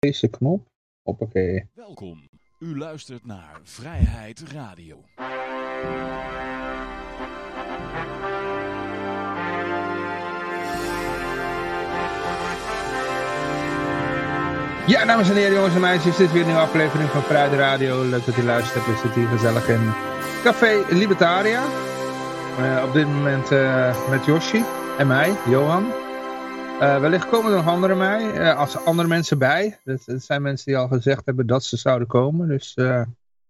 deze 0.00 0.28
knop. 0.28 0.68
Hoppakee. 1.02 1.68
Welkom. 1.74 2.28
U 2.58 2.78
luistert 2.78 3.26
naar 3.26 3.60
Vrijheid 3.62 4.40
Radio. 4.40 5.04
Ja, 14.86 15.04
dames 15.04 15.28
en 15.28 15.36
heren, 15.36 15.54
jongens 15.54 15.74
en 15.74 15.80
meisjes, 15.80 16.16
dit 16.16 16.26
is 16.26 16.32
weer 16.32 16.40
een 16.40 16.46
nieuwe 16.46 16.62
aflevering 16.62 17.10
van 17.10 17.22
Vrijheid 17.22 17.52
Radio. 17.52 18.04
Leuk 18.04 18.24
dat 18.24 18.36
u 18.36 18.42
luistert. 18.42 18.86
We 18.86 18.96
zitten 19.02 19.20
hier 19.20 19.30
gezellig 19.30 19.68
in 19.68 19.92
Café 20.42 20.84
Libertaria. 20.88 21.62
Uh, 22.58 22.84
op 22.86 22.92
dit 22.92 23.06
moment 23.06 23.50
uh, 23.50 24.10
met 24.10 24.24
Yoshi 24.24 24.64
en 24.98 25.06
mij, 25.06 25.36
Johan. 25.48 25.99
Uh, 26.80 27.00
wellicht 27.00 27.28
komen 27.28 27.50
er 27.50 27.56
nog 27.56 27.66
andere, 27.66 27.94
mij, 27.94 28.54
als 28.54 28.76
andere 28.84 29.08
mensen 29.08 29.38
bij. 29.38 29.80
Dat, 29.84 30.02
zijn 30.06 30.42
mensen 30.42 30.66
die 30.66 30.76
al 30.76 30.88
gezegd 30.88 31.26
hebben 31.26 31.46
dat 31.46 31.64
ze 31.64 31.76
zouden 31.76 32.08
komen. 32.08 32.48
Dus, 32.48 32.74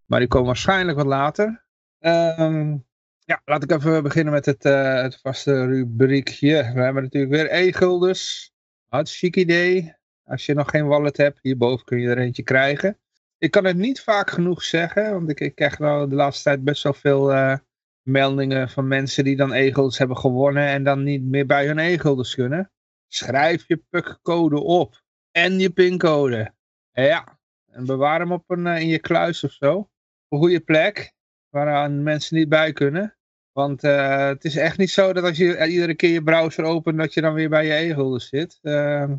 maar 0.04 0.18
die 0.18 0.28
komen 0.28 0.46
waarschijnlijk 0.46 0.96
wat 0.96 1.06
later. 1.06 1.64
Ehm, 1.98 2.77
ja, 3.18 3.42
laat 3.45 3.62
ik 3.62 3.70
even 3.70 4.02
beginnen 4.02 4.32
met 4.32 4.46
het, 4.46 4.62
het 5.02 5.20
vaste 5.20 5.66
rubriekje. 5.66 6.73
We 6.74 6.80
hebben 6.80 7.02
natuurlijk 7.02 7.32
weer 7.32 7.52
e-guldens. 7.52 8.52
Hartstikke 8.88 9.40
idee. 9.40 9.95
Als 10.24 10.46
je 10.46 10.54
nog 10.54 10.70
geen 10.70 10.87
wallet 10.87 11.16
hebt, 11.16 11.38
hierboven 11.42 11.84
kun 11.84 12.01
je 12.01 12.09
er 12.09 12.18
eentje 12.18 12.42
krijgen. 12.42 12.98
Ik 13.38 13.51
kan 13.51 13.65
het 13.65 13.76
niet 13.76 14.01
vaak 14.01 14.30
genoeg 14.30 14.62
zeggen, 14.62 15.12
want 15.12 15.40
ik, 15.40 15.54
krijg 15.54 15.76
wel 15.76 16.09
de 16.09 16.15
laatste 16.15 16.42
tijd 16.42 16.65
best 16.65 16.82
wel 16.82 16.92
veel 16.92 17.32
uh, 17.32 17.56
meldingen 18.02 18.68
van 18.68 18.88
mensen 18.88 19.24
die 19.24 19.37
dan 19.37 19.52
e-guldens 19.52 19.98
hebben 19.98 20.16
gewonnen 20.16 20.66
en 20.66 20.84
dan 20.84 21.02
niet 21.02 21.23
meer 21.23 21.46
bij 21.46 21.66
hun 21.66 21.78
e-guldens 21.78 22.34
kunnen. 22.34 22.70
Schrijf 23.12 23.64
je 23.66 23.82
PUC-code 23.91 24.60
op 24.60 25.02
en 25.30 25.59
je 25.59 25.70
pincode. 25.70 26.55
Ja, 26.92 27.38
en 27.66 27.87
bewaar 27.87 28.20
hem 28.20 28.32
op 28.32 28.51
een, 28.51 28.66
uh, 28.66 28.80
in 28.80 28.87
je 28.87 28.98
kluis 28.98 29.45
of 29.45 29.52
zo. 29.52 29.91
Een 30.28 30.38
goede 30.38 30.60
plek, 30.60 31.12
waar 31.49 31.90
mensen 31.90 32.37
niet 32.37 32.49
bij 32.49 32.73
kunnen. 32.73 33.16
Want 33.52 33.84
uh, 33.84 34.26
het 34.26 34.45
is 34.45 34.57
echt 34.57 34.79
niet 34.79 34.90
zo 34.90 35.12
dat 35.12 35.24
als 35.24 35.37
je 35.37 35.66
iedere 35.66 35.95
keer 35.95 36.10
je 36.10 36.23
browser 36.23 36.65
opent, 36.65 36.99
dat 36.99 37.15
je 37.15 37.21
dan 37.21 37.34
weer 37.34 37.49
bij 37.49 37.66
je 37.66 37.73
e-guldens 37.73 38.29
zit. 38.29 38.59
Uh, 38.62 39.12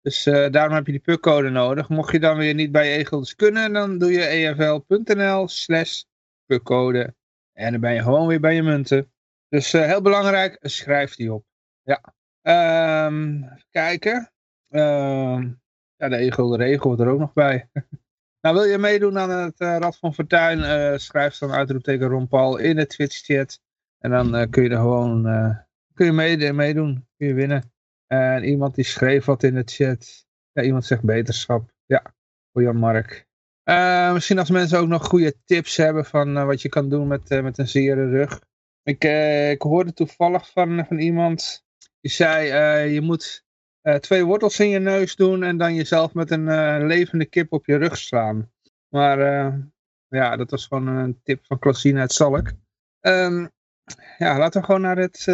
dus 0.00 0.22
daarom 0.24 0.74
heb 0.74 0.86
je 0.86 0.92
die 0.92 1.00
PUC-code 1.00 1.48
nodig. 1.48 1.88
Mocht 1.88 2.12
je 2.12 2.20
dan 2.20 2.36
weer 2.36 2.54
niet 2.54 2.72
bij 2.72 2.98
e-guldens 2.98 3.34
kunnen, 3.34 3.72
dan 3.72 3.98
doe 3.98 4.12
je 4.12 4.24
efl.nl 4.24 5.48
slash 5.48 6.02
PUC-code. 6.46 7.14
En 7.52 7.72
dan 7.72 7.80
ben 7.80 7.94
je 7.94 8.02
gewoon 8.02 8.26
weer 8.26 8.40
bij 8.40 8.54
je 8.54 8.62
munten. 8.62 9.12
Dus 9.48 9.72
heel 9.72 10.02
belangrijk, 10.02 10.58
schrijf 10.60 11.14
die 11.14 11.32
op. 11.32 11.44
Ja. 11.82 12.16
Um, 12.48 13.48
kijken. 13.70 14.30
Uh, 14.70 15.42
ja, 15.96 16.08
de 16.08 16.16
e-gulden 16.16 16.58
regel 16.58 16.86
wordt 16.86 17.00
er 17.00 17.08
ook 17.08 17.18
nog 17.18 17.32
bij. 17.32 17.68
nou, 18.42 18.54
wil 18.54 18.64
je 18.64 18.78
meedoen 18.78 19.18
aan 19.18 19.30
het 19.30 19.60
uh, 19.60 19.76
Rad 19.78 19.98
van 19.98 20.14
Fortuin? 20.14 21.00
schrijf 21.00 21.38
dan 21.38 21.52
uitroepteken 21.52 22.08
Ron 22.08 22.28
Paul 22.28 22.56
in 22.56 22.76
de 22.76 22.86
Twitch-chat. 22.86 23.60
En 23.98 24.10
dan 24.10 24.50
kun 24.50 24.62
je 24.62 24.68
er 24.68 24.76
gewoon 24.76 25.22
kun 25.94 26.06
je 26.06 26.12
mee, 26.12 26.52
meedoen. 26.52 27.06
Kun 27.16 27.26
je 27.26 27.34
winnen. 27.34 27.72
En 28.06 28.44
iemand 28.44 28.74
die 28.74 28.84
schreef 28.84 29.24
wat 29.24 29.42
in 29.42 29.54
de 29.54 29.62
chat. 29.64 30.26
Ja, 30.52 30.62
iemand 30.62 30.84
zegt 30.84 31.02
beterschap. 31.02 31.70
Ja, 31.86 32.02
voor 32.52 32.62
Jan-Mark. 32.62 33.26
Uh, 33.64 34.12
misschien 34.12 34.38
als 34.38 34.50
mensen 34.50 34.78
ook 34.78 34.88
nog 34.88 35.06
goede 35.06 35.34
tips 35.44 35.76
hebben 35.76 36.04
van 36.04 36.46
wat 36.46 36.62
je 36.62 36.68
kan 36.68 36.88
doen 36.88 37.06
met, 37.06 37.42
met 37.42 37.58
een 37.58 37.68
zere 37.68 38.08
rug. 38.08 38.40
Ik, 38.82 39.04
ik 39.52 39.62
hoorde 39.62 39.92
toevallig 39.92 40.50
van, 40.50 40.84
van 40.86 40.98
iemand 40.98 41.66
die 42.00 42.10
zei 42.10 42.90
je 42.90 43.00
moet 43.00 43.46
twee 44.00 44.24
wortels 44.24 44.60
in 44.60 44.68
je 44.68 44.78
neus 44.78 45.16
doen 45.16 45.42
en 45.42 45.56
dan 45.56 45.74
jezelf 45.74 46.14
met 46.14 46.30
een 46.30 46.86
levende 46.86 47.24
kip 47.24 47.52
op 47.52 47.66
je 47.66 47.76
rug 47.76 47.96
slaan. 47.96 48.52
Maar 48.88 49.18
ja, 50.08 50.36
dat 50.36 50.50
was 50.50 50.66
gewoon 50.66 50.86
een 50.86 51.20
tip 51.22 51.46
van 51.46 51.58
Klaasien 51.58 51.98
uit 51.98 52.12
Zalk. 52.12 52.52
Um, 53.00 53.50
ja, 54.18 54.38
laten 54.38 54.60
we 54.60 54.66
gewoon 54.66 54.80
naar, 54.80 54.96
het, 54.96 55.24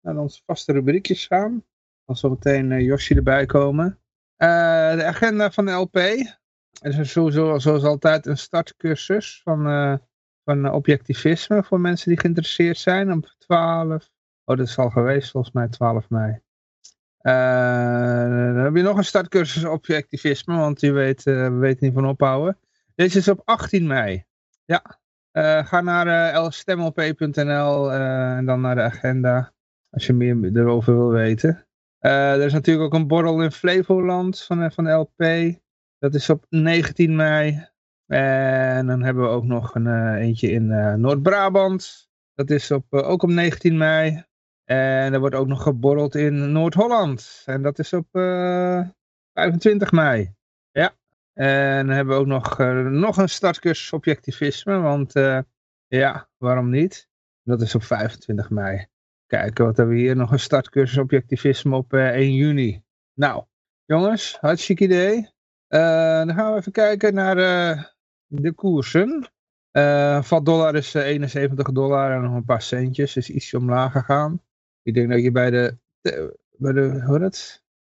naar 0.00 0.16
ons 0.16 0.42
vaste 0.46 0.72
rubriekjes 0.72 1.26
gaan. 1.26 1.64
Als 2.04 2.20
zo 2.20 2.28
meteen 2.28 2.82
Yoshi 2.82 3.14
erbij 3.14 3.46
komen. 3.46 3.98
De 4.36 5.04
agenda 5.04 5.50
van 5.50 5.66
de 5.66 5.72
LP. 5.72 5.96
Er 6.80 6.98
is 7.00 7.10
sowieso, 7.10 7.58
zoals 7.58 7.84
altijd 7.84 8.26
een 8.26 8.38
startcursus 8.38 9.40
van, 9.44 10.00
van 10.44 10.72
objectivisme 10.72 11.64
voor 11.64 11.80
mensen 11.80 12.08
die 12.08 12.20
geïnteresseerd 12.20 12.78
zijn. 12.78 13.12
Op 13.12 13.34
12. 13.38 14.10
Oh, 14.48 14.56
dat 14.56 14.66
is 14.66 14.78
al 14.78 14.90
geweest 14.90 15.30
volgens 15.30 15.54
mij 15.54 15.68
12 15.68 16.10
mei. 16.10 16.40
dan 17.22 18.64
heb 18.64 18.76
je 18.76 18.82
nog 18.82 18.96
een 18.96 19.04
startcursus 19.04 19.64
objectivisme, 19.64 20.56
want 20.56 20.80
die 20.80 20.92
weet, 20.92 21.22
weet 21.58 21.80
niet 21.80 21.94
van 21.94 22.06
ophouden. 22.06 22.58
Deze 22.94 23.18
is 23.18 23.28
op 23.28 23.42
18 23.44 23.86
mei. 23.86 24.24
Ja. 24.64 24.98
ga 25.62 25.80
naar 25.80 26.34
uh, 26.34 26.46
lstemlp.nl 26.46 27.92
en 27.92 28.46
dan 28.46 28.60
naar 28.60 28.74
de 28.74 28.82
agenda. 28.82 29.52
Als 29.90 30.06
je 30.06 30.12
meer 30.12 30.56
erover 30.56 30.96
wil 30.96 31.10
weten. 31.10 31.66
Uh, 32.00 32.32
er 32.32 32.44
is 32.44 32.52
natuurlijk 32.52 32.86
ook 32.86 33.00
een 33.00 33.06
borrel 33.06 33.42
in 33.42 33.52
Flevoland 33.52 34.42
van, 34.42 34.72
van 34.72 34.92
LP. 34.92 35.24
Dat 35.98 36.14
is 36.14 36.30
op 36.30 36.46
19 36.48 37.16
mei. 37.16 37.68
En 38.06 38.86
dan 38.86 39.02
hebben 39.02 39.22
we 39.22 39.28
ook 39.28 39.44
nog 39.44 39.74
een 39.74 39.86
uh, 39.86 40.14
eentje 40.14 40.50
in 40.50 40.70
uh, 40.70 40.94
Noord-Brabant. 40.94 42.08
Dat 42.34 42.50
is 42.50 42.70
op, 42.70 42.84
ook 42.92 43.22
op 43.22 43.30
19 43.30 43.76
mei. 43.76 44.24
En 44.66 45.12
er 45.12 45.20
wordt 45.20 45.34
ook 45.34 45.46
nog 45.46 45.62
geborreld 45.62 46.14
in 46.14 46.52
Noord-Holland. 46.52 47.42
En 47.44 47.62
dat 47.62 47.78
is 47.78 47.92
op 47.92 48.06
25 49.32 49.92
mei. 49.92 50.34
Ja. 50.70 50.94
En 51.32 51.86
dan 51.86 51.96
hebben 51.96 52.14
we 52.14 52.20
ook 52.20 52.26
nog, 52.26 52.58
nog 52.90 53.16
een 53.16 53.28
startcursus 53.28 53.92
objectivisme. 53.92 54.78
Want 54.78 55.12
ja, 55.86 56.28
waarom 56.36 56.70
niet? 56.70 57.08
Dat 57.42 57.60
is 57.60 57.74
op 57.74 57.82
25 57.82 58.50
mei. 58.50 58.86
Kijken, 59.26 59.64
wat 59.64 59.76
hebben 59.76 59.94
we 59.94 60.00
hier? 60.00 60.16
Nog 60.16 60.32
een 60.32 60.38
startcursus 60.38 60.98
objectivisme 60.98 61.76
op 61.76 61.92
uh, 61.92 62.08
1 62.08 62.34
juni. 62.34 62.82
Nou, 63.14 63.44
jongens, 63.84 64.38
hartstikke 64.40 64.84
idee. 64.84 65.30
Dan 65.68 66.34
gaan 66.34 66.52
we 66.52 66.58
even 66.58 66.72
kijken 66.72 67.14
naar 67.14 67.36
de 68.26 68.52
koersen. 68.52 69.30
Uh, 69.72 70.22
vat 70.22 70.44
dollar 70.44 70.74
is 70.74 70.94
71 70.94 71.72
dollar 71.72 72.12
en 72.12 72.22
nog 72.22 72.34
een 72.34 72.44
paar 72.44 72.62
centjes. 72.62 73.16
Is 73.16 73.30
ietsje 73.30 73.56
omlaag 73.56 73.92
gegaan. 73.92 74.42
Ik 74.86 74.94
denk 74.94 75.10
dat 75.10 75.22
je 75.22 75.30
bij 75.30 75.50
de, 75.50 75.76
bij 76.56 76.72
de, 76.72 77.02
hoe? 77.04 77.30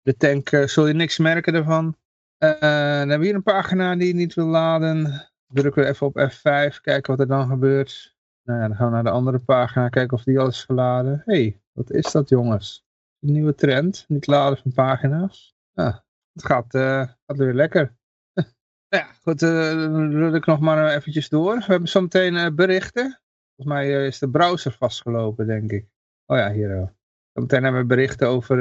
De 0.03 0.17
tank 0.17 0.49
zul 0.65 0.87
je 0.87 0.95
niks 0.95 1.19
merken 1.19 1.55
ervan. 1.55 1.97
dan 2.39 2.59
hebben 2.59 3.19
we 3.19 3.25
hier 3.25 3.35
een 3.35 3.43
pagina 3.43 3.97
die 3.97 4.15
niet 4.15 4.35
wil 4.35 4.47
laden. 4.47 5.29
Drukken 5.47 5.83
we 5.83 5.89
even 5.89 6.07
op 6.07 6.31
F5, 6.31 6.81
kijken 6.81 7.11
wat 7.11 7.21
er 7.21 7.27
dan 7.27 7.49
gebeurt. 7.49 8.17
Nou 8.43 8.61
ja, 8.61 8.69
dan 8.69 8.77
gaan 8.77 8.87
we 8.87 8.93
naar 8.93 9.03
de 9.03 9.11
andere 9.11 9.39
pagina 9.39 9.89
kijken 9.89 10.17
of 10.17 10.25
die 10.25 10.39
al 10.39 10.47
is 10.47 10.65
geladen. 10.65 11.23
Hé, 11.25 11.35
hey, 11.35 11.61
wat 11.73 11.91
is 11.91 12.13
dat 12.13 12.29
jongens? 12.29 12.85
Een 13.21 13.33
nieuwe 13.33 13.55
trend, 13.55 14.05
niet 14.09 14.27
laden 14.27 14.59
van 14.59 14.73
pagina's. 14.73 15.57
Ah, 15.75 15.97
het 16.33 16.45
gaat, 16.45 16.75
uh, 16.75 17.09
gaat 17.27 17.39
weer 17.39 17.55
lekker. 17.55 17.97
ja, 18.97 19.07
goed, 19.23 19.39
dan 19.39 20.11
rul 20.11 20.35
ik 20.35 20.47
nog 20.47 20.61
maar 20.61 20.95
eventjes 20.95 21.29
door. 21.29 21.57
We 21.57 21.65
hebben 21.67 21.89
zometeen 21.89 22.55
berichten. 22.55 23.21
Volgens 23.57 23.77
mij 23.77 24.07
is 24.07 24.19
de 24.19 24.31
browser 24.31 24.73
vastgelopen, 24.73 25.47
denk 25.47 25.71
ik. 25.71 25.92
Oh 26.27 26.37
ja, 26.37 26.53
hier. 26.53 26.93
Zometeen 27.33 27.63
hebben 27.63 27.81
we 27.81 27.87
berichten 27.87 28.29
over 28.29 28.57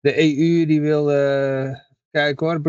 de 0.00 0.18
EU 0.18 0.66
die 0.66 0.80
wil 0.80 1.04
kijken 2.10 2.46
hoor, 2.46 2.60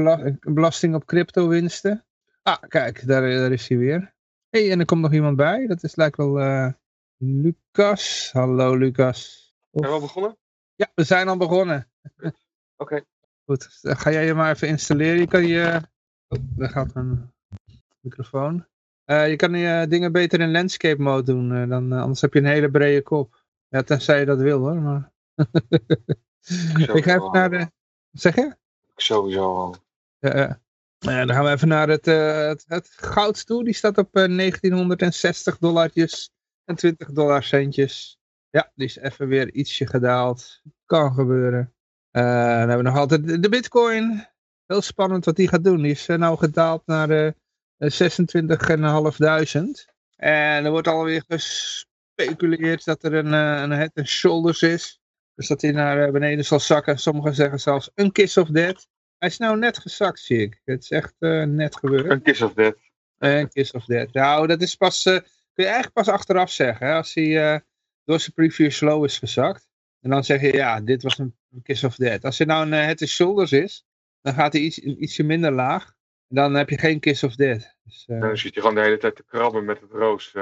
belasting 0.41 0.95
op 0.95 1.05
crypto 1.05 1.47
winsten. 1.47 2.05
Ah, 2.41 2.61
kijk, 2.67 3.07
daar, 3.07 3.21
daar 3.21 3.51
is 3.51 3.67
hij 3.67 3.77
weer 3.77 4.13
hey, 4.51 4.71
en 4.71 4.79
er 4.79 4.85
komt 4.85 5.01
nog 5.01 5.13
iemand 5.13 5.35
bij. 5.35 5.67
Dat 5.67 5.83
is 5.83 5.95
lijkt 5.95 6.17
wel 6.17 6.39
uh, 6.39 6.71
Lucas. 7.17 8.29
Hallo 8.31 8.75
Lucas. 8.75 9.53
Zijn 9.71 9.87
we 9.87 9.93
al 9.93 9.99
begonnen? 9.99 10.37
Ja, 10.75 10.91
we 10.95 11.03
zijn 11.03 11.27
al 11.27 11.37
begonnen. 11.37 11.87
Oké. 12.21 12.33
Okay. 12.77 13.05
Goed, 13.45 13.79
dan 13.81 13.97
ga 13.97 14.11
jij 14.11 14.25
je 14.25 14.33
maar 14.33 14.51
even 14.51 14.67
installeren. 14.67 15.19
Je 15.19 15.27
kan 15.27 15.47
je... 15.47 15.81
Oh, 16.27 16.39
daar 16.41 16.69
gaat 16.69 16.95
een 16.95 17.31
microfoon. 17.99 18.65
Uh, 19.05 19.29
je 19.29 19.35
kan 19.35 19.53
je 19.53 19.87
dingen 19.87 20.11
beter 20.11 20.39
in 20.39 20.51
landscape 20.51 21.01
mode 21.01 21.23
doen. 21.23 21.51
Uh, 21.51 21.69
dan, 21.69 21.91
anders 21.91 22.21
heb 22.21 22.33
je 22.33 22.39
een 22.39 22.45
hele 22.45 22.71
brede 22.71 23.01
kop. 23.01 23.40
Ja, 23.71 23.83
tenzij 23.83 24.19
je 24.19 24.25
dat 24.25 24.39
wil 24.39 24.59
hoor. 24.59 24.81
Maar... 24.81 25.11
ik 26.95 27.03
ga 27.03 27.15
even 27.15 27.31
naar 27.31 27.49
de... 27.49 27.71
Zeg 28.11 28.35
je? 28.35 28.55
Sowieso 28.95 29.55
al. 29.55 29.75
Ja, 30.19 30.59
ja, 30.97 31.25
dan 31.25 31.35
gaan 31.35 31.43
we 31.43 31.51
even 31.51 31.67
naar 31.67 31.89
het, 31.89 32.07
uh, 32.07 32.47
het, 32.47 32.65
het, 32.67 32.89
goud 32.95 33.45
toe. 33.45 33.63
Die 33.63 33.73
staat 33.73 33.97
op 33.97 34.17
uh, 34.17 34.23
eh, 34.23 34.37
1960 34.37 35.57
dollartjes 35.57 36.31
en 36.65 36.75
20 36.75 37.11
dollar 37.11 37.43
centjes. 37.43 38.19
Ja, 38.49 38.71
die 38.75 38.87
is 38.87 38.97
even 38.97 39.27
weer 39.27 39.51
ietsje 39.51 39.87
gedaald. 39.87 40.61
Kan 40.85 41.13
gebeuren. 41.13 41.73
Uh, 42.11 42.23
dan 42.23 42.57
hebben 42.57 42.77
we 42.77 42.83
nog 42.83 42.97
altijd 42.97 43.43
de 43.43 43.49
bitcoin. 43.49 44.27
Heel 44.65 44.81
spannend 44.81 45.25
wat 45.25 45.35
die 45.35 45.47
gaat 45.47 45.63
doen. 45.63 45.81
Die 45.81 45.91
is 45.91 46.05
nou 46.05 46.37
gedaald 46.37 46.85
naar 46.85 47.07
de 47.07 47.35
26.500. 47.77 47.89
En 50.15 50.65
er 50.65 50.71
wordt 50.71 50.87
alweer 50.87 51.23
gespeculeerd 52.15 52.85
dat 52.85 53.03
er 53.03 53.13
een, 53.13 53.33
een 53.33 53.71
head 53.71 53.91
and 53.93 54.07
shoulders 54.07 54.61
is. 54.61 55.01
Dus 55.35 55.47
dat 55.47 55.61
hij 55.61 55.71
naar 55.71 56.11
beneden 56.11 56.45
zal 56.45 56.59
zakken. 56.59 56.99
Sommigen 56.99 57.35
zeggen 57.35 57.59
zelfs 57.59 57.91
een 57.95 58.11
kiss 58.11 58.37
of 58.37 58.47
death. 58.47 58.87
Hij 59.17 59.29
is 59.29 59.37
nou 59.37 59.57
net 59.57 59.77
gezakt, 59.77 60.19
zie 60.19 60.41
ik. 60.41 60.61
Het 60.65 60.83
is 60.83 60.91
echt 60.91 61.15
eh, 61.19 61.43
net 61.43 61.75
gebeurd. 61.75 62.09
Een 62.09 62.21
kiss 62.21 62.41
of 62.41 62.53
death. 62.53 62.91
En 63.21 63.49
Kiss 63.49 63.71
of 63.71 63.85
Death. 63.85 64.13
Nou, 64.13 64.47
dat 64.47 64.61
is 64.61 64.75
pas, 64.75 65.05
eh, 65.05 65.13
kun 65.13 65.23
je 65.53 65.65
eigenlijk 65.65 65.93
pas 65.93 66.07
achteraf 66.07 66.51
zeggen. 66.51 66.87
Hè? 66.87 66.93
Als 66.93 67.13
hij 67.13 67.53
eh, 67.53 67.59
door 68.03 68.19
zijn 68.19 68.33
preview 68.33 68.71
slow 68.71 69.03
is 69.03 69.19
gezakt. 69.19 69.69
En 69.99 70.09
dan 70.09 70.23
zeg 70.23 70.41
je, 70.41 70.53
ja, 70.53 70.81
dit 70.81 71.03
was 71.03 71.17
een 71.17 71.35
Kiss 71.63 71.83
of 71.83 71.95
Death. 71.95 72.25
Als 72.25 72.37
het 72.37 72.47
nou 72.47 72.65
een 72.65 72.71
Head 72.71 73.01
is 73.01 73.15
Shoulders 73.15 73.51
is, 73.51 73.85
dan 74.21 74.33
gaat 74.33 74.53
hij 74.53 74.61
iets, 74.61 74.79
ietsje 74.79 75.23
minder 75.23 75.51
laag. 75.51 75.93
En 76.27 76.35
dan 76.35 76.53
heb 76.53 76.69
je 76.69 76.77
geen 76.77 76.99
Kiss 76.99 77.23
of 77.23 77.35
Death. 77.35 77.75
Dus, 77.83 78.05
eh, 78.07 78.21
Dan 78.21 78.37
zit 78.37 78.53
je 78.53 78.59
gewoon 78.59 78.75
de 78.75 78.81
hele 78.81 78.97
tijd 78.97 79.15
te 79.15 79.23
krabben 79.23 79.65
met 79.65 79.81
het 79.81 79.91
roos. 79.91 80.35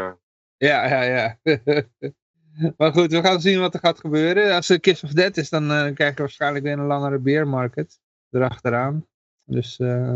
Ja, 0.60 0.88
ja, 0.88 1.02
ja. 1.02 1.40
maar 2.78 2.92
goed, 2.92 3.12
we 3.12 3.22
gaan 3.22 3.42
zien 3.42 3.60
wat 3.60 3.74
er 3.74 3.80
gaat 3.80 4.00
gebeuren. 4.00 4.56
Als 4.56 4.68
het 4.68 4.82
Kiss 4.82 5.04
of 5.04 5.12
Death 5.12 5.38
is, 5.38 5.50
dan 5.50 5.72
eh, 5.72 5.94
krijg 5.94 6.16
je 6.16 6.22
waarschijnlijk 6.22 6.66
weer 6.66 6.80
een 6.80 6.86
langere 6.86 7.20
beermarket 7.20 8.00
erachteraan. 8.30 9.08
Dus, 9.44 9.80
eh, 9.80 10.16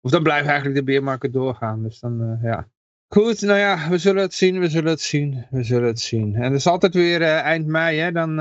of 0.00 0.10
dan 0.10 0.22
blijft 0.22 0.46
eigenlijk 0.46 0.76
de 0.76 0.84
beermarket 0.84 1.32
doorgaan. 1.32 1.82
Dus 1.82 2.00
dan, 2.00 2.22
eh, 2.22 2.42
ja. 2.42 2.68
Goed, 3.08 3.40
nou 3.40 3.58
ja, 3.58 3.88
we 3.88 3.98
zullen 3.98 4.22
het 4.22 4.34
zien, 4.34 4.58
we 4.58 4.68
zullen 4.68 4.90
het 4.90 5.00
zien, 5.00 5.46
we 5.50 5.62
zullen 5.62 5.86
het 5.86 6.00
zien. 6.00 6.34
En 6.34 6.42
het 6.42 6.52
is 6.52 6.66
altijd 6.66 6.94
weer 6.94 7.22
eind 7.22 7.66
mei, 7.66 7.98
hè, 7.98 8.12
dan 8.12 8.38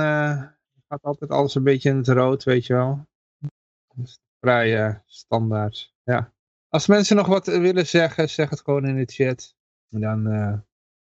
gaat 0.88 1.02
altijd 1.02 1.32
alles 1.32 1.56
een 1.56 1.64
beetje 1.64 1.90
in 1.90 1.98
het 1.98 2.08
rood, 2.08 2.44
weet 2.44 2.66
je 2.66 2.74
wel. 2.74 3.08
Dus 3.96 4.20
vrij 4.40 5.02
standaard, 5.06 5.94
ja. 6.04 6.34
Als 6.70 6.88
mensen 6.88 7.16
nog 7.16 7.28
wat 7.28 7.46
willen 7.46 7.88
zeggen, 7.88 8.30
zeg 8.30 8.50
het 8.50 8.62
gewoon 8.62 8.86
in 8.86 8.96
de 8.96 9.06
chat. 9.06 9.56
En 9.90 10.02
dan, 10.02 10.24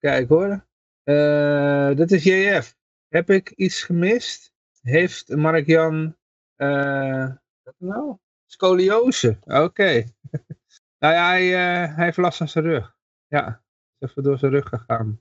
kijk 0.06 0.28
hoor. 0.28 0.66
Eh, 1.02 1.96
dat 1.96 2.10
is 2.10 2.24
JF. 2.24 2.76
Heb 3.08 3.30
ik 3.30 3.50
iets 3.50 3.82
gemist? 3.82 4.52
Heeft 4.80 5.28
Mark-Jan, 5.28 6.16
eh, 6.54 7.28
wat 7.62 7.74
nou? 7.78 8.16
Scoliose, 8.46 9.38
oké. 9.42 10.04
nou 11.02 11.14
ja, 11.14 11.28
hij, 11.28 11.54
eh, 11.54 11.96
hij 11.96 12.04
heeft 12.04 12.16
last 12.16 12.38
van 12.38 12.48
zijn 12.48 12.64
rug. 12.64 12.96
Ja, 13.26 13.62
is 13.98 14.08
even 14.08 14.22
door 14.22 14.38
zijn 14.38 14.52
rug 14.52 14.68
gegaan. 14.68 15.20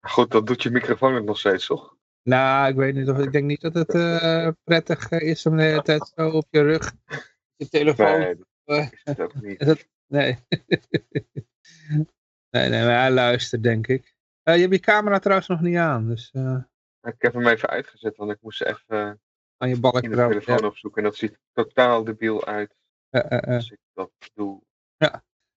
Goed, 0.00 0.30
dat 0.30 0.46
doet 0.46 0.62
je 0.62 0.70
microfoon 0.70 1.14
het 1.14 1.24
nog 1.24 1.38
steeds, 1.38 1.66
toch? 1.66 1.96
Nou, 2.22 2.68
ik 2.68 2.76
weet 2.76 2.94
niet 2.94 3.08
of 3.08 3.18
ik 3.18 3.32
denk 3.32 3.44
niet 3.44 3.60
dat 3.60 3.74
het 3.74 3.94
eh, 3.94 4.48
prettig 4.64 5.08
eh, 5.08 5.28
is 5.28 5.46
om 5.46 5.56
de 5.56 5.62
hele 5.62 5.82
tijd 5.82 6.12
zo 6.14 6.28
op 6.28 6.46
je 6.50 6.62
rug 6.62 6.94
je 7.56 7.68
telefoon. 7.68 8.18
Nee, 8.18 8.34
eh, 8.64 8.76
dat 8.76 8.92
is 8.92 9.00
het 9.04 9.20
ook 9.20 9.34
niet. 9.34 9.88
nee. 10.06 10.38
nee, 12.60 12.68
nee, 12.68 12.84
maar 12.84 13.00
hij 13.00 13.10
luistert, 13.10 13.62
denk 13.62 13.86
ik. 13.86 14.14
Eh, 14.42 14.54
je 14.54 14.60
hebt 14.60 14.72
je 14.74 14.80
camera 14.80 15.18
trouwens 15.18 15.48
nog 15.48 15.60
niet 15.60 15.76
aan, 15.76 16.08
dus 16.08 16.30
eh, 16.32 16.56
Ik 17.02 17.14
heb 17.18 17.34
hem 17.34 17.46
even 17.46 17.68
uitgezet, 17.68 18.16
want 18.16 18.30
ik 18.30 18.38
moest 18.40 18.62
even 18.62 19.20
aan 19.56 19.68
je 19.68 19.80
balk 19.80 20.00
trouwens. 20.00 20.44
telefoon 20.44 20.68
opzoeken. 20.68 21.02
En 21.02 21.08
dat 21.08 21.18
ziet 21.18 21.38
totaal 21.52 22.04
debiel 22.04 22.46
uit 22.46 22.74
Ja, 23.10 23.22
eh, 23.22 23.38
eh, 23.38 23.48
eh. 23.48 23.54
als 23.54 23.70
ik 23.70 23.78
dat 23.94 24.10
doe. 24.34 24.64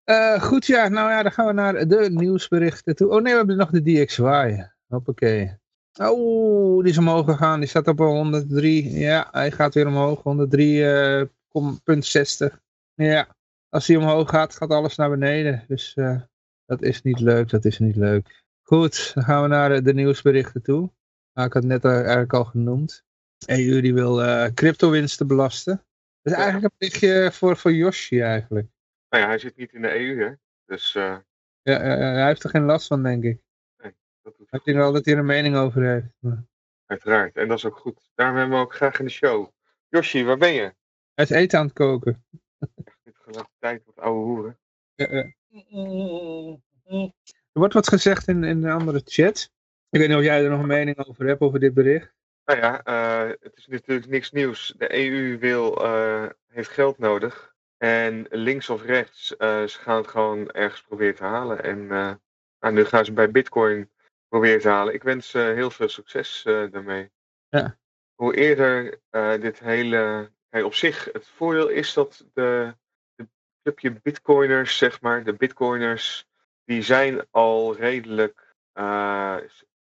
Eh, 0.04 0.42
goed, 0.42 0.66
ja, 0.66 0.88
nou 0.88 1.10
ja, 1.10 1.24
dan 1.24 1.32
gaan 1.32 1.46
we 1.46 1.54
naar 1.54 1.88
de 1.88 2.10
nieuwsberichten 2.12 2.96
toe. 2.96 3.08
Oh 3.10 3.22
nee, 3.22 3.32
we 3.32 3.38
hebben 3.38 3.58
nog 3.58 3.70
de 3.70 3.82
DXY. 3.82 4.64
Hoppakee. 4.88 5.58
Oh, 6.02 6.82
die 6.84 6.92
is 6.92 6.98
omhoog 6.98 7.26
gegaan. 7.26 7.60
Die 7.60 7.70
staat 7.70 7.88
op 7.88 8.00
een 8.00 8.06
103. 8.06 8.92
Ja, 8.92 9.28
hij 9.32 9.52
gaat 9.52 9.74
weer 9.74 9.88
omhoog. 9.88 10.24
103,60. 10.24 12.60
ja, 12.94 13.28
als 13.70 13.88
hij 13.88 13.96
omhoog 13.96 14.30
gaat, 14.30 14.56
gaat 14.56 14.70
alles 14.70 14.96
naar 14.96 15.10
beneden. 15.10 15.64
Dus 15.68 15.94
eh, 15.94 16.22
dat 16.70 16.82
is 16.82 17.02
niet 17.02 17.20
leuk, 17.20 17.50
dat 17.50 17.66
is 17.66 17.80
niet 17.80 17.96
leuk. 17.96 18.44
Goed, 18.62 19.12
dan 19.14 19.24
gaan 19.24 19.42
we 19.42 19.48
naar 19.48 19.84
de 19.84 19.94
nieuwsberichten 19.94 20.62
toe. 20.62 20.92
Nou, 21.34 21.48
ik 21.48 21.54
had 21.54 21.64
het 21.64 21.72
net 21.72 21.86
eigenlijk 21.86 22.34
al 22.34 22.46
genoemd. 22.46 23.04
EU 23.46 23.82
die 23.82 23.94
wil 23.94 24.24
eh 24.24 24.54
cryptowinsten 24.54 25.28
belasten. 25.28 25.76
Dat 26.22 26.34
is 26.34 26.40
eigenlijk 26.40 26.64
een 26.64 26.78
berichtje 26.78 27.32
voor, 27.32 27.58
voor 27.58 27.74
Yoshi 27.74 28.22
eigenlijk. 28.22 28.68
Nou 29.10 29.24
ja, 29.24 29.30
hij 29.30 29.40
zit 29.40 29.56
niet 29.56 29.74
in 29.74 29.82
de 29.82 29.96
EU, 30.00 30.20
hè? 30.24 30.34
Dus 30.66 30.96
eh, 30.96 31.18
Ja, 31.62 31.80
hij 31.80 32.26
heeft 32.26 32.44
er 32.44 32.50
geen 32.50 32.66
last 32.66 32.88
van, 32.88 33.04
denk 33.04 33.24
ik. 33.24 33.42
dat 34.22 34.38
doet 34.38 34.48
Ik 34.54 34.64
denk 34.64 34.78
wel 34.78 34.92
dat 34.92 35.06
hij 35.06 35.14
er 35.14 35.20
een 35.20 35.26
mening 35.26 35.56
over 35.56 35.84
heeft. 35.84 36.06
maar- 36.20 36.46
uiteraard. 36.86 37.36
En 37.36 37.48
dat 37.48 37.58
is 37.58 37.66
ook 37.66 37.78
goed. 37.78 38.12
Daarom 38.16 38.38
hebben 38.38 38.58
we 38.58 38.64
ook 38.64 38.76
graag 38.76 39.00
in 39.00 39.06
de 39.06 39.12
show. 39.12 39.48
Yoshi, 39.88 40.24
waar 40.24 40.38
ben 40.38 40.54
je? 40.54 40.74
Hij 41.14 41.26
is 41.26 41.30
eten 41.30 41.60
aan 41.60 41.66
het 41.66 41.74
koken. 41.74 42.26
Dit 43.04 43.16
tijd 43.60 43.86
wat 43.86 44.00
oude 44.00 44.20
hoeren. 44.26 44.60
Ja, 44.96 45.08
ja. 45.16 45.32
Er 47.52 47.60
wordt 47.60 47.74
wat 47.74 47.88
gezegd 47.88 48.28
in, 48.28 48.44
in 48.44 48.62
de 48.62 48.72
andere 48.72 49.02
chat. 49.06 49.52
Ik 49.90 50.00
weet 50.00 50.08
niet 50.08 50.18
of 50.18 50.24
jij 50.24 50.44
er 50.44 50.50
nog 50.50 50.60
een 50.60 50.68
mening 50.68 51.08
over 51.08 51.26
hebt, 51.26 51.42
over 51.42 51.60
dit 51.60 51.74
bericht. 51.74 52.14
Nou 52.46 52.62
ja, 52.62 52.84
eh, 52.84 53.30
het 53.40 53.58
is 53.58 53.68
natuurlijk 53.68 54.08
niks 54.08 54.32
nieuws. 54.32 54.74
De 54.78 54.96
EU 54.96 55.38
wil, 55.38 55.84
eh, 55.84 56.26
heeft 56.48 56.70
geld 56.70 56.98
nodig. 56.98 57.56
En 57.78 58.26
links 58.30 58.70
of 58.70 58.84
rechts, 58.84 59.38
eh, 59.38 59.64
ze 59.64 59.80
gaan 59.80 59.98
het 59.98 60.08
gewoon 60.08 60.52
ergens 60.52 60.82
proberen 60.82 61.16
te 61.16 61.24
halen. 61.24 61.64
En 61.64 61.88
nou, 62.60 62.74
nu 62.74 62.86
gaan 62.86 63.06
ze 63.06 63.14
bij 63.14 63.32
Bitcoin 63.32 63.90
proberen 64.28 64.62
te 64.62 64.70
halen. 64.70 64.94
Ik 64.94 65.04
wens 65.04 65.30
ze 65.30 65.40
heel 65.40 65.72
veel 65.72 65.90
succes 65.90 66.42
daarmee. 66.44 67.10
Ja. 67.50 67.78
Hoe 68.16 68.36
eerder 68.36 69.00
dit 69.42 69.60
hele. 69.60 70.32
Kijk, 70.50 70.66
op 70.66 70.74
zich, 70.74 71.10
het 71.12 71.28
voordeel 71.28 71.68
is 71.68 71.94
dat 71.94 72.26
de 72.34 72.76
clubje 73.62 74.00
Bitcoiners, 74.02 74.78
zeg 74.78 75.02
maar, 75.02 75.24
de 75.24 75.34
Bitcoiners, 75.34 76.28
die 76.66 76.82
zijn 76.82 77.26
al 77.32 77.76
redelijk 77.76 78.56
eh 78.74 79.38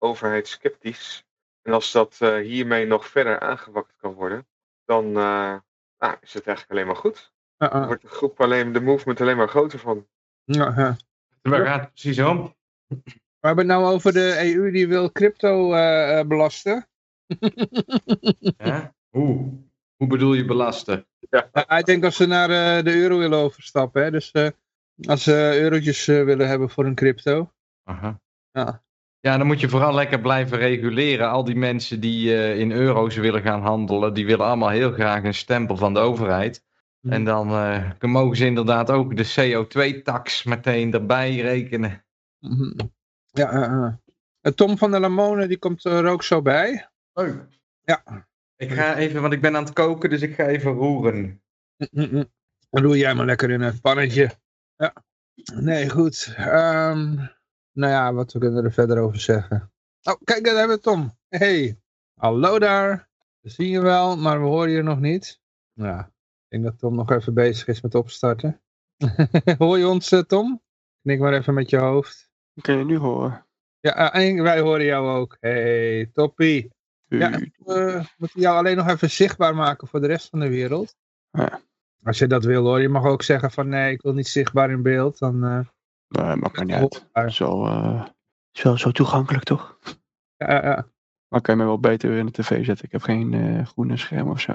overheidsskeptisch. 0.06 1.26
En 1.62 1.74
als 1.74 1.92
dat 1.92 2.18
eh, 2.20 2.36
hiermee 2.36 2.86
nog 2.86 3.08
verder 3.08 3.40
aangewakkerd 3.40 3.98
kan 3.98 4.14
worden, 4.14 4.48
dan 4.86 5.06
eh, 5.06 5.56
nou, 5.98 6.16
is 6.22 6.34
het 6.34 6.48
eigenlijk 6.48 6.70
alleen 6.70 6.86
maar 6.86 6.96
goed. 6.96 7.34
Dan 7.58 7.86
wordt 7.86 8.02
de 8.02 8.08
groep 8.08 8.42
alleen, 8.42 8.74
de 8.74 8.82
movement 8.82 9.22
alleen 9.22 9.38
maar 9.38 9.50
groter 9.50 9.80
van. 9.80 10.08
Ja, 10.44 10.74
ja. 10.78 10.98
Waar 11.42 11.66
gaat 11.66 11.82
het 11.82 11.90
precies 11.90 12.20
om? 12.20 12.56
We 13.40 13.52
hebben 13.52 13.70
het 13.70 13.80
nou 13.80 13.94
over 13.94 14.14
de 14.14 14.54
EU 14.56 14.72
die 14.72 14.88
wil 14.88 15.12
crypto 15.12 15.70
belasten. 16.28 16.88
Ja? 18.58 18.94
Hoe? 19.10 19.64
Hoe 20.06 20.18
bedoel 20.18 20.34
je 20.34 20.46
belasten? 20.46 21.06
Ja, 21.30 21.78
ik 21.78 21.86
denk 21.86 22.04
als 22.04 22.16
ze 22.16 22.26
naar 22.26 22.50
eh, 22.50 22.84
de 22.84 22.96
euro 22.96 23.18
willen 23.18 23.40
overstappen. 23.40 24.04
Hè? 24.04 24.12
Dus 24.12 24.32
eh, 24.32 24.48
als 25.08 25.24
ze 25.24 25.60
eurotjes 25.60 26.08
eh, 26.08 26.24
willen 26.24 26.48
hebben 26.48 26.70
voor 26.70 26.86
een 26.86 26.96
crypto. 26.96 27.52
Aha. 27.84 28.20
Ja. 28.52 28.84
Ja, 29.26 29.38
dan 29.38 29.48
moet 29.48 29.60
je 29.60 29.70
vooral 29.70 29.94
lekker 29.94 30.20
blijven 30.20 30.58
reguleren. 30.58 31.30
Al 31.30 31.44
die 31.44 31.56
mensen 31.56 32.00
die 32.00 32.36
eh, 32.36 32.60
in 32.60 32.72
euro's 32.72 33.16
willen 33.16 33.42
gaan 33.42 33.62
handelen, 33.62 34.14
die 34.14 34.26
willen 34.26 34.46
allemaal 34.46 34.70
heel 34.70 34.92
graag 34.92 35.24
een 35.24 35.34
stempel 35.34 35.78
van 35.78 35.94
de 35.94 36.00
overheid. 36.00 36.64
Hmm. 37.00 37.12
En 37.12 37.24
dan 37.24 37.50
eh, 37.50 37.92
mogen 38.00 38.38
ze 38.38 38.46
inderdaad 38.46 38.92
ook 38.92 39.18
de 39.18 39.26
CO2-tax 39.26 40.44
meteen 40.44 40.94
erbij 40.94 41.36
rekenen. 41.36 42.06
Mhm. 42.40 42.72
Ja. 43.26 44.00
Eh, 44.42 44.52
Tom 44.52 44.78
van 44.78 44.92
der 44.92 45.00
Lamone 45.00 45.48
die 45.48 45.60
komt 45.60 45.86
er 45.86 46.06
ook 46.06 46.24
zo 46.24 46.42
bij. 46.42 46.90
Ja. 47.84 48.28
Ik 48.58 48.72
ga 48.72 48.96
even, 48.96 49.22
want 49.22 49.34
ik 49.34 49.42
ben 49.42 49.56
aan 49.56 49.64
het 49.64 49.74
koken, 49.74 50.10
dus 50.10 50.22
ik 50.22 50.36
ga 50.36 50.46
even 50.46 50.72
roeren. 50.72 51.42
Dan 52.70 52.82
doe 52.82 52.98
jij 52.98 53.14
maar 53.14 53.26
lekker 53.26 53.50
in 53.50 53.62
een 53.62 53.82
pannetje. 53.82 54.32
Ja. 54.76 54.94
Nee, 55.54 55.90
goed. 55.90 56.34
Ehm, 56.38 57.16
nou 57.72 57.92
ja, 57.92 58.14
wat 58.14 58.34
we 58.34 58.40
kunnen 58.40 58.64
er 58.64 58.74
verder 58.74 59.00
over 59.00 59.20
zeggen. 59.20 59.72
Oh, 60.02 60.16
kijk, 60.24 60.44
daar 60.44 60.56
hebben 60.56 60.76
we 60.76 60.82
Tom. 60.82 61.18
Hey. 61.28 61.80
Hallo 62.20 62.60
daar. 62.60 63.10
We 63.40 63.50
zien 63.50 63.70
je 63.70 63.82
wel, 63.82 64.18
maar 64.18 64.40
we 64.40 64.46
horen 64.46 64.72
je 64.72 64.82
nog 64.82 65.00
niet. 65.00 65.42
Ja, 65.74 66.00
ik 66.08 66.46
denk 66.48 66.64
dat 66.64 66.80
Tom 66.80 66.96
nog 66.96 67.12
even 67.12 67.34
bezig 67.34 67.68
is 67.68 67.82
met 67.82 67.96
opstarten. 67.96 68.62
Hoor 69.58 69.78
je 69.78 69.88
ons, 69.88 70.12
eh, 70.12 70.20
Tom? 70.20 70.62
Knik 71.02 71.20
maar 71.20 71.34
even 71.34 71.54
met 71.54 71.70
je 71.70 71.78
hoofd. 71.78 72.32
Kun 72.62 72.78
je 72.78 72.86
nu 72.86 72.98
horen? 72.98 73.46
Ja, 73.80 74.14
eh, 74.14 74.30
en 74.30 74.44
wij 74.44 74.60
horen 74.60 74.86
jou 74.86 75.20
ook. 75.20 75.38
Hey, 75.40 76.10
toppie. 76.14 76.70
Ja, 77.08 77.40
U- 77.40 77.52
we 77.58 78.04
moeten 78.18 78.42
jou 78.42 78.58
alleen 78.58 78.76
nog 78.78 78.88
even 78.88 79.10
zichtbaar 79.10 79.56
maken 79.56 79.88
voor 79.88 80.02
de 80.02 80.08
rest 80.08 80.30
van 80.30 80.40
de 80.40 80.50
wereld. 80.50 80.96
Ja. 81.32 81.62
Als 82.04 82.18
je 82.18 82.28
dat 82.28 82.44
wil 82.44 82.64
hoor, 82.66 82.82
je 82.82 82.90
mag 82.90 83.06
ook 83.06 83.24
zeggen 83.24 83.52
van 83.52 83.68
nee, 83.68 83.92
ik 83.94 84.02
wil 84.02 84.14
niet 84.14 84.28
zichtbaar 84.28 84.70
in 84.72 84.82
beeld. 84.82 85.20
Dan 85.20 85.44
eh, 85.44 85.60
Nee, 86.08 86.36
maakt 86.36 86.58
me 86.60 86.66
niet 86.66 87.02
uit. 87.12 87.34
Zo, 87.34 87.66
eh, 87.66 88.06
is 88.52 88.62
wel 88.62 88.78
zo 88.78 88.92
toegankelijk 88.92 89.44
toch? 89.44 89.80
Ja, 90.38 90.64
ja. 90.64 90.88
Maar 91.28 91.42
kan 91.42 91.56
je 91.56 91.62
me 91.62 91.68
wel 91.68 91.80
beter 91.80 92.10
weer 92.10 92.18
in 92.20 92.26
de 92.26 92.32
tv 92.32 92.66
zetten. 92.66 92.86
Ik 92.86 92.92
heb 92.92 93.02
geen 93.02 93.34
eh, 93.34 93.66
groene 93.66 93.98
scherm 93.98 94.30
of 94.30 94.40
zo. 94.40 94.54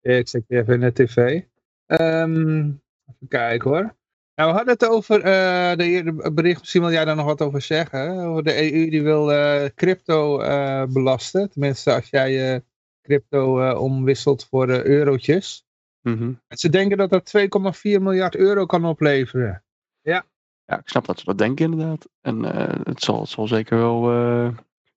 ik 0.00 0.28
zet 0.28 0.44
je 0.48 0.56
even 0.56 0.74
in 0.74 0.80
de 0.80 0.92
tv. 0.92 1.42
Ehm, 1.86 2.58
even 3.06 3.28
kijken 3.28 3.70
hoor. 3.70 3.96
Nou, 4.40 4.52
we 4.52 4.58
hadden 4.58 4.74
het 4.74 4.88
over 4.88 5.20
eh, 5.20 5.76
de 5.76 5.84
eerder 5.84 6.34
bericht, 6.34 6.60
misschien 6.60 6.80
wil 6.80 6.90
jij 6.90 7.04
daar 7.04 7.16
nog 7.16 7.26
wat 7.26 7.42
over 7.42 7.62
zeggen. 7.62 8.18
Over 8.18 8.42
de 8.42 8.72
EU 8.72 8.90
die 8.90 9.02
wil 9.02 9.32
eh, 9.32 9.68
crypto 9.74 10.40
eh, 10.40 10.84
belasten. 10.84 11.50
Tenminste, 11.50 11.94
als 11.94 12.08
jij 12.10 12.32
je 12.32 12.62
crypto 13.02 13.70
omwisselt 13.72 14.46
voor 14.50 14.68
eurotjes. 14.68 15.66
Mhm. 16.00 16.32
Ze 16.48 16.68
denken 16.68 16.96
dat 16.96 17.10
dat 17.10 17.32
2,4 17.38 18.00
miljard 18.00 18.36
euro 18.36 18.66
kan 18.66 18.84
opleveren. 18.84 19.62
Ja, 20.00 20.24
ik 20.66 20.88
snap 20.88 21.06
dat 21.06 21.18
ze 21.18 21.24
dat 21.24 21.38
denken 21.38 21.70
inderdaad. 21.70 22.08
En 22.20 22.42
het, 22.84 23.02
zal, 23.02 23.20
het 23.20 23.28
zal 23.28 23.46
zeker 23.46 23.78
wel 23.78 24.00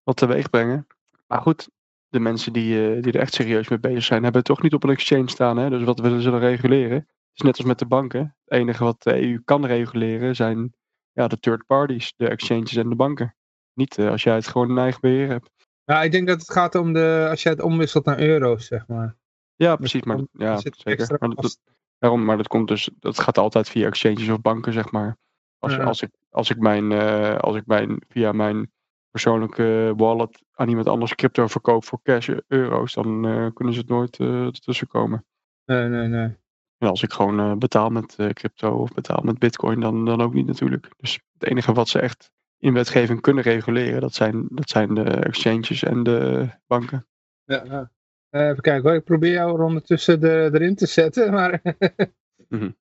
wat 0.04 0.16
teweeg 0.16 0.50
brengen. 0.50 0.88
Maar 1.28 1.42
goed, 1.42 1.70
de 2.10 2.20
mensen 2.20 2.54
die, 2.54 3.00
die 3.00 3.12
er 3.12 3.20
echt 3.20 3.34
serieus 3.34 3.68
mee 3.68 3.80
bezig 3.80 4.04
zijn, 4.04 4.24
hebben 4.24 4.42
het 4.42 4.50
toch 4.50 4.62
niet 4.62 4.74
op 4.74 4.84
een 4.84 4.90
exchange 4.90 5.30
staan. 5.30 5.58
Hè? 5.58 5.70
Dus 5.70 5.84
wat 5.84 6.00
willen 6.00 6.22
ze 6.22 6.32
dan 6.32 6.40
reguleren? 6.40 7.08
Het 7.34 7.42
is 7.42 7.48
net 7.48 7.58
als 7.58 7.68
met 7.68 7.80
de 7.80 7.86
banken. 7.86 8.36
Het 8.44 8.60
enige 8.60 8.84
wat 8.84 9.04
de 9.04 9.22
EU 9.22 9.42
kan 9.46 9.66
reguleren 9.66 10.36
zijn 10.36 10.74
ja, 11.12 11.28
de 11.28 11.40
third 11.40 11.66
parties, 11.66 12.14
de 12.16 12.28
exchanges 12.28 12.76
en 12.76 12.90
de 12.90 12.96
banken. 12.96 13.36
Niet 13.74 13.98
eh, 13.98 14.10
als 14.10 14.24
jij 14.24 14.36
het 14.36 14.48
gewoon 14.48 14.70
in 14.70 14.78
eigen 14.78 15.02
beheer 15.02 15.28
hebt. 15.28 15.50
Ja, 15.84 16.04
ik 16.04 16.12
denk 16.12 16.28
dat 16.28 16.40
het 16.40 16.52
gaat 16.52 16.76
om 16.76 16.94
de, 16.94 17.28
als 17.30 17.44
je 17.44 17.50
het 17.50 17.62
omwisselt 17.62 18.06
naar 18.06 18.20
euro's, 18.20 18.66
zeg 18.66 18.88
maar. 18.88 19.16
Ja, 19.56 19.76
precies. 19.76 20.04
Maar, 20.04 20.20
ja, 20.32 20.54
er 20.54 20.74
zeker. 20.76 21.16
Maar 21.20 21.30
dat, 21.30 21.60
daarom, 21.98 22.26
maar 22.26 22.38
dat, 22.38 22.48
komt 22.48 22.68
dus, 22.68 22.90
dat 23.00 23.20
gaat 23.20 23.38
altijd 23.38 23.70
via 23.70 23.88
exchanges 23.88 24.30
of 24.30 24.42
banken, 24.42 24.74
zeg 24.74 24.92
maar. 24.92 25.18
Als, 25.60 25.76
Ja. 25.76 25.84
als, 25.84 26.02
ik, 26.02 26.10
als, 26.30 26.50
ik 26.50 26.58
mijn, 26.58 26.92
eh, 26.92 27.38
als 27.38 27.56
ik 27.56 27.66
mijn, 27.66 28.02
via 28.08 28.32
mijn 28.32 28.72
persoonlijke 29.10 29.94
wallet 29.98 30.44
aan 30.52 30.70
iemand 30.70 30.88
anders 30.88 31.16
crypto 31.16 31.48
verkoop 31.48 31.86
voor 31.86 32.00
cash 32.04 32.30
eh, 32.30 32.38
euro's, 32.48 32.94
dan 32.94 33.22
kunnen 33.54 33.74
ze 33.74 33.80
het 33.80 33.90
nooit 33.90 34.20
eh 34.20 34.46
ertussen 34.46 34.88
komen. 34.88 35.26
Nee, 35.66 35.88
nee, 35.88 36.08
nee. 36.08 36.36
Als 36.90 37.04
ik 37.04 37.14
gewoon 37.14 37.40
eh, 37.40 37.54
betaal 37.54 37.90
met 37.90 38.16
eh, 38.18 38.30
crypto 38.30 38.72
of 38.72 38.94
betaal 38.94 39.22
met 39.24 39.40
bitcoin, 39.40 39.80
dan, 39.80 40.06
dan 40.06 40.22
ook 40.22 40.34
niet 40.34 40.46
natuurlijk. 40.46 40.90
Dus 40.98 41.20
het 41.40 41.50
enige 41.50 41.74
wat 41.74 41.90
ze 41.90 42.00
echt 42.00 42.32
in 42.58 42.74
wetgeving 42.74 43.22
kunnen 43.22 43.44
reguleren, 43.44 44.02
dat 44.02 44.14
zijn, 44.14 44.46
dat 44.50 44.70
zijn 44.70 44.94
de 44.94 45.04
exchanges 45.04 45.84
en 45.84 46.04
de 46.04 46.50
banken. 46.68 47.08
Ja. 47.46 47.92
Eh, 48.30 48.48
even 48.48 48.62
kijken 48.62 48.90
hoor, 48.90 48.98
ik 48.98 49.04
probeer 49.04 49.34
jou 49.34 49.58
er 49.58 49.64
ondertussen 49.64 50.20
de, 50.20 50.50
erin 50.54 50.76
te 50.76 50.86
zetten, 50.86 51.32
maar 51.32 51.62
Mhm. 52.50 52.72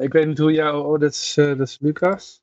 Ik 0.00 0.12
weet 0.12 0.26
niet 0.26 0.38
hoe 0.38 0.52
jou, 0.52 0.84
oh 0.84 1.00
dat 1.00 1.12
is, 1.12 1.32
dat 1.34 1.60
is 1.60 1.78
Lucas. 1.80 2.42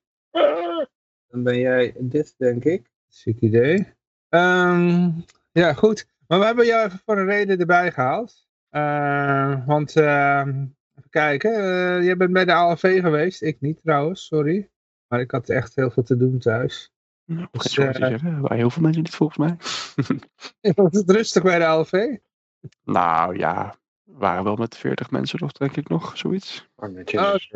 Dan 1.28 1.44
ben 1.44 1.60
jij 1.60 1.96
dit 2.00 2.34
denk 2.38 2.64
ik, 2.64 2.92
ziek 3.08 3.42
idee. 3.42 3.94
Ehm, 4.30 5.10
ja 5.52 5.74
goed, 5.74 6.08
maar 6.28 6.40
we 6.40 6.46
hebben 6.46 6.66
jou 6.66 6.86
even 6.86 7.00
voor 7.06 7.18
een 7.18 7.26
reden 7.26 7.60
erbij 7.60 7.92
gehaald. 7.92 8.48
Eh, 8.74 9.66
want, 9.66 9.96
ehm, 9.96 10.50
even 10.96 11.10
kijken, 11.10 11.52
eh, 11.56 12.04
jij 12.04 12.18
bent 12.18 12.34
bij 12.34 12.46
de 12.46 12.54
ALV 12.54 13.02
geweest, 13.02 13.42
ik 13.42 13.62
niet 13.62 13.82
trouwens, 13.84 14.26
sorry. 14.26 14.70
Maar 15.08 15.20
ik 15.20 15.32
had 15.32 15.50
echt 15.50 15.76
heel 15.76 15.90
veel 15.90 16.04
te 16.04 16.18
doen 16.18 16.40
thuis. 16.40 16.92
Ja, 17.24 17.48
Dus, 17.52 17.78
eh, 17.78 17.94
zeggen, 17.94 18.42
waar 18.42 18.58
heel 18.58 18.70
veel 18.70 18.82
mensen 18.82 19.02
niet 19.02 19.16
volgens 19.16 19.38
mij. 19.38 19.56
Was 20.76 20.98
het 20.98 21.12
rustig 21.12 21.44
bij 21.44 21.60
de 21.60 21.66
ALV? 21.66 22.18
Nou 22.84 23.38
ja, 23.38 23.76
we 24.04 24.18
waren 24.18 24.44
wel 24.44 24.56
met 24.56 24.78
40 24.78 25.12
mensen 25.12 25.40
nog, 25.42 25.52
denk 25.52 25.78
ik 25.78 25.90
nog, 25.90 26.18
zoiets. 26.18 26.70
Oh, 26.76 26.90
netjes. 26.90 27.52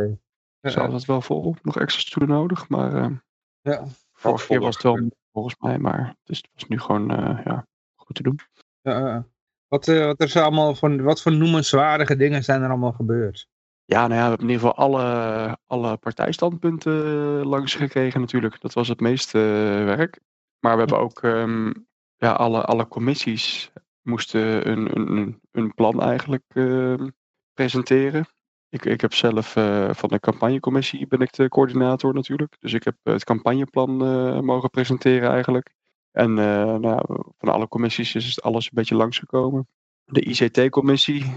Hadden 0.62 0.93
het 0.93 1.05
wel 1.05 1.21
vol, 1.21 1.55
nog 1.62 1.79
extra 1.79 2.01
stoelen 2.01 2.36
nodig, 2.36 2.69
maar 2.69 2.93
eh 2.93 3.12
ja. 3.62 3.86
vorige 4.13 4.47
keer 4.47 4.59
was 4.59 4.74
het 4.74 4.83
wel 4.83 5.09
volgens 5.31 5.55
mij, 5.59 5.77
maar 5.77 6.15
dus 6.24 6.38
het 6.38 6.50
was 6.53 6.67
nu 6.67 6.79
gewoon 6.79 7.12
eh, 7.12 7.45
ja, 7.45 7.67
goed 7.95 8.15
te 8.15 8.24
doen. 8.24 8.39
Ja. 8.81 9.25
Wat, 9.67 9.88
eh, 9.88 10.05
wat, 10.05 10.19
er 10.19 10.41
allemaal 10.41 10.75
van, 10.75 11.01
wat 11.01 11.21
voor 11.21 11.31
noemenswaardige 11.31 12.15
dingen 12.15 12.43
zijn 12.43 12.62
er 12.62 12.69
allemaal 12.69 12.91
gebeurd? 12.91 13.47
Ja, 13.86 14.07
nou 14.07 14.13
ja, 14.13 14.24
we 14.24 14.29
hebben 14.29 14.47
in 14.47 14.53
ieder 14.53 14.67
geval 14.67 14.86
alle, 14.86 15.57
alle 15.65 15.97
partijstandpunten 15.97 16.93
langs 17.45 17.75
gekregen 17.75 18.19
natuurlijk. 18.21 18.62
Dat 18.62 18.74
was 18.74 18.88
het 18.88 19.00
meeste 19.00 19.39
eh, 19.39 19.86
werk. 19.86 20.19
Maar 20.59 20.74
we 20.74 20.79
hebben 20.79 21.00
ook 21.00 21.21
ehm, 21.21 21.71
ja, 22.15 22.31
alle, 22.31 22.62
alle 22.65 22.88
commissies 22.88 23.71
moesten 24.01 24.69
een, 24.69 24.95
een, 24.97 25.41
een- 25.51 25.74
plan 25.74 26.01
eigenlijk 26.01 26.43
ehm, 26.47 27.09
presenteren. 27.53 28.25
Ik, 28.69 28.86
ik 28.86 29.01
heb 29.01 29.13
zelf 29.13 29.55
eh, 29.55 29.93
van 29.93 30.09
de 30.09 30.19
campagnecommissie 30.19 31.07
ben 31.07 31.21
ik 31.21 31.33
de 31.33 31.47
coördinator 31.47 32.13
natuurlijk. 32.13 32.55
Dus 32.59 32.74
ik 32.74 32.83
heb 32.83 32.95
het 33.03 33.24
campagneplan 33.24 34.05
eh, 34.05 34.39
mogen 34.39 34.69
presenteren 34.69 35.29
eigenlijk. 35.29 35.75
En 36.17 36.38
eh, 36.38 36.45
nou 36.75 36.88
ja, 36.88 37.03
van 37.38 37.50
alle 37.50 37.67
commissies 37.67 38.15
is 38.15 38.25
het 38.25 38.41
alles 38.41 38.65
een 38.65 38.71
beetje 38.74 38.95
langsgekomen. 38.95 39.67
De 40.05 40.21
ICT-commissie, 40.21 41.33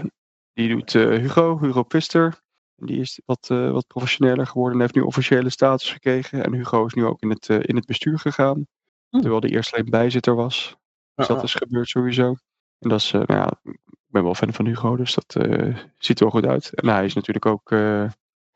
die 0.53 0.69
doet 0.69 0.95
eh, 0.95 1.03
Hugo, 1.03 1.59
Hugo 1.59 1.83
Pister. 1.83 2.41
En 2.75 2.85
Die 2.85 2.99
is 2.99 3.21
wat, 3.25 3.49
eh, 3.49 3.71
wat 3.71 3.87
professioneler 3.87 4.47
geworden 4.47 4.73
en 4.73 4.81
heeft 4.81 4.95
nu 4.95 5.01
officiële 5.01 5.49
status 5.49 5.91
gekregen. 5.91 6.43
En 6.43 6.53
Hugo 6.53 6.85
is 6.85 6.93
nu 6.93 7.05
ook 7.05 7.21
in 7.21 7.29
het, 7.29 7.49
in 7.49 7.75
het 7.75 7.85
bestuur 7.85 8.19
gegaan. 8.19 8.67
Hm. 9.09 9.19
Terwijl 9.19 9.41
hij 9.41 9.49
eerst 9.49 9.73
alleen 9.73 9.89
bijzitter 9.89 10.35
was. 10.35 10.75
Dus 11.15 11.27
dat 11.27 11.43
is 11.43 11.53
gebeurd 11.53 11.89
sowieso. 11.89 12.35
En 12.79 12.89
dat 12.89 12.99
is, 12.99 13.11
nou 13.11 13.33
ja, 13.33 13.59
ik 13.63 14.07
ben 14.07 14.23
wel 14.23 14.35
fan 14.35 14.53
van 14.53 14.65
Hugo, 14.65 14.95
dus 14.95 15.13
dat 15.13 15.33
ziet 15.97 16.19
er 16.19 16.25
wel 16.25 16.41
goed 16.41 16.45
uit. 16.45 16.73
En 16.73 16.87
hij 16.89 17.05
is 17.05 17.13
natuurlijk 17.13 17.45
ook 17.45 17.69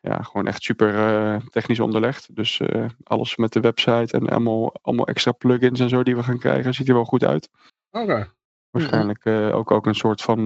ja, 0.05 0.21
gewoon 0.21 0.47
echt 0.47 0.63
super 0.63 0.95
eh, 0.95 1.41
technisch 1.49 1.79
onderlegd. 1.79 2.35
Dus 2.35 2.59
eh, 2.59 2.85
alles 3.03 3.35
met 3.35 3.53
de 3.53 3.59
website 3.59 4.17
en 4.17 4.29
allemaal, 4.29 4.73
allemaal 4.81 5.07
extra 5.07 5.31
plugins 5.31 5.79
en 5.79 5.89
zo 5.89 6.03
die 6.03 6.15
we 6.15 6.23
gaan 6.23 6.39
krijgen, 6.39 6.73
ziet 6.73 6.87
er 6.87 6.93
wel 6.93 7.05
goed 7.05 7.23
uit. 7.23 7.49
Oké. 7.91 8.33
Waarschijnlijk 8.69 9.25
eh, 9.25 9.55
ook, 9.55 9.71
ook 9.71 9.85
een 9.85 9.95
soort 9.95 10.21
van, 10.21 10.45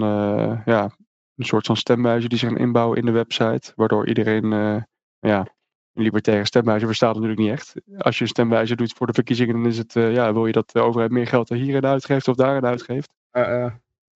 ja, 0.65 0.91
een 1.35 1.45
soort 1.45 1.65
van 1.65 1.77
stemwijzer 1.77 2.29
die 2.29 2.37
ze 2.37 2.45
gaan 2.45 2.57
inbouwen 2.57 2.97
in 2.97 3.05
de 3.05 3.11
website. 3.11 3.71
Waardoor 3.75 4.07
iedereen, 4.07 4.49
ja, 5.19 5.39
een 5.93 6.03
libertaire 6.03 6.45
stemwijzer 6.45 6.87
bestaat 6.87 7.13
natuurlijk 7.13 7.39
niet 7.39 7.51
echt. 7.51 7.73
Als 7.97 8.17
je 8.17 8.23
een 8.23 8.29
stemwijzer 8.29 8.77
doet 8.77 8.93
voor 8.93 9.07
de 9.07 9.13
verkiezingen, 9.13 9.55
dan 9.55 9.65
is 9.65 9.77
het, 9.77 9.93
ja, 9.93 10.33
wil 10.33 10.45
je 10.45 10.51
dat 10.51 10.71
de 10.71 10.79
overheid 10.79 11.11
meer 11.11 11.27
geld 11.27 11.49
er 11.49 11.57
hierin 11.57 11.85
uitgeeft 11.85 12.27
of 12.27 12.35
daarin 12.35 12.65
uitgeeft? 12.65 13.09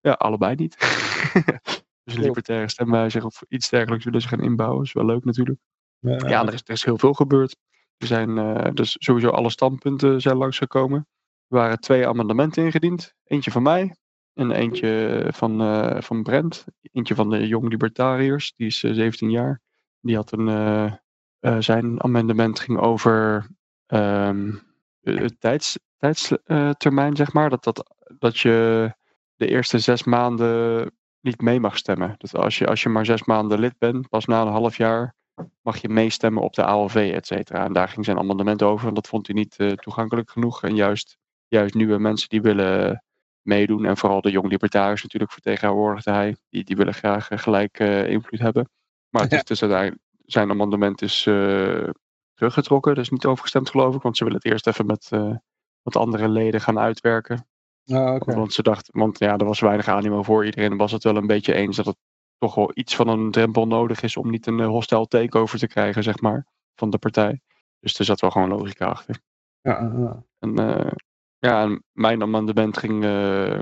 Ja, 0.02 0.12
allebei 0.12 0.56
niet. 0.56 0.78
dus 2.04 2.16
een 2.16 2.22
libertaire 2.22 2.70
stemwijzer 2.70 3.26
of 3.26 3.44
iets 3.48 3.70
dergelijks 3.70 4.06
willen 4.06 4.22
ze 4.22 4.28
gaan 4.28 4.42
inbouwen. 4.42 4.84
is 4.84 4.94
wel 4.94 5.06
leuk 5.06 5.26
natuurlijk. 5.26 5.60
eh, 6.00 6.30
Ja, 6.30 6.46
er 6.46 6.54
is, 6.54 6.62
er 6.66 6.74
is 6.74 6.84
heel 6.84 6.98
veel 6.98 7.14
gebeurd. 7.14 7.56
Er 7.98 8.08
zijn 8.08 8.38
eh, 8.38 8.72
dus 8.74 8.96
sowieso 9.00 9.30
alle 9.30 9.50
standpunten 9.50 10.22
zijn 10.22 10.38
langsgekomen. 10.38 11.08
Er 11.48 11.58
waren 11.58 11.80
twee 11.80 12.08
amendementen 12.08 12.64
ingediend. 12.64 13.14
Eentje 13.24 13.52
van 13.52 13.64
mij 13.64 13.96
en 14.34 14.52
eentje 14.52 15.24
van, 15.32 15.62
eh, 15.62 16.02
van 16.02 16.24
Brent. 16.24 16.66
Eentje 16.92 17.16
van 17.16 17.30
de 17.30 17.48
Jong 17.48 17.70
Libertariërs, 17.70 18.54
die 18.56 18.68
is 18.68 18.84
eh, 18.84 18.94
17 18.94 19.30
jaar. 19.30 19.62
Die 20.02 20.16
had 20.16 20.32
een, 20.32 20.48
eh, 20.48 20.94
eh, 21.40 21.58
zijn 21.60 22.04
amendement 22.04 22.60
ging 22.60 22.80
over 22.80 23.48
ehm, 23.86 24.54
het 25.02 25.40
tijds, 25.40 25.80
tijdstermijn, 25.98 27.16
zeg 27.16 27.34
maar. 27.34 27.50
Dat, 27.50 27.64
dat, 27.64 27.96
dat 28.18 28.40
je 28.40 28.92
de 29.36 29.48
eerste 29.48 29.80
zes 29.80 30.04
maanden 30.04 30.92
niet 31.24 31.42
mee 31.42 31.60
mag 31.60 31.78
stemmen. 31.78 32.16
Dus 32.18 32.36
als 32.36 32.58
je, 32.58 32.68
als 32.68 32.84
je 32.84 32.90
maar 32.90 33.06
zes 33.06 33.24
maanden 33.24 33.60
lid 33.60 33.78
bent, 33.78 34.10
pas 34.10 34.26
na 34.26 34.42
een 34.42 34.48
half 34.48 34.78
jaar 34.78 35.16
mag 35.62 35.78
je 35.78 35.90
meestemmen 35.90 36.44
op 36.44 36.54
de 36.54 36.64
ALV, 36.66 37.12
et 37.16 37.28
cetera. 37.28 37.66
En 37.66 37.74
daar 37.74 37.88
ging 37.90 38.06
zijn 38.06 38.18
amendement 38.18 38.62
over. 38.62 38.88
En 38.88 38.94
dat 38.94 39.08
vond 39.08 39.28
hij 39.28 39.36
niet 39.36 39.56
eh, 39.58 39.72
toegankelijk 39.72 40.30
genoeg. 40.32 40.64
En 40.64 40.76
juist, 40.76 41.18
juist 41.48 41.74
nieuwe 41.74 41.98
mensen 42.00 42.30
die 42.30 42.42
willen 42.42 43.04
meedoen. 43.42 43.86
En 43.86 43.98
vooral 43.98 44.22
de 44.22 44.32
jong 44.32 44.50
libertariërs 44.50 45.04
natuurlijk 45.04 45.32
vertegenwoordigde 45.32 46.12
hij. 46.12 46.36
Die, 46.50 46.64
die 46.64 46.76
willen 46.76 46.94
graag 46.94 47.30
eh, 47.30 47.38
gelijk 47.38 47.80
eh, 47.80 48.10
invloed 48.10 48.40
hebben. 48.40 48.70
Maar 49.10 49.22
het 49.22 49.32
Ja. 49.32 49.38
is 49.38 49.44
dus 49.44 49.62
uiteindelijk, 49.62 50.02
zijn 50.26 50.50
amendement 50.50 51.02
is 51.02 51.26
eh, 51.26 51.90
teruggetrokken. 52.34 52.92
Er 52.92 52.98
is 53.02 53.10
niet 53.10 53.26
overgestemd 53.26 53.70
geloof 53.70 53.96
ik. 53.96 54.02
Want 54.02 54.18
ze 54.18 54.24
willen 54.24 54.40
het 54.44 54.52
eerst 54.52 54.68
even 54.68 54.86
met, 54.86 55.08
eh, 55.12 55.36
met 55.82 55.96
andere 55.96 56.30
leden 56.30 56.62
gaan 56.62 56.80
uitwerken. 56.80 57.48
Ah. 57.86 58.22
Want 58.22 58.54
ze 58.54 58.62
dachten, 58.62 59.00
want 59.00 59.20
ja, 59.20 59.38
er 59.38 59.46
was 59.46 59.60
weinig 59.60 59.88
animo 59.88 60.24
voor. 60.24 60.46
Iedereen 60.46 60.78
was 60.78 60.92
het 60.92 61.04
wel 61.04 61.16
een 61.16 61.28
beetje 61.28 61.54
eens 61.54 61.76
dat 61.76 61.86
het 61.86 61.98
toch 62.38 62.56
wel 62.56 62.72
iets 62.74 62.96
van 62.96 63.08
een 63.08 63.32
drempel 63.32 63.68
nodig 63.68 64.02
is 64.02 64.18
om 64.18 64.30
niet 64.30 64.48
een 64.48 64.60
eh, 64.60 64.68
hostile 64.68 65.08
takeover 65.08 65.60
te 65.60 65.68
krijgen, 65.68 66.04
zeg 66.04 66.22
maar, 66.22 66.48
van 66.76 66.90
de 66.90 66.98
partij. 66.98 67.42
Dus 67.80 68.00
er 68.00 68.06
zat 68.06 68.22
wel 68.22 68.32
gewoon 68.32 68.50
logica 68.50 68.86
achter. 68.86 69.20
Ja. 69.62 70.24
En 70.40 70.58
eh, 70.58 70.92
ja, 71.40 71.62
en 71.64 71.84
mijn 71.92 72.22
amendement 72.22 72.78
ging 72.78 73.04
eh, 73.04 73.60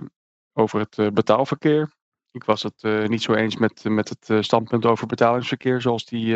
over 0.53 0.79
het 0.79 1.13
betaalverkeer. 1.13 1.93
Ik 2.31 2.43
was 2.43 2.63
het 2.63 3.07
niet 3.09 3.21
zo 3.21 3.33
eens 3.33 3.55
met, 3.55 3.83
met 3.83 4.09
het 4.09 4.45
standpunt 4.45 4.85
over 4.85 5.07
betalingsverkeer 5.07 5.81
zoals 5.81 6.05
die 6.05 6.35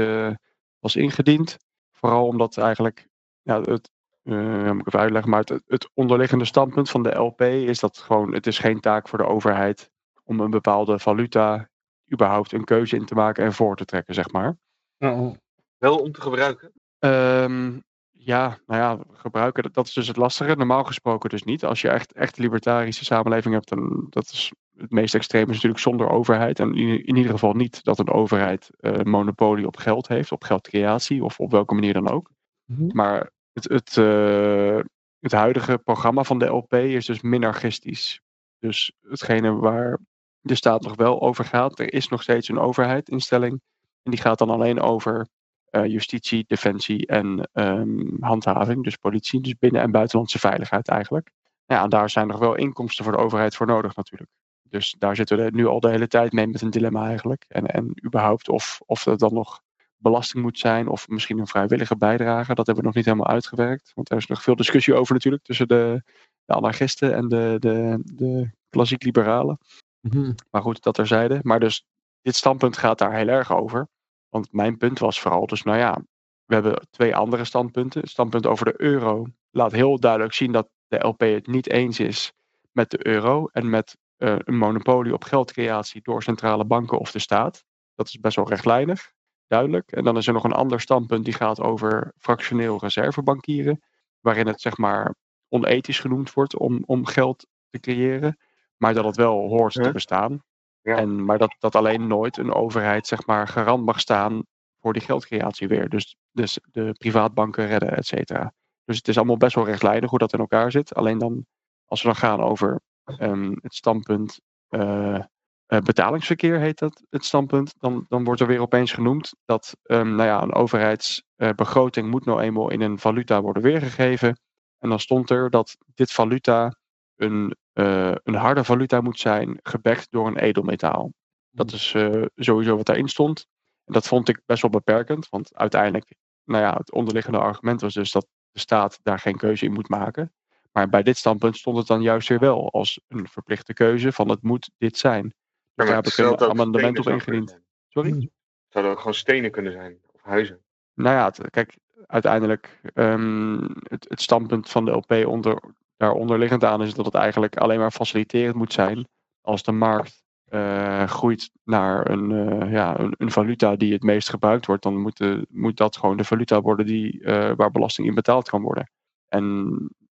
was 0.80 0.96
ingediend. 0.96 1.58
Vooral 1.92 2.28
omdat 2.28 2.58
eigenlijk, 2.58 3.08
ja, 3.42 3.62
het, 3.62 3.92
eh, 4.26 4.72
moet 4.72 4.80
ik 4.82 4.88
even 4.88 5.00
uitleggen, 5.00 5.32
maar 5.32 5.40
het, 5.40 5.64
het 5.68 5.90
onderliggende 5.94 6.46
standpunt 6.46 6.90
van 6.90 7.04
de 7.04 7.16
LP 7.16 7.42
is 7.42 7.80
dat 7.80 7.98
gewoon, 7.98 8.34
het 8.34 8.48
is 8.48 8.60
geen 8.60 8.80
taak 8.80 9.08
voor 9.08 9.18
de 9.18 9.26
overheid 9.28 9.90
om 10.24 10.40
een 10.40 10.50
bepaalde 10.50 11.00
valuta 11.00 11.70
überhaupt 12.14 12.52
een 12.52 12.64
keuze 12.64 12.96
in 12.96 13.06
te 13.06 13.16
maken 13.16 13.44
en 13.44 13.54
voor 13.54 13.76
te 13.76 13.86
trekken, 13.86 14.14
zeg 14.14 14.32
maar. 14.32 14.58
Ja, 14.98 15.32
Wel 15.78 15.98
om 15.98 16.12
te 16.12 16.22
gebruiken. 16.22 16.72
Ehm, 17.00 17.80
ja, 18.12 18.58
nou 18.66 18.82
ja, 18.82 19.04
gebruiken, 19.14 19.64
dat- 19.64 19.74
dat 19.74 19.86
is 19.88 19.94
dus 19.94 20.08
het 20.08 20.18
lastige. 20.18 20.56
Normaal 20.56 20.84
gesproken 20.84 21.30
dus 21.30 21.44
niet. 21.44 21.66
Als 21.66 21.82
je 21.82 21.90
echt, 21.90 22.14
echt 22.14 22.38
libertarische 22.38 23.06
samenleving 23.06 23.54
hebt, 23.54 23.70
dan 23.70 24.08
dat 24.10 24.24
is 24.24 24.52
het 24.78 24.92
meest 24.92 25.16
extreem 25.16 25.48
is 25.48 25.54
natuurlijk 25.54 25.82
zonder 25.82 26.10
overheid. 26.10 26.60
En 26.60 26.76
in, 26.76 27.06
in 27.06 27.16
ieder 27.16 27.32
geval 27.32 27.54
niet 27.54 27.84
dat 27.84 28.00
een 28.00 28.10
overheid 28.10 28.70
eh, 28.80 29.02
monopolie 29.04 29.68
op 29.68 29.78
geld 29.78 30.08
heeft, 30.08 30.32
op 30.32 30.44
geldcreatie 30.44 31.24
of 31.24 31.40
op 31.40 31.52
welke 31.52 31.74
manier 31.74 31.94
dan 31.94 32.10
ook. 32.10 32.32
Mhm. 32.66 32.96
Maar 32.96 33.32
het, 33.56 33.70
het, 33.70 33.98
eh, 33.98 34.80
het 35.20 35.32
huidige 35.32 35.78
programma 35.78 36.24
van 36.24 36.40
de 36.40 36.46
LP 36.46 36.74
is 36.74 37.06
dus 37.06 37.22
minarchistisch. 37.22 38.22
Dus 38.60 38.92
hetgene 39.02 39.52
waar 39.54 40.00
de 40.42 40.56
staat 40.56 40.82
nog 40.82 40.96
wel 40.96 41.22
over 41.22 41.46
gaat, 41.46 41.80
er 41.80 41.94
is 41.94 42.08
nog 42.08 42.22
steeds 42.22 42.48
een 42.48 42.60
overheidinstelling. 42.60 43.62
En 44.04 44.12
die 44.12 44.20
gaat 44.20 44.38
dan 44.38 44.50
alleen 44.50 44.82
over 44.82 45.28
eh, 45.66 45.86
justitie, 45.86 46.46
defensie 46.48 47.08
en 47.08 47.50
ehm, 47.54 48.24
handhaving, 48.24 48.84
dus 48.84 48.96
politie, 48.96 49.42
dus 49.42 49.58
binnen- 49.60 49.82
en 49.82 49.92
buitenlandse 49.92 50.40
veiligheid 50.40 50.88
eigenlijk. 50.88 51.30
Ja, 51.66 51.84
en 51.84 51.90
daar 51.90 52.10
zijn 52.10 52.28
nog 52.28 52.40
wel 52.40 52.56
inkomsten 52.56 53.04
voor 53.04 53.14
de 53.14 53.20
overheid 53.20 53.56
voor 53.56 53.68
nodig 53.68 53.96
natuurlijk. 53.96 54.32
Dus 54.64 54.96
daar 55.00 55.16
zitten 55.16 55.38
we 55.38 55.50
nu 55.54 55.66
al 55.66 55.80
de 55.80 55.90
hele 55.90 56.08
tijd 56.08 56.32
mee 56.32 56.48
met 56.48 56.62
een 56.62 56.70
dilemma 56.70 57.08
eigenlijk. 57.08 57.46
En, 57.48 57.66
en 57.66 58.06
überhaupt 58.06 58.50
of, 58.50 58.82
of 58.86 59.04
dat 59.04 59.20
dan 59.20 59.34
nog 59.34 59.62
belasting 59.98 60.44
moet 60.44 60.60
zijn 60.60 60.88
of 60.88 61.08
misschien 61.08 61.40
een 61.40 61.48
vrijwillige 61.48 61.98
bijdrage. 61.98 62.54
Dat 62.54 62.66
hebben 62.66 62.76
we 62.76 62.90
nog 62.90 62.96
niet 62.96 63.06
helemaal 63.06 63.28
uitgewerkt. 63.28 63.92
Want 63.94 64.12
er 64.12 64.18
is 64.18 64.28
nog 64.28 64.42
veel 64.42 64.56
discussie 64.56 64.94
over 64.94 65.14
natuurlijk 65.14 65.44
tussen 65.44 65.68
de, 65.68 66.04
de 66.46 66.54
anarchisten 66.54 67.14
en 67.14 67.28
de, 67.28 67.56
de, 67.60 68.02
de 68.04 68.50
klassiek 68.70 69.04
liberalen. 69.04 69.58
Mhm. 70.02 70.34
Maar 70.50 70.62
goed, 70.62 70.84
dat 70.84 70.94
terzijde. 70.94 71.40
Maar 71.42 71.60
dus 71.60 71.86
dit 72.22 72.36
standpunt 72.36 72.78
gaat 72.78 72.98
daar 72.98 73.14
heel 73.14 73.28
erg 73.28 73.56
over. 73.56 73.88
Want 74.30 74.52
mijn 74.52 74.78
punt 74.78 75.00
was 75.00 75.20
vooral, 75.20 75.46
dus 75.46 75.64
nou 75.64 75.78
ja, 75.78 76.02
we 76.46 76.54
hebben 76.54 76.88
twee 76.90 77.16
andere 77.16 77.44
standpunten. 77.44 78.02
Het 78.02 78.10
standpunt 78.10 78.46
over 78.46 78.66
de 78.66 78.82
euro 78.82 79.26
laat 79.52 79.72
heel 79.72 80.00
duidelijk 80.00 80.34
zien 80.34 80.52
dat 80.52 80.70
de 80.88 81.08
LP 81.08 81.20
het 81.20 81.48
niet 81.48 81.70
eens 81.70 82.00
is 82.00 82.34
met 82.72 82.92
de 82.92 83.08
euro 83.08 83.48
en 83.52 83.70
met 83.70 83.98
eh, 84.18 84.36
een 84.38 84.58
monopolie 84.58 85.14
op 85.14 85.24
geldcreatie 85.24 86.02
door 86.02 86.24
centrale 86.24 86.66
banken 86.66 87.00
of 87.00 87.12
de 87.12 87.20
staat. 87.20 87.64
Dat 87.96 88.08
is 88.08 88.20
best 88.20 88.36
wel 88.36 88.50
rechtlijnig, 88.50 89.12
duidelijk. 89.48 89.92
En 89.92 90.04
dan 90.04 90.18
is 90.18 90.28
er 90.28 90.34
nog 90.34 90.44
een 90.44 90.52
ander 90.52 90.82
standpunt 90.82 91.26
die 91.26 91.34
gaat 91.34 91.62
over 91.62 92.14
fractioneel 92.18 92.80
reservebankieren, 92.80 93.82
waarin 94.20 94.48
het 94.48 94.62
zeg 94.62 94.78
maar 94.78 95.16
onethisch 95.50 96.00
genoemd 96.00 96.34
wordt 96.34 96.58
om, 96.58 96.84
om 96.86 97.06
geld 97.06 97.48
te 97.70 97.80
creëren, 97.80 98.38
maar 98.78 98.94
dat 98.94 99.06
het 99.06 99.16
wel 99.16 99.48
hoort 99.48 99.74
te 99.74 99.92
bestaan. 99.92 100.44
Ja. 100.82 100.98
En, 100.98 101.26
maar 101.26 101.38
dat, 101.38 101.56
dat 101.60 101.76
alleen 101.76 102.08
nooit 102.08 102.38
een 102.38 102.54
overheid 102.54 103.08
zeg 103.08 103.26
maar 103.26 103.48
garant 103.48 103.86
mag 103.86 104.00
staan 104.00 104.44
voor 104.80 104.94
die 104.94 105.02
geldcreatie 105.02 105.68
weer. 105.68 105.90
Dus, 105.90 106.16
dus 106.32 106.60
de 106.72 106.96
privaatbanken 106.98 107.68
redden, 107.68 107.98
et 107.98 108.06
cetera. 108.06 108.54
Dus 108.84 108.98
het 108.98 109.08
is 109.08 109.18
allemaal 109.18 109.38
best 109.38 109.56
wel 109.56 109.66
rechtlijnig 109.66 110.10
hoe 110.10 110.20
dat 110.20 110.34
in 110.34 110.40
elkaar 110.40 110.72
zit. 110.72 110.94
Alleen 110.96 111.18
dan, 111.18 111.46
als 111.86 112.02
we 112.02 112.08
dan 112.08 112.18
gaan 112.18 112.42
over 112.42 112.82
ehm, 113.06 113.54
het 113.62 113.74
standpunt 113.74 114.40
eh, 114.68 115.20
eh, 115.66 115.80
betalingsverkeer, 115.80 116.60
heet 116.60 116.80
dat 116.80 117.04
het 117.10 117.26
standpunt, 117.26 117.74
dan, 117.80 118.06
dan 118.10 118.24
wordt 118.24 118.42
er 118.42 118.48
weer 118.48 118.60
opeens 118.60 118.94
genoemd 118.94 119.34
dat 119.46 119.76
ehm, 119.84 120.16
nou 120.16 120.30
ja, 120.30 120.42
een 120.42 120.54
overheidsbegroting 120.54 122.10
moet 122.10 122.26
nou 122.26 122.42
eenmaal 122.42 122.70
in 122.70 122.82
een 122.82 123.00
valuta 123.00 123.42
worden 123.42 123.64
weergegeven. 123.64 124.40
En 124.80 124.90
dan 124.90 125.00
stond 125.00 125.30
er 125.30 125.50
dat 125.50 125.78
dit 125.94 126.12
valuta 126.12 126.76
een, 127.16 127.56
eh, 127.74 128.16
een 128.24 128.36
harde 128.36 128.64
valuta 128.64 129.02
moet 129.02 129.20
zijn, 129.20 129.60
gebackt 129.64 130.08
door 130.10 130.28
een 130.28 130.38
edelmetaal. 130.38 131.14
Dat 131.50 131.72
is 131.72 131.94
eh, 131.94 132.22
sowieso 132.36 132.76
wat 132.76 132.86
daarin 132.86 133.08
stond. 133.08 133.46
En 133.86 133.94
dat 133.94 134.08
vond 134.08 134.30
ik 134.30 134.42
best 134.46 134.62
wel 134.62 134.72
beperkend, 134.72 135.30
want 135.30 135.56
uiteindelijk, 135.56 136.16
nou 136.44 136.64
ja, 136.64 136.74
het 136.74 136.92
onderliggende 136.92 137.40
argument 137.40 137.82
was 137.82 137.94
dus 137.94 138.12
dat 138.12 138.28
de 138.52 138.60
staat 138.60 139.00
daar 139.04 139.20
geen 139.20 139.38
keuze 139.38 139.66
in 139.66 139.74
moet 139.74 139.90
maken. 139.90 140.34
Maar 140.72 140.90
bij 140.90 141.04
dit 141.04 141.18
standpunt 141.18 141.58
stond 141.58 141.78
het 141.78 141.88
dan 141.88 142.02
juist 142.02 142.30
weer 142.30 142.40
wel 142.40 142.72
als 142.72 143.00
een 143.08 143.28
verplichte 143.28 143.74
keuze 143.74 144.12
van 144.12 144.30
het 144.30 144.42
moet 144.42 144.72
dit 144.78 144.98
zijn. 144.98 145.34
Maar 145.76 145.86
daar 145.86 145.96
heb 145.96 146.06
ik 146.08 146.18
een 146.18 146.26
het 146.32 146.42
amendement 146.42 147.00
op 147.00 147.08
ingediend. 147.08 147.60
Sorry? 147.88 148.10
Mhm. 148.10 148.20
zijn. 148.20 148.32
Zouden 148.70 148.94
ook 148.94 149.00
gewoon 149.00 149.14
stenen 149.14 149.52
kunnen 149.52 149.72
zijn, 149.72 150.00
of 150.12 150.22
huizen. 150.22 150.60
Nou 150.94 151.16
ja, 151.16 151.26
het- 151.26 151.50
kijk, 151.50 151.78
uiteindelijk 152.08 152.80
ehm, 152.94 153.62
het, 153.84 154.06
het 154.10 154.22
standpunt 154.22 154.70
van 154.70 154.86
de 154.86 154.92
LP 154.92 155.12
onder, 155.26 155.60
daaronder 155.98 156.40
liggend 156.40 156.64
aan 156.64 156.82
is 156.82 156.94
dat 156.94 157.06
het 157.06 157.14
eigenlijk 157.14 157.58
alleen 157.58 157.80
maar 157.80 157.92
faciliterend 157.92 158.56
moet 158.56 158.74
zijn 158.74 159.08
als 159.42 159.64
de 159.64 159.72
markt 159.72 160.24
eh, 160.46 161.04
groeit 161.04 161.52
naar 161.64 162.10
een, 162.10 162.32
eh, 162.32 162.72
ja, 162.72 163.00
een, 163.00 163.14
een 163.18 163.32
valuta 163.32 163.76
die 163.76 163.94
het 163.94 164.04
meest 164.04 164.30
gebruikt 164.30 164.66
wordt, 164.66 164.84
dan 164.84 164.98
moet, 165.02 165.18
de, 165.18 165.46
moet 165.50 165.78
dat 165.78 165.98
gewoon 165.98 166.18
de 166.18 166.24
valuta 166.24 166.62
worden 166.62 166.86
die, 166.86 167.24
eh, 167.24 167.52
waar 167.56 167.72
belasting 167.72 168.08
in 168.08 168.14
betaald 168.16 168.50
kan 168.50 168.62
worden. 168.62 168.92
En 169.28 169.76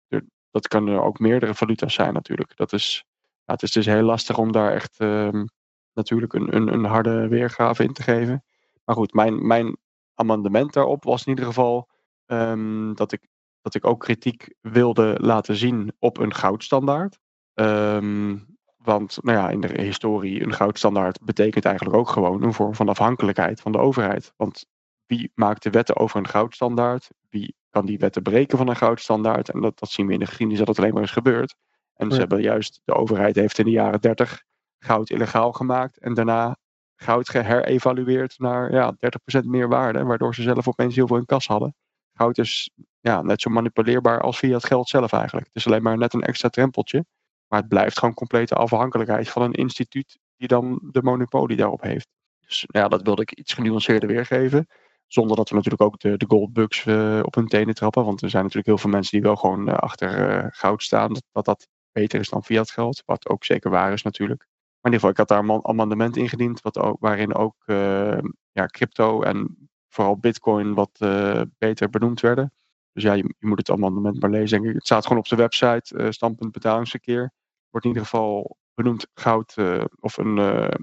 er- 0.07 0.25
dat 0.51 0.67
kunnen 0.67 1.03
ook 1.03 1.19
meerdere 1.19 1.53
valuta's 1.55 1.93
zijn 1.93 2.13
natuurlijk. 2.13 2.55
Dat 2.55 2.73
is, 2.73 3.05
het 3.53 3.63
is 3.63 3.71
dus 3.71 3.85
heel 3.85 4.01
lastig 4.01 4.37
om 4.37 4.51
daar 4.51 4.73
echt 4.73 4.99
ehm, 4.99 5.45
natuurlijk 5.93 6.33
een, 6.33 6.55
een, 6.55 6.73
een 6.73 6.85
harde 6.85 7.27
weergave 7.27 7.83
in 7.83 7.93
te 7.93 8.03
geven. 8.03 8.43
Maar 8.83 8.95
goed, 8.95 9.13
mijn, 9.13 9.47
mijn 9.47 9.77
amendement 10.13 10.73
daarop 10.73 11.03
was 11.03 11.23
in 11.23 11.29
ieder 11.29 11.45
geval 11.45 11.89
ehm, 12.25 12.93
dat, 12.93 13.11
ik, 13.11 13.27
dat 13.61 13.75
ik 13.75 13.85
ook 13.85 13.99
kritiek 13.99 14.55
wilde 14.61 15.17
laten 15.19 15.55
zien 15.55 15.93
op 15.99 16.17
een 16.17 16.33
goudstandaard. 16.33 17.19
Ehm, 17.53 18.37
want 18.77 19.17
nou 19.21 19.37
ja, 19.37 19.49
in 19.49 19.61
de 19.61 19.81
historie, 19.81 20.43
een 20.43 20.53
goudstandaard 20.53 21.23
betekent 21.23 21.65
eigenlijk 21.65 21.95
ook 21.95 22.09
gewoon 22.09 22.43
een 22.43 22.53
vorm 22.53 22.75
van 22.75 22.89
afhankelijkheid 22.89 23.61
van 23.61 23.71
de 23.71 23.77
overheid. 23.77 24.33
Want 24.37 24.65
wie 25.05 25.31
maakt 25.35 25.63
de 25.63 25.69
wetten 25.69 25.95
over 25.95 26.19
een 26.19 26.27
goudstandaard? 26.27 27.09
Wie 27.29 27.55
kan 27.69 27.85
die 27.85 27.97
wetten 27.97 28.21
breken 28.21 28.57
van 28.57 28.67
een 28.67 28.75
goudstandaard? 28.75 29.49
En 29.49 29.61
dat, 29.61 29.79
dat 29.79 29.89
zien 29.89 30.07
we 30.07 30.13
in 30.13 30.19
de 30.19 30.25
geschiedenis 30.25 30.59
dat 30.59 30.67
het 30.67 30.79
alleen 30.79 30.93
maar 30.93 31.03
is 31.03 31.11
gebeurd. 31.11 31.55
En 31.97 32.07
ze 32.07 32.13
Ja. 32.13 32.19
hebben 32.19 32.41
juist, 32.41 32.81
de 32.85 32.93
overheid 32.93 33.35
heeft 33.35 33.57
in 33.57 33.65
de 33.65 33.71
jaren 33.71 34.01
30 34.01 34.43
goud 34.79 35.09
illegaal 35.09 35.51
gemaakt. 35.51 35.97
En 35.97 36.13
daarna 36.13 36.57
goud 36.95 37.29
geherevalueerd 37.29 38.39
naar 38.39 38.71
ja, 38.71 38.95
30% 38.99 39.45
meer 39.45 39.67
waarde. 39.67 40.03
Waardoor 40.03 40.35
ze 40.35 40.41
zelf 40.41 40.67
opeens 40.67 40.95
heel 40.95 41.07
veel 41.07 41.17
in 41.17 41.25
kas 41.25 41.47
hadden. 41.47 41.75
Goud 42.13 42.37
is 42.37 42.69
ja, 42.99 43.21
net 43.21 43.41
zo 43.41 43.49
manipuleerbaar 43.49 44.21
als 44.21 44.39
via 44.39 44.53
het 44.53 44.65
geld 44.65 44.89
zelf 44.89 45.11
eigenlijk. 45.13 45.47
Het 45.47 45.55
is 45.55 45.67
alleen 45.67 45.83
maar 45.83 45.97
net 45.97 46.13
een 46.13 46.21
extra 46.21 46.49
drempeltje. 46.49 47.05
Maar 47.47 47.59
het 47.59 47.69
blijft 47.69 47.99
gewoon 47.99 48.13
complete 48.13 48.55
afhankelijkheid 48.55 49.29
van 49.29 49.41
een 49.41 49.53
instituut 49.53 50.17
die 50.37 50.47
dan 50.47 50.79
de 50.91 51.01
monopolie 51.03 51.57
daarop 51.57 51.81
heeft. 51.81 52.07
Dus 52.39 52.63
ja, 52.67 52.87
dat 52.87 53.01
wilde 53.01 53.21
ik 53.21 53.31
iets 53.31 53.53
genuanceerder 53.53 54.09
weergeven. 54.09 54.67
Zonder 55.07 55.37
dat 55.37 55.49
we 55.49 55.55
natuurlijk 55.55 55.81
ook 55.83 55.99
de, 55.99 56.17
de 56.17 56.25
goldbugs 56.27 56.85
eh, 56.85 57.19
op 57.23 57.35
hun 57.35 57.47
tenen 57.47 57.75
trappen. 57.75 58.05
Want 58.05 58.21
er 58.21 58.29
zijn 58.29 58.41
natuurlijk 58.41 58.67
heel 58.69 58.77
veel 58.77 58.89
mensen 58.89 59.11
die 59.11 59.21
wel 59.27 59.35
gewoon 59.35 59.67
eh, 59.69 59.75
achter 59.75 60.29
eh, 60.29 60.47
goud 60.49 60.83
staan. 60.83 61.13
Dat, 61.13 61.23
dat 61.31 61.45
dat 61.45 61.67
beter 61.91 62.19
is 62.19 62.29
dan 62.29 62.43
fiat 62.43 62.71
geld. 62.71 63.03
Wat 63.05 63.29
ook 63.29 63.43
zeker 63.45 63.69
waar 63.69 63.93
is 63.93 64.01
natuurlijk. 64.01 64.39
Maar 64.81 64.91
in 64.91 64.91
ieder 64.91 64.99
geval, 64.99 65.09
ik 65.09 65.17
had 65.17 65.27
daar 65.27 65.55
een 65.55 65.65
amendement 65.65 66.17
ingediend. 66.17 66.61
Wat 66.61 66.77
ook, 66.77 66.97
waarin 66.99 67.35
ook 67.35 67.55
eh, 67.65 68.17
ja, 68.51 68.65
crypto 68.65 69.21
en 69.21 69.69
vooral 69.89 70.17
bitcoin 70.17 70.73
wat 70.73 70.91
eh, 70.93 71.41
beter 71.57 71.89
benoemd 71.89 72.19
werden. 72.19 72.53
Dus 72.91 73.03
ja, 73.03 73.13
je, 73.13 73.35
moet 73.39 73.57
het 73.57 73.69
amendement 73.69 74.21
maar 74.21 74.29
lezen. 74.29 74.63
Het 74.63 74.85
staat 74.85 75.03
gewoon 75.03 75.17
op 75.17 75.27
de 75.27 75.35
website, 75.35 75.97
eh 75.97 76.09
standpunt 76.09 76.51
betalingsverkeer. 76.51 77.31
Wordt 77.69 77.85
in 77.85 77.91
ieder 77.91 78.07
geval 78.07 78.57
benoemd 78.73 79.07
goud 79.13 79.53
eh, 79.55 79.83
of 79.99 80.17
een, 80.17 80.37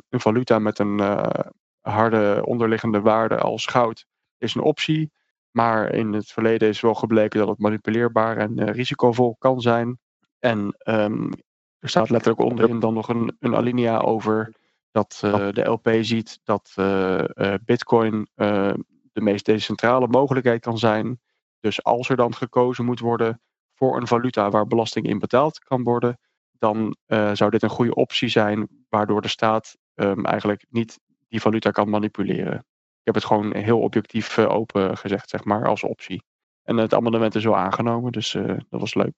een 0.09 0.21
valuta 0.21 0.59
met 0.59 0.79
een 0.79 0.99
harde 1.81 2.43
onderliggende 2.45 3.01
waarde 3.01 3.39
als 3.39 3.67
goud 3.67 4.07
is 4.39 4.55
een 4.55 4.63
optie. 4.63 5.13
Maar 5.51 5.93
in 5.93 6.13
het 6.13 6.33
verleden 6.33 6.69
is 6.69 6.81
wel 6.81 6.95
gebleken 6.95 7.39
dat 7.39 7.49
het 7.49 7.59
manipuleerbaar 7.59 8.37
en 8.37 8.71
risicovol 8.71 9.37
kan 9.39 9.61
zijn. 9.61 9.99
En 10.45 10.75
ehm, 10.79 11.33
er 11.79 11.89
staat 11.89 12.11
letterlijk 12.11 12.43
onderin 12.43 12.81
dan 12.81 12.95
nog 12.95 13.09
een, 13.09 13.37
een 13.41 13.57
alinea 13.57 13.99
over 13.99 14.55
dat 14.91 15.21
eh, 15.25 15.49
de 15.53 15.65
LP 15.65 15.89
ziet 16.01 16.41
dat 16.43 16.73
eh, 16.75 17.53
eh, 17.53 17.61
Bitcoin 17.65 18.29
eh, 18.35 18.75
de 19.13 19.21
meest 19.21 19.45
decentrale 19.45 20.07
mogelijkheid 20.07 20.61
kan 20.61 20.79
zijn. 20.79 21.21
Dus 21.61 21.85
als 21.85 22.09
er 22.09 22.17
dan 22.17 22.35
gekozen 22.35 22.85
moet 22.85 23.01
worden 23.01 23.41
voor 23.75 23.97
een 23.97 24.07
valuta 24.07 24.51
waar 24.51 24.67
belasting 24.67 25.07
in 25.07 25.19
betaald 25.19 25.59
kan 25.59 25.83
worden, 25.83 26.19
dan 26.59 26.97
zou 27.33 27.51
dit 27.51 27.63
een 27.63 27.69
goede 27.69 27.95
optie 27.95 28.29
zijn, 28.29 28.69
waardoor 28.89 29.23
de 29.23 29.29
staat 29.29 29.77
ehm, 29.95 30.25
eigenlijk 30.25 30.65
niet 30.69 30.99
die 31.29 31.41
valuta 31.41 31.71
kan 31.71 31.89
manipuleren. 31.89 32.59
Ik 32.99 33.05
heb 33.05 33.15
het 33.15 33.25
gewoon 33.25 33.55
heel 33.57 33.81
objectief 33.81 34.39
open 34.39 34.97
gezegd, 34.97 35.31
zeg 35.31 35.45
maar, 35.45 35.69
als 35.69 35.83
optie. 35.83 36.23
En 36.63 36.77
het 36.77 36.95
amendement 36.95 37.35
is 37.35 37.45
wel 37.45 37.57
aangenomen, 37.57 38.13
dus 38.13 38.33
dat 38.69 38.81
was 38.81 38.95
leuk. 38.95 39.13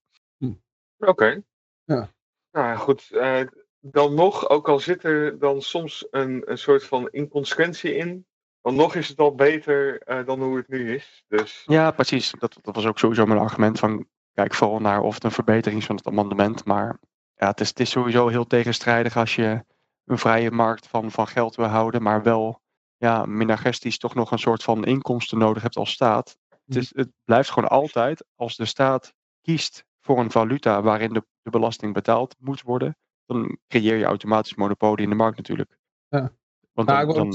Oké. 0.99 1.43
Ja. 1.85 2.15
Nou 2.51 2.77
goed. 2.77 3.11
eh, 3.11 3.41
dan 3.81 4.15
nog, 4.15 4.49
ook 4.49 4.69
al 4.69 4.79
zit 4.79 5.05
er 5.05 5.39
dan 5.39 5.63
soms 5.63 6.07
een, 6.11 6.43
een 6.51 6.59
soort 6.59 6.85
van 6.85 7.09
inconsequentie 7.11 7.95
in, 7.95 8.27
dan 8.63 8.75
nog 8.75 8.95
is 8.95 9.09
het 9.09 9.19
al 9.19 9.35
beter 9.35 10.03
eh, 10.03 10.27
dan 10.27 10.43
hoe 10.43 10.57
het 10.57 10.69
nu 10.69 10.95
is. 10.95 11.25
Dus 11.29 11.63
Ja, 11.67 11.91
precies. 11.91 12.35
Dat, 12.39 12.59
dat 12.63 12.75
was 12.75 12.87
ook 12.87 12.99
sowieso 12.99 13.27
mijn 13.27 13.41
argument 13.41 13.79
van 13.79 14.07
kijk 14.33 14.55
vooral 14.55 14.81
naar 14.81 15.01
of 15.01 15.15
het 15.15 15.25
een 15.25 15.31
verbetering 15.31 15.81
is 15.81 15.87
van 15.87 15.97
het 15.97 16.07
amendement. 16.07 16.65
Maar 16.65 16.99
ja, 17.35 17.47
het 17.47 17.61
is, 17.61 17.69
het 17.69 17.81
is 17.81 17.91
sowieso 17.91 18.29
heel 18.29 18.47
tegenstrijdig 18.47 19.17
als 19.17 19.35
je 19.35 19.65
een 20.05 20.19
vrije 20.19 20.51
markt 20.51 20.87
van, 20.87 21.11
van 21.11 21.27
geld 21.27 21.57
wil 21.57 21.67
houden, 21.67 22.03
maar 22.03 22.23
wel 22.23 22.61
ja, 22.97 23.25
minagestisch 23.25 23.99
toch 23.99 24.15
nog 24.15 24.31
een 24.31 24.39
soort 24.39 24.63
van 24.63 24.85
inkomsten 24.85 25.39
nodig 25.39 25.63
hebt 25.63 25.77
als 25.77 25.91
staat. 25.91 26.37
Het, 26.67 26.77
is, 26.77 26.93
het 26.95 27.11
blijft 27.25 27.51
gewoon 27.51 27.69
altijd, 27.69 28.25
als 28.35 28.57
de 28.57 28.65
staat 28.65 29.13
kiest 29.41 29.86
voor 30.07 30.19
een 30.19 30.31
valuta 30.31 30.83
waarin 30.83 31.13
de, 31.13 31.27
de 31.43 31.51
belasting 31.51 31.95
betaald 31.95 32.37
moet 32.39 32.63
worden, 32.63 32.97
dan 33.27 33.59
creëer 33.69 33.97
je 33.97 34.05
automatisch 34.05 34.55
monopolie 34.55 35.05
in 35.05 35.11
de 35.11 35.17
markt 35.17 35.37
natuurlijk. 35.37 35.79
Ja. 36.09 36.33
Want 36.73 36.89
dan, 36.89 37.01
ik 37.01 37.07
wil 37.07 37.19
ook 37.19 37.35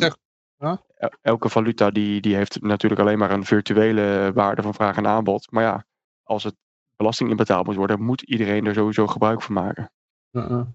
dan- 0.58 0.82
elke 1.22 1.50
valuta 1.50 1.92
die, 1.92 2.22
die 2.22 2.36
heeft 2.36 2.62
natuurlijk 2.62 3.02
alleen 3.02 3.18
maar 3.18 3.32
een 3.32 3.46
virtuele 3.46 4.32
waarde 4.34 4.62
van 4.62 4.74
vraag 4.74 4.98
en 4.98 5.08
aanbod. 5.08 5.52
Maar 5.52 5.64
ja, 5.64 5.86
als 6.24 6.44
het 6.44 6.56
belasting 6.96 7.30
in 7.30 7.36
betaald 7.36 7.66
moet 7.66 7.76
worden, 7.76 8.02
moet 8.02 8.22
iedereen 8.22 8.66
er 8.66 8.74
sowieso 8.74 9.08
gebruik 9.08 9.42
van 9.42 9.54
maken. 9.54 9.92
Ja, 10.30 10.68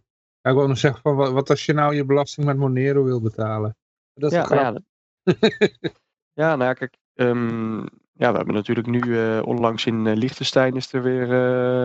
ik 0.42 0.54
wil 0.54 0.68
nog 0.68 0.78
zeggen, 0.78 1.00
van, 1.02 1.16
wat, 1.16 1.32
wat 1.32 1.50
als 1.50 1.66
je 1.66 1.72
nou 1.72 1.94
je 1.94 2.04
belasting 2.04 2.46
met 2.46 2.56
Monero 2.56 3.04
wil 3.04 3.20
betalen? 3.20 3.76
Dat 4.14 4.32
is 4.32 4.36
Ja, 4.36 4.48
nou 4.48 4.60
ja, 4.60 4.80
ja, 6.42 6.56
nou 6.56 6.64
ja, 6.64 6.72
kijk, 6.72 6.96
ehm, 7.14 7.86
Ja, 8.18 8.30
we 8.30 8.36
hebben 8.36 8.54
natuurlijk 8.54 8.86
nu 8.86 9.18
eh, 9.18 9.42
onlangs 9.44 9.86
in 9.86 10.06
uh, 10.06 10.14
Liechtenstein 10.14 10.76
is 10.76 10.92
er 10.92 11.02
weer 11.02 11.28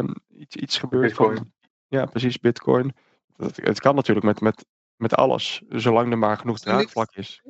uh, 0.03 0.09
iets, 0.35 0.55
iets 0.55 0.77
gebeurd. 0.77 1.07
Bitcoin. 1.07 1.35
Van, 1.37 1.51
ja, 1.87 2.05
precies, 2.05 2.39
bitcoin. 2.39 2.93
Dat, 3.35 3.55
het 3.55 3.79
kan 3.79 3.95
natuurlijk 3.95 4.25
met, 4.25 4.41
met, 4.41 4.65
met 4.95 5.15
alles, 5.15 5.61
zolang 5.69 6.11
er 6.11 6.17
maar 6.17 6.37
genoeg 6.37 6.59
draagvlak 6.59 7.15
is. 7.15 7.41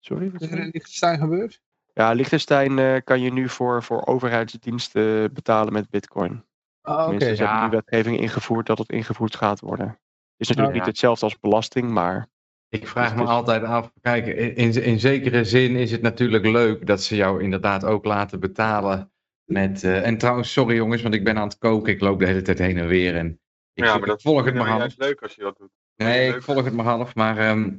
Sorry? 0.00 0.30
Wat 0.30 0.40
is 0.40 0.50
er 0.50 0.58
in 0.58 0.70
Liechtenstein 0.72 1.18
gebeurd? 1.18 1.60
Ja, 1.94 2.12
Liechtenstein 2.12 3.02
kan 3.04 3.20
je 3.20 3.32
nu 3.32 3.48
voor, 3.48 3.82
voor 3.82 4.06
overheidsdiensten 4.06 5.32
betalen 5.32 5.72
met 5.72 5.90
bitcoin. 5.90 6.44
Oh. 6.82 7.02
Tenminste, 7.02 7.36
ze 7.36 7.42
ja. 7.42 7.50
hebben 7.50 7.70
nu 7.70 7.76
wetgeving 7.76 8.20
ingevoerd 8.20 8.66
dat 8.66 8.78
het 8.78 8.90
ingevoerd 8.90 9.36
gaat 9.36 9.60
worden. 9.60 9.98
Is 10.36 10.48
natuurlijk 10.48 10.74
Ja. 10.74 10.80
niet 10.80 10.90
hetzelfde 10.90 11.24
als 11.24 11.40
belasting, 11.40 11.90
maar 11.90 12.28
Ik 12.68 12.88
vraag 12.88 13.14
me 13.14 13.20
Dus- 13.20 13.28
altijd 13.30 13.62
af, 13.62 13.92
kijk, 14.00 14.26
in, 14.26 14.82
in 14.82 15.00
zekere 15.00 15.44
zin 15.44 15.76
is 15.76 15.90
het 15.90 16.02
natuurlijk 16.02 16.46
leuk 16.46 16.86
dat 16.86 17.02
ze 17.02 17.16
jou 17.16 17.42
inderdaad 17.42 17.84
ook 17.84 18.04
laten 18.04 18.40
betalen 18.40 19.10
met... 19.44 19.84
eh, 19.84 20.06
en 20.06 20.18
trouwens, 20.18 20.52
sorry 20.52 20.76
jongens, 20.76 21.02
want 21.02 21.14
ik 21.14 21.24
ben 21.24 21.36
aan 21.38 21.48
het 21.48 21.58
koken, 21.58 21.92
ik 21.92 22.00
loop 22.00 22.18
de 22.18 22.26
hele 22.26 22.42
tijd 22.42 22.58
heen 22.58 22.78
en 22.78 22.86
weer 22.86 23.16
en 23.16 23.40
ik, 23.74 23.84
Ja, 23.84 23.98
maar 23.98 24.08
dat 24.08 24.22
volg 24.22 24.44
het 24.44 24.54
maar 24.54 24.66
half. 24.66 24.78
juist 24.78 24.98
leuk 24.98 25.22
als 25.22 25.34
je 25.34 25.42
dat 25.42 25.56
doet. 25.58 25.70
Nee, 25.96 26.28
ik 26.34 26.42
volg 26.42 26.64
het 26.64 26.74
maar 26.74 26.84
half, 26.84 27.14
maar 27.14 27.38
ehm, 27.38 27.70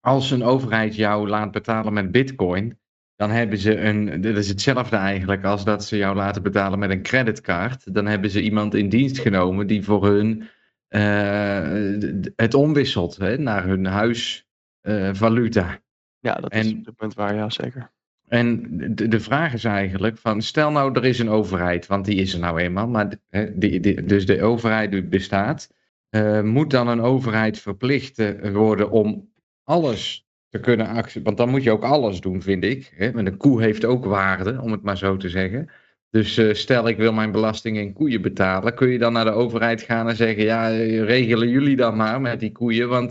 als 0.00 0.30
een 0.30 0.42
overheid 0.44 0.94
jou 0.96 1.28
laat 1.28 1.50
betalen 1.50 1.92
met 1.92 2.12
bitcoin, 2.12 2.78
dan 3.16 3.30
hebben 3.30 3.58
ze 3.58 3.76
een, 3.80 4.20
dit 4.20 4.36
is 4.36 4.48
hetzelfde 4.48 4.96
eigenlijk 4.96 5.44
als 5.44 5.64
dat 5.64 5.84
ze 5.84 5.96
jou 5.96 6.16
laten 6.16 6.42
betalen 6.42 6.78
met 6.78 6.90
een 6.90 7.02
creditcard. 7.02 7.94
Dan 7.94 8.06
hebben 8.06 8.30
ze 8.30 8.42
iemand 8.42 8.74
in 8.74 8.88
dienst 8.88 9.18
genomen 9.18 9.66
die 9.66 9.84
voor 9.84 10.06
hun 10.06 10.48
het 12.36 12.54
omwisselt 12.54 13.16
hè, 13.16 13.38
naar 13.38 13.64
hun 13.64 13.84
huisvaluta. 13.84 15.80
ja, 16.18 16.34
dat 16.34 16.54
is 16.54 16.72
op 16.72 16.84
dit 16.84 16.94
moment 16.96 17.14
waar, 17.14 17.34
ja 17.34 17.50
zeker. 17.50 17.90
En 18.28 18.76
de, 18.94 19.08
de 19.08 19.20
vraag 19.20 19.52
is 19.52 19.64
eigenlijk 19.64 20.18
van, 20.18 20.42
stel 20.42 20.70
nou 20.70 20.92
er 20.92 21.04
is 21.04 21.18
een 21.18 21.28
overheid, 21.28 21.86
want 21.86 22.04
die 22.04 22.16
is 22.16 22.32
er 22.32 22.40
nou 22.40 22.60
eenmaal, 22.60 22.88
maar 22.88 23.08
die, 23.54 23.80
die, 23.80 24.04
dus 24.04 24.26
de 24.26 24.42
overheid 24.42 24.90
die 24.90 25.04
bestaat, 25.04 25.70
eh, 26.08 26.42
moet 26.42 26.70
dan 26.70 26.88
een 26.88 27.00
overheid 27.00 27.58
verplicht 27.58 28.18
eh, 28.18 28.52
worden 28.52 28.90
om 28.90 29.32
alles 29.64 30.26
te 30.48 30.60
kunnen 30.60 30.86
accepteren, 30.86 31.22
want 31.22 31.36
dan 31.36 31.48
moet 31.48 31.62
je 31.62 31.70
ook 31.70 31.84
alles 31.84 32.20
doen, 32.20 32.42
vind 32.42 32.64
ik. 32.64 32.92
Hè? 32.94 33.12
Want 33.12 33.26
een 33.26 33.36
koe 33.36 33.62
heeft 33.62 33.84
ook 33.84 34.04
waarde, 34.04 34.60
om 34.60 34.72
het 34.72 34.82
maar 34.82 34.98
zo 34.98 35.16
te 35.16 35.28
zeggen. 35.28 35.70
Dus 36.10 36.36
eh, 36.36 36.54
stel 36.54 36.88
ik 36.88 36.96
wil 36.96 37.12
mijn 37.12 37.32
belasting 37.32 37.76
in 37.76 37.92
koeien 37.92 38.22
betalen, 38.22 38.74
kun 38.74 38.88
je 38.88 38.98
dan 38.98 39.12
naar 39.12 39.24
de 39.24 39.30
overheid 39.30 39.82
gaan 39.82 40.08
en 40.08 40.16
zeggen, 40.16 40.44
ja, 40.44 40.70
eh, 40.70 41.02
regelen 41.04 41.48
jullie 41.48 41.76
dan 41.76 41.96
maar 41.96 42.20
met 42.20 42.40
die 42.40 42.52
koeien, 42.52 42.88
want 42.88 43.10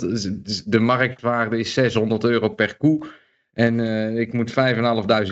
de 0.72 0.80
marktwaarde 0.80 1.60
is 1.60 1.74
600 1.74 2.24
euro 2.24 2.50
per 2.50 2.78
koe. 2.78 3.08
En 3.54 3.80
eh, 3.80 4.20
ik 4.20 4.34
moet 4.34 4.52
5.500 4.52 4.56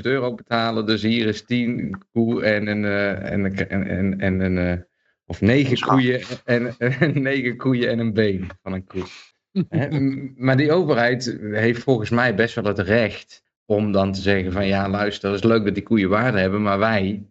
euro 0.01 0.34
betalen. 0.36 0.86
Dus 0.86 1.01
hier 1.01 1.28
is 1.28 1.45
10 1.45 1.97
koe 2.12 2.43
en 2.43 2.67
een. 2.67 2.86
eh, 2.86 3.32
en, 3.32 3.56
en, 3.69 3.88
en, 3.88 4.19
en 4.19 4.39
een 4.39 4.86
of 5.25 5.41
negen 5.41 5.78
Schaap. 5.78 5.91
koeien, 5.91 6.21
en, 6.45 6.75
en, 6.78 7.21
negen 7.21 7.58
koeien 7.58 7.89
en 7.89 7.99
een 7.99 8.13
been 8.13 8.47
van 8.62 8.73
een 8.73 8.86
koe. 8.86 9.04
Maar 10.36 10.58
die 10.58 10.71
overheid 10.71 11.38
heeft 11.41 11.84
volgens 11.84 12.10
mij 12.10 12.36
best 12.36 12.56
wel 12.56 12.63
het 12.63 12.80
recht 12.80 13.43
om 13.65 13.91
dan 13.91 14.12
te 14.12 14.21
zeggen 14.21 14.51
van 14.51 14.67
ja 14.67 14.89
luister, 14.89 15.32
het 15.32 15.43
is 15.43 15.49
leuk 15.49 15.65
dat 15.65 15.73
die 15.73 15.84
koeien 15.84 16.10
waarde 16.10 16.39
hebben, 16.39 16.62
maar 16.62 16.80
wij 16.80 17.25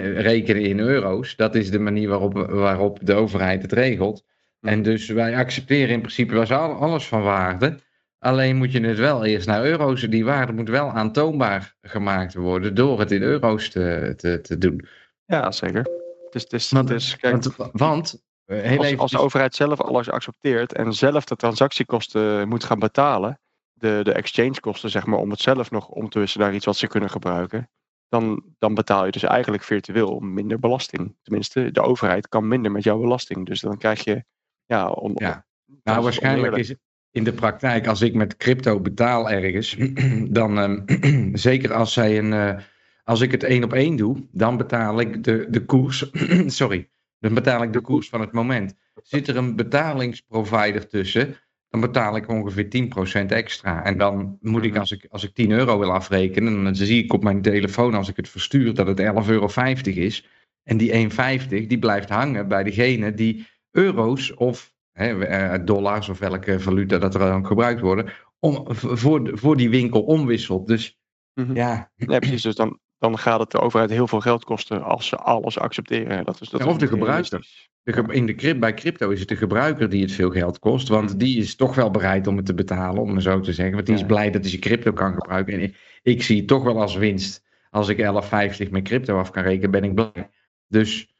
rekenen 0.00 0.62
in 0.62 0.78
euro's. 0.78 1.36
Dat 1.36 1.54
is 1.54 1.70
de 1.70 1.78
manier 1.78 2.08
waarop, 2.08 2.34
waarop 2.34 2.98
de 3.02 3.14
overheid 3.14 3.62
het 3.62 3.72
regelt. 3.72 4.24
En 4.60 4.82
dus 4.82 5.08
wij 5.08 5.36
accepteren 5.36 5.94
in 5.94 6.00
principe 6.00 6.34
was 6.34 6.52
al- 6.52 6.74
alles 6.74 7.06
van 7.06 7.22
waarde. 7.22 7.78
Alleen 8.18 8.56
moet 8.56 8.72
je 8.72 8.80
het 8.80 8.98
wel 8.98 9.24
eerst 9.24 9.46
naar 9.46 9.64
euro's. 9.64 10.00
Die 10.00 10.24
waarde 10.24 10.52
moet 10.52 10.68
wel 10.68 10.90
aantoonbaar 10.90 11.74
gemaakt 11.82 12.34
worden 12.34 12.74
door 12.74 12.98
het 12.98 13.10
in 13.10 13.22
euro's 13.22 13.70
te, 13.70 14.14
te, 14.16 14.40
te 14.40 14.58
doen. 14.58 14.86
Ja, 15.26 15.50
zeker. 15.50 15.86
Het 16.30 16.52
is, 16.52 16.70
Want, 16.70 16.90
is, 16.90 17.16
kijk, 17.16 17.44
want, 17.56 17.70
want 17.72 18.22
eh, 18.44 18.60
heel 18.60 18.78
als, 18.78 18.86
even. 18.86 18.98
als 18.98 19.10
de 19.10 19.18
overheid 19.18 19.54
zelf 19.54 19.80
alles 19.80 20.10
accepteert 20.10 20.72
en 20.72 20.92
zelf 20.92 21.24
de 21.24 21.36
transactiekosten 21.36 22.48
moet 22.48 22.64
gaan 22.64 22.78
betalen, 22.78 23.38
de, 23.72 24.00
de 24.02 24.12
exchangekosten 24.12 24.90
zeg 24.90 25.06
maar, 25.06 25.18
om 25.18 25.30
het 25.30 25.40
zelf 25.40 25.70
nog 25.70 25.88
om 25.88 26.08
te 26.08 26.18
wisselen 26.18 26.46
naar 26.46 26.56
iets 26.56 26.66
wat 26.66 26.76
ze 26.76 26.86
kunnen 26.86 27.10
gebruiken, 27.10 27.68
dan, 28.08 28.42
dan 28.58 28.74
betaal 28.74 29.04
je 29.04 29.10
dus 29.10 29.22
eigenlijk 29.22 29.62
virtueel 29.62 30.18
minder 30.20 30.58
belasting. 30.58 31.16
Tenminste, 31.22 31.70
de 31.70 31.80
overheid 31.80 32.28
kan 32.28 32.48
minder 32.48 32.72
met 32.72 32.84
jouw 32.84 32.98
belasting. 32.98 33.46
Dus 33.46 33.60
dan 33.60 33.78
krijg 33.78 34.04
je, 34.04 34.24
ja, 34.64 34.88
on, 34.88 35.12
Ja. 35.14 35.46
dat 35.66 35.76
Nou, 35.84 36.02
waarschijnlijk 36.02 36.56
is 36.56 36.68
het 36.68 36.78
in 37.10 37.24
de 37.24 37.32
praktijk, 37.32 37.86
als 37.86 38.00
ik 38.00 38.14
met 38.14 38.36
crypto 38.36 38.80
betaal 38.80 39.30
ergens, 39.30 39.76
dan 40.38 40.58
ehm, 40.58 41.36
zeker 41.48 41.72
als 41.72 41.92
zij 41.92 42.18
een. 42.18 42.32
eh, 42.32 42.58
als 43.04 43.20
ik 43.20 43.30
het 43.30 43.42
één 43.42 43.64
op 43.64 43.72
één 43.72 43.96
doe, 43.96 44.28
dan 44.30 44.56
betaal 44.56 45.00
ik 45.00 45.24
de, 45.24 45.46
de 45.50 45.64
koers. 45.64 46.10
sorry. 46.46 46.90
Dan 47.18 47.34
betaal 47.34 47.62
ik 47.62 47.72
de 47.72 47.80
koers 47.80 48.08
van 48.08 48.20
het 48.20 48.32
moment. 48.32 48.74
Zit 49.02 49.28
er 49.28 49.36
een 49.36 49.56
betalingsprovider 49.56 50.88
tussen, 50.88 51.36
dan 51.74 51.82
betaal 51.82 52.16
ik 52.16 52.28
ongeveer 52.28 52.68
10% 52.68 53.32
extra. 53.32 53.84
En 53.84 53.98
dan 53.98 54.38
moet 54.40 54.64
ik, 54.64 54.70
Mhm. 54.70 54.80
als 54.80 54.92
ik, 54.92 55.06
als 55.10 55.24
ik 55.24 55.34
10 55.34 55.50
euro 55.50 55.78
wil 55.78 55.92
afrekenen, 55.92 56.64
dan 56.64 56.74
zie 56.76 57.04
ik 57.04 57.12
op 57.12 57.22
mijn 57.22 57.42
telefoon 57.42 57.94
als 57.94 58.08
ik 58.08 58.16
het 58.16 58.28
verstuur 58.28 58.74
dat 58.74 58.86
het 58.86 59.00
11,50 59.00 59.94
euro 59.96 60.06
is. 60.06 60.28
En 60.62 60.76
die 60.76 60.92
1,50 60.92 61.66
die 61.66 61.78
blijft 61.78 62.08
hangen 62.08 62.48
bij 62.48 62.62
degene 62.62 63.14
die 63.14 63.46
euro's 63.70 64.34
of 64.36 64.74
hè, 64.92 65.24
eh, 65.24 65.64
dollars 65.64 66.08
of 66.08 66.18
welke 66.18 66.60
valuta 66.60 66.98
dat 66.98 67.14
er 67.14 67.20
dan 67.20 67.46
gebruikt 67.46 67.80
worden, 67.80 68.06
om, 68.38 68.64
voor, 68.74 69.30
voor 69.38 69.56
die 69.56 69.70
winkel 69.70 70.02
omwisselt. 70.02 70.66
Dus 70.66 70.98
Mhm. 71.40 71.54
ja, 71.56 71.92
Nee, 71.96 72.18
precies. 72.18 72.42
Dus 72.42 72.54
dan, 72.54 72.78
dan 73.10 73.18
gaat 73.18 73.40
het 73.40 73.50
de 73.50 73.60
overheid 73.60 73.90
heel 73.90 74.08
veel 74.08 74.20
geld 74.20 74.44
kosten 74.44 74.82
als 74.82 75.06
ze 75.06 75.16
alles 75.16 75.58
accepteren. 75.58 76.24
Dat 76.24 76.40
is, 76.40 76.48
dat 76.48 76.60
Ja, 76.60 76.66
of 76.66 76.76
de 76.76 76.86
gebruiker. 76.86 77.46
de 77.82 78.04
in 78.08 78.26
de, 78.26 78.56
bij 78.58 78.74
crypto 78.74 79.10
is 79.10 79.20
het 79.20 79.28
de 79.28 79.36
gebruiker 79.36 79.88
die 79.88 80.02
het 80.02 80.12
veel 80.12 80.30
geld 80.30 80.58
kost, 80.58 80.88
want 80.88 81.18
die 81.18 81.38
is 81.38 81.56
toch 81.56 81.74
wel 81.74 81.90
bereid 81.90 82.26
om 82.26 82.36
het 82.36 82.46
te 82.46 82.54
betalen, 82.54 83.02
om 83.02 83.14
het 83.14 83.22
zo 83.22 83.40
te 83.40 83.52
zeggen. 83.52 83.74
Want 83.74 83.86
die 83.86 83.94
is 83.94 84.04
blij 84.04 84.30
dat 84.30 84.40
hij 84.40 84.50
zijn 84.50 84.62
crypto 84.62 84.92
kan 84.92 85.14
gebruiken. 85.14 85.54
En 85.54 85.60
ik, 85.60 86.00
ik 86.02 86.22
zie 86.22 86.36
het 86.36 86.46
toch 86.46 86.62
wel 86.62 86.80
als 86.80 86.96
winst. 86.96 87.42
Als 87.70 87.88
ik 87.88 87.98
11,50 87.98 88.70
met 88.70 88.82
crypto 88.82 89.18
af 89.18 89.30
kan 89.30 89.42
rekenen, 89.42 89.70
ben 89.70 89.84
ik 89.84 89.94
blij. 89.94 90.30
Dus 90.68 91.14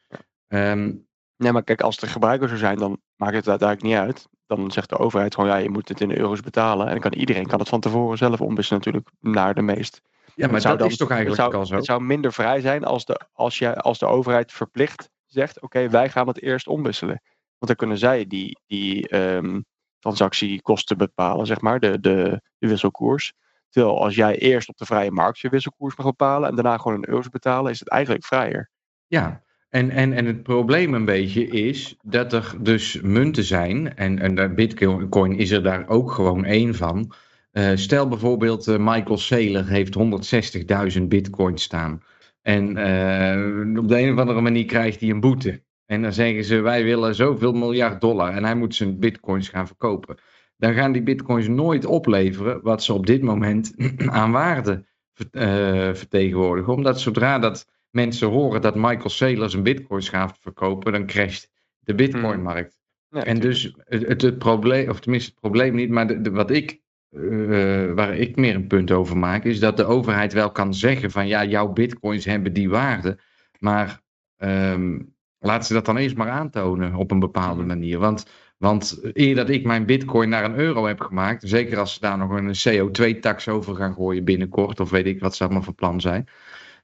ehm, 0.49 0.91
Nee, 1.37 1.53
maar 1.53 1.65
kijk, 1.65 1.81
als 1.81 1.97
de 1.97 2.07
gebruiker 2.07 2.49
zou 2.49 2.61
zijn, 2.61 2.79
dan 2.79 3.01
maakt 3.17 3.35
het 3.35 3.49
uiteindelijk 3.49 3.89
niet 3.89 3.99
uit. 3.99 4.29
Dan 4.47 4.71
zegt 4.71 4.89
de 4.89 4.99
overheid 4.99 5.35
gewoon, 5.35 5.51
ja, 5.51 5.57
je 5.57 5.71
moet 5.71 5.89
het 5.89 6.01
in 6.01 6.17
euro's 6.17 6.41
betalen. 6.41 6.87
En 6.87 6.93
dan 6.93 7.01
kan 7.01 7.21
iedereen 7.21 7.47
kan 7.47 7.59
het 7.59 7.69
van 7.69 7.81
tevoren 7.81 8.19
zelf 8.19 8.41
omwisselen 8.41 8.79
natuurlijk 8.85 9.11
naar 9.21 9.55
de 9.55 9.63
meest. 9.63 10.03
Ja, 10.35 10.49
maar 10.49 10.61
dat 10.61 10.79
dan- 10.79 10.89
is 10.89 10.97
toch 10.97 11.11
eigenlijk 11.11 11.41
zou, 11.41 11.55
al 11.55 11.67
zo? 11.67 11.75
Het 11.75 11.85
zou 11.85 12.03
minder 12.03 12.33
vrij 12.33 12.61
zijn 12.61 12.85
als 12.85 13.05
de, 13.05 13.21
als 13.33 13.59
je, 13.59 13.75
als 13.77 13.99
de 13.99 14.07
overheid 14.07 14.53
verplicht 14.53 15.11
zegt, 15.27 15.61
oké, 15.61 15.89
wij 15.89 16.09
gaan 16.11 16.29
het 16.29 16.43
eerst 16.43 16.67
omwisselen. 16.67 17.23
Want 17.59 17.67
dan 17.67 17.77
kunnen 17.77 17.99
zij 17.99 18.27
die, 18.27 18.59
die 18.67 19.09
ehm, 19.09 19.61
transactiekosten 19.99 20.99
bepalen, 20.99 21.47
zeg 21.47 21.61
maar, 21.61 21.81
de, 21.81 22.01
de, 22.01 22.41
de 22.59 22.69
wisselkoers. 22.69 23.33
Terwijl 23.69 24.03
als 24.03 24.15
jij 24.15 24.39
eerst 24.39 24.69
op 24.69 24.77
de 24.77 24.85
vrije 24.85 25.11
markt 25.11 25.39
je 25.39 25.49
wisselkoers 25.49 25.97
mag 25.97 26.07
bepalen 26.07 26.49
en 26.49 26.55
daarna 26.55 26.79
gewoon 26.79 26.97
in 26.97 27.09
euro's 27.09 27.29
betalen, 27.29 27.71
is 27.71 27.79
het 27.79 27.89
eigenlijk 27.89 28.25
vrijer. 28.25 28.71
Ja, 29.07 29.43
en, 29.69 29.91
en, 29.91 30.13
en 30.13 30.27
het 30.27 30.43
probleem 30.43 30.95
een 30.95 31.05
beetje 31.05 31.47
is 31.47 31.97
dat 32.03 32.33
er 32.33 32.55
dus 32.61 33.01
munten 33.01 33.45
zijn, 33.45 33.97
en, 33.97 34.19
en 34.19 34.35
de 34.35 34.49
Bitcoin 34.49 35.37
is 35.39 35.51
er 35.51 35.63
daar 35.63 35.89
ook 35.89 36.13
gewoon 36.13 36.45
één 36.45 36.75
van. 36.75 37.13
Eh, 37.55 37.71
stel 37.75 38.09
bijvoorbeeld, 38.09 38.69
eh, 38.69 38.77
Michael 38.79 39.19
Saylor 39.19 39.67
heeft 39.67 39.95
160.000 39.95 41.09
Bitcoin 41.09 41.59
staan. 41.59 42.03
En 42.43 42.77
eh, 42.77 43.79
op 43.79 43.89
de 43.89 43.99
een 44.01 44.13
of 44.13 44.19
andere 44.19 44.41
manier 44.41 44.65
krijgt 44.65 45.01
hij 45.01 45.11
een 45.11 45.21
boete. 45.21 45.63
En 45.87 46.03
dan 46.03 46.13
zeggen 46.13 46.45
ze: 46.45 46.61
Wij 46.61 46.85
willen 46.85 47.15
zoveel 47.15 47.53
miljard 47.53 48.01
dollar. 48.01 48.33
En 48.35 48.45
hij 48.45 48.55
moet 48.55 48.75
zijn 48.75 48.99
Bitcoins 48.99 49.49
gaan 49.49 49.67
verkopen. 49.67 50.17
Dan 50.57 50.75
gaan 50.75 50.93
die 50.93 51.03
Bitcoins 51.03 51.49
nooit 51.49 51.85
opleveren 51.87 52.63
wat 52.63 52.83
ze 52.83 52.93
op 52.93 53.07
dit 53.07 53.23
moment 53.23 53.75
aan 54.07 54.33
waarde 54.33 54.87
ver- 55.13 55.97
vertegenwoordigen. 55.97 56.73
Omdat 56.73 57.01
zodra 57.01 57.39
dat 57.39 57.67
mensen 57.91 58.29
horen 58.29 58.61
dat 58.61 58.75
Michael 58.75 59.09
Saylor 59.09 59.51
zijn 59.51 59.63
bitcoins 59.63 60.09
gaat 60.09 60.39
verkopen, 60.41 60.93
dan 60.93 61.07
crasht 61.07 61.51
de 61.79 61.95
bitcoinmarkt. 61.95 62.79
Ja, 63.09 63.25
en 63.25 63.41
dus 63.41 63.75
het, 63.85 64.07
het, 64.07 64.23
het 64.23 64.39
probleem, 64.39 64.89
of 64.91 65.01
tenminste 65.01 65.31
het 65.31 65.41
probleem 65.41 65.75
niet, 65.75 65.91
maar 65.91 66.07
de, 66.07 66.21
de- 66.21 66.31
wat 66.31 66.51
ik, 66.51 66.83
eh, 67.15 67.93
waar 67.93 68.15
ik 68.17 68.37
meer 68.37 68.55
een 68.55 68.67
punt 68.67 68.91
over 68.91 69.17
maak, 69.17 69.45
is 69.45 69.61
dat 69.61 69.77
de 69.77 69.85
overheid 69.85 70.33
wel 70.33 70.51
kan 70.53 70.75
zeggen 70.75 71.11
van 71.11 71.27
ja, 71.27 71.45
jouw 71.45 71.69
bitcoins 71.73 72.25
hebben 72.25 72.53
die 72.53 72.69
waarde, 72.71 73.19
maar 73.59 74.01
ehm 74.37 74.99
laat 75.39 75.67
ze 75.67 75.73
dat 75.73 75.87
dan 75.87 75.97
eerst 75.97 76.17
maar 76.17 76.31
aantonen 76.31 76.95
op 76.95 77.11
een 77.11 77.19
bepaalde 77.19 77.59
Mhm. 77.61 77.69
manier. 77.69 77.99
Want, 77.99 78.27
want 78.59 79.01
eer 79.13 79.35
dat 79.35 79.49
ik 79.49 79.65
mijn 79.65 79.87
bitcoin 79.87 80.29
naar 80.29 80.45
een 80.45 80.55
euro 80.59 80.87
heb 80.87 81.01
gemaakt, 81.01 81.43
zeker 81.47 81.79
als 81.79 81.95
ze 81.95 82.01
daar 82.01 82.19
nog 82.19 82.31
een 82.31 82.55
CO2-tax 82.55 83.49
over 83.49 83.75
gaan 83.75 83.95
gooien 83.95 84.25
binnenkort, 84.25 84.81
of 84.81 84.91
weet 84.91 85.07
ik 85.07 85.21
wat 85.21 85.37
ze 85.37 85.45
allemaal 85.45 85.63
voor 85.63 85.75
plan 85.75 86.01
zijn, 86.01 86.29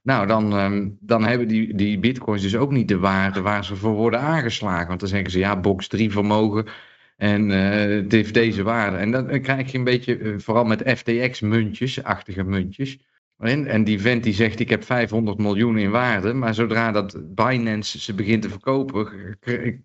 nou, 0.03 0.27
dan, 0.27 0.51
ehm, 0.53 0.89
dan 0.99 1.23
hebben 1.25 1.47
die, 1.47 1.75
die 1.75 1.99
bitcoins 1.99 2.41
dus 2.41 2.55
ook 2.55 2.71
niet 2.71 2.87
de 2.87 2.97
waarde 2.99 3.41
waar 3.41 3.65
ze 3.65 3.75
voor 3.75 3.93
worden 3.93 4.19
aangeslagen. 4.19 4.87
Want 4.87 4.99
dan 4.99 5.09
zeggen 5.09 5.31
ze, 5.31 5.39
ja, 5.39 5.59
box 5.59 5.87
3 5.87 6.11
vermogen 6.11 6.65
en 7.21 7.51
eh, 7.51 7.95
het 7.95 8.11
heeft 8.11 8.33
deze 8.33 8.63
waarde. 8.63 8.97
En 8.97 9.11
dan 9.11 9.41
krijg 9.41 9.71
je 9.71 9.77
een 9.77 9.83
beetje, 9.83 10.17
eh, 10.17 10.33
vooral 10.37 10.63
met 10.63 10.83
FTX-muntjes, 10.97 12.03
achtige 12.03 12.43
muntjes, 12.43 12.99
En, 13.37 13.67
en 13.67 13.83
die 13.83 14.01
vent 14.01 14.23
die 14.23 14.33
zegt 14.33 14.59
ik 14.59 14.69
heb 14.69 14.83
500 14.83 15.37
miljoen 15.37 15.77
in 15.77 15.91
waarde, 15.91 16.33
maar 16.33 16.53
zodra 16.53 16.91
dat 16.91 17.35
Binance 17.35 17.99
ze 17.99 18.13
begint 18.13 18.41
te 18.41 18.49
verkopen, 18.49 19.37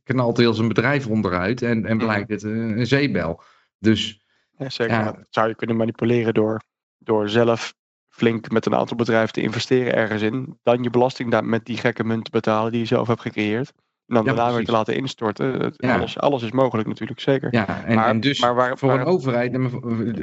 knalt 0.04 0.36
heel 0.36 0.54
zijn 0.54 0.68
bedrijf 0.68 1.06
onderuit 1.06 1.62
en, 1.62 1.86
en 1.86 1.98
blijkt 1.98 2.28
het 2.28 2.42
een, 2.42 2.78
een 2.78 2.86
zeebel. 2.86 3.42
Dus 3.78 4.24
Ja, 4.58 4.68
zeker. 4.68 4.94
Ja. 4.94 5.04
Maar 5.04 5.14
Dat 5.14 5.26
zou 5.30 5.48
je 5.48 5.54
kunnen 5.54 5.76
manipuleren 5.76 6.34
door, 6.34 6.62
door 6.98 7.28
zelf 7.28 7.74
flink 8.08 8.50
met 8.50 8.66
een 8.66 8.74
aantal 8.74 8.96
bedrijven 8.96 9.32
te 9.32 9.42
investeren 9.42 9.94
ergens 9.94 10.22
in. 10.22 10.58
Dan 10.62 10.82
je 10.82 10.90
belasting 10.90 11.30
daar 11.30 11.44
met 11.44 11.64
die 11.64 11.76
gekke 11.76 12.04
munt 12.04 12.24
te 12.24 12.30
betalen 12.30 12.72
die 12.72 12.80
je 12.80 12.86
zelf 12.86 13.08
hebt 13.08 13.20
gecreëerd. 13.20 13.72
En 14.08 14.14
dan 14.14 14.24
Ja, 14.24 14.32
daarna 14.34 14.54
weer 14.56 14.64
te 14.64 14.72
laten 14.72 14.96
instorten. 14.96 15.52
Het- 15.60 15.74
Ja. 15.76 15.94
Alles, 15.96 16.18
alles 16.18 16.42
is 16.42 16.50
mogelijk 16.50 16.88
natuurlijk, 16.88 17.20
zeker. 17.20 17.48
ja, 17.50 17.84
en, 17.84 17.94
maar, 17.94 18.08
en 18.08 18.20
dus 18.20 18.40
maar 18.40 18.54
waar, 18.54 18.78
voor 18.78 18.88
waar- 18.88 19.00
een 19.00 19.06
overheid 19.06 19.58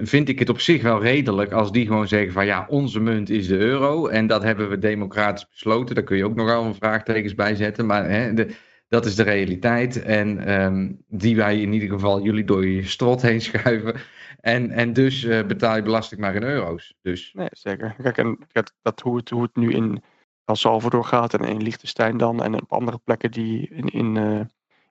vind 0.03 0.29
ik 0.29 0.39
het 0.39 0.49
op 0.49 0.59
zich 0.59 0.81
wel 0.81 1.01
redelijk 1.01 1.51
als 1.51 1.71
die 1.71 1.85
gewoon 1.87 2.07
zeggen 2.07 2.31
van 2.33 2.45
ja, 2.45 2.65
onze 2.69 2.99
munt 2.99 3.29
is 3.29 3.47
de 3.47 3.57
euro 3.57 4.07
en 4.07 4.27
dat 4.27 4.43
hebben 4.43 4.69
we 4.69 4.79
democratisch 4.79 5.47
besloten. 5.49 5.95
Daar 5.95 6.03
kun 6.03 6.17
je 6.17 6.25
ook 6.25 6.35
nogal 6.35 6.65
een 6.65 6.75
vraagtekens 6.75 7.35
bij 7.35 7.55
zetten, 7.55 7.85
maar 7.85 8.09
hè, 8.09 8.33
de, 8.33 8.55
dat 8.87 9.05
is 9.05 9.15
de 9.15 9.23
realiteit 9.23 10.01
en 10.03 10.45
ehm, 10.45 10.91
die 11.07 11.35
wij 11.35 11.61
in 11.61 11.73
ieder 11.73 11.89
geval 11.89 12.21
jullie 12.21 12.43
door 12.43 12.65
je 12.67 12.83
strot 12.83 13.21
heen 13.21 13.41
schuiven. 13.51 13.95
En, 14.39 14.71
en 14.71 14.93
dus 14.93 15.23
eh, 15.23 15.43
betaal 15.45 15.75
je 15.75 15.81
belasting 15.81 16.21
maar 16.21 16.35
in 16.35 16.43
euro's. 16.43 16.93
Dus 17.01 17.31
Nee, 17.33 17.47
zeker. 17.51 17.95
Kijk, 18.01 18.17
en 18.17 18.37
dat, 18.51 18.73
dat 18.81 18.99
hoe, 19.01 19.17
het, 19.17 19.29
hoe 19.29 19.41
het 19.41 19.55
nu 19.55 19.71
in 19.71 20.03
El 20.45 20.55
Salvador 20.55 21.03
gaat 21.03 21.33
en 21.33 21.47
in 21.47 21.61
Liechtenstein 21.61 22.17
dan 22.17 22.43
en 22.43 22.61
op 22.61 22.71
andere 22.71 22.97
plekken 23.03 23.31
die 23.31 23.67
in, 23.69 23.87
in 23.87 24.17
eh, 24.17 24.41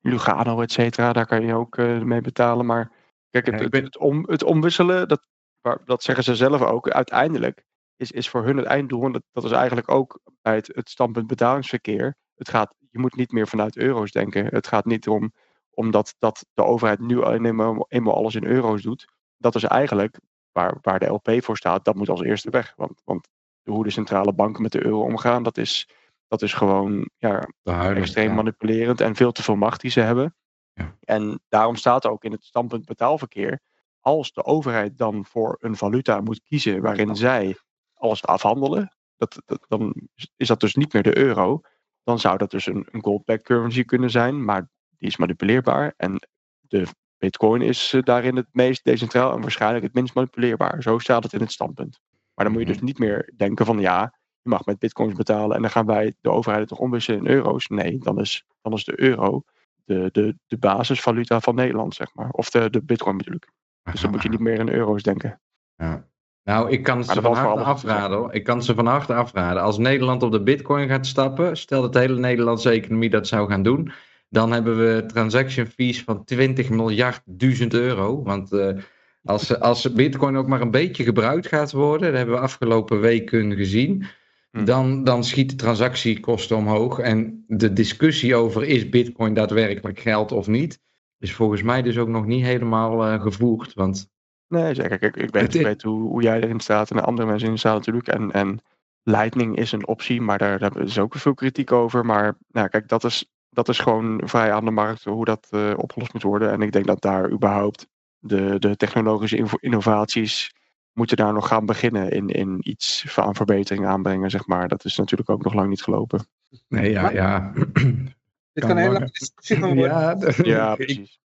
Lugano, 0.00 0.60
et 0.60 0.72
cetera, 0.72 1.12
daar 1.12 1.26
kan 1.26 1.46
je 1.46 1.54
ook 1.54 1.76
eh, 1.76 2.00
mee 2.00 2.20
betalen. 2.20 2.66
Maar 2.66 2.92
kijk, 3.30 3.46
het, 3.46 3.72
het, 3.72 3.98
om, 3.98 4.24
het 4.28 4.42
omwisselen, 4.44 5.08
dat, 5.08 5.28
waar, 5.60 5.78
dat 5.84 6.02
zeggen 6.02 6.24
ze 6.24 6.36
zelf 6.36 6.62
ook, 6.62 6.88
uiteindelijk 6.88 7.64
is, 7.96 8.10
is 8.10 8.28
voor 8.28 8.44
hun 8.44 8.56
het 8.56 8.66
einddoel. 8.66 9.04
En 9.04 9.12
dat, 9.12 9.22
dat 9.32 9.44
is 9.44 9.50
eigenlijk 9.50 9.90
ook 9.90 10.20
bij 10.42 10.54
het, 10.54 10.70
het 10.74 10.90
standpunt 10.90 11.26
betalingsverkeer. 11.26 12.16
Het 12.34 12.48
gaat, 12.48 12.74
je 12.90 12.98
moet 12.98 13.16
niet 13.16 13.32
meer 13.32 13.48
vanuit 13.48 13.76
euro's 13.76 14.10
denken. 14.10 14.46
Het 14.46 14.66
gaat 14.66 14.84
niet 14.84 15.08
om 15.08 15.32
omdat 15.74 16.14
dat 16.18 16.46
de 16.54 16.64
overheid 16.64 16.98
nu 16.98 17.22
eenmaal, 17.22 17.86
eenmaal 17.88 18.14
alles 18.14 18.34
in 18.34 18.44
euro's 18.44 18.82
doet. 18.82 19.12
Dat 19.36 19.54
is 19.54 19.62
eigenlijk 19.62 20.18
waar, 20.52 20.78
waar 20.82 20.98
de 20.98 21.06
LP 21.06 21.44
voor 21.44 21.56
staat, 21.56 21.84
dat 21.84 21.94
moet 21.94 22.08
als 22.08 22.22
eerste 22.22 22.50
weg. 22.50 22.72
Want, 22.76 23.02
want 23.04 23.28
hoe 23.64 23.84
de 23.84 23.90
centrale 23.90 24.32
banken 24.32 24.62
met 24.62 24.72
de 24.72 24.84
euro 24.84 25.02
omgaan, 25.02 25.42
dat 25.42 25.58
is, 25.58 25.88
dat 26.28 26.42
is 26.42 26.52
gewoon 26.52 27.10
ja, 27.16 27.48
huidige- 27.62 28.00
extreem 28.00 28.28
ja. 28.28 28.34
manipulerend 28.34 29.00
en 29.00 29.14
veel 29.14 29.32
te 29.32 29.42
veel 29.42 29.56
macht 29.56 29.80
die 29.80 29.90
ze 29.90 30.00
hebben. 30.00 30.36
Ja. 30.72 30.96
En 31.00 31.40
daarom 31.48 31.76
staat 31.76 32.06
ook 32.06 32.24
in 32.24 32.32
het 32.32 32.44
standpunt 32.44 32.84
betaalverkeer, 32.84 33.60
als 34.00 34.32
de 34.32 34.44
overheid 34.44 34.98
dan 34.98 35.24
voor 35.24 35.56
een 35.60 35.76
valuta 35.76 36.20
moet 36.20 36.42
kiezen 36.42 36.82
waarin 36.82 37.16
zij 37.16 37.56
alles 37.94 38.24
afhandelen, 38.24 38.96
dat, 39.16 39.42
dat, 39.44 39.64
dan 39.68 40.08
is 40.36 40.48
dat 40.48 40.60
dus 40.60 40.74
niet 40.74 40.92
meer 40.92 41.02
de 41.02 41.18
euro. 41.18 41.60
Dan 42.04 42.18
zou 42.18 42.38
dat 42.38 42.50
dus 42.50 42.66
een, 42.66 42.86
een 42.90 43.02
gold-backed 43.02 43.44
currency 43.44 43.84
kunnen 43.84 44.10
zijn, 44.10 44.44
maar 44.44 44.68
die 44.98 45.08
is 45.08 45.16
manipuleerbaar. 45.16 45.94
En 45.96 46.28
de 46.60 46.86
bitcoin 47.18 47.62
is 47.62 47.92
eh, 47.92 48.02
daarin 48.02 48.36
het 48.36 48.48
meest 48.52 48.84
decentraal 48.84 49.32
en 49.32 49.40
waarschijnlijk 49.40 49.84
het 49.84 49.94
minst 49.94 50.14
manipuleerbaar. 50.14 50.82
Zo 50.82 50.98
staat 50.98 51.22
het 51.22 51.32
in 51.32 51.40
het 51.40 51.52
standpunt. 51.52 52.00
Maar 52.34 52.44
dan 52.44 52.52
moet 52.52 52.62
je 52.62 52.72
dus 52.72 52.80
niet 52.80 52.98
meer 52.98 53.32
denken 53.36 53.66
van 53.66 53.80
ja, 53.80 54.14
je 54.42 54.50
mag 54.50 54.64
met 54.64 54.78
bitcoins 54.78 55.14
betalen 55.14 55.56
en 55.56 55.62
dan 55.62 55.70
gaan 55.70 55.86
wij 55.86 56.14
de 56.20 56.30
overheid 56.30 56.68
toch 56.68 56.78
omwisselen 56.78 57.20
in 57.20 57.26
euro's. 57.26 57.66
Nee, 57.68 57.98
dan 57.98 58.20
is, 58.20 58.44
dan 58.62 58.72
is 58.72 58.84
de 58.84 59.00
euro 59.00 59.44
de, 59.84 60.08
de, 60.12 60.36
de 60.46 60.58
basisvaluta 60.58 61.40
van 61.40 61.54
Nederland, 61.54 61.94
zeg 61.94 62.14
maar. 62.14 62.30
Of 62.30 62.50
de, 62.50 62.70
de 62.70 62.82
bitcoin 62.82 63.16
bedoel 63.16 63.34
ik. 63.34 63.50
Dus 63.82 64.00
dan 64.00 64.10
moet 64.10 64.22
je 64.22 64.28
niet 64.28 64.40
meer 64.40 64.58
in 64.58 64.68
euro's 64.68 65.02
denken. 65.02 65.40
Ja. 65.76 66.10
Nou, 66.44 66.70
ik 66.70 66.82
kan 66.82 67.04
ze 67.04 67.20
van 67.20 67.34
harte 67.34 67.62
afraden 67.62 68.18
hoor. 68.18 68.32
Ik 68.32 68.44
kan 68.44 68.62
ze 68.62 68.74
van 68.74 68.86
harte 68.86 69.14
afraden. 69.14 69.62
Als 69.62 69.78
Nederland 69.78 70.22
op 70.22 70.32
de 70.32 70.42
bitcoin 70.42 70.88
gaat 70.88 71.06
stappen, 71.06 71.56
stel 71.56 71.82
dat 71.82 71.92
de 71.92 71.98
hele 71.98 72.18
Nederlandse 72.18 72.70
economie 72.70 73.10
dat 73.10 73.26
zou 73.26 73.48
gaan 73.48 73.62
doen, 73.62 73.92
dan 74.28 74.52
hebben 74.52 74.78
we 74.78 75.06
transaction 75.06 75.66
fees 75.66 76.02
van 76.02 76.24
20 76.24 76.68
miljard 76.70 77.22
duizend 77.24 77.74
euro. 77.74 78.22
Want 78.22 78.52
eh, 78.52 78.76
als, 79.24 79.58
als 79.58 79.92
bitcoin 79.92 80.36
ook 80.36 80.46
maar 80.46 80.60
een 80.60 80.70
beetje 80.70 81.04
gebruikt 81.04 81.46
gaat 81.46 81.72
worden, 81.72 82.08
dat 82.08 82.16
hebben 82.16 82.34
we 82.34 82.40
afgelopen 82.40 83.00
weken 83.00 83.56
gezien, 83.56 84.06
Hm. 84.52 84.64
dan, 84.64 85.04
dan 85.04 85.24
schiet 85.24 85.50
de 85.50 85.56
transactiekosten 85.56 86.56
omhoog. 86.56 86.98
En 86.98 87.44
de 87.46 87.72
discussie 87.72 88.34
over 88.34 88.64
is 88.64 88.88
bitcoin 88.88 89.34
daadwerkelijk 89.34 89.98
geld 89.98 90.32
of 90.32 90.46
niet, 90.46 90.80
is 91.18 91.34
volgens 91.34 91.62
mij 91.62 91.82
dus 91.82 91.98
ook 91.98 92.08
nog 92.08 92.26
niet 92.26 92.44
helemaal 92.44 93.04
eh, 93.04 93.22
gevoerd. 93.22 93.74
Want 93.74 94.10
Nee, 94.48 94.74
zeker. 94.74 94.98
Kijk, 94.98 95.16
ik 95.16 95.30
weet, 95.30 95.54
ik 95.54 95.62
weet 95.62 95.82
hoe, 95.82 96.08
hoe 96.08 96.22
jij 96.22 96.40
erin 96.40 96.60
staat 96.60 96.90
en 96.90 97.04
andere 97.04 97.28
mensen 97.28 97.48
in 97.48 97.58
staan 97.58 97.74
natuurlijk. 97.74 98.08
En, 98.08 98.32
en 98.32 98.60
Lightning 99.02 99.56
is 99.56 99.72
een 99.72 99.86
optie, 99.86 100.20
maar 100.20 100.38
daar, 100.38 100.58
daar 100.58 100.80
is 100.80 100.98
ook 100.98 101.14
veel 101.14 101.34
kritiek 101.34 101.72
over. 101.72 102.06
Maar 102.06 102.36
nou, 102.48 102.68
kijk, 102.68 102.88
dat 102.88 103.04
is, 103.04 103.24
dat 103.50 103.68
is 103.68 103.78
gewoon 103.78 104.20
vrij 104.24 104.52
aan 104.52 104.64
de 104.64 104.70
markt 104.70 105.04
hoe 105.04 105.24
dat 105.24 105.46
eh, 105.50 105.72
opgelost 105.76 106.12
moet 106.12 106.22
worden. 106.22 106.50
En 106.50 106.62
ik 106.62 106.72
denk 106.72 106.86
dat 106.86 107.02
daar 107.02 107.30
überhaupt 107.30 107.86
de, 108.22 108.58
de 108.58 108.76
technologische 108.76 109.58
innovaties 109.60 110.54
moeten 110.92 111.16
daar 111.16 111.32
nog 111.32 111.48
gaan 111.48 111.66
beginnen 111.66 112.10
in, 112.10 112.28
in 112.28 112.58
iets 112.68 113.04
van 113.08 113.34
verbetering 113.34 113.86
aanbrengen, 113.86 114.30
zeg 114.30 114.46
maar. 114.46 114.68
Dat 114.68 114.84
is 114.84 114.96
natuurlijk 114.96 115.30
ook 115.30 115.42
nog 115.44 115.54
lang 115.54 115.68
niet 115.68 115.82
gelopen. 115.82 116.26
nee, 116.68 116.90
ja, 116.90 117.10
ja. 117.10 117.52
Dit 118.52 118.64
Kan 118.64 118.68
kan 118.68 118.70
een 118.70 118.76
hele 118.76 118.92
langer. 118.92 118.92
lange 118.92 119.18
discussie 119.18 119.56
gaan 119.56 119.74
worden. 119.74 120.46
Ja, 120.46 120.74
precies. 120.84 121.20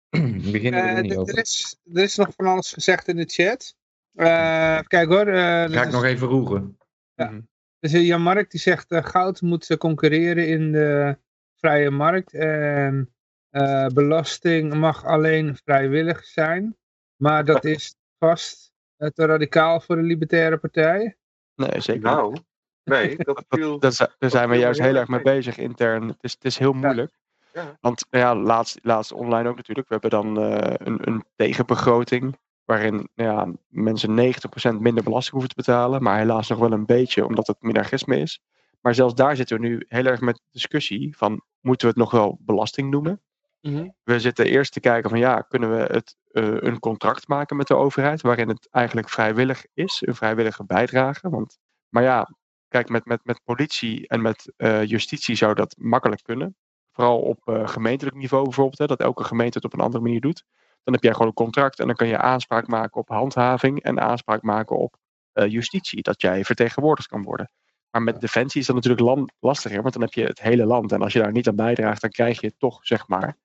begin 0.53 0.75
er 0.75 0.97
Eh, 0.97 1.03
niet 1.03 1.17
over. 1.17 1.35
er, 1.35 1.41
is, 1.41 1.77
er 1.93 2.03
is 2.03 2.17
nog 2.17 2.29
van 2.37 2.47
alles 2.47 2.73
gezegd 2.73 3.09
in 3.09 3.17
de 3.17 3.25
chat. 3.27 3.75
Eh 4.15 4.79
kijk 4.87 5.09
hoor. 5.09 5.27
eh, 5.27 5.35
Ga 5.43 5.65
ik 5.81 5.87
is- 5.87 5.93
nog 5.93 6.05
even 6.05 6.29
roeren. 6.29 6.79
Ja. 7.15 7.33
Dus 7.81 7.93
Jan 7.93 8.23
Mark 8.23 8.51
die 8.51 8.61
zegt 8.61 8.91
eh, 8.91 9.05
goud 9.05 9.41
moet 9.41 9.77
concurreren 9.77 10.49
in 10.49 10.73
de 10.73 11.19
vrije 11.57 11.91
markt 11.91 12.35
en 12.35 13.15
eh, 13.51 13.87
belasting 13.87 14.75
mag 14.75 15.05
alleen 15.05 15.57
vrijwillig 15.65 16.25
zijn. 16.25 16.77
Maar 17.17 17.45
dat 17.45 17.65
is 17.65 17.95
vast 18.19 18.73
te 18.97 19.27
radicaal 19.27 19.81
voor 19.81 19.97
de 19.97 20.03
Libertaire 20.03 20.57
Partij. 20.57 21.17
Nee, 21.55 21.81
zeker. 21.81 21.93
niet. 21.93 22.03
Nou, 22.03 22.37
nee, 22.85 23.17
dat 23.25 23.45
viel... 23.49 23.79
dat, 23.79 24.15
daar 24.19 24.31
zijn 24.31 24.49
we 24.49 24.57
juist 24.57 24.81
heel 24.81 24.95
erg 24.95 25.09
mee 25.09 25.23
bezig 25.23 25.59
intern. 25.59 26.09
Het 26.09 26.23
is, 26.23 26.33
het 26.33 26.45
is 26.45 26.59
heel 26.59 26.73
moeilijk. 26.73 27.13
Ja. 27.53 27.77
Want 27.81 28.07
ja, 28.11 28.35
laatst, 28.35 28.79
laatst 28.83 29.13
online 29.13 29.49
ook 29.49 29.57
natuurlijk. 29.57 29.89
We 29.89 29.99
hebben 30.01 30.11
dan 30.11 30.41
eh, 30.41 30.75
een, 30.87 31.09
een 31.09 31.25
tegenbegroting. 31.37 32.39
Waarin 32.65 33.09
nou 33.15 33.31
ja, 33.31 33.53
mensen 33.69 34.35
90% 34.79 34.81
minder 34.81 35.05
belasting 35.05 35.31
hoeven 35.33 35.49
te 35.49 35.55
betalen. 35.55 36.03
Maar 36.03 36.19
helaas 36.19 36.49
nog 36.49 36.59
wel 36.59 36.73
een 36.73 36.87
beetje, 36.87 37.27
omdat 37.27 37.47
het 37.47 37.63
minarchisme 37.63 38.19
is. 38.19 38.41
Maar 38.81 38.95
zelfs 38.95 39.15
daar 39.15 39.37
zitten 39.37 39.61
we 39.61 39.67
nu 39.67 39.85
heel 39.89 40.05
erg 40.05 40.21
met 40.21 40.41
discussie 40.51 41.17
van... 41.17 41.43
Moeten 41.61 41.87
we 41.87 41.93
het 41.93 42.03
nog 42.03 42.11
wel 42.11 42.39
belasting 42.41 42.91
noemen? 42.91 43.21
We 44.03 44.21
zitten 44.21 44.47
eerst 44.47 44.73
te 44.73 44.81
kijken 44.81 45.11
van 45.11 45.19
ja, 45.19 45.41
kunnen 45.41 45.71
we 45.77 45.83
het, 45.93 46.17
eh, 46.31 46.57
een 46.57 46.79
contract 46.79 47.29
maken 47.29 47.57
met 47.57 47.67
de 47.67 47.77
overheid 47.77 48.21
waarin 48.21 48.49
het 48.49 48.69
eigenlijk 48.71 49.09
vrijwillig 49.09 49.65
is, 49.75 50.03
een 50.07 50.15
vrijwillige 50.15 50.65
bijdrage. 50.65 51.29
Want, 51.29 51.59
maar 51.89 52.03
ja, 52.03 52.29
kijk, 52.69 52.89
met, 52.89 53.05
met, 53.05 53.25
met 53.25 53.41
politie 53.45 54.09
en 54.09 54.23
met 54.23 54.53
eh, 54.57 54.85
justitie 54.85 55.35
zou 55.35 55.55
dat 55.55 55.75
makkelijk 55.79 56.23
kunnen. 56.23 56.57
Vooral 56.93 57.21
op 57.21 57.49
eh, 57.49 57.69
gemeentelijk 57.69 58.17
niveau 58.17 58.45
bijvoorbeeld, 58.45 58.79
hè, 58.79 58.87
dat 58.87 59.01
elke 59.01 59.25
gemeente 59.25 59.57
het 59.57 59.67
op 59.67 59.73
een 59.73 59.85
andere 59.85 60.03
manier 60.03 60.21
doet. 60.21 60.45
Dan 60.83 60.95
heb 60.95 61.03
jij 61.03 61.13
gewoon 61.13 61.27
een 61.27 61.35
contract 61.35 61.79
en 61.79 61.87
dan 61.87 61.97
kan 61.97 62.09
je 62.09 62.19
aanspraak 62.19 62.67
maken 62.67 63.01
op 63.01 63.09
handhaving 63.09 63.83
en 63.83 64.01
aanspraak 64.01 64.43
maken 64.43 64.77
op 64.77 64.97
justitie, 65.33 66.03
dat 66.03 66.21
jij 66.21 66.45
vertegenwoordigd 66.45 67.09
kan 67.09 67.23
worden. 67.23 67.51
Maar 67.91 68.03
met 68.03 68.21
defensie 68.21 68.61
is 68.61 68.67
dat 68.67 68.77
natuurlijk 68.77 69.31
lastiger, 69.41 69.83
want 69.83 69.93
dan 69.93 70.03
heb 70.03 70.13
je 70.13 70.25
het 70.25 70.41
hele 70.41 70.67
land. 70.67 70.93
En 70.93 71.03
als 71.03 71.13
je 71.13 71.19
daar 71.19 71.33
niet 71.33 71.49
aan 71.49 71.57
bijdraagt, 71.57 72.01
dan 72.01 72.11
krijg 72.11 72.41
je 72.41 72.57
toch, 72.57 72.87
zeg 72.87 73.09
maar. 73.09 73.37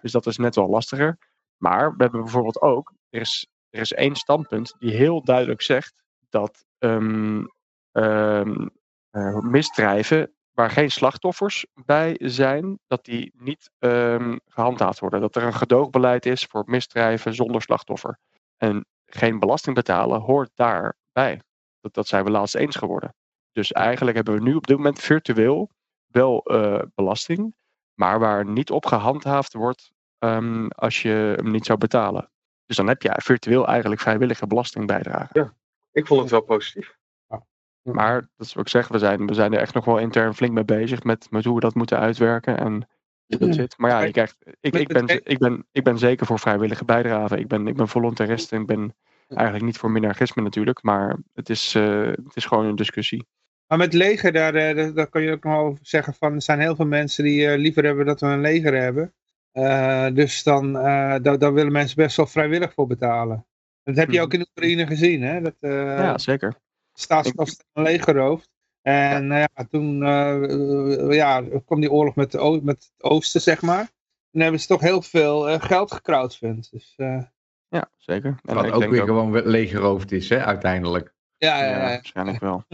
Dus 0.00 0.12
dat 0.12 0.26
is 0.26 0.36
net 0.36 0.54
wel 0.54 0.68
lastiger. 0.68 1.18
Maar 1.56 1.96
we 1.96 2.02
hebben 2.02 2.22
bijvoorbeeld 2.22 2.60
ook, 2.60 2.92
er 3.10 3.20
is, 3.20 3.46
er 3.70 3.80
is 3.80 3.92
één 3.92 4.14
standpunt 4.14 4.74
die 4.78 4.92
heel 4.92 5.24
duidelijk 5.24 5.62
zegt 5.62 5.94
dat 6.28 6.64
ehm, 6.78 7.44
ehm, 7.92 8.66
eh, 9.10 9.38
misdrijven 9.38 10.34
waar 10.52 10.70
geen 10.70 10.90
slachtoffers 10.90 11.66
bij 11.74 12.16
zijn, 12.18 12.78
dat 12.86 13.04
die 13.04 13.32
niet 13.36 13.70
ehm, 13.78 14.36
gehandhaafd 14.46 15.00
worden. 15.00 15.20
Dat 15.20 15.36
er 15.36 15.42
een 15.42 15.54
gedoogbeleid 15.54 16.26
is 16.26 16.44
voor 16.44 16.62
misdrijven 16.66 17.34
zonder 17.34 17.62
slachtoffer. 17.62 18.18
En 18.56 18.86
geen 19.06 19.38
belasting 19.38 19.74
betalen 19.74 20.20
hoort 20.20 20.50
daarbij. 20.54 21.40
Dat, 21.80 21.94
dat 21.94 22.06
zijn 22.06 22.24
we 22.24 22.30
laatst 22.30 22.54
eens 22.54 22.76
geworden. 22.76 23.14
Dus 23.52 23.72
eigenlijk 23.72 24.16
hebben 24.16 24.34
we 24.34 24.40
nu 24.40 24.54
op 24.54 24.66
dit 24.66 24.76
moment 24.76 25.00
virtueel 25.00 25.70
wel 26.06 26.42
eh, 26.42 26.82
belasting, 26.94 27.54
maar 27.94 28.18
waar 28.18 28.46
niet 28.46 28.70
op 28.70 28.86
gehandhaafd 28.86 29.52
wordt 29.52 29.92
ehm, 30.18 30.66
als 30.68 31.02
je 31.02 31.34
hem 31.36 31.50
niet 31.50 31.66
zou 31.66 31.78
betalen. 31.78 32.30
Dus 32.66 32.76
dan 32.76 32.88
heb 32.88 33.02
je 33.02 33.12
virtueel 33.16 33.66
eigenlijk 33.66 34.00
vrijwillige 34.00 34.46
belastingbijdrage. 34.46 35.52
Ik 35.92 36.06
vond 36.06 36.20
het 36.20 36.30
wel 36.30 36.40
positief. 36.40 36.96
Maar 37.82 38.14
dat 38.36 38.46
is 38.46 38.54
wat 38.54 38.64
ik 38.64 38.70
zeg, 38.70 38.88
we 38.88 38.98
zijn, 38.98 39.26
we 39.26 39.34
zijn 39.34 39.52
er 39.52 39.60
echt 39.60 39.74
nog 39.74 39.84
wel 39.84 39.98
intern 39.98 40.34
flink 40.34 40.52
mee 40.52 40.64
bezig 40.64 41.02
met, 41.02 41.30
met 41.30 41.44
hoe 41.44 41.54
we 41.54 41.60
dat 41.60 41.74
moeten 41.74 41.98
uitwerken 41.98 42.58
en 42.58 42.88
hoe 43.26 43.38
dat 43.38 43.54
zit. 43.54 43.78
Maar 43.78 43.90
ja, 43.90 44.00
je 44.00 44.12
krijgt, 44.12 44.36
ik, 44.60 44.74
ik, 44.74 44.88
ben, 44.88 45.08
ik, 45.24 45.38
ben, 45.38 45.66
ik 45.72 45.84
ben 45.84 45.98
zeker 45.98 46.26
voor 46.26 46.38
vrijwillige 46.38 46.84
bijdrage. 46.84 47.38
Ik 47.38 47.48
ben, 47.48 47.66
ik 47.66 47.76
ben 47.76 47.88
volontarist 47.88 48.52
en 48.52 48.60
ik 48.60 48.66
ben 48.66 48.94
Eigenlijk 49.28 49.64
niet 49.64 49.78
voor 49.78 49.90
minarchisme 49.90 50.42
natuurlijk, 50.42 50.82
maar 50.82 51.16
het 51.32 51.50
is, 51.50 51.74
eh, 51.74 52.06
het 52.06 52.36
is 52.36 52.44
gewoon 52.44 52.64
een 52.64 52.76
discussie. 52.76 53.26
Maar 53.74 53.82
met 53.82 53.92
leger, 53.94 54.32
daar, 54.32 54.54
eh, 54.54 54.76
daar, 54.76 54.92
daar 54.94 55.06
kan 55.06 55.22
je 55.22 55.32
ook 55.32 55.44
nog 55.44 55.52
wel 55.54 55.78
zeggen 55.82 56.14
van, 56.14 56.34
er 56.34 56.42
zijn 56.42 56.60
heel 56.60 56.76
veel 56.76 56.86
mensen 56.86 57.24
die 57.24 57.46
eh, 57.48 57.58
liever 57.58 57.84
hebben 57.84 58.06
dat 58.06 58.20
we 58.20 58.26
een 58.26 58.40
leger 58.40 58.74
hebben. 58.74 59.14
Eh, 59.52 60.06
dus 60.14 60.42
dan, 60.42 60.76
eh, 60.76 61.14
daar, 61.22 61.38
daar 61.38 61.52
willen 61.52 61.72
mensen 61.72 61.96
best 61.96 62.16
wel 62.16 62.26
vrijwillig 62.26 62.72
voor 62.74 62.86
betalen. 62.86 63.46
Dat 63.82 63.96
heb 63.96 64.10
je 64.10 64.20
ook 64.20 64.34
in 64.34 64.40
Oekraïne 64.40 64.86
gezien, 64.86 65.22
hè? 65.22 65.40
Dat 65.40 65.54
eh 65.60 65.70
ja, 65.70 66.18
zeker. 66.18 66.54
staatskast 66.92 67.64
een 67.72 67.82
legerhoofd. 67.82 68.50
En 68.82 69.26
nou 69.26 69.40
ja, 69.54 69.64
toen 69.64 69.98
ja, 71.12 71.42
kwam 71.64 71.80
die 71.80 71.90
oorlog 71.90 72.14
met, 72.14 72.30
de 72.30 72.60
met 72.62 72.92
het 72.96 73.04
oosten, 73.04 73.40
zeg 73.40 73.62
maar. 73.62 73.90
Toen 74.30 74.42
hebben 74.42 74.60
ze 74.60 74.66
toch 74.66 74.80
heel 74.80 75.02
veel 75.02 75.48
eh, 75.48 75.60
geld 75.62 75.92
gecrowdfund. 75.92 76.70
Dus 76.70 76.94
eh, 76.96 77.22
Ja, 77.68 77.88
zeker. 77.96 78.36
En 78.44 78.54
Wat 78.54 78.64
ik 78.64 78.72
ook 78.74 78.78
denk 78.80 78.92
weer 78.92 79.04
gewoon 79.04 79.30
we- 79.30 79.46
leeggeroofd 79.48 80.12
is, 80.12 80.28
hè, 80.28 80.44
uiteindelijk. 80.44 81.13
Ja, 81.44 81.58
ja, 81.58 81.64
Ja, 81.64 81.70
ja. 81.70 81.78
waarschijnlijk 81.78 82.40
wel. 82.40 82.64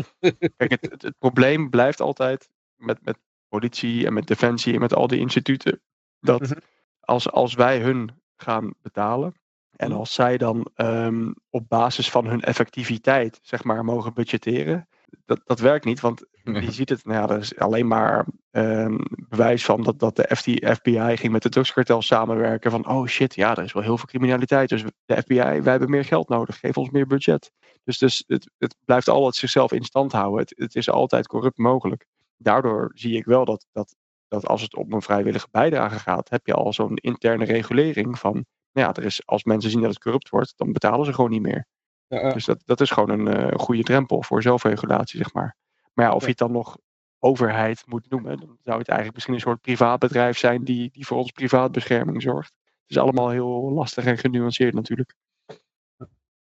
Kijk, 0.56 0.70
het, 0.70 0.80
het, 0.90 1.02
het 1.02 1.18
probleem 1.18 1.70
blijft 1.70 2.00
altijd 2.00 2.48
met, 2.76 2.98
met 3.04 3.18
politie 3.48 4.06
en 4.06 4.12
met 4.12 4.26
defensie 4.26 4.74
en 4.74 4.80
met 4.80 4.94
al 4.94 5.06
die 5.06 5.18
instituten. 5.18 5.80
Dat 6.20 6.40
Mhm. 6.40 6.58
als, 7.00 7.30
als 7.30 7.54
wij 7.54 7.80
hun 7.80 8.10
gaan 8.36 8.74
betalen 8.82 9.34
en 9.76 9.88
Mhm. 9.88 9.98
als 9.98 10.12
zij 10.14 10.36
dan 10.36 10.70
ehm, 10.74 11.32
op 11.50 11.68
basis 11.68 12.10
van 12.10 12.26
hun 12.26 12.40
effectiviteit, 12.40 13.38
zeg 13.42 13.64
maar, 13.64 13.84
mogen 13.84 14.14
budgetteren. 14.14 14.88
Dat, 15.24 15.40
dat 15.44 15.60
werkt 15.60 15.84
niet, 15.84 16.00
want 16.00 16.24
je 16.44 16.72
ziet 16.72 16.88
het, 16.88 17.04
nou 17.04 17.18
ja, 17.28 17.34
er 17.34 17.40
is 17.40 17.56
alleen 17.58 17.86
maar 17.86 18.26
ehm, 18.50 18.96
bewijs 19.28 19.64
van 19.64 19.82
dat, 19.82 19.98
dat 19.98 20.16
de 20.16 20.36
FBI 20.74 21.16
ging 21.16 21.32
met 21.32 21.42
de 21.42 21.48
drugskartel 21.48 22.02
samenwerken. 22.02 22.70
Van, 22.70 22.88
oh 22.88 23.06
shit, 23.06 23.34
ja, 23.34 23.56
er 23.56 23.64
is 23.64 23.72
wel 23.72 23.82
heel 23.82 23.96
veel 23.98 24.06
criminaliteit. 24.06 24.68
Dus 24.68 24.82
de 25.04 25.16
FBI, 25.22 25.34
wij 25.36 25.60
hebben 25.70 25.90
meer 25.90 26.04
geld 26.04 26.28
nodig, 26.28 26.58
geef 26.58 26.76
ons 26.76 26.90
meer 26.90 27.06
budget. 27.06 27.50
Dus, 27.84 27.98
dus 27.98 28.24
het, 28.26 28.50
het 28.58 28.76
blijft 28.84 29.08
altijd 29.08 29.34
zichzelf 29.34 29.72
in 29.72 29.84
stand 29.84 30.12
houden. 30.12 30.40
Het, 30.40 30.52
het 30.56 30.74
is 30.74 30.90
altijd 30.90 31.26
corrupt 31.26 31.58
mogelijk. 31.58 32.06
Daardoor 32.36 32.90
zie 32.94 33.16
ik 33.16 33.24
wel 33.24 33.44
dat, 33.44 33.66
dat, 33.72 33.94
dat 34.28 34.46
als 34.46 34.62
het 34.62 34.76
om 34.76 34.92
een 34.92 35.02
vrijwillige 35.02 35.48
bijdrage 35.50 35.98
gaat, 35.98 36.30
heb 36.30 36.46
je 36.46 36.54
al 36.54 36.72
zo'n 36.72 36.96
interne 36.96 37.44
regulering 37.44 38.18
van, 38.18 38.32
nou 38.72 38.86
ja, 38.86 38.94
er 38.94 39.04
is, 39.04 39.26
als 39.26 39.44
mensen 39.44 39.70
zien 39.70 39.80
dat 39.80 39.90
het 39.90 40.02
corrupt 40.02 40.28
wordt, 40.28 40.52
dan 40.56 40.72
betalen 40.72 41.06
ze 41.06 41.12
gewoon 41.12 41.30
niet 41.30 41.42
meer. 41.42 41.66
Ja, 42.06 42.20
ja. 42.20 42.32
Dus 42.32 42.44
dat, 42.44 42.62
dat 42.64 42.80
is 42.80 42.90
gewoon 42.90 43.10
een 43.10 43.28
eh, 43.28 43.58
goede 43.58 43.82
drempel 43.82 44.22
voor 44.22 44.42
zelfregulatie, 44.42 45.18
zeg 45.18 45.32
maar. 45.32 45.56
Maar 45.92 46.06
ja, 46.06 46.12
of 46.12 46.22
je 46.22 46.28
het 46.28 46.38
dan 46.38 46.52
nog 46.52 46.78
overheid 47.18 47.82
moet 47.86 48.10
noemen, 48.10 48.36
dan 48.36 48.58
zou 48.62 48.78
het 48.78 48.88
eigenlijk 48.88 49.14
misschien 49.14 49.34
een 49.34 49.40
soort 49.40 49.60
privaatbedrijf 49.60 50.38
zijn 50.38 50.64
die, 50.64 50.90
die 50.92 51.06
voor 51.06 51.18
ons 51.18 51.30
privaatbescherming 51.30 52.22
zorgt. 52.22 52.52
Het 52.64 52.90
is 52.90 52.98
allemaal 52.98 53.28
heel 53.28 53.72
lastig 53.72 54.04
en 54.04 54.18
genuanceerd 54.18 54.74
natuurlijk. 54.74 55.14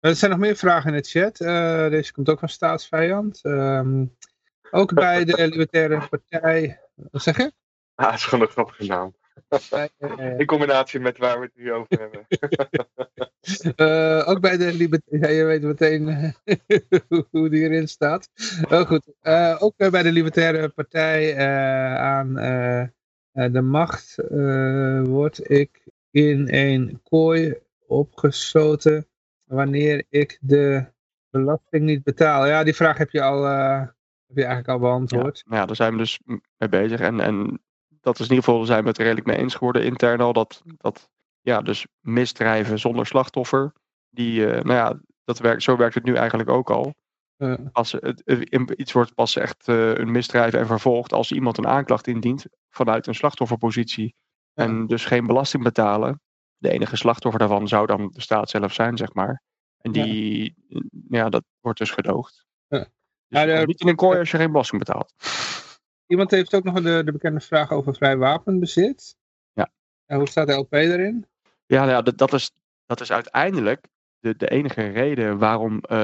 Er 0.01 0.15
zijn 0.15 0.31
nog 0.31 0.39
meer 0.39 0.55
vragen 0.55 0.93
in 0.93 1.01
de 1.01 1.07
chat. 1.07 1.39
Eh, 1.39 1.89
deze 1.89 2.13
komt 2.13 2.29
ook 2.29 2.39
van 2.39 2.49
staatsvijand. 2.49 3.39
Ehm, 3.43 4.05
ook 4.71 4.93
bij 4.93 5.25
de 5.25 5.47
Libertaire 5.51 6.07
Partij. 6.09 6.79
Wat 7.11 7.21
zeg 7.21 7.37
je? 7.37 7.51
Ah, 7.95 8.05
het 8.05 8.15
is 8.15 8.25
gewoon 8.25 8.45
een 8.45 8.51
grappige 8.51 8.85
naam. 8.85 9.13
Eh, 9.99 10.39
In 10.39 10.45
combinatie 10.45 10.99
met 10.99 11.17
waar 11.17 11.39
we 11.39 11.45
het 11.45 11.55
nu 11.55 11.73
over 11.73 11.99
hebben. 11.99 12.25
Eh, 13.75 14.23
ook 14.27 14.39
bij 14.39 14.57
de 14.57 14.73
Libertaire... 14.73 15.27
Ja, 15.27 15.33
je 15.33 15.43
weet 15.43 15.61
meteen 15.61 16.33
hoe 17.29 17.49
die 17.49 17.61
erin 17.61 17.87
staat. 17.87 18.29
Oh, 18.69 18.81
goed. 18.81 19.07
Ook 19.59 19.77
bij 19.77 20.03
de 20.03 20.11
Libertaire 20.11 20.69
Partij 20.69 21.37
aan 21.97 22.33
de 23.31 23.61
macht 23.61 24.15
word 25.03 25.49
ik 25.49 25.83
in 26.11 26.47
een 26.51 26.99
kooi 27.03 27.55
opgesloten 27.87 29.05
wanneer 29.51 30.03
ik 30.09 30.37
de 30.41 30.85
belasting 31.29 31.83
niet 31.83 32.03
betaal. 32.03 32.47
Ja, 32.47 32.63
die 32.63 32.75
vraag 32.75 32.97
heb 32.97 33.09
je 33.09 33.21
al 33.21 33.47
eh, 33.47 33.79
heb 34.27 34.37
je 34.37 34.45
eigenlijk 34.45 34.67
al 34.67 34.79
beantwoord. 34.79 35.43
Nou 35.45 35.59
ja, 35.59 35.65
daar 35.65 35.75
zijn 35.75 35.91
we 35.91 35.97
dus 35.97 36.19
mee 36.57 36.69
bezig. 36.69 36.99
En, 36.99 37.19
en 37.19 37.61
dat 38.01 38.19
is 38.19 38.25
in 38.25 38.35
ieder 38.35 38.43
geval, 38.43 38.65
zijn 38.65 38.81
we 38.81 38.87
het 38.87 38.97
er 38.97 39.03
redelijk 39.03 39.27
mee 39.27 39.37
eens 39.37 39.55
geworden 39.55 39.83
intern 39.83 40.21
al. 40.21 40.33
Dat, 40.33 40.61
dat 40.65 41.09
ja, 41.41 41.61
dus 41.61 41.87
misdrijven 41.99 42.79
zonder 42.79 43.05
slachtoffer. 43.05 43.73
Die, 44.09 44.45
eh, 44.45 44.63
nou 44.63 44.75
ja, 44.75 44.99
dat 45.23 45.39
werkt, 45.39 45.63
zo 45.63 45.77
werkt 45.77 45.95
het 45.95 46.03
nu 46.03 46.15
eigenlijk 46.15 46.49
ook 46.49 46.69
al. 46.69 46.93
Als 47.71 47.91
het, 47.91 48.21
iets 48.75 48.91
wordt 48.91 49.13
pas 49.13 49.35
echt 49.35 49.67
eh, 49.67 49.93
een 49.93 50.11
misdrijf 50.11 50.53
en 50.53 50.67
vervolgd 50.67 51.13
als 51.13 51.31
iemand 51.31 51.57
een 51.57 51.67
aanklacht 51.67 52.07
indient 52.07 52.45
vanuit 52.69 53.07
een 53.07 53.15
slachtofferpositie. 53.15 54.15
Ja. 54.53 54.63
En 54.63 54.87
dus 54.87 55.05
geen 55.05 55.27
belasting 55.27 55.63
betalen. 55.63 56.21
De 56.61 56.69
enige 56.69 56.95
slachtoffer 56.95 57.39
daarvan 57.39 57.67
zou 57.67 57.85
dan 57.85 58.09
de 58.13 58.21
staat 58.21 58.49
zelf 58.49 58.73
zijn, 58.73 58.97
zeg 58.97 59.13
maar. 59.13 59.41
En 59.77 59.91
die, 59.91 60.55
ja, 61.09 61.29
dat 61.29 61.43
wordt 61.59 61.79
dus 61.79 61.91
gedoogd. 61.91 62.45
Ja. 62.67 62.87
Dus 63.27 63.43
de- 63.45 63.53
komt 63.55 63.67
niet 63.67 63.81
in 63.81 63.87
een 63.87 63.95
kooi 63.95 64.19
als 64.19 64.31
je 64.31 64.37
geen 64.37 64.51
belasting 64.51 64.83
betaalt. 64.83 65.13
Iemand 66.07 66.31
heeft 66.31 66.53
ook 66.53 66.63
nog 66.63 66.81
de, 66.81 67.01
de 67.05 67.11
bekende 67.11 67.39
vraag 67.39 67.71
over 67.71 67.95
vrij 67.95 68.17
wapenbezit. 68.17 69.15
Ja. 69.53 69.71
En 70.05 70.17
hoe 70.17 70.27
staat 70.27 70.47
de 70.47 70.53
LP 70.53 70.73
erin? 70.73 71.25
Ja, 71.65 71.79
nou 71.79 71.91
ja 71.91 72.01
dat, 72.01 72.17
dat, 72.17 72.33
is, 72.33 72.51
dat 72.85 73.01
is 73.01 73.11
uiteindelijk 73.11 73.87
de, 74.19 74.35
de 74.35 74.49
enige 74.49 74.87
reden 74.87 75.37
waarom 75.37 75.79
eh, 75.79 75.97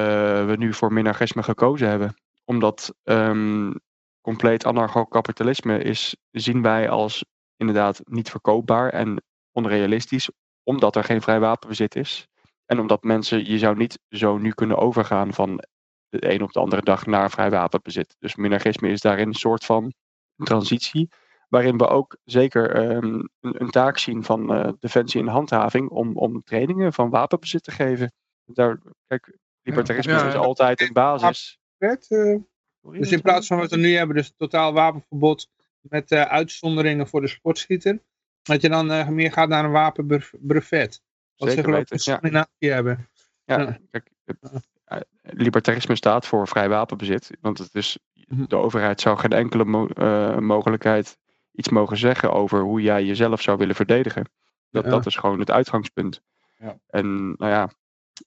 we 0.45 0.55
nu 0.57 0.73
voor 0.73 0.93
minarchisme 0.93 1.43
gekozen 1.43 1.89
hebben. 1.89 2.13
Omdat 2.45 2.95
ehm, 3.03 3.73
compleet 4.21 4.65
anarcho-kapitalisme 4.65 5.79
is, 5.79 6.15
zien 6.31 6.61
wij 6.61 6.89
als 6.89 7.25
inderdaad 7.55 8.01
niet 8.03 8.29
verkoopbaar 8.29 8.89
en 8.89 9.23
onrealistisch, 9.51 10.29
omdat 10.67 10.95
er 10.95 11.03
geen 11.03 11.21
vrij 11.21 11.39
wapenbezit 11.39 11.95
is. 11.95 12.27
En 12.65 12.79
omdat 12.79 13.03
mensen, 13.03 13.45
je 13.45 13.57
zou 13.57 13.77
niet 13.77 13.99
zo 14.09 14.37
nu 14.37 14.51
kunnen 14.51 14.77
overgaan 14.77 15.33
van 15.33 15.63
de 16.09 16.33
een 16.33 16.41
op 16.41 16.51
de 16.51 16.59
andere 16.59 16.81
dag 16.81 17.05
naar 17.05 17.29
vrij 17.29 17.49
wapenbezit. 17.49 18.15
Dus 18.19 18.35
minarchisme 18.35 18.89
is 18.89 19.01
daarin 19.01 19.27
een 19.27 19.33
soort 19.33 19.65
van 19.65 19.93
transitie 20.35 21.09
waarin 21.49 21.77
we 21.77 21.87
ook 21.87 22.17
zeker 22.23 22.75
ehm, 22.75 23.05
een, 23.39 23.61
een 23.61 23.69
taak 23.69 23.97
zien 23.97 24.23
van 24.23 24.53
eh, 24.53 24.71
defensie 24.79 25.21
en 25.21 25.27
handhaving 25.27 25.89
om, 25.89 26.17
om 26.17 26.43
trainingen 26.43 26.93
van 26.93 27.09
wapenbezit 27.09 27.63
te 27.63 27.71
geven. 27.71 28.13
Daar, 28.45 28.79
kijk, 29.07 29.37
libertarisme 29.61 30.11
Ja, 30.11 30.27
is 30.27 30.33
ja. 30.33 30.39
altijd 30.39 30.81
een 30.81 30.93
basis. 30.93 31.59
Wet, 31.77 32.05
eh, 32.09 32.37
dus 32.81 33.11
in 33.11 33.21
plaats 33.21 33.47
van 33.47 33.57
wat 33.57 33.69
we 33.69 33.77
nu 33.77 33.95
hebben, 33.95 34.15
dus 34.15 34.33
totaal 34.37 34.73
wapenverbod 34.73 35.49
met 35.81 36.11
eh, 36.11 36.21
uitzonderingen 36.21 37.07
voor 37.07 37.21
de 37.21 37.27
sportschieter, 37.27 38.03
dat 38.47 38.61
je 38.61 38.69
dan 38.69 38.91
eh, 38.91 39.07
meer 39.07 39.31
gaat 39.31 39.49
naar 39.49 39.65
een 39.65 39.71
wapenbrevet. 39.71 41.01
Wat 41.35 41.49
ze 41.49 41.61
geloof 41.61 41.79
ik 41.81 41.89
weten, 41.89 42.11
ja. 42.11 42.19
discriminatie 42.19 42.71
hebben. 42.71 43.09
Ja, 43.45 43.59
Ja. 43.59 43.77
kijk, 43.91 44.09
eh, 44.85 44.99
libertarisme 45.21 45.95
staat 45.95 46.25
voor 46.25 46.47
vrij 46.47 46.69
wapenbezit. 46.69 47.29
Want 47.41 47.57
het 47.57 47.75
is, 47.75 47.97
Mhm. 48.27 48.45
de 48.47 48.55
overheid 48.55 49.01
zou 49.01 49.17
geen 49.17 49.31
enkele 49.31 49.65
mo- 49.65 49.87
eh, 49.87 50.37
mogelijkheid 50.37 51.17
iets 51.51 51.69
mogen 51.69 51.97
zeggen 51.97 52.33
over 52.33 52.59
hoe 52.61 52.81
jij 52.81 53.03
jezelf 53.05 53.41
zou 53.41 53.57
willen 53.57 53.75
verdedigen. 53.75 54.29
Dat, 54.69 54.83
Ja. 54.83 54.89
dat 54.89 55.05
is 55.05 55.15
gewoon 55.15 55.39
het 55.39 55.51
uitgangspunt. 55.51 56.21
Ja. 56.57 56.77
En 56.87 57.27
nou 57.37 57.51
ja, 57.51 57.69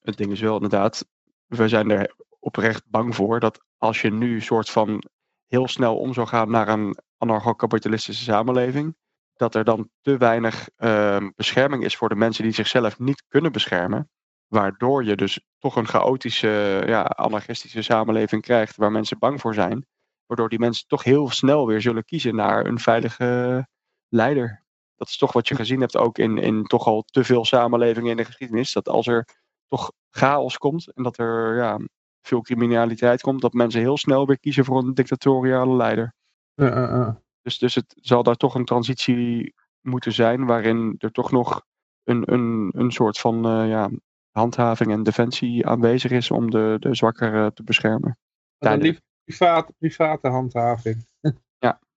het 0.02 0.16
ding 0.16 0.32
is 0.32 0.40
wel 0.40 0.54
inderdaad, 0.54 1.06
we 1.46 1.68
zijn 1.68 1.90
er 1.90 2.14
oprecht 2.38 2.82
bang 2.86 3.14
voor 3.14 3.40
dat 3.40 3.60
als 3.78 4.00
je 4.02 4.12
nu 4.12 4.40
soort 4.40 4.70
van 4.70 5.02
heel 5.46 5.68
snel 5.68 5.98
om 5.98 6.12
zou 6.14 6.26
gaan 6.26 6.50
naar 6.50 6.68
een 6.68 6.96
anarcho-kapitalistische 7.18 8.22
samenleving, 8.24 8.96
dat 9.40 9.54
er 9.54 9.64
dan 9.64 9.90
te 10.00 10.16
weinig 10.16 10.68
ehm, 10.76 11.30
bescherming 11.34 11.84
is 11.84 11.96
voor 11.96 12.08
de 12.08 12.14
mensen 12.14 12.44
die 12.44 12.52
zichzelf 12.52 12.98
niet 12.98 13.24
kunnen 13.28 13.52
beschermen. 13.52 14.10
Waardoor 14.46 15.04
je 15.04 15.16
dus 15.16 15.40
toch 15.58 15.76
een 15.76 15.86
chaotische, 15.86 16.82
ja, 16.86 17.02
anarchistische 17.02 17.82
samenleving 17.82 18.42
krijgt 18.42 18.76
waar 18.76 18.92
mensen 18.92 19.18
bang 19.18 19.40
voor 19.40 19.54
zijn. 19.54 19.86
Waardoor 20.26 20.48
die 20.48 20.58
mensen 20.58 20.86
toch 20.86 21.04
heel 21.04 21.30
snel 21.30 21.66
weer 21.66 21.80
zullen 21.80 22.04
kiezen 22.04 22.34
naar 22.34 22.66
een 22.66 22.78
veilige 22.78 23.66
leider. 24.08 24.64
Dat 24.96 25.08
is 25.08 25.16
toch 25.16 25.32
wat 25.32 25.48
je 25.48 25.54
gezien 25.54 25.80
hebt 25.80 25.96
ook 25.96 26.18
in, 26.18 26.38
in 26.38 26.64
toch 26.64 26.86
al 26.86 27.02
te 27.02 27.24
veel 27.24 27.44
samenlevingen 27.44 28.10
in 28.10 28.16
de 28.16 28.24
geschiedenis. 28.24 28.72
Dat 28.72 28.88
als 28.88 29.06
er 29.06 29.26
toch 29.68 29.92
chaos 30.10 30.58
komt 30.58 30.92
en 30.92 31.02
dat 31.02 31.18
er 31.18 31.56
ja, 31.56 31.78
veel 32.20 32.40
criminaliteit 32.40 33.20
komt, 33.20 33.40
dat 33.40 33.52
mensen 33.52 33.80
heel 33.80 33.98
snel 33.98 34.26
weer 34.26 34.38
kiezen 34.38 34.64
voor 34.64 34.78
een 34.78 34.94
dictatoriale 34.94 35.76
leider. 35.76 36.14
Eh. 36.54 37.14
Dus, 37.42 37.58
dus 37.58 37.74
het 37.74 37.94
zal 37.96 38.22
daar 38.22 38.36
toch 38.36 38.54
een 38.54 38.64
transitie 38.64 39.54
moeten 39.80 40.12
zijn 40.12 40.46
waarin 40.46 40.94
er 40.98 41.12
toch 41.12 41.30
nog 41.30 41.62
een, 42.04 42.32
een, 42.32 42.70
een 42.76 42.90
soort 42.90 43.18
van 43.18 43.46
eh, 43.46 43.68
ja, 43.68 43.90
handhaving 44.30 44.90
en 44.90 45.02
defensie 45.02 45.66
aanwezig 45.66 46.10
is 46.10 46.30
om 46.30 46.50
de, 46.50 46.76
de 46.78 46.94
zwakkeren 46.94 47.54
te 47.54 47.62
beschermen. 47.62 48.18
Liever 48.58 49.02
private, 49.24 49.72
private 49.78 50.28
handhaving. 50.28 51.06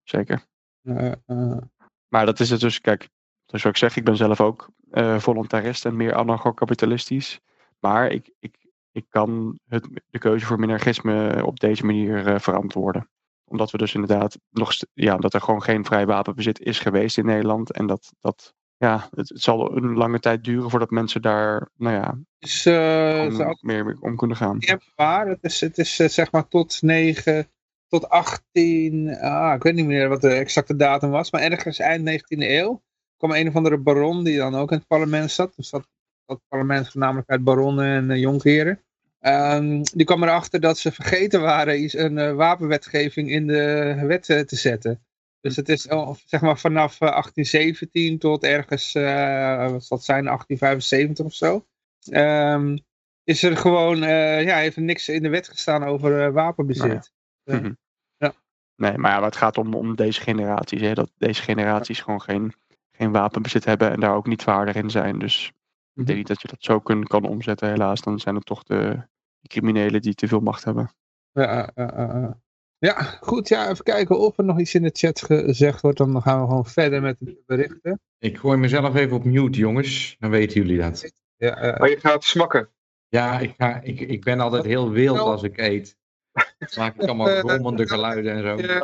Zeker. 0.04 0.42
Eh, 0.84 1.12
eh. 1.26 1.58
Maar 2.08 2.26
dat 2.26 2.40
is 2.40 2.50
het 2.50 2.60
dus, 2.60 2.82
kijk, 2.82 3.10
wat 3.46 3.64
ik 3.64 3.78
zeg, 3.78 3.96
ik 3.96 4.04
ben 4.04 4.18
zelf 4.18 4.42
ook 4.42 4.70
eh, 4.92 5.20
voluntarist 5.20 5.86
en 5.86 5.96
meer 5.96 6.14
anarcho-kapitalistisch. 6.14 7.40
Maar 7.80 8.12
ik, 8.12 8.32
ik, 8.40 8.66
ik 8.92 9.06
kan 9.10 9.60
het, 9.68 9.90
de 10.10 10.20
keuze 10.20 10.46
voor 10.46 10.60
minarchisme 10.60 11.46
op 11.46 11.60
deze 11.60 11.86
manier 11.86 12.28
eh, 12.28 12.40
verantwoorden. 12.40 13.10
Omdat 13.54 13.72
we 13.72 13.78
dus 13.78 13.94
inderdaad 13.94 14.38
nog, 14.50 14.74
ja, 14.94 15.18
dat 15.18 15.34
er 15.34 15.42
gewoon 15.42 15.64
geen 15.64 15.86
vrij 15.86 16.06
wapenbezit 16.06 16.60
is 16.60 16.80
geweest 16.80 17.18
in 17.18 17.26
Nederland. 17.26 17.72
En 17.72 17.88
dat, 17.88 18.14
dat 18.20 18.54
ja, 18.78 19.08
het, 19.16 19.30
het 19.30 19.42
zal 19.42 19.78
een 19.78 19.94
lange 19.94 20.20
tijd 20.20 20.44
duren 20.44 20.70
voordat 20.70 20.90
mensen 20.90 21.22
daar 21.22 21.70
nou 21.78 21.96
ja, 21.96 22.20
Dus, 22.40 22.66
eh, 22.66 23.26
om, 23.30 23.58
meer 23.60 23.86
mee 23.86 23.96
om 24.00 24.16
kunnen 24.16 24.38
gaan. 24.38 24.56
niet 24.58 24.92
waar. 24.96 25.28
Het 25.28 25.44
is, 25.44 25.62
het 25.62 25.78
is 25.78 26.00
eh, 26.00 26.08
zeg 26.08 26.32
maar 26.32 26.48
tot 26.48 26.82
9, 26.82 27.48
tot 27.88 28.10
18, 28.10 29.18
ah, 29.20 29.56
ik 29.56 29.64
weet 29.64 29.74
niet 29.74 29.86
meer 29.86 30.10
wat 30.10 30.22
de 30.22 30.34
exacte 30.34 30.76
datum 30.76 31.10
was, 31.10 31.32
maar 31.32 31.42
ergens 31.42 31.80
eind 31.80 32.10
19e 32.10 32.38
eeuw 32.38 32.82
kwam 33.18 33.32
een 33.32 33.48
of 33.48 33.56
andere 33.56 33.78
baron 33.78 34.24
die 34.24 34.38
dan 34.38 34.56
ook 34.56 34.72
in 34.72 34.78
het 34.78 34.88
parlement 34.88 35.32
zat. 35.32 35.56
Dus 35.56 35.70
dat, 35.70 35.88
dat 36.26 36.42
parlement 36.48 36.90
voornamelijk 36.90 37.30
uit 37.30 37.44
baronnen 37.44 37.86
en 37.86 38.10
uh, 38.10 38.18
jonkheren. 38.18 38.84
Ehm, 39.24 39.82
die 39.94 40.06
kwam 40.06 40.24
erachter 40.24 40.60
dat 40.60 40.78
ze 40.78 40.92
vergeten 40.92 41.42
waren 41.42 41.84
iets- 41.84 41.94
een 41.98 42.18
eh, 42.18 42.34
wapenwetgeving 42.34 43.30
in 43.32 43.48
de 43.48 44.04
wet 44.08 44.30
eh, 44.30 44.40
te 44.40 44.56
zetten. 44.56 45.04
Dus 45.42 45.56
het 45.56 45.70
is 45.70 45.82
zeg 46.26 46.42
maar 46.42 46.58
vanaf 46.60 46.94
eh, 47.02 47.08
1817 47.10 48.20
tot 48.20 48.44
ergens, 48.44 48.94
eh, 48.96 49.72
wat 49.72 49.84
zal 49.86 49.98
het 49.98 50.06
zijn, 50.06 50.24
1875 50.28 51.26
of 51.26 51.34
zo. 51.34 51.66
Ehm, 52.10 52.78
is 53.24 53.44
er 53.44 53.58
gewoon, 53.58 54.04
eh, 54.04 54.44
ja, 54.44 54.58
heeft 54.58 54.76
er 54.76 54.82
niks 54.82 55.10
in 55.10 55.24
de 55.24 55.30
wet 55.30 55.48
gestaan 55.50 55.84
over 55.84 56.26
eh, 56.26 56.32
wapenbezit. 56.34 57.12
Ja. 57.44 57.56
Mhm. 57.56 57.72
Ja. 58.18 58.34
Nee, 58.76 58.98
maar 58.98 59.12
ja, 59.12 59.24
het 59.24 59.36
gaat 59.36 59.58
om, 59.58 59.74
om 59.74 59.96
deze 59.96 60.22
generaties. 60.22 60.82
Hè, 60.82 60.94
dat 60.94 61.12
deze 61.18 61.42
generaties 61.42 62.02
gewoon 62.02 62.22
geen, 62.22 62.54
geen 62.92 63.12
wapenbezit 63.12 63.66
hebben 63.66 63.92
en 63.92 64.00
daar 64.00 64.16
ook 64.16 64.28
niet 64.28 64.44
vaardig 64.44 64.76
in 64.76 64.90
zijn. 64.90 65.20
Dus 65.20 65.48
ik 65.48 65.54
Mhm. 65.94 66.06
denk 66.06 66.18
niet 66.18 66.28
dat 66.28 66.42
je 66.42 66.48
dat 66.48 66.64
zo 66.64 66.80
kun, 66.80 67.08
kan 67.08 67.26
omzetten, 67.26 67.70
helaas. 67.70 68.02
Dan 68.02 68.20
zijn 68.20 68.36
het 68.36 68.46
toch 68.46 68.64
de 68.64 69.12
criminelen 69.48 70.02
die 70.02 70.14
te 70.14 70.28
veel 70.28 70.40
macht 70.40 70.64
hebben. 70.64 70.94
Ja, 71.32 71.44
ja, 71.44 71.72
ja, 71.76 71.94
ja. 71.98 72.40
ja, 72.78 73.02
goed. 73.02 73.48
Ja, 73.48 73.70
even 73.70 73.84
kijken 73.84 74.20
of 74.20 74.38
er 74.38 74.44
nog 74.44 74.60
iets 74.60 74.74
in 74.74 74.82
de 74.82 74.90
chat 74.94 75.22
gezegd 75.22 75.82
wordt. 75.82 75.98
Dan 75.98 76.22
gaan 76.22 76.42
we 76.42 76.48
gewoon 76.48 76.66
verder 76.66 77.02
met 77.02 77.18
de 77.20 77.44
berichten. 77.46 78.02
Ik 78.20 78.38
gooi 78.38 78.58
mezelf 78.58 78.96
even 78.96 79.16
op 79.16 79.24
mute, 79.24 79.60
jongens. 79.60 80.16
Dan 80.20 80.30
weten 80.30 80.62
jullie 80.62 80.78
dat. 80.78 81.12
Ja, 81.38 81.56
eh, 81.56 81.80
Maar 81.80 81.90
je 81.90 82.00
gaat 82.00 82.24
smakken. 82.24 82.70
Ja, 83.08 83.40
ik, 83.40 83.54
ga, 83.58 83.82
ik, 83.82 84.00
ik 84.00 84.24
ben 84.24 84.40
altijd 84.40 84.66
heel 84.66 84.90
wild 84.90 85.20
als 85.20 85.44
ik 85.44 85.58
eet. 85.58 85.98
Dan 86.34 86.70
maak 86.76 86.96
ik 86.96 87.02
allemaal 87.02 87.28
grommende 87.44 87.88
geluiden 87.88 88.34
en 88.34 88.42
zo. 88.42 88.56
eh, 88.56 88.82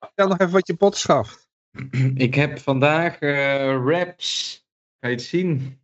vertel 0.00 0.28
nog 0.28 0.38
even 0.38 0.52
wat 0.52 0.66
je 0.66 0.74
pot 0.74 0.96
schaft. 0.96 1.48
Ik 2.14 2.34
heb 2.34 2.58
vandaag 2.58 3.18
eh 3.18 3.84
wraps. 3.84 4.56
Ga 5.00 5.08
je 5.08 5.14
het 5.14 5.24
zien? 5.24 5.78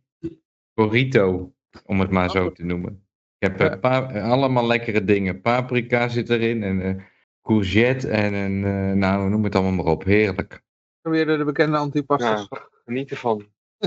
Burrito, 0.73 1.53
om 1.85 1.99
het 1.99 2.09
maar 2.09 2.29
zo 2.29 2.51
te 2.51 2.63
noemen. 2.63 3.04
Ik 3.45 3.59
heb 3.59 3.71
eh, 3.73 3.79
pa- 3.79 4.11
eh, 4.11 4.23
allemaal 4.31 4.67
lekkere 4.67 5.03
dingen. 5.03 5.41
Paprika 5.41 6.07
zit 6.07 6.29
erin 6.29 6.63
en 6.63 6.81
eh, 6.81 7.03
courgette 7.41 8.09
en 8.09 8.33
een, 8.33 8.63
eh, 8.65 8.95
nou 8.97 9.29
noem 9.29 9.43
het 9.43 9.55
allemaal 9.55 9.83
maar 9.83 9.93
op. 9.93 10.03
Heerlijk. 10.03 10.63
Weer 11.01 11.25
de 11.37 11.43
bekende 11.45 11.77
antipasta. 11.77 12.31
Ja, 12.49 12.67
geniet 12.85 13.11
ervan. 13.11 13.45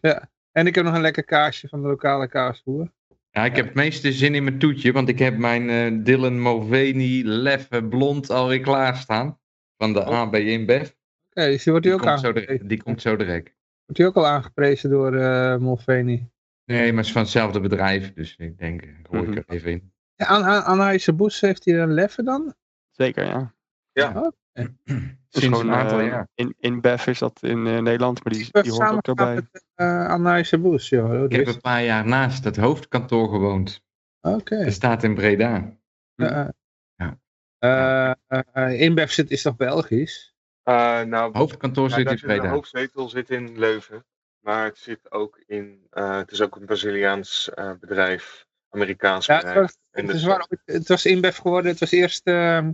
Ja. 0.00 0.28
En 0.52 0.66
ik 0.66 0.74
heb 0.74 0.84
nog 0.84 0.94
een 0.94 1.00
lekker 1.00 1.24
kaasje 1.24 1.68
van 1.68 1.82
de 1.82 1.88
lokale 1.88 2.28
kaasboer. 2.28 2.92
ja, 3.30 3.44
ik 3.44 3.56
heb 3.56 3.64
het 3.64 3.74
meeste 3.74 4.12
zin 4.12 4.34
in 4.34 4.44
mijn 4.44 4.58
toetje, 4.58 4.92
want 4.92 5.08
ik 5.08 5.18
heb 5.18 5.36
mijn 5.38 5.70
eh, 5.70 6.04
Dylan 6.04 6.42
Mulvaney 6.42 7.22
Leffe 7.24 7.84
Blond 7.84 8.30
alweer 8.30 8.60
klaarstaan. 8.60 9.38
Van 9.78 9.92
de 9.92 10.04
AB 10.04 10.34
InBev. 10.34 10.90
Oké, 11.30 11.46
dus 11.46 11.62
die 11.62 11.72
wordt 11.72 11.86
die 11.86 11.92
Die, 11.92 11.92
ook, 11.92 12.00
komt 12.00 12.20
zo 12.20 12.26
aangeprezen. 12.26 12.46
direct- 12.46 12.68
die 12.68 12.82
komt 12.82 13.02
zo 13.02 13.16
direct. 13.16 13.54
Wordt 13.86 13.96
die 14.00 14.06
ook 14.06 14.16
al 14.16 14.26
aangeprezen 14.26 14.90
door 14.90 15.14
eh 15.16 15.56
Molveni. 15.56 16.28
Nee, 16.66 16.88
maar 16.88 16.96
het 16.96 17.06
is 17.06 17.12
van 17.12 17.22
hetzelfde 17.22 17.60
bedrijf, 17.60 18.12
dus 18.14 18.36
ik 18.36 18.58
denk, 18.58 18.82
eh, 18.82 18.88
gooi 19.02 19.22
ik 19.22 19.28
Mhm. 19.28 19.36
er 19.38 19.44
even 19.46 19.70
in. 19.70 19.92
Ja, 20.14 20.26
aan, 20.26 20.44
aan, 20.44 20.62
aan 20.62 20.80
Huisje 20.80 21.12
Boes 21.12 21.40
heeft 21.40 21.64
hij 21.64 21.80
een 21.80 21.92
leffe 21.92 22.22
dan? 22.22 22.54
Zeker, 22.90 23.24
ja. 23.24 23.54
Het 24.56 25.34
is 25.34 25.40
Sinds 25.42 25.58
gewoon, 25.58 25.72
een 25.72 25.78
aantal 25.80 26.00
eh, 26.00 26.06
jaar. 26.06 26.28
In, 26.34 26.54
in 26.58 26.80
BEF 26.80 27.06
is 27.06 27.18
dat 27.18 27.42
in 27.42 27.66
eh, 27.66 27.78
Nederland, 27.78 28.24
maar 28.24 28.32
die, 28.32 28.48
die 28.62 28.72
hoort 28.72 28.92
ook 28.92 29.04
daarbij. 29.16 29.34
met 29.34 30.52
uh, 30.52 30.60
Boes, 30.60 30.88
joh. 30.88 31.10
Dat 31.10 31.32
Ik 31.32 31.36
heb 31.36 31.46
een 31.46 31.60
paar 31.60 31.84
jaar 31.84 32.06
naast 32.06 32.44
het 32.44 32.56
hoofdkantoor 32.56 33.28
gewoond. 33.28 33.82
Oké. 34.20 34.56
Het 34.56 34.72
staat 34.72 35.02
in 35.02 35.14
Breda. 35.14 35.76
Ja. 36.14 36.52
Ja. 36.94 37.18
Eh, 37.58 38.10
eh, 38.26 38.40
eh, 38.52 38.80
InBev 38.80 39.10
zit, 39.10 39.30
is 39.30 39.42
toch 39.42 39.56
Belgisch? 39.56 40.34
Eh, 40.62 41.02
nou, 41.02 41.36
Hoofdkantoor 41.38 41.88
ja, 41.88 41.94
zit 41.94 42.04
in 42.10 42.18
zit 42.18 42.20
de 42.20 42.34
Breda. 42.34 42.48
hoofdzetel 42.48 43.08
zit 43.08 43.30
in 43.30 43.58
Leuven. 43.58 44.04
Maar 44.46 44.64
het 44.64 44.78
zit 44.78 45.10
ook 45.12 45.42
in. 45.46 45.86
eh, 45.90 46.16
het 46.16 46.30
is 46.30 46.40
ook 46.40 46.56
een 46.56 46.64
Braziliaans 46.66 47.50
eh, 47.54 47.72
bedrijf. 47.80 48.46
Amerikaans 48.68 49.26
Ja, 49.26 49.34
het 49.34 49.44
bedrijf. 49.44 49.66
was, 49.66 49.76
En 49.90 50.02
het, 50.02 50.12
dus, 50.12 50.16
is 50.22 50.26
waar, 50.26 50.46
het 50.64 50.88
was 50.88 51.06
InBev 51.06 51.36
geworden. 51.38 51.70
Het 51.70 51.80
was 51.80 51.90
eerst 51.90 52.26
uh, 52.28 52.68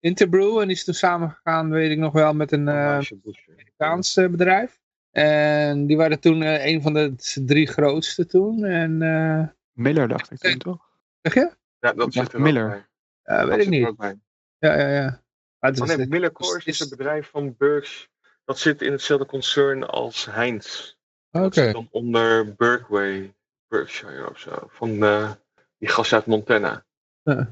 Interbrew 0.00 0.58
en 0.58 0.66
die 0.66 0.76
is 0.76 0.84
toen 0.84 0.94
samengegaan, 0.94 1.70
weet 1.70 1.90
ik 1.90 1.98
nog 1.98 2.12
wel, 2.12 2.32
met 2.34 2.52
een 2.52 2.66
uh, 2.66 2.98
Amerikaans 3.48 4.16
uh, 4.16 4.28
bedrijf. 4.28 4.80
En 5.10 5.86
die 5.86 5.96
waren 5.96 6.20
toen 6.20 6.42
uh, 6.42 6.66
een 6.66 6.82
van 6.82 6.92
de 6.94 7.14
drie 7.44 7.66
grootste 7.66 8.26
toen. 8.26 8.64
En, 8.64 9.00
uh, 9.02 9.46
Miller 9.72 10.08
dacht 10.08 10.30
ik 10.30 10.38
toen 10.38 10.58
toch? 10.58 10.90
Zeg 11.22 11.34
je? 11.34 11.50
Ja, 11.78 11.92
dat 11.92 12.12
zit 12.12 12.32
er 12.32 12.40
Miller. 12.40 12.64
ook 12.64 12.70
bij. 12.70 12.86
Ja, 13.36 13.40
weet 13.46 13.50
dat 13.56 13.60
ik 13.60 13.68
niet. 13.68 13.94
Ja, 14.58 14.74
ja, 14.78 14.88
ja. 14.88 15.22
Maar 15.58 15.70
het 15.70 15.80
Oh 15.80 15.86
was- 15.86 15.96
nee, 15.96 16.06
Miller 16.08 16.32
Coors 16.32 16.64
is 16.64 16.80
een 16.80 16.88
bedrijf 16.88 17.28
van 17.30 17.54
Burks. 17.56 18.08
Dat 18.44 18.58
zit 18.58 18.82
in 18.82 18.92
hetzelfde 18.92 19.26
concern 19.26 19.86
als 19.86 20.26
Heinz. 20.26 20.96
Oké. 21.30 21.64
Dat 21.64 21.72
dan 21.72 21.88
onder 21.90 22.54
Berkway, 22.54 23.34
Berkshire 23.68 24.30
of 24.30 24.38
zo. 24.38 24.50
Van 24.68 25.02
eh, 25.04 25.32
die 25.78 25.88
gast 25.88 26.12
uit 26.12 26.26
Montana. 26.26 26.84
Uh, 27.24 27.44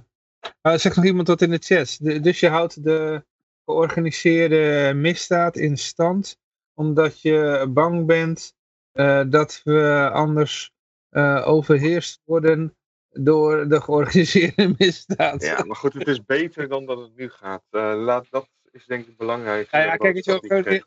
zegt 0.62 0.96
nog 0.96 1.04
iemand 1.04 1.28
wat 1.28 1.42
in 1.42 1.50
de 1.50 1.58
chat. 1.58 1.98
De- 2.00 2.20
dus 2.20 2.40
je 2.40 2.48
houdt 2.48 2.84
de 2.84 3.24
georganiseerde 3.64 4.92
misdaad 4.94 5.56
in 5.56 5.78
stand 5.78 6.38
omdat 6.74 7.20
je 7.20 7.66
bang 7.68 8.06
bent 8.06 8.54
uh, 8.92 9.22
dat 9.26 9.60
we 9.64 10.10
anders 10.12 10.72
uh, 11.10 11.48
overheerst 11.48 12.20
worden 12.24 12.76
door 13.10 13.68
de 13.68 13.80
georganiseerde 13.80 14.74
misdaad. 14.78 15.42
Ja, 15.42 15.64
maar 15.64 15.76
goed, 15.76 15.92
het 15.92 16.06
is 16.06 16.24
beter 16.24 16.68
dan 16.68 16.86
dat 16.86 16.98
het 16.98 17.16
nu 17.16 17.30
gaat. 17.30 17.62
Uh, 17.70 17.94
laat, 17.96 18.26
dat 18.30 18.48
is 18.76 18.86
denk 18.86 19.06
ik 19.06 19.16
belangrijk. 19.16 19.68
Ja, 19.70 19.78
ja, 19.78 19.96
kijk, 19.96 20.24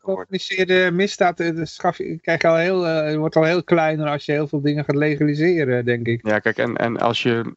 georganiseerde 0.01 0.91
misdaad 0.91 1.43
schaf 1.63 1.97
je, 1.97 2.19
krijg 2.19 2.41
je 2.41 2.47
al 2.47 2.55
heel, 2.55 2.87
uh, 2.87 3.15
wordt 3.15 3.35
al 3.35 3.43
heel 3.43 3.63
kleiner 3.63 4.07
als 4.07 4.25
je 4.25 4.31
heel 4.31 4.47
veel 4.47 4.61
dingen 4.61 4.85
gaat 4.85 4.95
legaliseren, 4.95 5.85
denk 5.85 6.07
ik. 6.07 6.27
Ja, 6.27 6.39
kijk, 6.39 6.57
en, 6.57 6.75
en 6.75 6.97
als 6.97 7.23
je. 7.23 7.55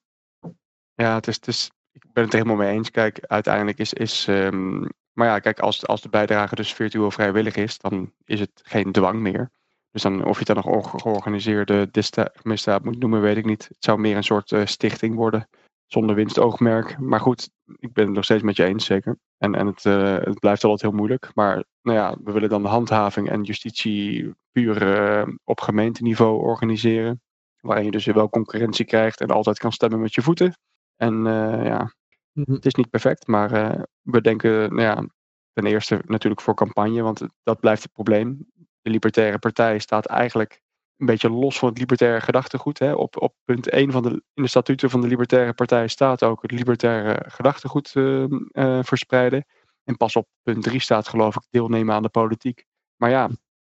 Ja, 0.95 1.15
het 1.15 1.27
is, 1.27 1.35
het 1.35 1.47
is. 1.47 1.71
Ik 1.93 2.03
ben 2.13 2.25
het 2.25 2.33
er 2.33 2.39
helemaal 2.39 2.65
mee 2.65 2.75
eens. 2.77 2.91
Kijk, 2.91 3.19
uiteindelijk 3.27 3.79
is. 3.79 3.93
is 3.93 4.27
um, 4.27 4.89
maar 5.13 5.27
ja, 5.27 5.39
kijk, 5.39 5.59
als, 5.61 5.87
als 5.87 6.01
de 6.01 6.09
bijdrage 6.09 6.55
dus 6.55 6.73
virtueel 6.73 7.11
vrijwillig 7.11 7.57
is, 7.57 7.79
dan 7.79 8.13
is 8.25 8.41
het 8.41 8.61
geen 8.63 8.93
dwang 8.93 9.21
meer. 9.21 9.51
Dus 9.91 10.03
dan, 10.03 10.25
of 10.25 10.39
je 10.39 10.45
het 10.45 10.63
dan 10.63 10.73
nog 10.73 10.91
georganiseerde 11.01 11.91
misdaad 12.43 12.85
moet 12.85 12.99
noemen, 12.99 13.21
weet 13.21 13.37
ik 13.37 13.45
niet. 13.45 13.69
Het 13.69 13.85
zou 13.85 13.99
meer 13.99 14.17
een 14.17 14.25
soort 14.25 14.51
uh, 14.51 14.67
stichting 14.67 15.15
worden, 15.15 15.49
zonder 15.93 16.15
winstoogmerk. 16.15 16.99
Maar 16.99 17.21
goed, 17.21 17.51
ik 17.79 17.93
ben 17.93 18.05
het 18.05 18.15
nog 18.15 18.25
steeds 18.25 18.43
met 18.43 18.57
je 18.57 18.65
eens, 18.65 18.85
zeker. 18.85 19.19
En, 19.39 19.55
en 19.55 19.67
het, 19.67 19.85
uh, 19.85 20.17
het 20.17 20.39
blijft 20.39 20.65
altijd 20.65 20.83
heel 20.83 20.99
moeilijk. 20.99 21.31
Maar 21.35 21.65
nou 21.83 21.99
ja, 21.99 22.17
we 22.25 22.33
willen 22.33 22.49
dan 22.49 22.63
de 22.63 22.69
handhaving 22.69 23.31
en 23.31 23.43
justitie 23.43 24.35
puur 24.53 24.83
uh, 24.83 25.35
op 25.45 25.61
gemeenteniveau 25.61 26.43
organiseren. 26.43 27.23
Waarin 27.61 27.85
je 27.85 27.91
dus 27.91 28.07
wel 28.07 28.29
concurrentie 28.29 28.85
krijgt 28.85 29.21
en 29.21 29.29
altijd 29.29 29.59
kan 29.59 29.73
stemmen 29.73 30.01
met 30.01 30.15
je 30.15 30.23
voeten. 30.23 30.57
En 30.97 31.15
uh, 31.27 31.65
ja, 31.65 31.93
het 32.33 32.67
is 32.67 32.75
niet 32.75 32.91
perfect, 32.91 33.27
maar 33.27 33.51
we 34.01 34.21
denken, 34.21 34.51
nou 34.51 34.83
ja, 34.83 35.07
ten 35.53 35.67
eerste 35.67 36.03
natuurlijk 36.07 36.41
voor 36.41 36.55
campagne, 36.55 37.03
want 37.03 37.27
dat 37.43 37.61
blijft 37.61 37.83
het 37.83 37.93
probleem. 37.93 38.47
De 38.83 38.91
Libertaire 38.91 39.39
Partij 39.39 39.79
staat 39.79 40.07
eigenlijk 40.07 40.63
een 41.03 41.09
beetje 41.09 41.31
los 41.31 41.59
van 41.59 41.69
het 41.69 41.79
libertaire 41.79 42.21
gedachtegoed. 42.21 42.79
Hè. 42.79 42.93
Op, 42.93 43.21
op 43.23 43.35
punt 43.45 43.69
1 43.69 43.91
van 43.91 44.03
de, 44.03 44.23
in 44.35 44.43
de 44.43 44.49
statuten 44.49 44.91
van 44.91 45.01
de 45.01 45.07
Libertaire 45.07 45.53
Partij 45.53 45.89
staat 45.89 46.23
ook 46.23 46.43
het 46.43 46.51
libertaire 46.51 47.31
gedachtegoed 47.31 47.95
uh, 47.95 48.25
uh, 48.53 48.79
verspreiden. 48.83 49.47
En 49.85 49.97
pas 49.97 50.17
op 50.17 50.29
punt 50.43 50.63
3 50.63 50.81
staat 50.81 51.09
geloof 51.09 51.37
ik 51.37 51.43
deelnemen 51.51 51.95
aan 51.95 52.03
de 52.03 52.09
politiek. 52.09 52.65
Maar 52.97 53.11
ja, 53.11 53.31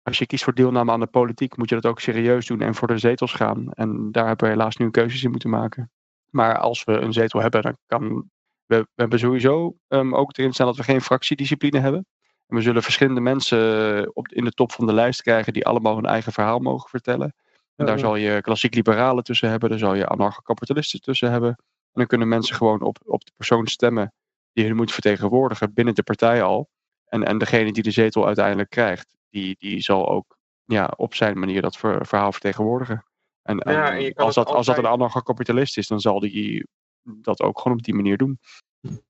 als 0.03 0.19
je 0.19 0.27
kiest 0.27 0.45
voor 0.45 0.55
deelname 0.55 0.93
aan 0.93 1.01
de 1.01 1.07
politiek, 1.07 1.57
moet 1.57 1.69
je 1.69 1.75
dat 1.75 1.87
ook 1.87 2.01
serieus 2.01 2.47
doen 2.47 2.61
en 2.61 2.75
voor 2.75 2.89
de 2.89 2.99
zetels 2.99 3.33
gaan. 3.33 3.73
En 3.73 4.13
daar 4.13 4.27
hebben 4.27 4.47
we 4.47 4.53
helaas 4.53 4.77
nu 4.77 4.91
keuzes 4.91 5.23
in 5.23 5.31
moeten 5.31 5.51
maken. 5.51 5.91
Maar 6.31 6.59
als 6.59 6.85
we 6.85 6.93
een 6.93 7.13
zetel 7.13 7.41
hebben, 7.41 7.63
dan 7.63 7.77
kan. 7.87 8.31
We, 8.65 8.77
we 8.77 8.87
hebben 8.95 9.19
sowieso 9.19 9.77
um, 9.89 10.15
ook 10.15 10.39
erin 10.39 10.53
staan 10.53 10.67
dat 10.67 10.77
we 10.77 10.83
geen 10.83 11.01
fractiediscipline 11.01 11.79
hebben. 11.79 12.07
We 12.55 12.61
zullen 12.61 12.83
verschillende 12.83 13.21
mensen 13.21 14.17
op, 14.17 14.29
in 14.29 14.45
de 14.45 14.51
top 14.51 14.73
van 14.73 14.87
de 14.87 14.93
lijst 14.93 15.23
krijgen 15.23 15.53
die 15.53 15.67
allemaal 15.67 15.95
hun 15.95 16.07
eigen 16.07 16.33
verhaal 16.33 16.59
mogen 16.59 16.89
vertellen. 16.89 17.35
En 17.77 17.87
daar 17.87 17.99
zal 17.99 18.17
je 18.17 18.41
klassiek 18.41 18.75
liberalen 18.75 19.25
tussen 19.25 19.51
hebben, 19.51 19.71
daar 19.71 19.79
zal 19.79 19.95
je 19.95 20.07
anarcho-kapitalisten 20.07 21.01
tussen 21.01 21.31
hebben. 21.31 21.49
En 21.49 22.01
dan 22.01 22.07
kunnen 22.07 22.29
mensen 22.29 22.57
gewoon 22.57 22.83
op, 22.83 22.99
op 23.05 23.25
de 23.25 23.33
persoon 23.37 23.67
stemmen 23.67 24.13
die 24.53 24.67
hun 24.67 24.77
moet 24.77 24.93
vertegenwoordigen 24.93 25.73
binnen 25.73 25.95
de 25.95 26.03
partij 26.03 26.43
al. 26.43 26.69
En, 27.05 27.25
en 27.25 27.39
degene 27.39 27.73
die 27.73 27.83
de 27.83 27.91
zetel 27.91 28.27
uiteindelijk 28.27 28.71
krijgt, 28.71 29.17
die, 29.31 29.57
die 29.59 29.81
zal 29.81 30.09
ook 30.09 30.37
ja, 30.65 30.93
op 30.97 31.15
zijn 31.15 31.39
manier 31.39 31.63
dat 31.63 31.77
ver, 31.77 32.07
verhaal 32.07 32.33
vertegenwoordigen. 32.33 33.05
En, 33.43 33.57
Ja, 33.57 34.11
als, 34.15 34.35
dat, 34.35 34.47
als 34.47 34.67
dat 34.67 34.79
een 34.79 34.87
anarcho-kapitalist 34.87 35.79
is, 35.79 35.87
dan 35.87 36.01
zal 36.01 36.21
die 36.21 36.67
dat 37.03 37.43
ook 37.43 37.61
gewoon 37.61 37.77
op 37.79 37.85
die 37.85 37.95
manier 37.95 38.17
doen. 38.17 38.39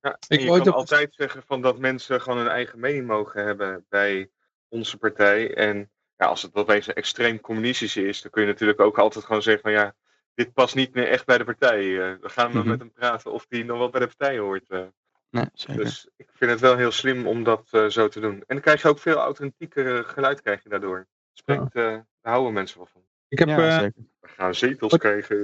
Ja, 0.01 0.17
Ik 0.29 0.41
je 0.41 0.47
kan 0.47 0.61
op- 0.61 0.67
altijd 0.69 1.15
zeggen 1.15 1.43
van 1.47 1.63
dat 1.63 1.79
mensen 1.79 2.21
gewoon 2.21 2.39
hun 2.39 2.49
eigen 2.49 2.79
mening 2.81 3.07
mogen 3.07 3.45
hebben 3.45 3.87
bij 3.89 4.31
onze 4.69 4.99
partij. 4.99 5.55
En 5.55 5.91
ja, 6.17 6.27
als 6.27 6.43
het 6.43 6.55
opeens 6.55 6.87
een 6.87 6.95
extreem 6.95 7.41
communistische 7.41 8.07
is, 8.07 8.23
dan 8.23 8.31
kun 8.31 8.43
je 8.43 8.49
natuurlijk 8.49 8.81
ook 8.81 8.99
altijd 8.99 9.25
gewoon 9.25 9.43
zeggen 9.43 9.63
van 9.63 9.73
ja, 9.73 9.95
dit 10.35 10.53
past 10.53 10.75
niet 10.75 10.95
meer 10.95 11.09
echt 11.09 11.27
bij 11.27 11.39
de 11.39 11.45
partij. 11.45 11.85
Uh, 11.85 12.15
we 12.21 12.29
gaan 12.29 12.53
maar 12.53 12.61
Mhm. 12.61 12.71
met 12.71 12.79
hem 12.79 12.93
praten 12.93 13.33
of 13.33 13.47
die 13.49 13.65
nog 13.65 13.79
wel 13.79 13.91
bij 13.91 14.01
de 14.01 14.07
partij 14.07 14.39
hoort. 14.39 14.71
eh. 14.71 14.83
Nee, 15.31 15.45
zeker. 15.53 15.85
Dus 15.85 16.09
ik 16.17 16.29
vind 16.35 16.51
het 16.51 16.61
wel 16.61 16.77
heel 16.77 16.91
slim 16.91 17.27
om 17.27 17.45
dat 17.45 17.69
eh, 17.71 17.87
zo 17.87 18.09
te 18.09 18.21
doen. 18.21 18.33
En 18.35 18.45
dan 18.47 18.61
krijg 18.61 18.83
je 18.83 18.89
ook 18.89 18.99
veel 18.99 19.17
authentieker 19.17 19.97
eh, 19.99 20.09
geluid 20.09 20.43
krijg 20.43 20.63
je 20.63 20.69
daardoor. 20.69 21.07
Spreekt, 21.33 21.75
eh, 21.75 21.83
daar 21.83 22.05
houden 22.23 22.53
mensen 22.53 22.77
wel 22.79 22.89
van. 22.93 23.03
Ik 23.29 23.39
heb, 23.39 23.49
ja, 23.49 23.57
eh, 23.69 23.79
zeker. 23.81 24.03
We 24.21 24.29
gaan 24.29 24.55
zetels 24.55 24.91
Wat- 24.91 25.01
krijgen. 25.01 25.37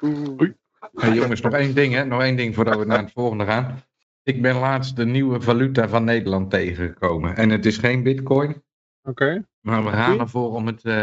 Joehoe. 0.00 0.54
Hey, 0.90 1.14
jongens, 1.14 1.40
nog 1.40 1.52
één 1.52 1.74
ding, 1.74 1.94
hè? 1.94 2.04
Nog 2.04 2.22
één 2.22 2.36
ding 2.36 2.54
voordat 2.54 2.78
we 2.78 2.84
naar 2.84 2.98
het 2.98 3.12
volgende 3.12 3.44
gaan. 3.44 3.80
Ik 4.22 4.42
ben 4.42 4.56
laatst 4.56 4.96
de 4.96 5.04
nieuwe 5.06 5.40
valuta 5.40 5.88
van 5.88 6.04
Nederland 6.04 6.50
tegengekomen. 6.50 7.36
En 7.36 7.50
het 7.50 7.66
is 7.66 7.76
geen 7.76 8.02
bitcoin, 8.02 8.62
Oké. 9.02 9.46
maar 9.60 9.84
we 9.84 9.90
gaan 9.90 10.20
ervoor 10.20 10.52
om 10.54 10.66
het, 10.66 10.84
eh, 10.84 11.02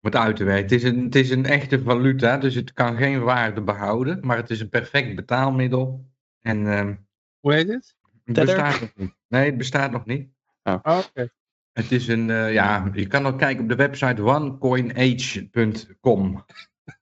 het 0.00 0.16
uit 0.16 0.36
te 0.36 0.44
werken. 0.44 0.62
Het 0.62 0.72
is, 0.72 0.82
een, 0.82 1.04
het 1.04 1.14
is 1.14 1.30
een 1.30 1.46
echte 1.46 1.82
valuta, 1.82 2.38
dus 2.38 2.54
het 2.54 2.72
kan 2.72 2.96
geen 2.96 3.22
waarde 3.22 3.60
behouden. 3.60 4.18
Maar 4.26 4.36
het 4.36 4.50
is 4.50 4.60
een 4.60 4.68
perfect 4.68 5.14
betaalmiddel. 5.14 6.08
En 6.40 6.66
ehm, 6.66 6.94
Hoe 7.40 7.52
heet 7.52 7.68
het? 7.68 7.96
het 8.24 8.34
Tether? 8.34 8.54
bestaat 8.54 8.80
nog 8.80 8.90
niet. 8.96 9.14
Nee, 9.28 9.46
het 9.46 9.56
bestaat 9.56 9.90
nog 9.90 10.04
niet. 10.04 10.28
Oh, 10.62 10.74
Oké. 10.82 11.28
Het 11.72 11.92
is 11.92 12.08
een, 12.08 12.30
eh, 12.30 12.52
ja, 12.52 12.90
je 12.92 13.06
kan 13.06 13.26
ook 13.26 13.38
kijken 13.38 13.62
op 13.62 13.68
de 13.68 13.74
website 13.76 14.22
onecoinage.com. 14.22 16.44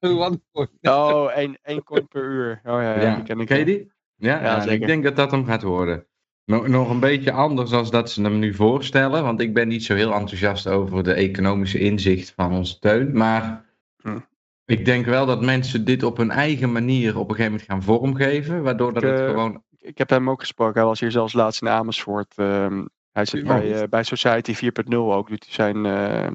Wat 0.01 0.39
voor- 0.53 0.69
Oh, 0.83 1.31
één, 1.35 1.59
één 1.63 1.83
coin 1.83 2.09
per 2.09 2.23
uur. 2.25 2.61
Oh 2.65 2.81
ja, 2.81 3.01
ja, 3.01 3.21
ken 3.21 3.41
ik. 3.41 3.47
Ken 3.47 3.59
je 3.59 3.65
die? 3.65 3.93
Ja, 4.17 4.37
Ja, 4.37 4.43
ja, 4.43 4.61
zeker. 4.61 4.73
ik 4.81 4.87
denk 4.87 5.05
dat 5.05 5.17
dat 5.17 5.31
hem 5.31 5.45
gaat 5.45 5.63
worden. 5.63 6.07
Nog, 6.45 6.67
nog 6.69 6.91
een 6.91 7.01
beetje 7.01 7.33
anders 7.33 7.71
dan 7.71 7.87
dat 7.91 8.11
ze 8.11 8.23
hem 8.23 8.39
nu 8.39 8.55
voorstellen. 8.55 9.23
Want 9.23 9.41
ik 9.41 9.55
ben 9.55 9.69
niet 9.69 9.85
zo 9.85 9.95
heel 9.95 10.13
enthousiast 10.15 10.67
over 10.67 11.03
de 11.03 11.13
economische 11.13 11.79
inzicht 11.79 12.33
van 12.37 12.53
onze 12.53 12.79
teun. 12.79 13.17
Maar 13.17 13.65
Hm. 14.03 14.19
ik 14.65 14.85
denk 14.85 15.07
wel 15.07 15.27
dat 15.27 15.43
mensen 15.43 15.85
dit 15.85 16.03
op 16.03 16.17
hun 16.17 16.31
eigen 16.31 16.73
manier 16.73 17.19
op 17.19 17.29
een 17.29 17.35
gegeven 17.37 17.51
moment 17.53 17.71
gaan 17.71 17.83
vormgeven. 17.83 18.63
Waardoor 18.63 18.93
dat 18.93 19.03
Ik, 19.03 19.09
het 19.09 19.21
eh, 19.21 19.27
gewoon... 19.27 19.63
Ik 19.79 19.99
heb 19.99 20.11
hem 20.11 20.31
ook 20.31 20.41
gesproken. 20.41 20.75
Hij 20.75 20.85
was 20.85 21.01
hier 21.01 21.11
zelfs 21.11 21.33
laatst 21.33 21.63
in 21.63 21.69
Amersfoort. 21.69 22.33
Ehm, 22.37 22.85
hij 23.13 23.25
zit 23.25 23.43
Oh. 23.43 23.49
bij, 23.49 23.73
eh, 23.83 23.89
bij 23.89 24.03
Society 24.03 24.55
4.0 24.55 25.15
ook. 25.15 25.29
Doet 25.29 25.45
hij 25.45 25.55
zijn, 25.55 25.87
eh, 25.87 26.31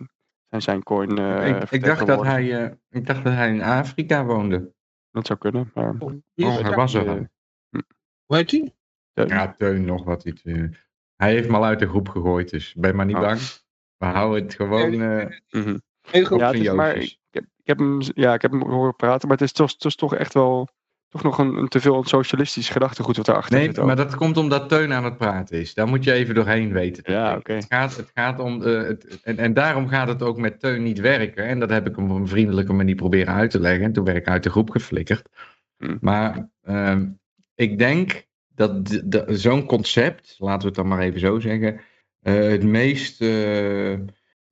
zijn, 0.49 0.61
zijn 0.61 0.83
coin 0.83 1.17
eh 1.17 1.47
ik, 1.47 1.69
ik, 1.71 1.83
dacht 1.83 2.05
dat 2.05 2.23
hij, 2.23 2.65
eh, 2.65 2.71
ik 2.89 3.05
dacht 3.05 3.23
dat 3.23 3.33
hij 3.33 3.49
in 3.53 3.61
Afrika 3.61 4.25
woonde. 4.25 4.73
Dat 5.11 5.25
zou 5.27 5.39
kunnen. 5.39 5.71
Maar, 5.73 5.95
Oh, 6.35 6.59
hij 6.59 6.75
was 6.75 6.93
er. 6.93 7.07
eh. 7.07 7.23
Hoe 8.25 8.37
heet 8.37 8.49
die? 8.49 8.75
Ja, 9.13 9.55
Teun 9.57 9.85
nog 9.85 10.03
wat 10.03 10.25
iets. 10.25 10.41
eh. 10.43 10.63
hij 11.15 11.31
heeft 11.31 11.49
me 11.49 11.55
al 11.55 11.65
uit 11.65 11.79
de 11.79 11.87
groep 11.87 12.09
gegooid, 12.09 12.49
dus 12.49 12.73
ben 12.73 12.95
maar 12.95 13.05
niet 13.05 13.15
Oh. 13.15 13.21
bang. 13.21 13.39
We 13.97 14.05
houden 14.05 14.43
het 14.43 14.53
gewoon... 14.53 15.01
eh, 15.01 15.25
mhm. 15.49 15.77
Heel 16.07 16.25
goed. 16.25 16.39
Ja, 16.39 16.47
het 16.47 16.55
van 16.55 16.65
is, 16.65 16.71
maar 16.71 16.95
ik, 16.95 17.17
ik 17.31 17.45
ik, 17.57 17.77
heb 17.77 17.77
hem, 17.77 17.99
ja, 18.13 18.33
ik 18.33 18.41
heb 18.41 18.51
hem 18.51 18.61
horen 18.61 18.95
praten, 18.95 19.27
maar 19.27 19.37
het 19.37 19.45
is 19.45 19.51
toch, 19.53 19.71
het 19.71 19.85
is 19.85 19.95
toch 19.95 20.15
echt 20.15 20.33
wel 20.33 20.67
toch 21.09 21.23
nog 21.23 21.37
een, 21.37 21.55
een 21.55 21.67
te 21.67 21.79
veel 21.79 21.97
een 21.97 22.03
socialistisch 22.05 22.69
gedachtegoed 22.69 23.17
wat 23.17 23.25
daarachter 23.25 23.55
Nee, 23.57 23.65
zit. 23.65 23.79
ook. 23.79 23.85
maar 23.85 23.95
dat 23.95 24.15
komt 24.15 24.37
omdat 24.37 24.69
Teun 24.69 24.93
aan 24.93 25.03
het 25.03 25.17
praten 25.17 25.59
is. 25.59 25.73
Daar 25.73 25.87
moet 25.87 26.03
je 26.03 26.11
even 26.11 26.35
doorheen 26.35 26.71
weten. 26.73 27.03
te 27.03 27.11
Ja, 27.11 27.35
oké. 27.35 27.53
Het 27.53 27.65
gaat, 27.69 27.95
het 27.95 28.11
gaat 28.13 28.39
om. 28.39 28.63
eh, 28.63 28.81
het, 28.87 29.19
en, 29.23 29.37
en 29.37 29.53
daarom 29.53 29.87
gaat 29.87 30.07
het 30.07 30.21
ook 30.23 30.37
met 30.37 30.59
Teun 30.59 30.83
niet 30.83 30.99
werken. 30.99 31.45
En 31.45 31.59
dat 31.59 31.69
heb 31.69 31.87
ik 31.87 31.95
hem 31.95 32.11
op 32.11 32.17
een 32.17 32.27
vriendelijke 32.27 32.73
manier 32.73 32.95
proberen 32.95 33.33
uit 33.33 33.51
te 33.51 33.59
leggen. 33.59 33.83
En 33.85 33.93
toen 33.93 34.03
werd 34.03 34.17
ik 34.17 34.27
uit 34.27 34.43
de 34.43 34.49
groep 34.49 34.69
geflikkerd. 34.69 35.29
Hm. 35.77 35.97
Maar 36.01 36.49
ehm, 36.63 37.07
ik 37.55 37.77
denk 37.77 38.27
dat 38.55 38.85
d- 38.85 39.11
d- 39.11 39.23
zo'n 39.27 39.65
concept, 39.65 40.35
laten 40.37 40.59
we 40.61 40.65
het 40.67 40.75
dan 40.75 40.87
maar 40.87 40.99
even 40.99 41.19
zo 41.19 41.39
zeggen. 41.39 41.79
eh, 42.21 42.33
het 42.33 42.63
meest. 42.63 43.21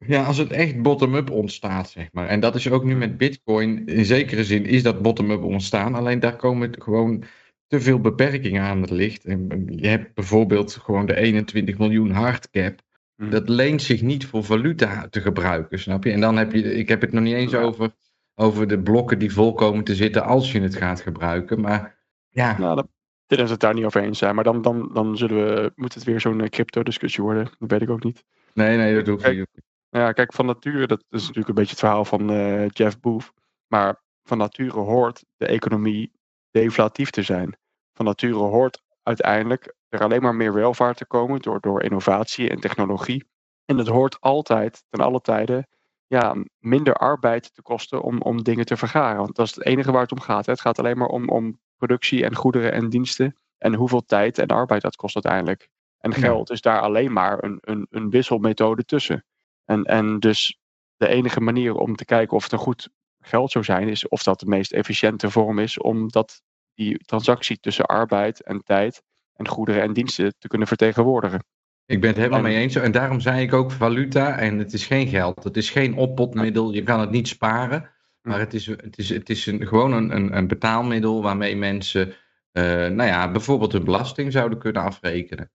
Ja, 0.06 0.24
als 0.24 0.38
het 0.38 0.52
echt 0.52 0.82
bottom-up 0.82 1.30
ontstaat, 1.30 1.90
zeg 1.90 2.08
maar. 2.12 2.28
En 2.28 2.40
dat 2.40 2.56
is 2.56 2.70
ook 2.70 2.84
nu 2.84 2.96
met 2.96 3.18
Bitcoin. 3.18 3.86
In 3.86 4.06
zekere 4.06 4.44
zin 4.44 4.66
is 4.66 4.84
dat 4.84 5.02
bottom-up 5.02 5.44
ontstaan. 5.44 5.96
Alleen 5.96 6.20
daar 6.20 6.36
komen 6.36 6.82
gewoon 6.82 7.24
te 7.68 7.82
veel 7.82 8.00
beperkingen 8.00 8.64
aan 8.64 8.82
het 8.82 8.90
licht. 8.90 9.26
En 9.26 9.68
je 9.76 9.88
hebt 9.88 10.14
bijvoorbeeld 10.14 10.74
gewoon 10.74 11.06
de 11.06 11.16
21 11.16 11.78
miljoen 11.78 12.12
hardcap. 12.12 12.82
Hm. 13.16 13.30
Dat 13.30 13.50
leent 13.50 13.82
zich 13.82 14.02
niet 14.02 14.26
voor 14.26 14.44
valuta 14.44 15.08
te 15.10 15.22
gebruiken, 15.22 15.80
snap 15.80 16.04
je? 16.04 16.12
En 16.12 16.20
dan 16.20 16.38
heb 16.38 16.52
je, 16.52 16.74
ik 16.74 16.88
heb 16.88 17.02
het 17.02 17.12
nog 17.12 17.24
niet 17.24 17.34
eens 17.34 17.54
over, 17.56 17.92
over 18.36 18.68
de 18.68 18.80
blokken 18.80 19.20
die 19.20 19.34
vol 19.34 19.54
komen 19.54 19.84
te 19.84 19.96
zitten 19.96 20.24
als 20.24 20.52
je 20.52 20.62
het 20.62 20.76
gaat 20.76 21.02
gebruiken. 21.02 21.62
Maar 21.62 21.98
ja, 22.30 22.58
Nou, 22.58 22.76
dat, 22.76 22.88
dit 23.26 23.40
is 23.40 23.50
het 23.50 23.60
daar 23.60 23.74
niet 23.74 23.86
over 23.86 24.02
eens 24.02 24.18
zijn, 24.18 24.36
maar 24.36 24.44
dan, 24.44 24.62
dan, 24.62 24.90
dan 24.94 25.18
zullen 25.18 25.46
we, 25.46 25.72
moet 25.76 25.94
het 25.94 26.04
weer 26.04 26.20
zo'n 26.20 26.42
eh, 26.42 26.50
crypto-discussie 26.50 27.24
worden. 27.24 27.50
Dat 27.60 27.72
weet 27.72 27.82
ik 27.82 27.90
ook 27.90 28.04
niet. 28.04 28.24
nee, 28.54 28.78
nee, 28.78 28.96
dat 28.96 29.08
hoeft 29.08 29.32
niet. 29.32 29.48
Ja, 29.90 30.12
kijk, 30.12 30.34
van 30.34 30.46
nature, 30.46 30.88
dat 30.88 31.04
is 31.10 31.22
natuurlijk 31.22 31.48
een 31.48 31.54
beetje 31.54 31.70
het 31.70 31.80
verhaal 31.80 32.06
van 32.06 32.30
eh, 32.30 32.70
Jeff 32.70 33.00
Booth. 33.00 33.32
Maar 33.68 34.04
van 34.24 34.38
nature 34.38 34.80
hoort 34.80 35.24
de 35.38 35.48
economie 35.48 36.12
deflatief 36.52 37.10
te 37.10 37.22
zijn. 37.22 37.58
Van 37.94 38.06
nature 38.06 38.34
hoort 38.34 38.82
uiteindelijk 39.04 39.76
er 39.90 40.04
alleen 40.04 40.22
maar 40.22 40.36
meer 40.36 40.54
welvaart 40.54 40.98
te 40.98 41.06
komen 41.06 41.40
door, 41.40 41.60
door 41.60 41.84
innovatie 41.84 42.50
en 42.50 42.60
technologie. 42.60 43.26
En 43.66 43.78
het 43.78 43.88
hoort 43.88 44.22
altijd, 44.22 44.84
ten 44.90 45.00
alle 45.00 45.22
tijden, 45.22 45.68
ja, 46.08 46.36
minder 46.60 46.94
arbeid 46.94 47.54
te 47.54 47.62
kosten 47.62 48.02
om, 48.02 48.22
om 48.22 48.44
dingen 48.44 48.66
te 48.66 48.78
vergaren. 48.78 49.18
Want 49.18 49.36
dat 49.36 49.46
is 49.46 49.56
het 49.56 49.66
enige 49.66 49.92
waar 49.92 50.02
het 50.02 50.12
om 50.12 50.20
gaat. 50.20 50.46
Hè. 50.46 50.52
Het 50.52 50.62
gaat 50.62 50.80
alleen 50.80 50.98
maar 50.98 51.08
om, 51.08 51.30
om 51.30 51.60
productie 51.78 52.24
en 52.24 52.36
goederen 52.36 52.72
en 52.72 52.90
diensten. 52.90 53.36
En 53.58 53.74
hoeveel 53.74 54.06
tijd 54.06 54.38
en 54.38 54.48
arbeid 54.48 54.82
dat 54.82 54.96
kost 54.96 55.16
uiteindelijk. 55.16 55.70
En 55.98 56.14
geld 56.14 56.50
is 56.50 56.62
daar 56.62 56.80
alleen 56.80 57.14
maar 57.14 57.44
een, 57.44 57.58
een, 57.62 57.88
een 57.90 58.10
wisselmethode 58.10 58.86
tussen. 58.86 59.26
En, 59.68 59.84
en 59.84 60.20
dus 60.20 60.60
de 60.98 61.08
enige 61.08 61.42
manier 61.42 61.76
om 61.76 61.96
te 61.96 62.06
kijken 62.06 62.36
of 62.38 62.44
het 62.44 62.52
een 62.52 62.58
goed 62.58 62.90
geld 63.20 63.52
zou 63.52 63.64
zijn, 63.64 63.88
is 63.88 64.08
of 64.08 64.24
dat 64.24 64.40
de 64.40 64.46
meest 64.46 64.72
efficiënte 64.72 65.30
vorm 65.30 65.60
is 65.60 65.78
om 65.80 66.10
dat, 66.10 66.42
die 66.74 66.98
transactie 67.06 67.60
tussen 67.60 67.86
arbeid 67.86 68.42
en 68.42 68.64
tijd 68.64 69.02
en 69.34 69.48
goederen 69.48 69.82
en 69.82 69.94
diensten 69.94 70.34
te 70.40 70.48
kunnen 70.48 70.68
vertegenwoordigen. 70.68 71.44
Ik 71.86 72.00
ben 72.02 72.10
het 72.10 72.18
helemaal 72.18 72.40
En- 72.40 72.46
mee 72.46 72.58
eens. 72.58 72.76
En 72.76 72.92
daarom 72.92 73.20
zei 73.20 73.42
ik 73.42 73.54
ook 73.54 73.72
valuta. 73.72 74.38
En 74.38 74.58
het 74.58 74.74
is 74.74 74.86
geen 74.86 75.08
geld. 75.08 75.44
Het 75.44 75.58
is 75.58 75.70
geen 75.70 75.96
oppotmiddel. 75.96 76.72
Je 76.74 76.84
kan 76.84 77.00
het 77.00 77.10
niet 77.12 77.28
sparen. 77.28 77.90
Maar 78.22 78.40
het 78.40 78.54
is, 78.54 78.66
het 78.66 78.98
is, 78.98 79.10
het 79.10 79.30
is 79.30 79.46
een, 79.46 79.68
gewoon 79.68 79.92
een, 79.92 80.38
een, 80.38 80.48
betaalmiddel 80.48 81.22
waarmee 81.22 81.56
mensen, 81.56 82.14
eh, 82.52 82.64
nou 82.64 83.04
ja, 83.04 83.32
bijvoorbeeld 83.32 83.72
hun 83.72 83.84
belasting 83.84 84.32
zouden 84.32 84.58
kunnen 84.60 84.82
afrekenen. 84.82 85.52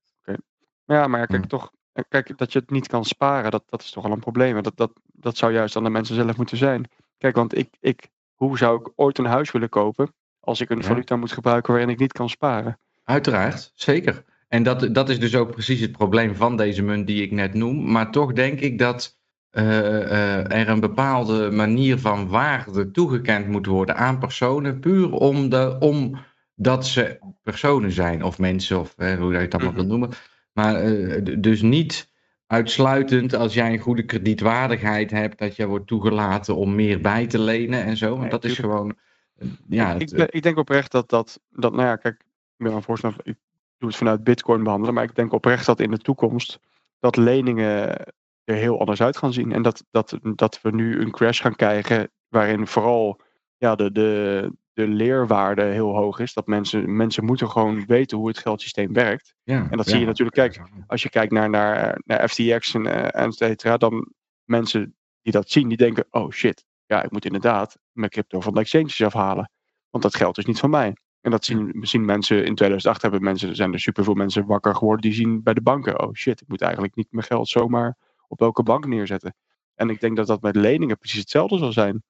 Ja, 0.85 1.07
maar 1.07 1.21
ja, 1.21 1.27
kijk, 1.27 1.43
Hm. 1.43 1.49
toch, 1.49 1.73
kijk, 2.09 2.39
dat 2.39 2.53
je 2.53 2.59
het 2.59 2.71
niet 2.71 2.87
kan 2.87 3.05
sparen, 3.05 3.51
dat, 3.51 3.63
dat 3.69 3.83
is 3.83 3.91
toch 3.91 4.05
al 4.05 4.13
een 4.13 4.19
probleem. 4.21 4.63
Dat, 4.63 4.77
dat, 4.77 4.93
dat 5.13 5.37
zou 5.37 5.53
juist 5.53 5.77
aan 5.77 5.85
de 5.85 5.91
mensen 5.91 6.15
zelf 6.15 6.37
moeten 6.37 6.57
zijn. 6.57 6.91
Kijk, 7.19 7.37
want 7.37 7.57
ik, 7.59 7.69
ik, 7.81 8.09
hoe 8.35 8.59
zou 8.59 8.81
ik 8.81 8.91
ooit 8.97 9.19
een 9.19 9.25
huis 9.25 9.51
willen 9.51 9.69
kopen 9.69 10.13
als 10.41 10.61
ik 10.61 10.71
een 10.71 10.79
Ja. 10.79 10.85
valuta 10.85 11.17
moet 11.17 11.33
gebruiken 11.33 11.73
waarin 11.73 11.91
ik 11.93 11.99
niet 11.99 12.13
kan 12.13 12.29
sparen? 12.29 12.79
Uiteraard, 13.05 13.73
zeker. 13.75 14.25
En 14.49 14.63
dat, 14.63 14.95
dat 14.95 15.09
is 15.09 15.19
dus 15.21 15.37
ook 15.37 15.51
precies 15.51 15.81
het 15.81 15.93
probleem 15.93 16.35
van 16.35 16.57
deze 16.57 16.83
munt 16.83 17.07
die 17.07 17.23
ik 17.23 17.31
net 17.31 17.55
noem. 17.55 17.91
Maar 17.91 18.11
toch 18.11 18.33
denk 18.33 18.61
ik 18.61 18.79
dat 18.79 19.19
eh, 19.51 20.03
eh, 20.03 20.61
er 20.61 20.69
een 20.69 20.81
bepaalde 20.81 21.51
manier 21.51 21.99
van 21.99 22.29
waarde 22.29 22.91
toegekend 22.91 23.49
moet 23.49 23.67
worden 23.67 23.97
aan 23.97 24.19
personen. 24.19 24.81
Puur 24.81 25.11
om 25.13 25.49
de, 25.49 25.77
omdat 25.81 26.87
ze 26.87 27.19
personen 27.43 27.93
zijn 27.93 28.23
of 28.23 28.39
mensen 28.39 28.81
of 28.81 28.95
hoe 28.97 29.33
je 29.33 29.39
het 29.39 29.55
allemaal 29.55 29.73
Mhm. 29.73 29.81
wil 29.81 29.91
noemen. 29.91 30.11
Maar 30.53 30.75
eh, 30.75 31.37
dus 31.41 31.63
niet 31.63 32.11
uitsluitend 32.47 33.35
als 33.35 33.55
jij 33.55 33.73
een 33.73 33.79
goede 33.79 34.05
kredietwaardigheid 34.05 35.11
hebt, 35.11 35.39
dat 35.39 35.57
je 35.57 35.67
wordt 35.67 35.87
toegelaten 35.87 36.57
om 36.57 36.75
meer 36.75 37.01
bij 37.01 37.27
te 37.27 37.39
lenen 37.39 37.85
en 37.85 37.97
zo. 37.97 38.17
Want 38.19 38.31
dat 38.31 38.45
is 38.45 38.59
gewoon. 38.59 38.95
eh, 39.37 39.49
Ja, 39.69 39.93
ik, 39.95 40.11
het- 40.11 40.35
ik, 40.35 40.43
denk 40.43 40.57
oprecht 40.59 40.93
dat 40.93 41.09
dat, 41.09 41.41
dat, 41.51 41.73
nou 41.73 41.85
ja, 41.87 41.97
kijk, 41.97 42.25
ik 42.57 42.67
ben 42.71 42.83
voorstander, 42.83 43.21
ik 43.23 43.37
doe 43.79 43.89
het 43.89 43.99
vanuit 43.99 44.25
Bitcoin 44.25 44.63
behandelen, 44.63 44.95
maar 44.95 45.05
ik 45.05 45.15
denk 45.15 45.33
oprecht 45.33 45.67
dat 45.67 45.81
in 45.81 45.91
de 45.91 45.99
toekomst 45.99 46.59
dat 46.99 47.17
leningen 47.17 47.97
er 48.45 48.55
heel 48.55 48.79
anders 48.79 49.03
uit 49.03 49.17
gaan 49.17 49.33
zien. 49.33 49.53
En 49.53 49.63
dat, 49.63 49.85
dat, 49.91 50.19
dat 50.35 50.61
we 50.63 50.71
nu 50.71 51.01
een 51.01 51.11
crash 51.11 51.41
gaan 51.41 51.57
krijgen 51.57 52.11
waarin 52.29 52.67
vooral 52.67 53.21
ja, 53.57 53.75
de, 53.75 53.93
de, 53.93 54.53
de 54.73 54.89
leerwaarde 54.89 55.63
heel 55.63 55.95
hoog 55.95 56.19
is. 56.19 56.33
Dat 56.33 56.47
mensen, 56.47 56.97
mensen 56.97 57.25
moeten 57.25 57.51
gewoon 57.51 57.87
weten 57.87 58.19
hoe 58.19 58.29
het 58.29 58.39
geldsysteem 58.39 58.93
werkt. 58.93 59.35
ja, 59.43 59.67
en 59.71 59.77
dat 59.77 59.85
ja. 59.85 59.91
zie 59.91 60.01
je 60.01 60.07
natuurlijk, 60.07 60.37
kijk, 60.37 60.61
Als 60.87 61.03
je 61.03 61.09
kijkt 61.09 61.33
naar, 61.33 61.51
naar, 61.51 62.01
naar 62.05 62.29
FTX 62.29 62.75
en, 62.75 62.87
eh, 62.87 63.23
en 63.23 63.29
et 63.29 63.35
cetera, 63.35 63.77
dan 63.77 64.13
mensen 64.45 64.97
die 65.23 65.33
dat 65.33 65.51
zien, 65.51 65.69
die 65.69 65.77
denken, 65.77 66.07
oh 66.11 66.31
shit, 66.31 66.65
ja, 66.87 67.03
ik 67.03 67.11
moet 67.11 67.25
inderdaad 67.25 67.79
mijn 67.93 68.11
crypto 68.11 68.41
van 68.41 68.55
de 68.55 68.61
exchanges 68.61 69.03
afhalen. 69.03 69.51
Want 69.91 70.03
dat 70.05 70.17
geld 70.17 70.39
is 70.39 70.45
niet 70.45 70.59
van 70.59 70.71
mij. 70.71 70.97
En 71.21 71.31
dat 71.31 71.45
zien, 71.45 71.79
zien 71.81 72.05
mensen 72.05 72.45
in 72.45 72.55
2008 72.55 73.03
hebben 73.03 73.23
mensen, 73.23 73.57
zijn 73.57 73.73
er 73.73 73.81
superveel 73.81 74.15
mensen 74.15 74.47
wakker 74.47 74.75
geworden 74.75 75.01
die 75.01 75.13
zien 75.13 75.43
bij 75.43 75.55
de 75.55 75.63
banken, 75.63 76.03
oh 76.03 76.15
shit, 76.15 76.41
ik 76.41 76.49
moet 76.49 76.61
eigenlijk 76.61 76.95
niet 76.95 77.07
mijn 77.11 77.27
geld 77.27 77.49
zomaar 77.49 77.97
op 78.29 78.39
welke 78.39 78.63
bank 78.63 78.87
neerzetten. 78.87 79.35
En 79.75 79.91
ik 79.91 80.01
denk 80.01 80.17
dat 80.17 80.27
dat 80.27 80.43
met 80.43 80.57
leningen 80.57 80.99
precies 80.99 81.21
hetzelfde 81.21 81.59
zal 81.59 81.73
zijn. 81.73 82.03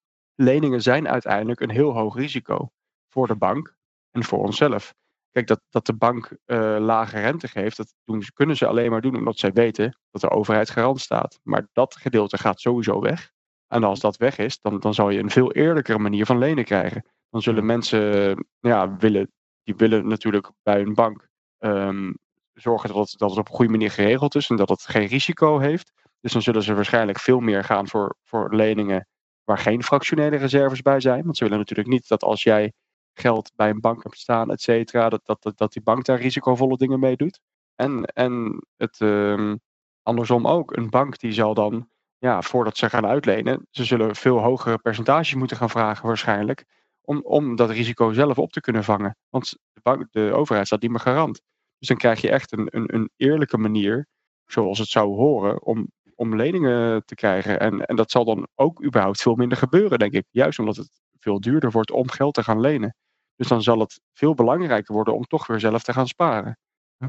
Leningen 0.43 0.82
zijn 0.82 1.09
uiteindelijk 1.09 1.61
een 1.61 1.70
heel 1.70 1.93
hoog 1.93 2.16
risico 2.16 2.70
voor 3.09 3.26
de 3.26 3.36
bank 3.36 3.74
en 4.11 4.24
voor 4.24 4.38
onszelf. 4.38 4.95
Kijk, 5.30 5.47
dat, 5.47 5.61
dat 5.70 5.86
de 5.86 5.95
bank 5.95 6.36
eh, 6.45 6.76
lage 6.78 7.20
rente 7.20 7.49
geeft, 7.49 7.76
dat 7.76 7.95
doen, 8.05 8.22
kunnen 8.34 8.57
ze 8.57 8.66
alleen 8.66 8.90
maar 8.90 9.01
doen 9.01 9.16
omdat 9.16 9.38
zij 9.38 9.53
weten 9.53 9.99
dat 10.11 10.20
de 10.20 10.30
overheid 10.30 10.70
garant 10.70 11.01
staat. 11.01 11.40
Maar 11.43 11.68
dat 11.72 11.97
gedeelte 11.97 12.38
gaat 12.38 12.61
sowieso 12.61 13.01
weg. 13.01 13.30
En 13.66 13.84
als 13.84 14.01
dat 14.01 14.16
weg 14.16 14.38
is, 14.38 14.61
dan, 14.61 14.80
dan 14.80 14.95
zal 14.95 15.11
je 15.11 15.18
een 15.18 15.30
veel 15.30 15.53
eerlijkere 15.53 15.99
manier 15.99 16.26
van 16.26 16.38
lenen 16.38 16.64
krijgen. 16.64 17.07
Dan 17.30 17.43
zullen 17.43 17.66
mensen 17.66 18.30
eh, 18.30 18.36
ja, 18.61 18.97
willen, 18.97 19.32
die 19.62 19.74
willen 19.76 20.09
natuurlijk 20.09 20.51
bij 20.62 20.80
een 20.80 20.95
bank 20.95 21.28
ehm, 21.59 22.12
zorgen 22.53 22.88
dat 22.88 22.97
het, 23.11 23.18
dat 23.18 23.30
het 23.30 23.38
op 23.38 23.49
een 23.49 23.55
goede 23.55 23.70
manier 23.70 23.90
geregeld 23.90 24.34
is 24.34 24.51
en 24.51 24.57
dat 24.57 24.68
het 24.68 24.82
geen 24.82 25.07
risico 25.07 25.59
heeft. 25.59 25.93
Dus 26.20 26.32
dan 26.32 26.43
zullen 26.43 26.62
ze 26.62 26.74
waarschijnlijk 26.74 27.18
veel 27.18 27.40
meer 27.40 27.64
gaan 27.64 27.88
voor, 27.88 28.16
voor 28.22 28.55
leningen 28.55 29.07
waar 29.45 29.59
geen 29.59 29.82
fractionele 29.82 30.36
reserves 30.36 30.82
bij 30.82 31.01
zijn. 31.01 31.24
Want 31.24 31.36
ze 31.36 31.45
willen 31.45 31.59
natuurlijk 31.59 31.88
niet 31.88 32.09
dat 32.09 32.22
als 32.22 32.43
jij 32.43 32.72
geld 33.14 33.53
bij 33.55 33.70
een 33.70 33.80
bank 33.80 34.03
hebt 34.03 34.18
staan, 34.18 34.51
et 34.51 34.61
cetera, 34.61 35.09
dat, 35.09 35.20
dat, 35.24 35.53
dat, 35.57 35.72
die 35.72 35.82
bank 35.82 36.05
daar 36.05 36.20
risicovolle 36.20 36.76
dingen 36.76 37.01
mee 37.01 37.16
doet. 37.16 37.40
En, 37.74 38.05
en 38.05 38.62
het 38.76 39.01
ehm, 39.01 39.57
andersom 40.03 40.47
ook. 40.47 40.76
Een 40.76 40.90
bank 40.90 41.18
die 41.18 41.32
zal 41.32 41.55
dan, 41.55 41.88
ja, 42.18 42.43
voordat 42.43 42.76
ze 42.76 42.88
gaan 42.88 43.07
uitlenen, 43.07 43.66
ze 43.70 43.84
zullen 43.84 44.16
veel 44.16 44.38
hogere 44.38 44.78
percentages 44.78 45.34
moeten 45.34 45.57
gaan 45.57 45.70
vragen 45.70 46.07
waarschijnlijk. 46.07 46.64
Om, 47.05 47.20
om 47.20 47.57
dat 47.57 47.70
risico 47.70 48.12
zelf 48.12 48.38
op 48.38 48.53
te 48.53 48.61
kunnen 48.61 48.84
vangen. 48.84 49.16
Want 49.28 49.57
de 50.11 50.32
overheid 50.34 50.66
staat 50.66 50.80
niet 50.80 50.90
meer 50.90 51.01
garant. 51.01 51.40
Dus 51.78 51.88
dan 51.88 51.97
krijg 51.97 52.20
je 52.20 52.30
echt 52.30 52.53
een, 52.53 52.68
een, 52.70 52.95
een 52.95 53.11
eerlijke 53.16 53.59
manier, 53.59 54.07
zoals 54.47 54.78
het 54.78 54.88
zou 54.88 55.14
horen, 55.14 55.62
om, 55.62 55.90
om 56.23 56.37
leningen 56.37 57.05
te 57.05 57.14
krijgen. 57.14 57.61
En, 57.61 57.87
en 57.87 57.97
dat 57.97 58.11
zal 58.11 58.25
dan 58.25 58.49
ook 58.55 58.85
überhaupt 58.85 59.23
veel 59.23 59.35
minder 59.35 59.59
gebeuren, 59.59 59.99
denk 59.99 60.12
ik. 60.12 60.27
Juist 60.31 60.59
omdat 60.59 60.77
het 60.77 60.91
veel 61.18 61.41
duurder 61.41 61.70
wordt 61.70 61.91
om 61.91 62.11
geld 62.11 62.35
te 62.35 62.43
gaan 62.43 62.61
lenen. 62.61 62.97
Dus 63.37 63.49
dan 63.49 63.62
zal 63.62 63.79
het 63.79 64.01
veel 64.12 64.35
belangrijker 64.35 64.95
worden 64.95 65.14
om 65.14 65.25
toch 65.25 65.47
weer 65.47 65.61
zelf 65.61 65.83
te 65.83 65.93
gaan 65.93 66.07
sparen. 66.07 66.59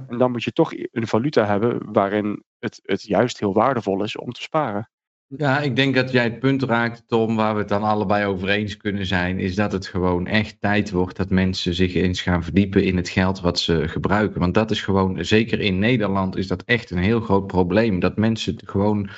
En 0.07 0.17
dan 0.17 0.31
moet 0.31 0.43
je 0.43 0.51
toch 0.51 0.71
een 0.73 1.07
valuta 1.07 1.45
hebben 1.45 1.91
waarin 1.91 2.43
het, 2.59 2.79
het 2.83 3.01
juist 3.01 3.39
heel 3.39 3.53
waardevol 3.53 4.03
is 4.03 4.17
om 4.17 4.31
te 4.31 4.41
sparen. 4.41 4.89
Ja, 5.37 5.59
ik 5.59 5.75
denk 5.75 5.95
dat 5.95 6.11
jij 6.11 6.23
het 6.23 6.39
punt 6.39 6.63
raakt, 6.63 7.03
Tom, 7.07 7.35
waar 7.35 7.53
we 7.53 7.59
het 7.59 7.69
dan 7.69 7.83
allebei 7.83 8.25
over 8.25 8.49
eens 8.49 8.77
kunnen 8.77 9.05
zijn, 9.05 9.39
is 9.39 9.55
dat 9.55 9.71
het 9.71 9.87
gewoon 9.87 10.27
echt 10.27 10.61
tijd 10.61 10.91
wordt 10.91 11.17
dat 11.17 11.29
mensen 11.29 11.73
zich 11.73 11.93
eens 11.93 12.21
gaan 12.21 12.43
verdiepen 12.43 12.83
in 12.83 12.97
het 12.97 13.09
geld 13.09 13.41
wat 13.41 13.59
ze 13.59 13.87
gebruiken. 13.87 14.39
Want 14.39 14.53
dat 14.53 14.71
is 14.71 14.81
gewoon, 14.81 15.25
zeker 15.25 15.59
in 15.59 15.79
Nederland, 15.79 16.35
is 16.37 16.47
dat 16.47 16.63
echt 16.63 16.91
een 16.91 16.97
heel 16.97 17.19
groot 17.19 17.47
probleem. 17.47 17.99
Dat 17.99 18.17
mensen 18.17 18.55
gewoon, 18.65 19.09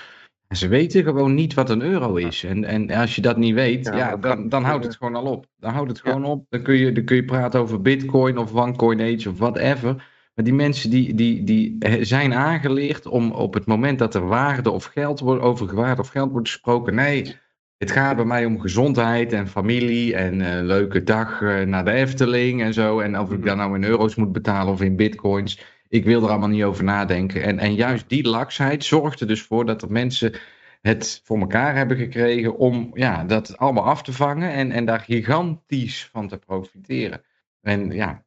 ze 0.50 0.68
weten 0.68 1.04
gewoon 1.04 1.34
niet 1.34 1.54
wat 1.54 1.70
een 1.70 1.82
euro 1.82 2.16
is. 2.16 2.44
En, 2.44 2.64
en 2.64 2.92
als 2.92 3.16
je 3.16 3.22
dat 3.22 3.38
niet 3.38 3.54
weet, 3.54 3.86
Ja, 3.86 4.18
dan, 4.18 4.50
dan 4.50 4.64
houdt 4.64 4.86
het 4.86 4.96
gewoon 4.96 5.16
al 5.16 5.32
op. 5.32 5.46
Dan 5.60 5.74
houdt 5.74 5.90
het 5.90 6.02
gewoon 6.02 6.26
op. 6.26 6.46
Dan 6.50 6.62
kun, 6.62 6.76
je, 6.76 6.92
dan 6.92 7.04
kun 7.04 7.16
je 7.16 7.26
praten 7.26 7.60
over 7.60 7.82
bitcoin 7.82 8.38
of 8.38 8.54
OneCoin 8.54 9.02
Age 9.02 9.30
of 9.30 9.38
whatever. 9.38 10.14
Maar 10.36 10.46
die 10.46 10.54
mensen 10.54 10.90
die, 10.90 11.14
die, 11.14 11.44
die 11.44 11.76
eh, 11.80 12.04
zijn 12.04 12.34
aangeleerd 12.34 13.06
om 13.06 13.32
op 13.32 13.54
het 13.54 13.66
moment 13.66 14.00
dat 14.00 14.16
er 14.16 14.28
waarde 14.28 14.72
of 14.72 14.86
geld 14.86 15.20
wordt, 15.20 15.42
over 15.44 15.76
waarde 15.76 16.02
of 16.02 16.08
geld 16.08 16.32
wordt 16.32 16.50
gesproken. 16.50 16.96
Nee, 16.96 17.36
het 17.78 17.92
gaat 17.92 18.16
bij 18.16 18.26
mij 18.26 18.46
om 18.46 18.60
gezondheid 18.60 19.34
en 19.34 19.48
familie 19.48 20.16
en 20.16 20.40
een 20.40 20.66
leuke 20.66 21.04
dag 21.04 21.42
eh, 21.42 21.62
naar 21.62 21.86
de 21.86 21.92
Efteling 21.92 22.62
en 22.62 22.74
zo. 22.74 23.00
En 23.00 23.20
of 23.20 23.32
ik 23.32 23.38
Mhm. 23.38 23.46
dan 23.48 23.58
nou 23.58 23.76
in 23.76 23.84
euro's 23.84 24.16
moet 24.16 24.32
betalen 24.32 24.74
of 24.74 24.82
in 24.82 24.96
bitcoins. 24.96 25.60
Ik 25.90 26.06
wil 26.06 26.24
er 26.24 26.30
allemaal 26.30 26.50
niet 26.50 26.64
over 26.64 26.84
nadenken. 26.84 27.44
En, 27.44 27.60
en 27.60 27.76
juist 27.76 28.10
die 28.10 28.28
laksheid 28.28 28.84
zorgt 28.84 29.20
er 29.22 29.28
dus 29.28 29.42
voor 29.42 29.66
dat 29.66 29.82
er 29.82 29.92
mensen 29.92 30.34
het 30.82 31.22
voor 31.24 31.40
elkaar 31.40 31.76
hebben 31.76 31.98
gekregen 31.98 32.58
om 32.58 32.92
ja, 32.94 33.24
dat 33.24 33.58
allemaal 33.58 33.84
af 33.84 34.04
te 34.04 34.14
vangen 34.14 34.52
en, 34.52 34.72
en 34.72 34.86
daar 34.86 35.00
gigantisch 35.00 36.10
van 36.12 36.28
te 36.28 36.38
profiteren. 36.38 37.22
En 37.62 37.92
ja, 37.92 38.25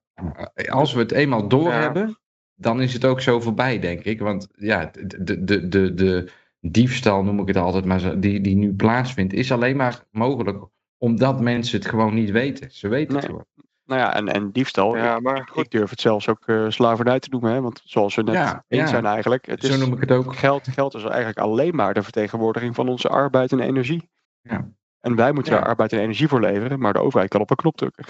als 0.68 0.92
we 0.92 0.98
het 1.00 1.12
eenmaal 1.12 1.48
doorhebben, 1.48 2.18
dan 2.54 2.80
is 2.82 2.92
het 2.92 3.04
ook 3.04 3.20
zo 3.20 3.40
voorbij, 3.40 3.78
denk 3.78 4.04
ik. 4.04 4.20
Want 4.20 4.48
ja, 4.56 4.90
de, 5.06 5.44
de, 5.44 5.68
de, 5.68 5.94
de, 5.94 6.30
diefstal, 6.60 7.22
noem 7.22 7.40
ik 7.40 7.46
het 7.46 7.56
altijd, 7.56 7.84
maar 7.84 8.00
zo- 8.00 8.18
die, 8.18 8.40
die 8.40 8.56
nu 8.56 8.72
plaatsvindt, 8.74 9.32
is 9.32 9.52
alleen 9.52 9.76
maar 9.76 10.04
mogelijk 10.10 10.58
omdat 10.98 11.40
mensen 11.40 11.78
het 11.78 11.88
gewoon 11.88 12.14
niet 12.14 12.30
weten. 12.30 12.70
Ze 12.70 12.88
weten 12.88 13.16
het 13.16 13.24
gewoon. 13.24 13.44
Nou 13.84 14.00
ja, 14.00 14.14
en, 14.14 14.28
en 14.28 14.50
diefstal. 14.50 14.96
Ja, 14.96 15.16
ik, 15.16 15.22
maar 15.22 15.48
goed. 15.50 15.64
ik 15.64 15.70
durf 15.70 15.90
het 15.90 16.00
zelfs 16.00 16.28
ook 16.28 16.42
eh, 16.46 16.64
slavernij 16.68 17.18
te 17.18 17.28
noemen. 17.30 17.52
Hè? 17.52 17.60
Want 17.60 17.80
zoals 17.84 18.14
we 18.14 18.22
net 18.22 18.34
Ja, 18.34 18.64
eens 18.68 18.82
ja. 18.82 18.86
zijn 18.88 19.06
eigenlijk. 19.06 19.46
Het 19.46 19.64
Zo 19.64 19.72
is, 19.72 19.78
noem 19.78 19.92
ik 19.92 20.00
het 20.00 20.10
ook. 20.10 20.36
geld, 20.36 20.68
geld 20.68 20.94
is 20.94 21.02
eigenlijk 21.04 21.38
alleen 21.38 21.74
maar 21.74 21.94
de 21.94 22.02
vertegenwoordiging 22.02 22.74
van 22.74 22.88
onze 22.88 23.08
arbeid 23.08 23.52
en 23.52 23.60
energie. 23.60 24.10
Ja. 24.40 24.68
En 25.00 25.16
wij 25.16 25.32
moeten 25.32 25.52
Ja. 25.52 25.58
daar 25.58 25.68
arbeid 25.68 25.92
en 25.92 25.98
energie 26.00 26.28
voor 26.28 26.40
leveren, 26.40 26.78
maar 26.80 26.92
de 26.92 27.00
overheid 27.02 27.30
kan 27.30 27.40
op 27.40 27.50
een 27.50 27.56
knop 27.56 27.76
drukken. 27.76 28.04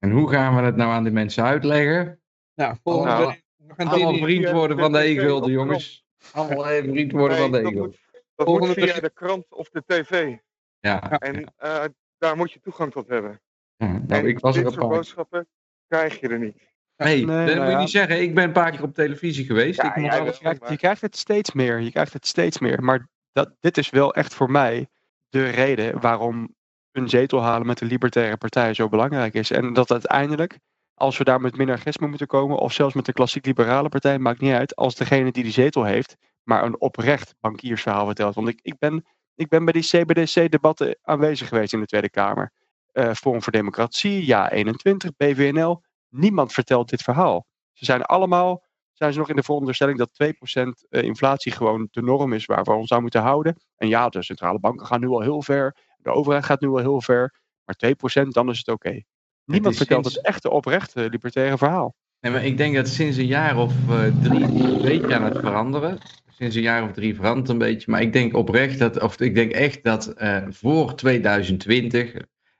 En 0.00 0.10
hoe 0.10 0.30
gaan 0.30 0.56
we 0.56 0.62
het 0.62 0.76
nou 0.76 0.90
aan 0.90 1.02
die 1.02 1.12
mensen 1.12 1.44
uitleggen? 1.44 2.20
Nou, 2.54 2.76
volgende 2.82 3.14
Nou, 3.16 3.34
een 3.76 3.88
Allemaal 3.88 4.14
vriend 4.14 4.50
worden 4.50 4.78
van 4.78 4.92
de 4.92 4.98
e-gulden, 4.98 5.50
jongens. 5.50 6.04
Allemaal 6.32 6.68
even 6.68 6.90
vriend 6.90 7.12
worden 7.12 7.36
Nee, 7.38 7.50
van 7.50 7.52
de 7.52 7.68
e-gulden. 7.68 7.96
dat 8.34 8.46
Volgende 8.46 8.80
moet 8.80 8.90
via 8.90 9.00
de 9.00 9.10
krant 9.10 9.52
of 9.54 9.68
de 9.70 9.82
tv. 9.86 10.36
Ja, 10.78 11.10
En 11.18 11.52
eh, 11.56 11.84
daar 12.18 12.36
moet 12.36 12.52
je 12.52 12.60
toegang 12.60 12.92
tot 12.92 13.08
hebben. 13.08 13.40
ja. 13.76 13.86
nou, 13.86 14.04
en 14.22 14.26
ik 14.26 14.38
was 14.38 14.56
er 14.56 14.62
dit 14.62 14.72
een 14.72 14.78
soort 14.80 14.94
boodschappen 14.94 15.48
krijg 15.86 16.20
je 16.20 16.28
er 16.28 16.38
niet. 16.38 16.68
Nee, 16.96 17.24
Nee, 17.26 17.46
dat 17.46 17.46
nou 17.46 17.56
moet 17.56 17.66
je 17.66 17.70
ja. 17.72 17.78
niet 17.78 17.90
zeggen. 17.90 18.20
Ik 18.22 18.34
ben 18.34 18.44
een 18.44 18.52
paar 18.52 18.70
keer 18.70 18.82
op 18.82 18.94
televisie 18.94 19.44
geweest. 19.44 19.82
Ja, 19.82 19.94
ik 19.94 20.02
moet 20.02 20.10
alles... 20.10 20.34
Je 20.34 20.40
krijgt, 20.40 20.68
je 20.68 20.76
krijgt 20.76 21.00
het 21.00 21.16
steeds 21.16 21.52
meer. 21.52 21.80
Je 21.80 21.90
krijgt 21.90 22.12
het 22.12 22.26
steeds 22.26 22.58
meer. 22.58 22.82
Maar 22.82 23.08
dat, 23.32 23.56
dit 23.60 23.78
is 23.78 23.90
wel 23.90 24.14
echt 24.14 24.34
voor 24.34 24.50
mij 24.50 24.88
de 25.28 25.48
reden 25.48 26.00
waarom 26.00 26.54
een 26.92 27.08
zetel 27.08 27.42
halen 27.42 27.66
met 27.66 27.78
de 27.78 27.84
Libertaire 27.84 28.36
Partij 28.36 28.74
zo 28.74 28.88
belangrijk 28.88 29.34
is. 29.34 29.50
En 29.50 29.72
dat 29.72 29.90
uiteindelijk, 29.90 30.58
als 30.94 31.18
we 31.18 31.24
daar 31.24 31.40
met 31.40 31.56
minarchisme 31.56 32.06
moeten 32.06 32.26
komen, 32.26 32.58
of 32.58 32.72
zelfs 32.72 32.94
met 32.94 33.04
de 33.04 33.12
klassiek 33.12 33.46
liberale 33.46 33.88
partij, 33.88 34.18
maakt 34.18 34.40
niet 34.40 34.52
uit, 34.52 34.76
als 34.76 34.94
degene 34.94 35.32
die 35.32 35.42
die 35.42 35.52
zetel 35.52 35.84
heeft, 35.84 36.16
maar 36.42 36.64
een 36.64 36.80
oprecht 36.80 37.34
bankiersverhaal 37.40 38.06
vertelt. 38.06 38.34
Want 38.34 38.48
ik, 38.48 38.60
ik, 38.62 38.78
ben, 38.78 39.06
ik 39.34 39.48
ben 39.48 39.64
bij 39.64 39.72
die 39.72 39.82
CBDC-debatten 39.82 40.98
aanwezig 41.02 41.48
geweest 41.48 41.72
in 41.72 41.80
de 41.80 41.86
Tweede 41.86 42.10
Kamer. 42.10 42.52
Eh 42.92 43.12
Forum 43.12 43.42
voor 43.42 43.52
Democratie, 43.52 44.26
Ja 44.26 44.50
21, 44.50 45.16
BVNL. 45.16 45.82
Niemand 46.08 46.52
vertelt 46.52 46.88
dit 46.88 47.02
verhaal. 47.02 47.46
Ze 47.72 47.84
zijn 47.84 48.02
allemaal 48.02 48.62
zijn 49.00 49.12
ze 49.12 49.18
nog 49.18 49.28
in 49.28 49.36
de 49.36 49.42
veronderstelling 49.42 49.98
dat 49.98 50.10
2% 50.10 50.86
eh, 50.88 51.02
inflatie 51.02 51.52
gewoon 51.52 51.88
de 51.90 52.02
norm 52.02 52.32
is 52.32 52.44
waar 52.44 52.62
we 52.62 52.72
ons 52.72 52.92
aan 52.92 53.02
moeten 53.02 53.20
houden. 53.20 53.56
En 53.76 53.88
ja, 53.88 54.08
de 54.08 54.22
centrale 54.22 54.58
banken 54.58 54.86
gaan 54.86 55.00
nu 55.00 55.08
al 55.08 55.20
heel 55.20 55.42
ver, 55.42 55.76
de 56.02 56.10
overheid 56.10 56.44
gaat 56.44 56.60
nu 56.60 56.68
al 56.68 56.78
heel 56.78 57.00
ver, 57.00 57.40
maar 57.64 57.76
2% 57.76 58.28
dan 58.28 58.50
is 58.50 58.58
het 58.58 58.68
oké. 58.68 59.02
Niemand 59.44 59.76
vertelt 59.76 60.04
sinds- 60.04 60.16
het 60.18 60.26
echte 60.26 60.50
oprechte 60.50 61.08
libertaire 61.10 61.58
verhaal. 61.58 61.94
Nee, 62.20 62.32
maar 62.32 62.44
ik 62.44 62.56
denk 62.56 62.74
dat 62.74 62.88
sinds 62.88 63.16
een 63.16 63.26
jaar 63.26 63.56
of 63.56 63.72
eh, 63.88 64.04
drie 64.22 64.42
een 64.42 64.82
beetje 64.82 65.14
aan 65.14 65.24
het 65.24 65.38
veranderen. 65.38 65.98
Sinds 66.28 66.56
een 66.56 66.62
jaar 66.62 66.82
of 66.82 66.92
drie 66.92 67.14
verandert 67.14 67.48
een 67.48 67.58
beetje. 67.58 67.90
Maar 67.90 68.00
ik 68.02 68.12
denk 68.12 68.36
oprecht 68.36 68.78
dat, 68.78 69.00
of 69.02 69.20
ik 69.20 69.34
denk 69.34 69.52
echt 69.52 69.84
dat 69.84 70.06
eh, 70.06 70.42
voor 70.48 70.94
2020, 70.94 72.12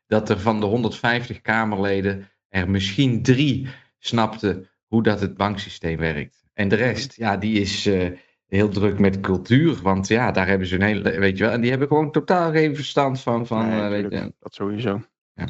dat 0.07 0.28
er 0.28 0.41
van 0.41 0.61
de 0.61 0.66
150 0.66 1.41
Kamerleden 1.41 2.28
er 2.49 2.70
misschien 2.70 3.22
drie 3.22 3.68
snapten 3.99 4.68
hoe 4.86 5.03
dat 5.03 5.20
het 5.20 5.36
banksysteem 5.36 5.97
werkt. 5.99 6.45
En 6.55 6.68
de 6.68 6.76
rest, 6.76 7.16
ja, 7.16 7.36
die 7.36 7.61
is 7.61 7.86
eh, 7.86 8.11
heel 8.51 8.69
druk 8.69 8.99
met 8.99 9.21
cultuur. 9.21 9.79
Want 9.83 10.09
ja, 10.09 10.31
daar 10.31 10.47
hebben 10.47 10.67
ze 10.67 10.75
een 10.75 10.83
hele, 10.83 11.19
weet 11.19 11.39
je 11.39 11.45
wel. 11.45 11.53
En 11.53 11.61
die 11.61 11.71
hebben 11.71 11.89
gewoon 11.89 12.11
totaal 12.11 12.51
geen 12.53 12.75
verstand 12.75 13.21
van, 13.21 13.47
van 13.47 13.69
Nee, 13.69 13.81
eh, 13.81 13.89
weet 13.89 14.11
je. 14.13 14.33
Dat 14.39 14.55
sowieso. 14.55 15.01
Ja. 15.33 15.45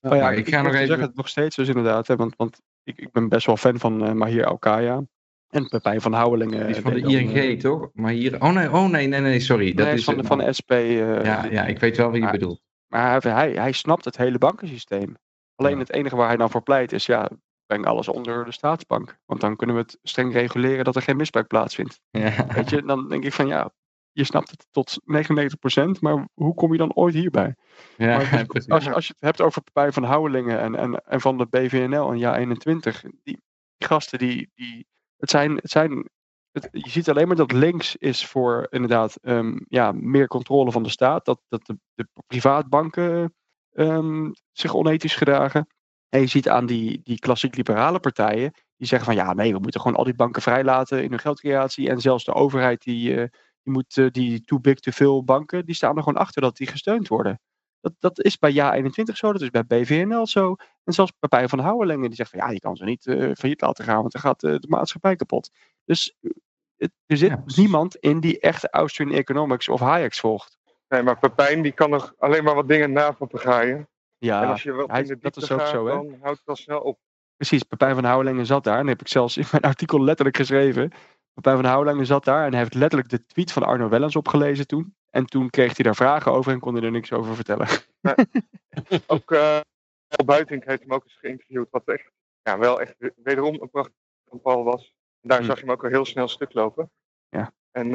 Maar 0.00 0.16
ja, 0.16 0.22
Maar 0.22 0.32
ik, 0.32 0.38
ik 0.38 0.46
ik 0.46 0.54
ga 0.54 0.62
nog 0.62 0.74
even- 0.74 0.86
zeggen, 0.86 1.10
nog 1.14 1.28
steeds 1.28 1.56
dus 1.56 1.68
inderdaad. 1.68 2.06
Hè, 2.06 2.16
want 2.16 2.34
want 2.36 2.60
ik, 2.82 2.98
ik 2.98 3.12
ben 3.12 3.28
best 3.28 3.46
wel 3.46 3.56
fan 3.56 3.78
van 3.78 4.04
eh 4.06 4.12
Mahir 4.12 4.44
Alkaya. 4.44 5.02
En 5.48 5.68
Pepijn 5.68 6.00
van 6.00 6.12
Houwelingen. 6.12 6.60
Die 6.66 6.74
is 6.76 6.78
van 6.82 6.92
de 6.92 7.00
dan, 7.00 7.10
ING, 7.10 7.34
eh, 7.36 7.58
toch? 7.58 7.88
Maar 7.92 8.12
hier, 8.12 8.42
oh 8.42 8.52
nee, 8.52 8.72
oh 8.72 8.88
nee, 8.88 9.06
nee, 9.06 9.20
nee, 9.20 9.40
sorry. 9.40 9.72
Dat 9.74 9.86
nee, 9.86 9.94
is 9.94 10.04
van, 10.04 10.24
van 10.24 10.38
de 10.38 10.52
SP. 10.58 10.70
eh, 10.70 11.24
Ja, 11.24 11.44
ja, 11.50 11.64
ik 11.66 11.78
weet 11.78 11.96
wel 11.96 12.10
wie 12.10 12.22
je 12.22 12.30
bedoelt. 12.30 12.62
Maar 12.88 13.22
hij, 13.22 13.32
hij, 13.32 13.52
hij 13.52 13.72
snapt 13.72 14.04
het 14.04 14.16
hele 14.16 14.38
bankensysteem. 14.38 15.16
Alleen 15.54 15.72
Ja. 15.72 15.78
het 15.78 15.92
enige 15.92 16.16
waar 16.16 16.26
hij 16.28 16.36
dan 16.36 16.50
voor 16.50 16.62
pleit 16.62 16.92
is, 16.92 17.06
ja, 17.06 17.30
breng 17.66 17.86
alles 17.86 18.08
onder 18.08 18.44
de 18.44 18.52
staatsbank. 18.52 19.18
Want 19.26 19.40
dan 19.40 19.56
kunnen 19.56 19.76
we 19.76 19.82
het 19.82 19.98
streng 20.02 20.32
reguleren 20.32 20.84
dat 20.84 20.96
er 20.96 21.02
geen 21.02 21.16
misbruik 21.16 21.46
plaatsvindt. 21.46 22.00
Ja. 22.10 22.46
Weet 22.46 22.70
je, 22.70 22.82
dan 22.82 23.08
denk 23.08 23.24
ik 23.24 23.32
van 23.32 23.46
ja, 23.46 23.72
je 24.12 24.24
snapt 24.24 24.50
het 24.50 24.66
tot 24.70 25.00
99%, 25.96 26.00
maar 26.00 26.28
hoe 26.34 26.54
kom 26.54 26.72
je 26.72 26.78
dan 26.78 26.94
ooit 26.94 27.14
hierbij? 27.14 27.54
Ja, 27.96 28.16
Maar 28.16 28.46
dus 28.46 28.68
als, 28.68 28.84
je, 28.84 28.94
als 28.94 29.06
je 29.06 29.12
het 29.12 29.22
hebt 29.22 29.40
over 29.40 29.62
Pepijn 29.62 29.92
van 29.92 30.02
Houwelingen 30.02 30.60
en, 30.60 30.74
en, 30.74 31.04
en 31.04 31.20
van 31.20 31.38
de 31.38 31.46
BVNL 31.46 32.10
en 32.10 32.18
Ja 32.18 32.36
21, 32.36 33.00
die, 33.00 33.20
die 33.22 33.40
gasten 33.78 34.18
die, 34.18 34.50
die 34.54 34.86
het 35.16 35.30
zijn, 35.30 35.56
het 35.56 35.70
zijn 35.70 36.08
het, 36.54 36.68
je 36.70 36.90
ziet 36.90 37.08
alleen 37.08 37.26
maar 37.26 37.36
dat 37.36 37.52
links 37.52 37.96
is 37.96 38.26
voor 38.26 38.66
inderdaad 38.70 39.16
ehm, 39.16 39.58
ja, 39.68 39.92
meer 39.92 40.26
controle 40.26 40.72
van 40.72 40.82
de 40.82 40.88
staat, 40.88 41.24
dat, 41.24 41.40
dat 41.48 41.66
de, 41.66 41.78
de 41.94 42.08
privaatbanken 42.26 43.34
ehm, 43.70 44.30
zich 44.52 44.74
onethisch 44.74 45.16
gedragen. 45.16 45.66
En 46.08 46.20
je 46.20 46.26
ziet 46.26 46.48
aan 46.48 46.66
die, 46.66 47.00
die 47.04 47.18
klassiek 47.18 47.56
liberale 47.56 48.00
partijen, 48.00 48.52
die 48.76 48.86
zeggen 48.86 49.14
van 49.14 49.24
ja 49.26 49.32
nee, 49.32 49.52
we 49.52 49.58
moeten 49.58 49.80
gewoon 49.80 49.96
al 49.96 50.04
die 50.04 50.14
banken 50.14 50.42
vrijlaten 50.42 51.02
in 51.02 51.10
hun 51.10 51.18
geldcreatie 51.18 51.88
en 51.88 52.00
zelfs 52.00 52.24
de 52.24 52.32
overheid 52.34 52.82
die, 52.82 53.10
eh, 53.16 53.28
die 53.62 53.72
moet, 53.72 53.96
eh, 53.98 54.06
die 54.10 54.40
too 54.40 54.60
big, 54.60 54.78
te 54.80 54.92
veel 54.92 55.24
banken, 55.24 55.66
die 55.66 55.74
staan 55.74 55.96
er 55.96 56.02
gewoon 56.02 56.18
achter 56.20 56.42
dat 56.42 56.56
die 56.56 56.66
gesteund 56.66 57.08
worden. 57.08 57.40
Dat, 57.80 57.92
dat 57.98 58.20
is 58.24 58.38
bij 58.38 58.52
Ja21 58.52 59.16
zo, 59.16 59.32
dat 59.32 59.40
is 59.42 59.50
bij 59.50 59.64
BVNL 59.64 60.26
zo. 60.26 60.54
En 60.84 60.92
zelfs 60.92 61.12
Pepijn 61.18 61.48
van 61.48 61.58
Houwelingen 61.58 62.06
die 62.06 62.14
zegt 62.14 62.30
van 62.30 62.38
ja, 62.38 62.50
je 62.50 62.58
kan 62.60 62.76
ze 62.76 62.84
niet 62.84 63.06
uh, 63.06 63.30
failliet 63.34 63.60
laten 63.60 63.84
gaan, 63.84 64.00
want 64.00 64.12
dan 64.12 64.20
gaat 64.20 64.42
uh, 64.42 64.54
de 64.58 64.68
maatschappij 64.68 65.16
kapot. 65.16 65.50
Dus 65.84 66.16
het, 66.76 66.92
er 67.06 67.16
zit 67.16 67.30
Ja. 67.30 67.42
niemand 67.56 67.96
in 67.96 68.20
die 68.20 68.40
echt 68.40 68.72
Austrian 68.72 69.12
Economics 69.12 69.68
of 69.68 69.80
Hayek 69.80 70.14
volgt. 70.14 70.58
Nee, 70.88 71.02
maar 71.02 71.18
Pepijn 71.18 71.62
die 71.62 71.72
kan 71.72 71.90
nog 71.90 72.14
alleen 72.18 72.44
maar 72.44 72.54
wat 72.54 72.68
dingen 72.68 72.92
napapagaaien. 72.92 73.76
en 73.76 73.88
Ja, 74.18 74.44
als 74.50 74.62
je 74.62 74.72
wat 74.72 74.90
hij- 74.90 75.00
in 75.00 75.06
de 75.06 75.18
dat 75.18 75.36
is 75.36 75.52
ook 75.52 75.60
gaat, 75.60 75.68
zo, 75.68 75.86
hè? 75.86 75.92
dan 75.92 76.16
houdt 76.20 76.38
het 76.38 76.48
al 76.48 76.56
snel 76.56 76.80
op. 76.80 76.98
precies. 77.36 77.62
Pepijn 77.62 77.94
van 77.94 78.04
Houwelingen 78.04 78.46
zat 78.46 78.64
daar. 78.64 78.78
En 78.78 78.86
heb 78.86 79.00
ik 79.00 79.08
zelfs 79.08 79.36
in 79.36 79.44
mijn 79.50 79.62
artikel 79.62 80.04
letterlijk 80.04 80.36
geschreven. 80.36 80.92
Pepijn 81.34 81.56
van 81.56 81.64
Houwelingen 81.64 82.06
zat 82.06 82.24
daar 82.24 82.44
en 82.44 82.50
hij 82.50 82.58
heeft 82.60 82.74
letterlijk 82.74 83.10
de 83.10 83.26
tweet 83.26 83.52
van 83.52 83.62
Arno 83.62 83.88
Wellens 83.88 84.16
opgelezen 84.16 84.66
toen. 84.66 84.96
En 85.10 85.26
toen 85.26 85.50
kreeg 85.50 85.76
hij 85.76 85.84
daar 85.84 85.94
vragen 85.94 86.32
over 86.32 86.52
en 86.52 86.60
kon 86.60 86.74
hij 86.74 86.82
er 86.82 86.90
niks 86.90 87.12
over 87.12 87.34
vertellen. 87.34 87.66
Ook 89.06 89.30
eh 89.32 89.60
Paul 90.08 90.24
Buitink 90.26 90.64
heeft 90.64 90.80
hem 90.82 90.92
ook 90.92 91.04
eens 91.04 91.16
geïnterviewd. 91.18 91.68
Wat 91.70 91.82
echt, 91.84 92.10
ja, 92.42 92.58
wel 92.58 92.80
echt 92.80 92.94
wederom 93.16 93.54
een 93.62 93.70
prachtig 93.70 93.94
Paul 94.42 94.64
was. 94.64 94.94
En 95.20 95.28
daar 95.28 95.38
Hm. 95.40 95.44
zag 95.44 95.54
je 95.56 95.60
hem 95.64 95.70
ook 95.70 95.84
al 95.84 95.90
heel 95.90 96.04
snel 96.04 96.28
stuk 96.28 96.52
lopen. 96.52 96.90
Ja. 97.28 97.52
En, 97.70 97.86
eh, 97.86 97.92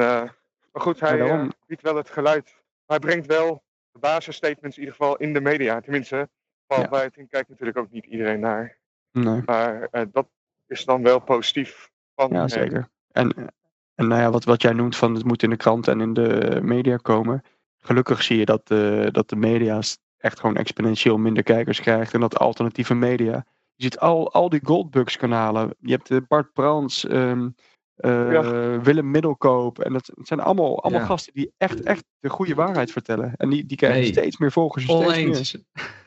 maar 0.72 0.82
goed, 0.82 1.00
hij 1.00 1.16
daarom- 1.16 1.40
eh, 1.40 1.48
biedt 1.66 1.82
wel 1.82 1.96
het 1.96 2.10
geluid. 2.10 2.62
Hij 2.86 2.98
brengt 2.98 3.26
wel 3.26 3.62
basisstatements 3.98 4.76
in 4.76 4.82
ieder 4.82 4.96
geval 4.98 5.16
in 5.16 5.32
de 5.32 5.40
media. 5.40 5.80
Tenminste, 5.80 6.28
Paul 6.66 6.82
Ja. 6.82 7.08
Kijkt 7.28 7.48
natuurlijk 7.48 7.78
ook 7.78 7.90
niet 7.90 8.04
iedereen 8.04 8.40
naar. 8.40 8.76
Nee. 9.12 9.42
Maar 9.46 9.88
eh, 9.90 10.02
dat 10.12 10.26
is 10.66 10.84
dan 10.84 11.02
wel 11.02 11.18
positief 11.18 11.90
van 12.14 12.28
Ja, 12.30 12.38
hem. 12.38 12.48
zeker. 12.48 12.88
En, 13.12 13.34
en 13.94 14.08
nou 14.08 14.20
ja, 14.20 14.30
wat, 14.30 14.44
wat 14.44 14.62
jij 14.62 14.72
noemt 14.72 14.96
van 14.96 15.14
het 15.14 15.24
moet 15.24 15.42
in 15.42 15.50
de 15.50 15.56
krant 15.56 15.88
en 15.88 16.00
in 16.00 16.14
de 16.14 16.58
media 16.62 16.96
komen. 16.96 17.42
Gelukkig 17.82 18.22
zie 18.22 18.38
je 18.38 18.44
dat 18.44 18.68
de, 18.68 19.08
dat 19.12 19.28
de 19.28 19.36
media 19.36 19.80
echt 20.18 20.40
gewoon 20.40 20.56
exponentieel 20.56 21.18
minder 21.18 21.42
kijkers 21.42 21.80
krijgt. 21.80 22.14
En 22.14 22.20
dat 22.20 22.38
alternatieve 22.38 22.94
media. 22.94 23.44
Je 23.74 23.82
ziet 23.82 23.98
al, 23.98 24.32
al 24.32 24.48
die 24.48 24.60
Goldbugs 24.64 25.16
kanalen. 25.16 25.74
Je 25.78 25.92
hebt 25.92 26.10
eh, 26.10 26.18
Bart 26.28 26.52
Brans, 26.52 27.06
ehm, 28.00 28.30
eh, 28.74 28.78
Willem 28.82 29.10
Middelkoop. 29.10 29.78
En 29.78 29.92
dat 29.92 30.10
zijn 30.22 30.40
allemaal, 30.40 30.82
allemaal 30.82 31.00
Ja. 31.00 31.06
gasten 31.06 31.32
die 31.32 31.52
echt, 31.56 31.82
echt 31.82 32.04
de 32.18 32.28
goede 32.28 32.54
waarheid 32.54 32.90
vertellen. 32.92 33.32
En 33.36 33.50
die, 33.50 33.66
die 33.66 33.76
krijgen 33.76 34.00
Nee. 34.00 34.12
steeds 34.12 34.38
meer 34.38 34.52
volgers. 34.52 34.86
en 34.86 34.96
steeds 34.96 35.16
meer. 35.16 35.26
Oneens. 35.28 35.56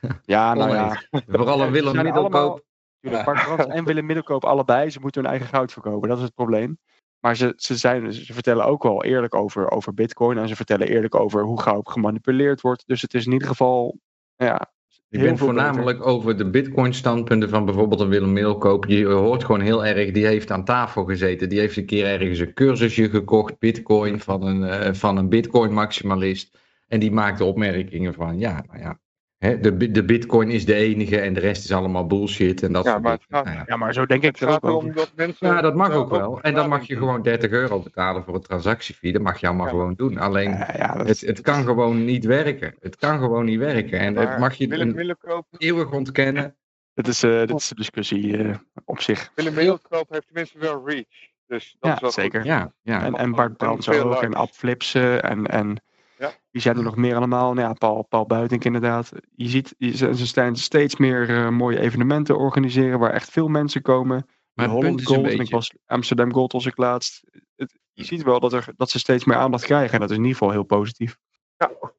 Ja, 0.25 0.53
nou 0.53 0.71
ja. 0.73 0.83
Oneens. 0.85 1.25
Vooral 1.27 1.61
een 1.61 1.71
Willem 1.71 1.87
allemaal- 1.99 2.03
Middelkoop. 2.03 2.61
Brans 2.99 3.65
en 3.77 3.85
Willem 3.85 4.05
Middelkoop 4.05 4.45
allebei, 4.45 4.89
ze 4.89 4.99
moeten 4.99 5.21
hun 5.21 5.29
eigen 5.31 5.47
goud 5.49 5.71
verkopen. 5.71 6.09
Dat 6.09 6.17
is 6.17 6.23
het 6.23 6.33
probleem. 6.33 6.77
Maar 7.19 7.35
ze, 7.35 7.53
ze, 7.55 7.75
zijn, 7.77 8.13
ze 8.13 8.33
vertellen 8.33 8.65
ook 8.65 8.83
wel 8.83 9.03
eerlijk 9.03 9.35
over, 9.35 9.71
over 9.71 9.93
bitcoin. 9.93 10.37
En 10.37 10.47
ze 10.47 10.55
vertellen 10.55 10.87
eerlijk 10.87 11.15
over 11.15 11.43
hoe 11.43 11.61
goud 11.61 11.89
gemanipuleerd 11.89 12.61
wordt. 12.61 12.83
Dus 12.87 13.01
het 13.01 13.13
is 13.13 13.25
in 13.25 13.31
ieder 13.31 13.47
geval, 13.47 13.97
ja, 14.35 14.72
Ik 15.13 15.19
heel 15.19 15.27
ben 15.27 15.37
veel 15.37 15.47
voornamelijk 15.47 16.05
over 16.05 16.37
de 16.37 16.49
bitcoin 16.49 16.93
standpunten 16.93 17.49
van 17.49 17.65
bijvoorbeeld 17.65 18.01
een 18.01 18.09
Willem 18.09 18.33
Middelkoop. 18.33 18.85
Je 18.85 19.05
hoort 19.05 19.43
gewoon 19.43 19.61
heel 19.61 19.85
erg, 19.85 20.11
die 20.11 20.25
heeft 20.25 20.51
aan 20.51 20.65
tafel 20.65 21.03
gezeten. 21.03 21.49
Die 21.49 21.59
heeft 21.59 21.77
een 21.77 21.85
keer 21.85 22.05
ergens 22.05 22.39
een 22.39 22.53
cursusje 22.53 23.09
gekocht, 23.09 23.59
bitcoin, 23.59 24.19
van 24.19 24.43
een, 24.43 24.63
eh, 24.63 24.93
van 24.93 25.17
een 25.17 25.29
bitcoin 25.29 25.73
maximalist. 25.73 26.57
En 26.87 26.99
die 26.99 27.11
maakte 27.11 27.43
opmerkingen 27.43 28.13
van, 28.13 28.39
ja, 28.39 28.63
nou 28.67 28.79
ja, 28.79 28.99
hè, 29.43 29.59
de, 29.59 29.91
de 29.91 30.03
bitcoin 30.05 30.49
is 30.49 30.65
de 30.65 30.73
enige 30.73 31.19
en 31.19 31.33
de 31.33 31.39
rest 31.39 31.63
is 31.63 31.71
allemaal 31.71 32.07
bullshit. 32.07 32.63
En 32.63 32.73
dat 32.73 32.83
Ja, 32.83 32.91
soort 32.91 33.03
maar 33.03 33.11
het 33.11 33.23
Nou 33.29 33.49
ja. 33.49 33.63
Ja, 33.65 33.75
maar 33.77 33.93
zo 33.93 34.05
denk 34.05 34.23
ik 34.23 34.39
Het 34.39 34.49
er 34.49 34.61
ook 34.61 34.95
dat 34.95 35.11
mensen... 35.15 35.47
Ja, 35.47 35.61
dat 35.61 35.75
mag 35.75 35.91
ook 35.91 36.09
wel. 36.09 36.41
En 36.41 36.53
dan 36.53 36.69
mag 36.69 36.87
je 36.87 36.97
gewoon 36.97 37.21
30 37.21 37.51
euro 37.51 37.79
betalen 37.79 38.23
voor 38.23 38.35
een 38.35 38.41
transactiefee. 38.41 39.11
Dat 39.11 39.21
mag 39.21 39.39
je 39.39 39.47
allemaal 39.47 39.65
Ja. 39.65 39.71
gewoon 39.71 39.93
doen. 39.93 40.17
Alleen, 40.17 40.49
Ja, 40.49 40.69
ja, 40.77 40.93
dat- 40.95 41.07
het, 41.07 41.21
het 41.21 41.41
kan 41.41 41.63
gewoon 41.63 42.05
niet 42.05 42.25
werken. 42.25 42.75
Het 42.79 42.95
kan 42.95 43.19
gewoon 43.19 43.45
niet 43.45 43.59
werken. 43.59 43.99
En 43.99 44.15
het 44.15 44.29
Maar 44.29 44.39
mag 44.39 44.53
je 44.55 44.67
Willem 44.67 45.15
eeuwig 45.57 45.91
ontkennen. 45.91 46.55
dit, 46.93 47.07
is, 47.07 47.23
eh, 47.23 47.39
dit 47.39 47.53
is 47.53 47.69
een 47.69 47.75
discussie 47.75 48.37
eh, 48.37 48.55
op 48.85 49.01
zich. 49.01 49.31
Willem 49.35 49.53
Middelkoop 49.53 50.09
heeft 50.09 50.25
tenminste 50.25 50.59
wel 50.59 50.81
reach. 50.85 51.31
Dus 51.47 51.75
dat 51.79 51.89
Ja, 51.89 51.95
is 51.95 52.01
wel 52.01 52.11
zeker. 52.11 52.39
goed. 52.39 52.49
Ja, 52.49 52.73
ja. 52.81 53.03
En, 53.05 53.15
en 53.15 53.31
Bart 53.31 53.57
Brands 53.57 53.87
veel 53.87 54.15
ook, 54.15 54.21
en 54.23 54.47
Flipsen 54.51 55.21
en, 55.23 55.45
en 55.47 55.81
Ja. 56.17 56.31
wie 56.51 56.61
zijn 56.61 56.77
er 56.77 56.83
nog 56.83 56.95
meer 56.95 57.15
allemaal? 57.15 57.53
Nou 57.53 57.67
ja, 57.67 57.73
Paul, 57.73 58.03
Paul 58.03 58.25
Buitink 58.25 58.63
inderdaad. 58.63 59.11
Je 59.35 59.47
ziet, 59.49 59.75
ze 59.79 60.15
ze 60.15 60.25
zijn 60.25 60.55
steeds 60.55 60.95
meer 60.97 61.29
eh, 61.29 61.49
mooie 61.49 61.79
evenementen 61.79 62.37
organiseren 62.37 62.99
waar 62.99 63.11
echt 63.13 63.29
veel 63.29 63.47
mensen 63.47 63.81
komen. 63.81 64.25
Maar 64.53 64.65
het 64.65 64.73
Holland 64.75 64.95
punt 64.95 64.99
is 64.99 65.07
een 65.07 65.13
Gold, 65.15 65.25
en 65.27 65.31
ik 65.33 65.37
beetje- 65.37 65.55
was 65.55 65.73
Amsterdam 65.85 66.33
Gold 66.33 66.51
was 66.51 66.65
ik 66.65 66.77
laatst. 66.77 67.23
Het, 67.55 67.79
je 67.93 68.03
ziet 68.03 68.23
wel 68.23 68.39
dat, 68.39 68.53
er, 68.53 68.65
dat 68.77 68.89
ze 68.89 68.99
steeds 68.99 69.25
meer 69.25 69.37
aandacht 69.37 69.63
krijgen 69.65 69.93
en 69.93 69.99
dat 69.99 70.09
is 70.09 70.15
in 70.17 70.21
ieder 70.23 70.37
geval 70.37 70.53
heel 70.53 70.63
positief. 70.63 71.17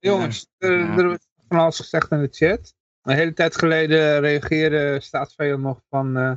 Jongens, 0.01 0.47
er, 0.59 0.79
Ja. 0.79 0.97
er 0.97 1.07
wordt 1.07 1.29
van 1.49 1.59
alles 1.59 1.77
gezegd 1.77 2.11
in 2.11 2.21
de 2.21 2.29
chat. 2.31 2.75
Een 3.03 3.15
hele 3.17 3.33
tijd 3.33 3.57
geleden 3.57 4.21
reageerde 4.21 5.01
staatsvijand 5.01 5.63
nog 5.63 5.81
van... 5.91 6.17
eh, 6.17 6.33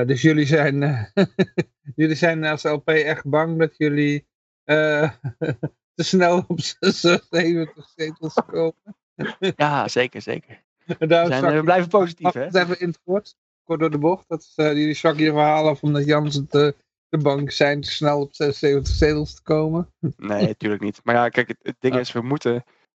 eh, 0.00 0.06
dus 0.06 0.22
jullie 0.22 0.46
zijn, 0.46 0.82
eh, 0.82 1.04
jullie 1.96 2.14
zijn 2.16 2.44
als 2.44 2.62
LP 2.62 2.88
echt 2.88 3.28
bang 3.28 3.58
dat 3.58 3.76
jullie 3.76 4.26
eh, 4.64 5.10
te 5.96 6.04
snel 6.04 6.44
op 6.48 6.60
76 6.60 7.88
zetels 7.96 8.34
komen. 8.46 8.74
Ja, 9.56 9.88
zeker, 9.88 10.22
zeker. 10.22 10.62
Daarom 10.98 11.40
We, 11.50 11.56
ik- 11.56 11.64
blijven 11.64 11.88
positief, 11.88 12.32
hè? 12.32 12.40
Wacht 12.50 12.54
even 12.54 12.80
in 12.80 12.88
het 12.88 13.00
kort, 13.04 13.36
kort 13.64 13.80
door 13.80 13.90
de 13.90 13.98
bocht. 13.98 14.24
Dat 14.28 14.40
is, 14.40 14.52
eh, 14.56 14.66
jullie 14.66 14.94
zwakken 14.94 15.24
je 15.24 15.30
verhaal 15.30 15.68
af 15.68 15.82
omdat 15.82 16.04
Jansen 16.04 16.46
te, 16.48 16.74
te 17.08 17.18
bang 17.18 17.52
zijn 17.52 17.80
te 17.80 17.90
snel 17.90 18.20
op 18.20 18.34
76 18.34 18.94
zetels 18.96 19.34
te 19.34 19.42
komen. 19.42 19.90
Nee, 20.16 20.46
natuurlijk 20.46 20.82
niet. 20.82 21.00
Maar 21.04 21.14
ja, 21.14 21.28
kijk, 21.28 21.48
het, 21.48 21.58
het 21.62 21.76
ding 21.78 21.94
Ja. 21.94 22.00
is, 22.00 22.12
we 22.12 22.20
moeten, 22.22 22.52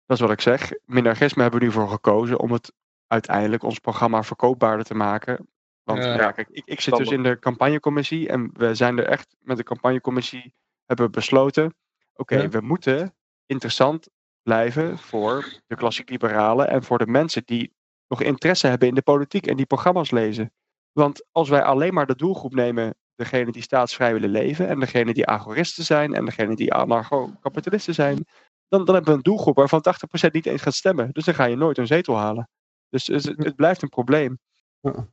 dat 0.07 0.17
is 0.17 0.21
wat 0.21 0.31
ik 0.33 0.41
zeg, 0.41 0.73
minarchisme 0.85 1.43
hebben 1.43 1.61
we 1.61 1.67
nu 1.67 1.73
voor 1.73 1.89
gekozen 1.89 2.39
om 2.41 2.53
het 2.53 2.73
uiteindelijk 3.07 3.63
ons 3.63 3.79
programma 3.79 4.23
verkoopbaarder 4.23 4.87
te 4.87 4.95
maken. 4.95 5.49
Want 5.83 6.05
Ja. 6.05 6.15
ja, 6.15 6.33
kijk, 6.33 6.49
ik, 6.51 6.63
ik 6.65 6.81
zit 6.81 6.97
dus 6.97 7.11
in 7.11 7.23
de 7.23 7.39
campagnecommissie 7.39 8.29
en 8.29 8.51
we 8.53 8.75
zijn 8.75 8.99
er 8.99 9.07
echt 9.07 9.37
met 9.41 9.57
de 9.57 9.63
campagnecommissie 9.63 10.55
hebben 10.87 11.07
we 11.07 11.13
besloten, 11.13 11.75
oké, 12.17 12.37
Ja. 12.37 12.49
we 12.49 12.61
moeten 12.61 13.15
interessant 13.47 14.09
blijven 14.43 14.99
voor 14.99 15.61
de 15.67 15.77
klassiek 15.77 16.11
liberalen 16.11 16.69
en 16.69 16.83
voor 16.83 16.99
de 16.99 17.07
mensen 17.07 17.43
die 17.45 17.75
nog 18.09 18.23
interesse 18.23 18.67
hebben 18.67 18.89
in 18.89 18.95
de 18.95 19.03
politiek 19.03 19.47
en 19.47 19.57
die 19.57 19.67
programma's 19.67 20.11
lezen. 20.11 20.53
Want 20.93 21.27
als 21.33 21.49
wij 21.49 21.63
alleen 21.63 21.95
maar 21.95 22.07
de 22.07 22.17
doelgroep 22.17 22.55
nemen, 22.55 22.95
degene 23.15 23.53
die 23.53 23.63
staatsvrij 23.63 24.13
willen 24.13 24.31
leven 24.31 24.69
en 24.69 24.81
degene 24.81 25.15
die 25.15 25.27
agoristen 25.27 25.85
zijn 25.85 26.15
en 26.15 26.25
degene 26.25 26.57
die 26.57 26.73
anarcho-kapitalisten 26.75 27.95
zijn, 27.95 28.27
dan, 28.69 28.85
dan 28.85 28.95
hebben 28.95 29.13
we 29.13 29.19
een 29.19 29.23
doelgroep 29.23 29.57
waarvan 29.57 29.85
80% 30.29 30.31
niet 30.31 30.47
eens 30.47 30.63
gaat 30.63 30.75
stemmen. 30.75 31.09
Dus 31.13 31.25
dan 31.25 31.35
ga 31.35 31.45
je 31.45 31.57
nooit 31.57 31.79
een 31.79 31.87
zetel 31.87 32.17
halen. 32.17 32.49
Dus 32.89 33.07
het, 33.07 33.25
het 33.25 33.57
blijft 33.57 33.83
een 33.83 33.89
probleem. 33.89 34.39
Ja, 34.81 35.09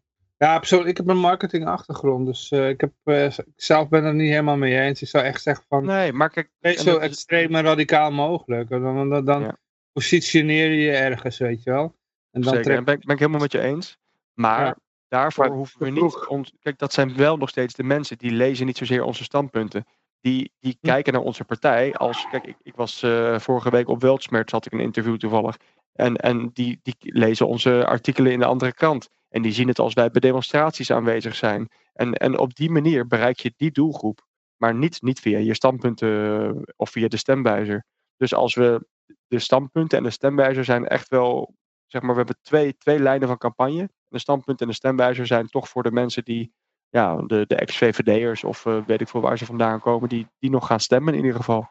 persoonlijk, 0.57 0.89
ik 0.89 0.97
heb 0.97 1.07
een 1.07 1.17
marketingachtergrond, 1.21 2.25
dus 2.25 2.51
eh, 2.51 2.69
ik, 2.69 2.81
heb, 2.81 2.91
eh, 3.03 3.25
ik 3.25 3.43
zelf 3.55 3.89
ben 3.89 4.03
er 4.03 4.13
niet 4.13 4.29
helemaal 4.29 4.57
mee 4.57 4.79
eens. 4.79 5.01
Ik 5.01 5.07
zou 5.07 5.23
echt 5.23 5.41
zeggen 5.41 5.65
van, 5.69 5.85
Nee, 5.85 6.13
maar 6.13 6.29
kijk, 6.29 6.49
wees 6.59 6.83
zo 6.83 6.95
is- 6.97 7.01
extreem 7.03 7.55
en 7.55 7.63
radicaal 7.63 8.11
mogelijk. 8.11 8.69
Dan, 8.69 9.09
dan, 9.09 9.25
dan 9.25 9.41
Ja. 9.41 9.57
positioneer 9.91 10.69
je 10.69 10.81
je 10.81 10.91
ergens, 10.91 11.37
weet 11.37 11.63
je 11.63 11.71
wel. 11.71 11.95
En 12.31 12.41
dan 12.41 12.43
Zeker, 12.49 12.61
trek 12.63 12.77
en 12.77 12.83
ben, 12.83 12.93
ik- 12.95 13.03
ben 13.05 13.13
ik 13.13 13.19
helemaal 13.19 13.41
met 13.41 13.51
je 13.51 13.59
eens. 13.61 13.97
Maar 14.33 14.65
Ja. 14.65 14.75
daarvoor 15.07 15.47
Maar 15.47 15.55
hoeven 15.57 15.79
we 15.79 15.89
niet. 15.89 16.27
Ons, 16.27 16.53
kijk, 16.61 16.77
dat 16.77 16.93
zijn 16.93 17.15
wel 17.15 17.37
nog 17.37 17.49
steeds 17.49 17.73
de 17.73 17.83
mensen 17.83 18.17
die 18.17 18.31
lezen 18.31 18.65
niet 18.65 18.77
zozeer 18.77 19.03
onze 19.03 19.23
standpunten. 19.23 19.85
Die, 20.21 20.51
die 20.59 20.77
Hm. 20.81 20.87
kijken 20.87 21.13
naar 21.13 21.21
onze 21.21 21.43
partij 21.43 21.93
als. 21.93 22.27
Kijk, 22.31 22.43
ik, 22.45 22.55
ik 22.63 22.75
was 22.75 23.03
eh, 23.03 23.39
vorige 23.39 23.69
week 23.69 23.87
op 23.87 24.01
Weltsmerts, 24.01 24.51
had 24.51 24.65
ik 24.65 24.71
een 24.71 24.79
interview 24.79 25.17
toevallig. 25.17 25.57
En, 25.93 26.15
en 26.15 26.49
die, 26.53 26.79
die 26.83 26.95
lezen 26.99 27.47
onze 27.47 27.85
artikelen 27.85 28.31
in 28.31 28.39
de 28.39 28.45
andere 28.45 28.73
krant. 28.73 29.09
En 29.33 29.41
die 29.41 29.51
zien 29.51 29.67
het 29.67 29.79
als 29.79 29.93
wij 29.93 30.11
bij 30.11 30.21
demonstraties 30.21 30.91
aanwezig 30.91 31.35
zijn. 31.35 31.69
En, 31.93 32.13
en 32.13 32.37
op 32.37 32.55
die 32.55 32.69
manier 32.69 33.07
bereik 33.07 33.39
je 33.39 33.53
die 33.55 33.71
doelgroep. 33.71 34.27
Maar 34.57 34.75
niet, 34.75 35.01
niet 35.01 35.19
via 35.19 35.37
je 35.37 35.53
standpunten 35.53 36.41
eh, 36.55 36.61
of 36.75 36.89
via 36.89 37.07
de 37.07 37.17
stemwijzer. 37.17 37.85
Dus 38.17 38.33
als 38.33 38.55
we 38.55 38.87
de 39.27 39.39
standpunten 39.39 39.97
en 39.97 40.03
de 40.03 40.09
stemwijzer 40.09 40.65
zijn 40.65 40.87
echt 40.87 41.07
wel 41.07 41.55
zeg 41.87 42.01
maar, 42.01 42.11
we 42.11 42.17
hebben 42.17 42.37
twee, 42.41 42.77
twee 42.77 42.99
lijnen 42.99 43.27
van 43.27 43.37
campagne. 43.37 43.89
De 44.07 44.19
standpunt 44.19 44.61
en 44.61 44.67
de 44.67 44.73
stemwijzer 44.73 45.27
zijn 45.27 45.47
toch 45.47 45.69
voor 45.69 45.83
de 45.83 45.91
mensen 45.91 46.23
die, 46.23 46.53
ja, 46.89 47.15
de, 47.15 47.45
de 47.47 47.55
ex-VVD'ers 47.55 48.43
of 48.43 48.65
eh, 48.65 48.85
weet 48.85 49.01
ik 49.01 49.07
veel 49.07 49.21
waar 49.21 49.37
ze 49.37 49.45
vandaan 49.45 49.79
komen, 49.79 50.09
die, 50.09 50.27
die 50.39 50.49
nog 50.49 50.67
gaan 50.67 50.79
stemmen 50.79 51.13
in 51.13 51.19
ieder 51.19 51.37
geval. 51.37 51.69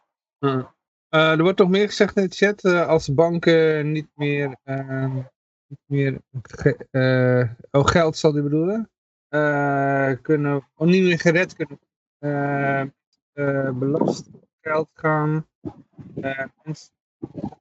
Eh, 1.08 1.30
er 1.30 1.42
wordt 1.42 1.58
nog 1.58 1.68
meer 1.68 1.88
gezegd 1.88 2.16
in 2.16 2.28
de 2.28 2.34
chat, 2.34 2.64
als 2.64 3.14
banken 3.14 3.92
niet 3.92 4.08
meer, 4.14 4.56
eh, 4.62 5.16
niet 5.86 6.20
meer 6.20 6.20
eh, 6.90 7.50
oh, 7.70 7.86
geld 7.86 8.16
zal 8.16 8.32
die 8.32 8.42
bedoelen, 8.42 8.90
eh, 9.28 10.12
kunnen, 10.22 10.56
of 10.74 10.86
niet 10.86 11.02
meer 11.02 11.18
gered 11.18 11.54
kunnen 11.56 11.78
eh 12.18 12.80
eh, 13.32 13.70
belastinggeld 13.70 14.88
gaan. 14.94 15.46
Eh, 16.20 16.44
mensen- 16.62 16.92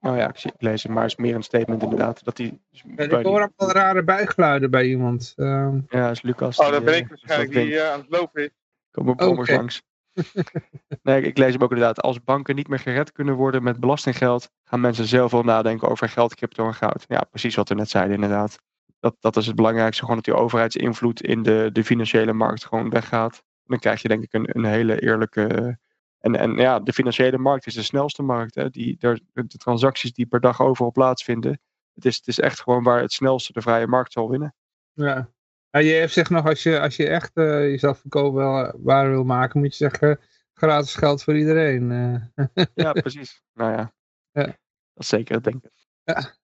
Nou 0.00 0.16
ja, 0.16 0.28
ik, 0.28 0.36
zie, 0.36 0.52
ik 0.52 0.62
lees 0.62 0.82
het, 0.82 0.92
maar 0.92 1.02
het 1.02 1.10
is 1.12 1.16
meer 1.18 1.34
een 1.34 1.42
statement 1.42 1.82
inderdaad. 1.82 2.24
Dat 2.24 2.36
die, 2.36 2.60
eh, 2.96 3.04
ik 3.04 3.26
hoor 3.26 3.42
ook 3.42 3.52
wel 3.56 3.70
rare 3.72 4.02
bijgeluiden 4.04 4.70
bij 4.70 4.84
iemand. 4.86 5.32
Eh, 5.36 5.74
ja, 5.88 6.10
is 6.10 6.22
Lucas. 6.22 6.58
Oh, 6.58 6.70
dat 6.70 6.84
ben 6.84 6.96
ik 6.96 7.08
waarschijnlijk 7.08 7.52
dat 7.52 7.62
die 7.62 7.80
eh, 7.80 7.92
aan 7.92 8.00
het 8.00 8.10
lopen 8.10 8.42
is. 8.42 8.50
Komen 8.90 9.16
brommers 9.16 9.48
Oké. 9.48 9.58
langs. 9.58 9.82
Nee, 11.02 11.22
ik, 11.22 11.38
lees 11.38 11.52
hem 11.52 11.62
ook 11.62 11.70
inderdaad. 11.70 12.00
Als 12.00 12.24
banken 12.24 12.54
niet 12.54 12.68
meer 12.68 12.78
gered 12.78 13.12
kunnen 13.12 13.34
worden 13.34 13.62
met 13.62 13.80
belastinggeld, 13.80 14.50
gaan 14.64 14.80
mensen 14.80 15.06
zelf 15.06 15.30
wel 15.30 15.42
nadenken 15.42 15.88
over 15.88 16.08
geld, 16.08 16.34
crypto 16.34 16.66
en 16.66 16.74
goud. 16.74 17.04
Ja, 17.08 17.20
precies 17.30 17.54
wat 17.54 17.68
we 17.68 17.74
net 17.74 17.90
zeiden, 17.90 18.14
inderdaad. 18.14 18.58
Dat, 19.00 19.16
dat 19.20 19.36
is 19.36 19.46
het 19.46 19.56
belangrijkste, 19.56 20.00
gewoon 20.00 20.16
dat 20.16 20.24
die 20.24 20.34
overheidsinvloed 20.34 21.22
in 21.22 21.42
de, 21.42 21.70
de 21.72 21.84
financiële 21.84 22.32
markt 22.32 22.66
gewoon 22.66 22.90
weggaat. 22.90 23.42
Dan 23.64 23.78
krijg 23.78 24.02
je 24.02 24.08
denk 24.08 24.22
ik 24.22 24.32
een, 24.32 24.48
een 24.52 24.64
hele 24.64 25.00
eerlijke. 25.00 25.78
En, 26.18 26.36
en 26.36 26.56
ja, 26.56 26.80
de 26.80 26.92
financiële 26.92 27.38
markt 27.38 27.66
is 27.66 27.74
de 27.74 27.82
snelste 27.82 28.22
markt. 28.22 28.54
Hè. 28.54 28.70
Die, 28.70 28.96
de, 28.98 29.20
de 29.32 29.58
transacties 29.58 30.12
die 30.12 30.26
per 30.26 30.40
dag 30.40 30.60
overal 30.60 30.92
plaatsvinden. 30.92 31.60
Het 31.94 32.04
is, 32.04 32.16
het 32.16 32.26
is 32.26 32.40
echt 32.40 32.60
gewoon 32.60 32.82
waar 32.82 33.00
het 33.00 33.12
snelste 33.12 33.52
de 33.52 33.60
vrije 33.60 33.86
markt 33.86 34.12
zal 34.12 34.30
winnen. 34.30 34.54
Ja. 34.92 35.28
Ja, 35.72 35.80
je 35.80 36.06
zegt 36.06 36.30
nog, 36.30 36.46
als 36.46 36.62
je, 36.62 36.80
als 36.80 36.96
je 36.96 37.08
echt 37.08 37.30
eh, 37.34 37.44
jezelf 37.70 37.98
verkopen 37.98 38.38
wel, 38.38 38.72
waar 38.78 39.10
wil 39.10 39.24
maken, 39.24 39.60
moet 39.60 39.76
je 39.76 39.88
zeggen, 39.90 40.20
gratis 40.52 40.94
geld 40.94 41.22
voor 41.22 41.36
iedereen. 41.36 41.90
eh. 41.90 42.64
Ja, 42.74 42.92
precies. 43.02 43.42
Nou 43.54 43.72
ja, 43.72 43.92
Ja. 44.32 44.44
dat 44.46 44.56
is 44.94 45.08
zeker 45.08 45.34
het 45.34 45.44
denken. 45.44 45.70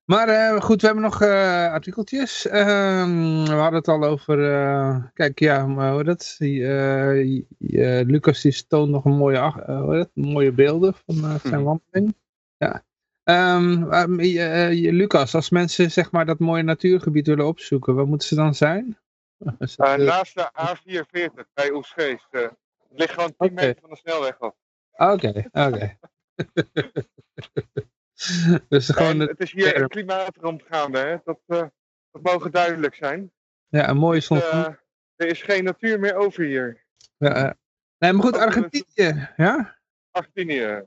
Maar 0.04 0.28
eh, 0.28 0.60
goed, 0.60 0.80
we 0.80 0.86
hebben 0.86 1.04
nog 1.04 1.22
eh, 1.22 1.72
artikeltjes. 1.72 2.46
Ehm, 2.46 3.42
we 3.44 3.50
hadden 3.52 3.78
het 3.78 3.88
al 3.88 4.04
over, 4.04 4.52
eh, 4.52 5.04
kijk 5.14 5.38
ja, 5.38 5.66
maar 5.66 5.92
hoe 5.92 6.04
dat? 6.04 6.36
Eh, 6.38 7.20
eh, 7.20 8.06
Lucas 8.06 8.40
die 8.42 8.66
toont 8.66 8.90
nog 8.90 9.04
een 9.04 9.16
mooie, 9.16 9.36
eh, 9.66 9.88
dat? 9.90 10.10
mooie 10.14 10.52
beelden 10.52 10.94
van 10.94 11.14
eh, 11.24 11.34
zijn 11.42 11.54
Mhm. 11.54 11.62
wandeling. 11.62 12.14
Ja. 12.56 12.84
Ehm, 13.24 13.82
eh, 14.20 14.92
Lucas, 14.92 15.34
als 15.34 15.50
mensen 15.50 15.90
zeg 15.90 16.10
maar 16.10 16.26
dat 16.26 16.38
mooie 16.38 16.62
natuurgebied 16.62 17.26
willen 17.26 17.46
opzoeken, 17.46 17.94
waar 17.94 18.06
moeten 18.06 18.28
ze 18.28 18.34
dan 18.34 18.54
zijn? 18.54 18.98
Eh, 19.76 19.92
eh, 19.92 19.98
naast 20.06 20.34
de 20.34 20.50
A440 20.52 21.52
bij 21.54 21.70
Oesgeest. 21.72 22.26
eh, 22.30 22.42
het 22.42 22.52
ligt 22.88 23.12
gewoon 23.12 23.34
10 23.36 23.50
Oké. 23.50 23.54
meter 23.66 23.80
van 23.80 23.90
de 23.90 23.96
snelweg 23.96 24.40
af. 24.40 24.54
Oké, 24.92 25.44
oké. 25.52 25.98
dus 28.68 28.88
gewoon 28.88 29.20
het- 29.20 29.28
het 29.30 29.40
is 29.40 29.52
hier 29.52 29.80
een 29.82 29.88
klimaatramp 29.88 30.62
gaande, 30.68 30.98
hè? 30.98 31.16
Dat, 31.24 31.38
eh, 31.46 31.66
dat 32.10 32.22
mogen 32.22 32.50
duidelijk 32.50 32.94
zijn. 32.94 33.32
ja, 33.68 33.88
een 33.88 33.96
mooie 33.96 34.20
zon. 34.20 34.38
Eh, 34.40 34.66
er 35.16 35.26
is 35.26 35.42
geen 35.42 35.64
natuur 35.64 35.98
meer 36.00 36.14
over 36.16 36.44
hier. 36.44 36.84
ja, 37.16 37.34
eh. 37.34 37.50
nee, 37.98 38.12
maar 38.12 38.22
goed, 38.22 38.36
Argentinië, 38.36 39.28
ja? 39.36 39.78
Argentinië. 40.10 40.86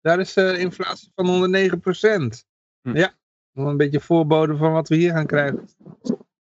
Daar 0.00 0.20
is 0.20 0.32
de 0.32 0.58
inflatie 0.58 1.12
van 1.14 1.26
109% 1.26 2.44
Hm. 2.82 2.96
Ja, 2.96 3.14
nog 3.52 3.66
een 3.68 3.76
beetje 3.76 4.00
voorbode 4.00 4.56
van 4.56 4.72
wat 4.72 4.88
we 4.88 4.96
hier 4.96 5.12
gaan 5.12 5.26
krijgen. 5.26 5.68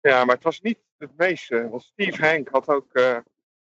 Ja, 0.00 0.24
maar 0.24 0.34
het 0.34 0.44
was 0.44 0.61
niet 0.61 0.78
het 1.01 1.16
meeste. 1.16 1.68
Want 1.68 1.82
Steve 1.82 2.26
Hank 2.26 2.48
had 2.48 2.68
ook 2.68 2.92
eh 2.92 3.18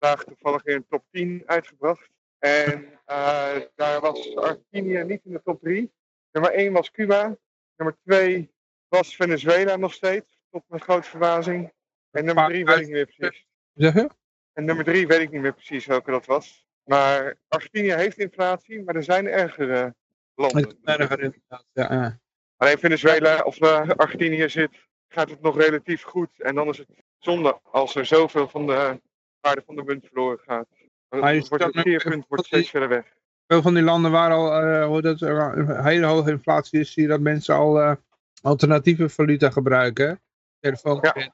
vandaag 0.04 0.24
toevallig 0.24 0.64
weer 0.64 0.76
een 0.76 0.88
top 0.90 1.04
10 1.12 1.44
uitgebracht. 1.46 2.10
En 2.40 3.00
eh, 3.06 3.56
daar 3.76 4.02
was 4.02 4.36
Argentinië 4.36 5.04
niet 5.04 5.22
in 5.24 5.32
de 5.32 5.42
top 5.44 5.62
3. 5.62 5.92
Nummer 6.32 6.52
1 6.52 6.74
was 6.74 6.92
Cuba. 6.92 7.38
Nummer 7.76 7.98
2 8.04 8.52
was 8.88 9.16
Venezuela 9.16 9.76
nog 9.76 9.94
steeds. 9.94 10.42
Tot 10.50 10.64
mijn 10.68 10.82
grote 10.82 11.10
verbazing. 11.10 11.74
En 12.12 12.26
nummer 12.26 12.48
3 12.48 12.66
weet 12.66 12.80
ik 12.80 12.84
niet 12.84 12.92
meer 12.92 13.14
precies. 13.16 13.48
Zeg 13.74 13.94
je? 13.94 14.10
En 14.54 14.66
nummer 14.66 14.86
3 14.86 15.08
weet 15.08 15.22
ik 15.22 15.32
niet 15.32 15.42
meer 15.42 15.54
precies 15.54 15.86
welke 15.86 16.12
dat 16.12 16.26
was. 16.26 16.66
Maar 16.84 17.38
Argentinië 17.48 17.94
heeft 17.94 18.18
inflatie, 18.18 18.84
maar 18.84 18.96
er 18.96 19.04
zijn 19.04 19.28
ergere 19.28 19.96
landen. 20.36 20.78
Erger 20.84 21.20
inderdaad, 21.20 21.66
ja. 21.72 22.20
Alleen 22.58 22.78
Venezuela 22.78 23.42
of 23.42 23.60
eh, 23.60 23.90
Argentinië 23.90 24.50
zit, 24.50 24.88
gaat 25.08 25.30
het 25.30 25.42
nog 25.42 25.58
relatief 25.58 26.04
goed. 26.04 26.42
En 26.42 26.56
dan 26.56 26.68
is 26.68 26.78
het 26.78 27.03
zonde 27.24 27.60
als 27.72 27.96
er 27.96 28.06
zoveel 28.06 28.48
van 28.48 28.68
de 28.68 29.02
waarde 29.40 29.64
van 29.66 29.76
de 29.76 29.84
munt 29.84 30.06
verloren 30.06 30.40
gaat. 30.46 30.68
Maar 31.10 31.34
het, 31.34 31.48
wordt, 31.48 31.82
keerpunt 31.82 32.26
wordt 32.28 32.46
steeds 32.46 32.70
verder 32.70 32.90
weg. 32.90 33.14
Veel 33.48 33.62
van 33.62 33.74
die 33.74 33.84
landen 33.84 34.12
waar 34.12 34.32
al 34.32 34.54
eh, 34.54 34.86
hoe 34.86 35.02
dat, 35.02 35.22
er 35.22 35.58
een 35.58 35.84
hele 35.84 36.06
hoge 36.06 36.30
inflatie 36.32 36.80
is, 36.80 36.94
zie 36.94 37.04
je 37.04 37.10
dat 37.10 37.20
mensen 37.20 37.56
al 37.56 37.82
eh, 37.82 37.96
alternatieve 38.42 39.10
valuta 39.10 39.50
gebruiken. 39.50 40.22
Telefoon, 40.60 41.00
Ja. 41.02 41.34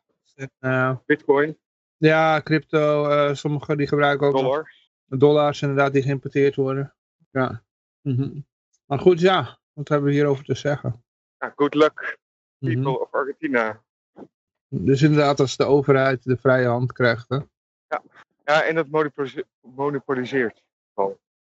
eh, 0.59 0.95
Bitcoin, 1.05 1.57
ja, 1.97 2.41
crypto, 2.41 3.09
eh 3.09 3.33
sommigen 3.33 3.77
die 3.77 3.87
gebruiken 3.87 4.27
ook 4.27 4.33
nog 4.33 4.41
dollar. 4.41 4.73
dollars 5.05 5.61
inderdaad 5.61 5.93
die 5.93 6.01
geïmporteerd 6.01 6.55
worden. 6.55 6.95
Ja. 7.31 7.63
Mhm. 8.01 8.39
Maar 8.85 8.99
goed, 8.99 9.19
ja, 9.19 9.59
wat 9.73 9.87
hebben 9.87 10.07
we 10.07 10.13
hierover 10.15 10.43
te 10.43 10.55
zeggen? 10.55 11.03
Ja, 11.37 11.53
good 11.55 11.73
luck, 11.73 12.17
Mhm. 12.59 12.73
people 12.73 12.99
of 13.01 13.11
Argentina. 13.13 13.83
Dus 14.69 15.01
inderdaad, 15.01 15.39
als 15.39 15.57
de 15.57 15.65
overheid 15.65 16.23
de 16.23 16.37
vrije 16.37 16.67
hand 16.67 16.91
krijgt, 16.91 17.29
hè? 17.29 17.37
Ja, 18.43 18.63
en 18.63 18.75
dat 18.75 18.87
monopolise- 18.87 19.45
monopoliseert. 19.61 20.63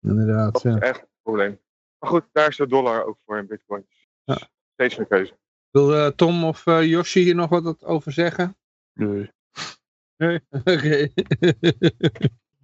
Inderdaad, 0.01 0.53
Dat 0.53 0.61
ja. 0.61 0.75
is 0.75 0.81
echt 0.81 0.99
het 0.99 1.09
probleem. 1.21 1.59
Maar 1.99 2.09
goed, 2.09 2.23
daar 2.31 2.47
is 2.47 2.57
de 2.57 2.67
dollar 2.67 3.05
ook 3.05 3.17
voor 3.25 3.37
in 3.37 3.47
Bitcoin. 3.47 3.85
Ja. 4.23 4.37
Steeds 4.73 4.97
een 4.97 5.07
keuze. 5.07 5.33
Wil 5.71 5.95
eh, 5.95 6.07
Tom 6.07 6.43
of 6.43 6.67
eh 6.67 6.83
Yoshi 6.83 7.21
hier 7.21 7.35
nog 7.35 7.49
wat 7.49 7.83
over 7.85 8.11
zeggen? 8.11 8.55
Nee. 8.93 9.31
Nee? 10.17 10.39
Oké. 10.65 11.07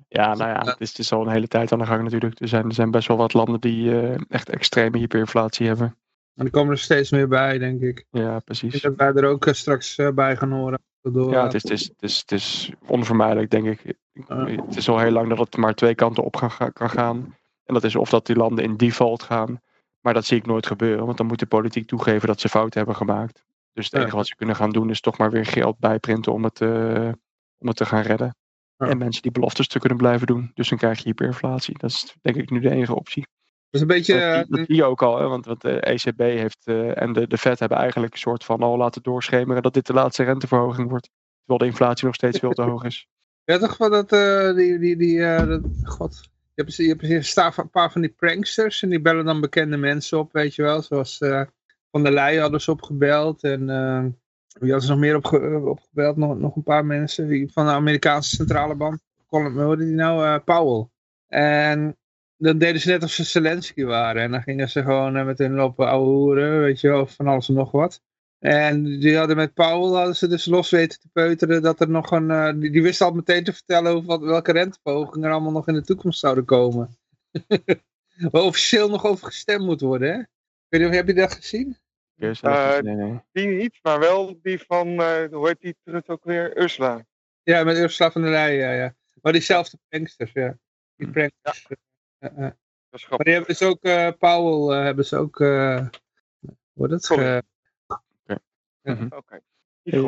Ja, 0.10 0.36
nou 0.36 0.50
ja, 0.50 0.60
het 0.72 0.80
is, 0.80 0.90
het 0.90 1.00
is 1.00 1.12
al 1.12 1.22
een 1.22 1.32
hele 1.32 1.48
tijd 1.48 1.72
aan 1.72 1.80
de 1.80 1.86
gang 1.86 2.04
natuurlijk. 2.04 2.40
Er 2.40 2.48
zijn, 2.48 2.66
er 2.66 2.74
zijn 2.74 2.92
best 2.92 3.08
wel 3.08 3.18
wat 3.18 3.34
landen 3.34 3.60
die 3.62 4.02
eh, 4.02 4.20
echt 4.30 4.50
extreme 4.50 4.98
hyperinflatie 4.98 5.68
hebben. 5.68 5.98
En 6.38 6.46
er 6.46 6.52
komen 6.52 6.72
er 6.72 6.78
steeds 6.80 7.12
meer 7.12 7.28
bij, 7.28 7.58
denk 7.58 7.82
ik. 7.82 8.06
Ja, 8.12 8.36
Ik 8.38 8.44
precies. 8.44 8.72
denk 8.82 8.84
dat 8.98 9.14
wij 9.14 9.24
er 9.24 9.30
ook 9.30 9.46
eh, 9.46 9.54
straks 9.54 9.98
eh, 9.98 10.10
bij 10.10 10.38
gaan 10.38 10.52
horen. 10.52 10.80
Door, 11.02 11.32
Ja, 11.32 11.44
het 11.44 11.54
is, 11.54 11.62
het, 11.64 11.72
is, 11.72 11.88
het, 11.88 12.02
is, 12.02 12.18
het 12.20 12.32
is 12.32 12.72
onvermijdelijk, 12.88 13.50
denk 13.52 13.66
ik. 13.66 13.96
Het 14.28 14.76
is 14.78 14.90
al 14.90 15.00
heel 15.00 15.12
lang 15.12 15.30
dat 15.30 15.38
het 15.38 15.58
maar 15.58 15.74
twee 15.74 15.96
kanten 15.96 16.24
op 16.24 16.36
gaan, 16.36 16.74
kan 16.74 16.90
gaan. 16.90 17.36
En 17.66 17.74
dat 17.74 17.84
is 17.84 17.96
of 17.96 18.10
dat 18.10 18.26
die 18.26 18.36
landen 18.36 18.64
in 18.64 18.78
default 18.78 19.24
gaan. 19.24 19.62
Maar 20.02 20.14
dat 20.14 20.26
zie 20.26 20.38
ik 20.38 20.46
nooit 20.46 20.66
gebeuren, 20.68 21.06
want 21.06 21.18
dan 21.18 21.28
moet 21.28 21.40
de 21.40 21.46
politiek 21.46 21.88
toegeven 21.88 22.28
dat 22.28 22.40
ze 22.40 22.50
fouten 22.50 22.78
hebben 22.78 22.96
gemaakt. 22.98 23.44
Dus 23.74 23.86
het 23.86 23.94
Ja. 23.94 24.00
enige 24.00 24.16
wat 24.16 24.28
ze 24.28 24.36
kunnen 24.36 24.56
gaan 24.56 24.70
doen 24.70 24.90
is 24.90 25.02
toch 25.02 25.18
maar 25.18 25.32
weer 25.32 25.46
geld 25.46 25.80
bijprinten 25.80 26.34
om 26.34 26.44
het, 26.44 26.62
eh, 26.62 27.12
om 27.58 27.68
het 27.68 27.76
te 27.76 27.86
gaan 27.86 28.02
redden. 28.02 28.36
Ja. 28.78 28.88
En 28.88 28.98
mensen 28.98 29.22
die 29.22 29.32
beloftes 29.32 29.68
te 29.68 29.80
kunnen 29.80 29.98
blijven 29.98 30.28
doen. 30.28 30.52
Dus 30.54 30.70
dan 30.70 30.78
krijg 30.78 30.98
je 30.98 31.04
hyperinflatie. 31.04 31.78
Dat 31.78 31.90
is 31.90 32.16
denk 32.22 32.36
ik 32.36 32.50
nu 32.50 32.60
de 32.60 32.70
enige 32.70 32.96
optie. 32.96 33.28
Dat 33.70 33.82
is 33.82 33.82
een 33.82 33.88
beetje... 33.88 34.14
Dat, 34.14 34.22
eh, 34.24 34.36
zie- 34.38 34.46
dat 34.50 34.66
zie 34.66 34.76
je 34.76 34.84
ook 34.84 35.02
al, 35.02 35.18
hè, 35.20 35.28
want 35.28 35.46
wat 35.46 35.62
de 35.62 35.80
ECB 35.80 36.20
heeft 36.20 36.58
eh, 36.64 37.02
en 37.02 37.14
de, 37.14 37.28
de 37.28 37.38
Fed 37.38 37.60
hebben 37.60 37.78
eigenlijk 37.78 38.14
een 38.14 38.20
soort 38.20 38.44
van 38.44 38.60
al 38.60 38.78
laten 38.78 39.04
doorschemeren 39.04 39.62
dat 39.62 39.74
dit 39.74 39.86
de 39.88 39.94
laatste 39.94 40.24
renteverhoging 40.24 40.90
wordt. 40.90 41.10
Terwijl 41.40 41.60
de 41.60 41.66
inflatie 41.66 42.06
nog 42.06 42.16
steeds 42.16 42.40
veel 42.40 42.52
te 42.54 42.62
hoog 42.62 42.84
is. 42.84 43.08
Ja, 43.44 43.58
toch 43.58 43.78
wel 43.78 43.90
dat, 43.90 44.12
eh, 44.12 44.56
die, 44.56 44.80
die, 44.80 44.98
die, 44.98 45.24
eh, 45.26 45.48
dat, 45.48 45.62
god. 45.84 46.30
Je 46.54 46.62
hebt, 46.64 46.76
je 46.76 47.14
hebt 47.14 47.58
een 47.58 47.70
paar 47.70 47.92
van 47.92 48.02
die 48.02 48.10
pranksters 48.10 48.84
en 48.84 48.90
die 48.90 49.02
bellen 49.02 49.26
dan 49.26 49.42
bekende 49.42 49.78
mensen 49.78 50.20
op, 50.20 50.34
weet 50.34 50.56
je 50.56 50.62
wel. 50.62 50.82
Zoals 50.82 51.20
eh, 51.20 51.42
Van 51.92 52.04
der 52.04 52.12
Leyen 52.12 52.42
hadden 52.42 52.62
ze 52.62 52.72
opgebeld 52.72 53.44
en 53.44 53.70
eh, 53.70 54.04
wie 54.60 54.72
hadden 54.72 54.82
ze 54.82 54.90
nog 54.90 55.00
meer 55.00 55.16
opge 55.16 55.62
opgebeld? 55.66 56.18
Nog, 56.18 56.38
nog 56.38 56.56
een 56.56 56.64
paar 56.64 56.86
mensen 56.86 57.28
die, 57.28 57.52
van 57.52 57.66
de 57.66 57.72
Amerikaanse 57.72 58.36
centrale 58.36 58.76
bank. 58.76 59.00
Colin, 59.28 59.52
hoe 59.52 59.62
hoorde 59.62 59.86
die 59.86 59.96
nou? 59.96 60.26
Eh, 60.26 60.44
Powell. 60.46 60.88
En 61.28 61.98
dan 62.38 62.58
deden 62.58 62.82
ze 62.82 62.90
net 62.90 63.02
alsof 63.02 63.26
ze 63.26 63.32
Zelensky 63.32 63.84
waren. 63.84 64.22
En 64.22 64.32
dan 64.32 64.42
gingen 64.42 64.70
ze 64.70 64.82
gewoon 64.84 65.16
eh, 65.16 65.26
met 65.26 65.38
hun 65.38 65.54
lopen 65.54 65.88
ouwe 65.88 66.06
hoeren, 66.08 66.60
weet 66.62 66.80
je 66.82 66.88
wel, 66.88 67.02
of 67.02 67.16
van 67.16 67.28
alles 67.28 67.48
en 67.48 67.54
nog 67.54 67.72
wat. 67.72 68.02
En 68.40 68.84
die 68.84 69.18
hadden 69.18 69.36
met 69.36 69.54
Powell 69.54 69.98
hadden 69.98 70.16
ze 70.16 70.28
dus 70.28 70.46
los 70.46 70.70
weten 70.70 71.00
te 71.00 71.08
peuteren 71.14 71.62
dat 71.62 71.80
er 71.80 71.90
nog 71.90 72.12
een... 72.12 72.32
eh, 72.32 72.54
die, 72.56 72.72
die 72.72 72.82
wist 72.82 73.02
al 73.02 73.12
meteen 73.12 73.44
te 73.44 73.54
vertellen 73.54 73.92
over 73.92 74.08
wat, 74.08 74.22
welke 74.22 74.52
renteverhogingen 74.52 75.28
er 75.28 75.34
allemaal 75.34 75.52
nog 75.52 75.68
in 75.68 75.74
de 75.74 75.84
toekomst 75.84 76.20
zouden 76.20 76.46
komen. 76.46 76.98
Waar 78.32 78.42
officieel 78.42 78.90
nog 78.90 79.06
over 79.06 79.26
gestemd 79.26 79.66
moet 79.66 79.82
worden, 79.82 80.12
hè? 80.14 80.22
Weet 80.68 80.82
niet, 80.82 80.94
heb 80.96 81.08
je 81.08 81.14
dat 81.14 81.34
gezien? 81.34 81.78
Eh, 82.18 82.78
nee. 82.80 83.22
Die 83.32 83.48
niet, 83.48 83.80
maar 83.82 84.00
wel 84.00 84.40
die 84.42 84.60
van, 84.60 84.88
eh, 84.88 85.32
hoe 85.32 85.48
heet 85.48 85.62
die 85.62 85.76
terug 85.84 86.08
ook 86.08 86.24
weer? 86.24 86.58
Ursula. 86.58 87.06
Ja, 87.44 87.64
met 87.64 87.78
Ursula 87.78 88.12
van 88.12 88.22
der 88.22 88.32
Leyen, 88.32 88.60
ja, 88.60 88.72
ja. 88.72 88.96
Maar 89.22 89.32
diezelfde 89.32 89.78
pranksters, 89.90 90.32
ja. 90.32 90.58
Die 90.96 91.08
Hm. 91.08 91.14
pranksters. 91.14 91.66
Ja, 91.70 91.76
Maar 92.20 93.18
die 93.18 93.34
hebben 93.34 93.46
dus 93.58 93.62
ook, 93.64 93.84
eh, 93.84 94.10
Powell, 94.20 94.78
eh, 94.78 94.84
hebben 94.84 95.06
ze 95.06 95.18
ook, 95.18 95.40
eh 95.40 95.88
hoe 96.74 96.86
heet 96.88 96.92
het? 96.92 97.06
Ge- 97.06 97.44
Mhm. 98.82 99.06
Oké. 99.10 99.40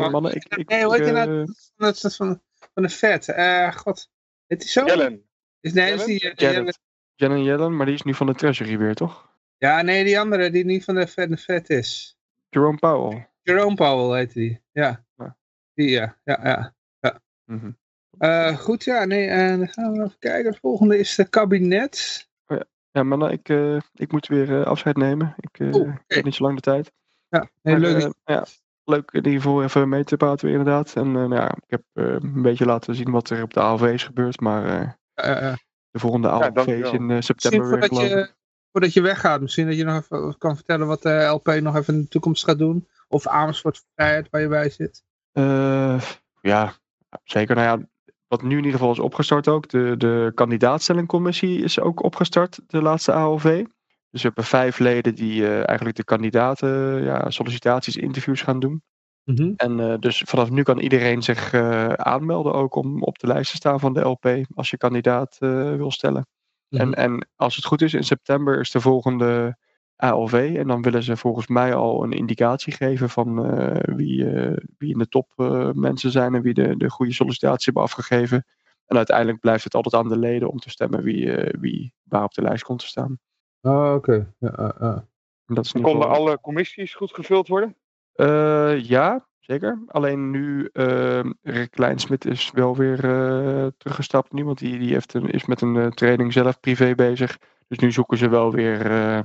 Mannen, 0.09 0.35
ik, 0.35 0.45
ik, 0.55 0.69
Nee, 0.69 0.83
hoe 0.83 0.93
heet 0.95 1.03
die 1.03 1.13
eh, 1.13 1.25
nou? 1.25 1.47
Dat 1.75 2.03
is 2.03 2.15
van, 2.15 2.41
van 2.73 2.83
de 2.83 2.89
vet. 2.89 3.27
Eh, 3.29 3.71
god. 3.75 4.09
Heet 4.47 4.59
die 4.59 4.69
zo? 4.69 4.85
Jellen. 4.85 5.23
Is, 5.59 5.73
nee, 5.73 5.93
is 5.93 6.03
die, 6.05 6.19
eh. 6.29 6.33
Jellen- 6.35 6.73
Janet 7.15 7.43
Yellen, 7.45 7.75
maar 7.75 7.85
die 7.85 7.95
is 7.95 8.01
nu 8.01 8.13
van 8.13 8.25
de 8.27 8.33
Treasury 8.35 8.77
weer, 8.77 8.95
toch? 8.95 9.33
Ja, 9.57 9.81
nee, 9.81 10.03
die 10.03 10.19
andere 10.19 10.49
die 10.49 10.65
niet 10.65 10.83
van 10.83 10.95
de 10.95 11.07
vet, 11.07 11.29
de 11.29 11.37
vet 11.37 11.69
is. 11.69 12.17
Jerome 12.49 12.77
Powell. 12.77 13.27
Jerome 13.41 13.75
Powell 13.75 14.19
heet 14.19 14.33
die. 14.33 14.61
Ja. 14.71 15.05
Ja. 15.17 15.37
Die, 15.73 15.89
ja, 15.89 16.17
ja, 16.23 16.73
ja. 16.99 17.21
Mhm. 17.45 17.71
Eh, 18.19 18.57
goed, 18.57 18.83
ja, 18.83 19.05
nee, 19.05 19.27
en 19.27 19.57
dan 19.57 19.67
gaan 19.67 19.91
we 19.91 19.97
even 20.03 20.15
kijken. 20.19 20.49
Het 20.51 20.59
volgende 20.59 20.97
is 20.97 21.17
het 21.17 21.29
kabinet. 21.29 22.27
Ja, 22.91 23.03
mannen, 23.03 23.31
ik, 23.31 23.49
eh, 23.49 23.77
ik 23.93 24.11
moet 24.11 24.27
weer 24.27 24.59
eh, 24.59 24.65
afscheid 24.65 24.97
nemen. 24.97 25.35
Ik, 25.37 25.59
eh, 25.59 25.81
heb 26.07 26.23
niet 26.23 26.35
zo 26.35 26.43
lang 26.43 26.55
de 26.55 26.61
tijd. 26.61 26.91
Ja, 27.29 27.49
heel 27.61 27.73
Maar, 27.73 27.81
leuk. 27.81 28.01
eh, 28.03 28.09
ja, 28.23 28.45
leuk 28.83 29.11
in 29.11 29.25
ieder 29.25 29.41
geval 29.41 29.63
even 29.63 29.89
mee 29.89 30.03
te 30.03 30.17
praten 30.17 30.45
weer 30.47 30.57
inderdaad. 30.57 30.93
En 30.95 31.05
eh, 31.05 31.11
nou 31.13 31.35
ja, 31.35 31.47
ik 31.49 31.63
heb 31.69 31.81
eh, 31.93 32.05
een 32.05 32.41
beetje 32.41 32.65
laten 32.65 32.95
zien 32.95 33.11
wat 33.11 33.29
er 33.29 33.43
op 33.43 33.53
de 33.53 33.59
AOV 33.59 33.81
is 33.81 34.03
gebeurd. 34.03 34.39
Maar 34.39 34.65
eh, 34.65 34.89
Eh, 35.13 35.47
eh, 35.51 35.57
de 35.91 35.99
volgende 35.99 36.29
ALV's 36.29 36.53
dankjewel. 36.53 36.93
in 36.93 36.99
eh, 36.99 37.05
Misschien 37.07 37.23
september 37.23 37.59
weer 37.59 37.69
voordat 37.69 37.89
geloof 37.97 38.03
ik. 38.11 38.17
je, 38.17 38.33
voordat 38.71 38.93
je 38.93 39.01
weggaat, 39.01 39.41
misschien 39.41 39.67
dat 39.67 39.77
je 39.77 39.83
nog 39.83 39.95
even 40.01 40.37
kan 40.37 40.55
vertellen 40.55 40.87
wat 40.87 41.01
de 41.01 41.23
LP 41.23 41.47
nog 41.47 41.75
even 41.75 41.93
in 41.93 42.01
de 42.01 42.07
toekomst 42.07 42.43
gaat 42.43 42.57
doen. 42.57 42.87
Of 43.07 43.27
Amersfoort 43.27 43.83
Vrijheid 43.95 44.27
waar 44.29 44.41
je 44.41 44.47
bij 44.47 44.69
zit. 44.69 45.03
Eh, 45.31 46.01
ja, 46.41 46.73
zeker. 47.23 47.55
Nou 47.55 47.67
ja, 47.79 47.87
wat 48.29 48.41
nu 48.41 48.57
in 48.57 48.63
ieder 48.63 48.71
geval 48.71 48.91
is 48.91 48.99
opgestart 48.99 49.47
ook. 49.47 49.69
De, 49.69 49.95
de 49.97 50.31
kandidaatstellingcommissie 50.35 51.63
is 51.63 51.79
ook 51.79 52.03
opgestart, 52.03 52.59
de 52.67 52.81
laatste 52.81 53.11
AOV. 53.11 53.43
Dus 54.09 54.21
we 54.21 54.27
hebben 54.27 54.43
vijf 54.43 54.79
leden 54.79 55.15
die 55.15 55.47
eh, 55.47 55.67
eigenlijk 55.67 55.97
de 55.97 56.03
kandidaten 56.03 57.03
ja, 57.03 57.29
sollicitaties, 57.29 57.95
interviews 57.95 58.41
gaan 58.41 58.59
doen. 58.59 58.83
Mhm. 59.29 59.53
En 59.55 59.79
eh, 59.79 59.99
dus 59.99 60.23
vanaf 60.25 60.49
nu 60.49 60.63
kan 60.63 60.79
iedereen 60.79 61.21
zich 61.21 61.53
eh, 61.53 61.87
aanmelden 61.87 62.53
ook 62.53 62.75
om 62.75 63.03
op 63.03 63.19
de 63.19 63.27
lijst 63.27 63.51
te 63.51 63.55
staan 63.55 63.79
van 63.79 63.93
de 63.93 64.01
LP 64.01 64.45
als 64.55 64.69
je 64.69 64.77
kandidaat 64.77 65.37
eh, 65.39 65.75
wil 65.75 65.91
stellen. 65.91 66.27
Mhm. 66.69 66.81
En, 66.81 66.93
en 66.93 67.27
als 67.35 67.55
het 67.55 67.65
goed 67.65 67.81
is, 67.81 67.93
in 67.93 68.03
september 68.03 68.59
is 68.59 68.71
de 68.71 68.81
volgende 68.81 69.57
ALV. 69.99 70.53
En 70.57 70.67
dan 70.67 70.81
willen 70.81 71.03
ze 71.03 71.17
volgens 71.17 71.47
mij 71.47 71.75
al 71.75 72.03
een 72.03 72.11
indicatie 72.11 72.73
geven 72.73 73.09
van 73.09 73.45
eh, 73.45 73.95
wie, 73.95 74.31
eh, 74.31 74.57
wie 74.77 74.91
in 74.91 74.99
de 74.99 75.07
top 75.07 75.31
eh, 75.35 75.69
mensen 75.71 76.11
zijn 76.11 76.35
en 76.35 76.41
wie 76.41 76.53
de, 76.53 76.77
de 76.77 76.89
goede 76.89 77.13
sollicitatie 77.13 77.65
hebben 77.65 77.83
afgegeven. 77.83 78.45
En 78.85 78.97
uiteindelijk 78.97 79.39
blijft 79.39 79.63
het 79.63 79.75
altijd 79.75 80.03
aan 80.03 80.09
de 80.09 80.17
leden 80.17 80.49
om 80.49 80.59
te 80.59 80.69
stemmen 80.69 81.03
wie, 81.03 81.31
eh, 81.31 81.53
wie 81.59 81.93
waar 82.03 82.23
op 82.23 82.33
de 82.33 82.41
lijst 82.41 82.63
komt 82.63 82.79
te 82.79 82.87
staan. 82.87 83.19
Oh, 83.61 83.93
oké. 83.93 84.33
Ja, 84.39 84.53
ja, 84.57 84.75
ja. 84.79 85.05
En 85.45 85.55
dat 85.55 85.65
is 85.65 85.71
in 85.71 85.79
ieder 85.79 85.91
Konden 85.91 86.09
alle 86.17 86.39
commissies 86.41 86.95
goed 86.95 87.13
gevuld 87.13 87.47
worden? 87.47 87.75
Eh, 88.13 88.79
ja, 88.79 89.27
zeker. 89.39 89.83
Alleen 89.87 90.31
nu, 90.31 90.69
uh, 90.73 91.19
Rick 91.41 91.71
Kleinsmit 91.71 92.25
is 92.25 92.51
wel 92.51 92.75
weer 92.75 93.03
eh, 93.03 93.67
teruggestapt 93.77 94.33
nu, 94.33 94.45
want 94.45 94.57
die, 94.57 94.79
die 94.79 94.93
heeft 94.93 95.13
een, 95.13 95.29
is 95.29 95.45
met 95.45 95.61
een 95.61 95.77
eh, 95.77 95.87
training 95.87 96.33
zelf 96.33 96.59
privé 96.59 96.95
bezig. 96.95 97.37
Dus 97.67 97.77
nu 97.77 97.91
zoeken 97.91 98.17
ze 98.17 98.29
wel 98.29 98.51
weer 98.51 98.91
eh, 98.91 99.19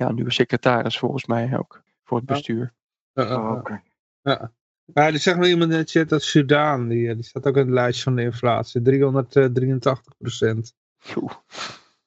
ja, 0.00 0.12
nieuwe 0.12 0.32
secretaris 0.32 0.98
volgens 0.98 1.26
mij 1.26 1.58
ook 1.58 1.82
voor 2.04 2.16
het 2.16 2.26
bestuur. 2.26 2.72
Oh, 3.14 3.54
oké. 3.58 3.82
Ja. 4.22 4.52
Ja, 4.94 5.06
er 5.06 5.18
zegt 5.18 5.38
wel 5.38 5.48
iemand 5.48 5.72
in 5.72 5.78
de 5.78 5.84
chat 5.84 6.08
dat 6.08 6.22
Sudaan, 6.22 6.88
die, 6.88 7.08
eh, 7.08 7.14
die 7.14 7.24
staat 7.24 7.46
ook 7.46 7.56
in 7.56 7.60
het 7.60 7.70
lijstje 7.70 8.02
van 8.04 8.14
de 8.14 8.22
inflatie, 8.22 8.82
383 8.82 10.16
procent. 10.18 10.74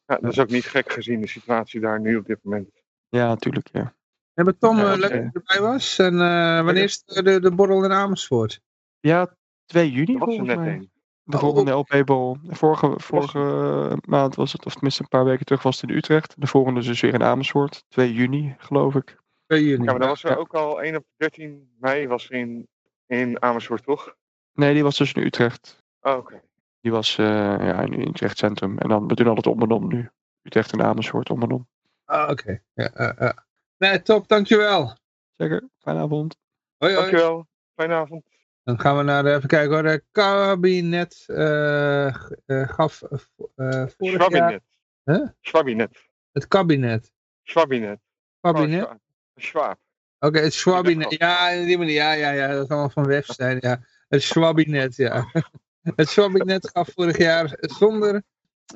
Ja, 0.05 0.17
dat 0.17 0.31
is 0.31 0.39
ook 0.39 0.49
niet 0.49 0.65
gek 0.65 0.91
gezien 0.91 1.21
de 1.21 1.27
situatie 1.27 1.79
daar 1.79 1.99
nu 1.99 2.15
op 2.15 2.25
dit 2.25 2.39
moment. 2.43 2.69
Ja, 3.09 3.27
natuurlijk. 3.27 3.69
Ja. 3.71 3.95
En 4.33 4.45
met 4.45 4.59
Tom, 4.59 4.77
Ja, 4.77 4.91
eh, 4.91 4.99
leuk 4.99 5.11
dat 5.11 5.11
je 5.11 5.29
erbij 5.33 5.61
was. 5.61 5.99
En 5.99 6.13
eh, 6.13 6.63
wanneer 6.63 6.83
is 6.83 7.03
de, 7.03 7.23
de, 7.23 7.39
de 7.39 7.51
borrel 7.51 7.83
in 7.83 7.91
Amersfoort? 7.91 8.61
ja, 8.99 9.35
2 9.65 9.91
juni 9.91 10.13
er 10.13 10.19
volgens 10.19 10.47
net 10.47 10.57
mij. 10.57 10.89
Een. 11.25 11.31
De 11.31 11.37
Oh. 11.37 11.43
volgende 11.43 11.71
LP-bol. 11.71 12.37
Vorige, 12.47 12.93
vorige 12.99 13.97
maand 14.07 14.35
was 14.35 14.51
het, 14.51 14.65
of 14.65 14.71
tenminste 14.73 15.01
een 15.01 15.07
paar 15.07 15.25
weken 15.25 15.45
terug 15.45 15.63
was 15.63 15.81
het 15.81 15.89
in 15.89 15.95
Utrecht. 15.95 16.33
De 16.41 16.47
volgende 16.47 16.79
is 16.79 16.85
dus 16.85 17.01
weer 17.01 17.13
in 17.13 17.23
Amersfoort. 17.23 17.83
2 17.87 18.13
juni, 18.13 18.55
geloof 18.57 18.95
ik. 18.95 19.17
2 19.45 19.63
juni. 19.63 19.83
Ja, 19.83 19.91
maar 19.91 19.99
dan 19.99 20.07
was 20.09 20.23
er 20.23 20.29
Ja. 20.29 20.35
ook 20.35 20.53
al 20.53 20.81
1 20.83 20.95
op 20.95 21.05
13 21.17 21.69
mei 21.79 22.07
was 22.07 22.29
er 22.29 22.35
in, 22.35 22.67
in 23.07 23.41
Amersfoort, 23.41 23.83
toch? 23.83 24.15
Nee, 24.53 24.73
die 24.73 24.83
was 24.83 24.97
dus 24.97 25.13
in 25.13 25.23
Utrecht. 25.23 25.83
Oh, 26.01 26.17
oké. 26.17 26.41
Die 26.81 26.91
was 26.91 27.17
eh, 27.17 27.25
ja, 27.59 27.79
in 27.81 28.07
Utrecht 28.07 28.37
Centrum. 28.37 28.77
En 28.77 28.89
dan, 28.89 29.07
we 29.07 29.15
doen 29.15 29.27
altijd 29.27 29.47
om 29.55 29.61
en 29.61 29.71
om 29.71 29.87
nu. 29.87 30.09
Utrecht 30.41 30.71
en 30.71 30.81
Amersfoort 30.81 31.29
om 31.29 31.41
en 31.41 31.51
om. 31.51 31.67
Ah, 32.05 32.29
oké. 32.29 32.61
Ja, 32.73 32.89
ja, 32.95 33.15
ja. 33.19 33.45
Nee, 33.77 34.01
top, 34.01 34.27
dankjewel. 34.27 34.95
Zeker, 35.37 35.69
fijne 35.79 35.99
avond. 35.99 36.37
Hoi, 36.77 36.93
hoi. 36.93 37.05
Dankjewel. 37.05 37.47
Fijne 37.75 37.93
avond. 37.93 38.23
Dan 38.63 38.79
gaan 38.79 38.97
we 38.97 39.03
naar, 39.03 39.23
de, 39.23 39.33
even 39.33 39.47
kijken 39.47 39.73
hoor, 39.73 39.83
de 39.83 40.03
kabinet 40.11 41.23
eh, 41.27 42.07
eh, 42.07 42.13
gaf 42.45 43.01
eh, 43.01 43.19
eh, 43.55 43.87
vorig 43.97 44.29
jaar... 44.29 44.31
Schwabinet. 44.31 44.61
Huh? 45.03 45.27
Schwabinet. 45.41 46.09
Het 46.31 46.47
kabinet. 46.47 47.11
Schwabinet. 47.43 47.99
Kabinet? 48.41 48.85
Oh, 48.85 48.93
Schwab. 49.35 49.77
Oké, 50.19 50.39
het 50.39 50.53
Schwabinet. 50.53 51.09
dacht 51.09 51.21
Ja, 51.21 51.49
in 51.49 51.65
die 51.65 51.77
manier. 51.77 51.93
Ja, 51.93 52.11
ja, 52.11 52.31
ja, 52.31 52.47
dat 52.47 52.63
is 52.63 52.69
allemaal 52.69 52.89
van 52.89 53.05
website. 53.05 53.57
Ja. 53.59 53.79
Het 54.07 54.23
Schwabinet, 54.23 54.95
ja. 54.95 55.25
Het 55.95 56.09
Schwabinet 56.09 56.69
gaf 56.69 56.89
vorig 56.93 57.17
jaar 57.17 57.57
zonder 57.59 58.23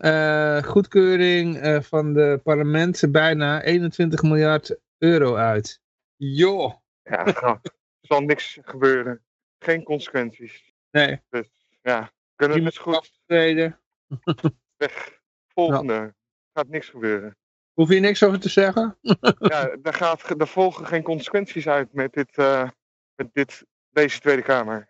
eh, 0.01 0.63
goedkeuring 0.63 1.57
eh, 1.57 1.81
van 1.81 2.13
de 2.13 2.39
parlementen 2.43 3.11
bijna 3.11 3.61
21 3.61 4.21
miljard 4.21 4.77
euro 4.97 5.35
uit. 5.35 5.81
Joh. 6.15 6.73
Ja, 7.03 7.25
er 7.25 7.59
zal 8.01 8.21
niks 8.21 8.57
gebeuren. 8.61 9.21
Geen 9.59 9.83
consequenties. 9.83 10.73
Nee, 10.91 11.21
Dus 11.29 11.47
ja, 11.81 12.11
kunnen 12.35 12.57
we 12.57 12.63
het 12.63 12.77
goed 12.77 12.95
aftreden. 12.95 13.79
weg. 14.77 15.19
Volgende. 15.47 16.15
Gaat 16.53 16.67
niks 16.67 16.89
gebeuren. 16.89 17.37
Hoef 17.73 17.89
je 17.89 17.99
niks 17.99 18.23
over 18.23 18.39
te 18.39 18.49
zeggen? 18.49 18.97
Ja, 19.39 19.75
daar, 19.81 19.93
gaat, 19.93 20.37
daar 20.39 20.47
volgen 20.47 20.85
geen 20.85 21.03
consequenties 21.03 21.67
uit 21.67 21.93
met, 21.93 22.13
dit, 22.13 22.37
eh, 22.37 22.69
met 23.15 23.29
dit, 23.33 23.65
deze 23.89 24.19
Tweede 24.19 24.41
Kamer. 24.41 24.89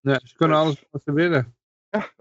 Nee, 0.00 0.18
ze 0.24 0.34
kunnen 0.36 0.56
Dus- 0.56 0.66
alles 0.66 0.84
wat 0.90 1.02
ze 1.02 1.12
willen. 1.12 1.56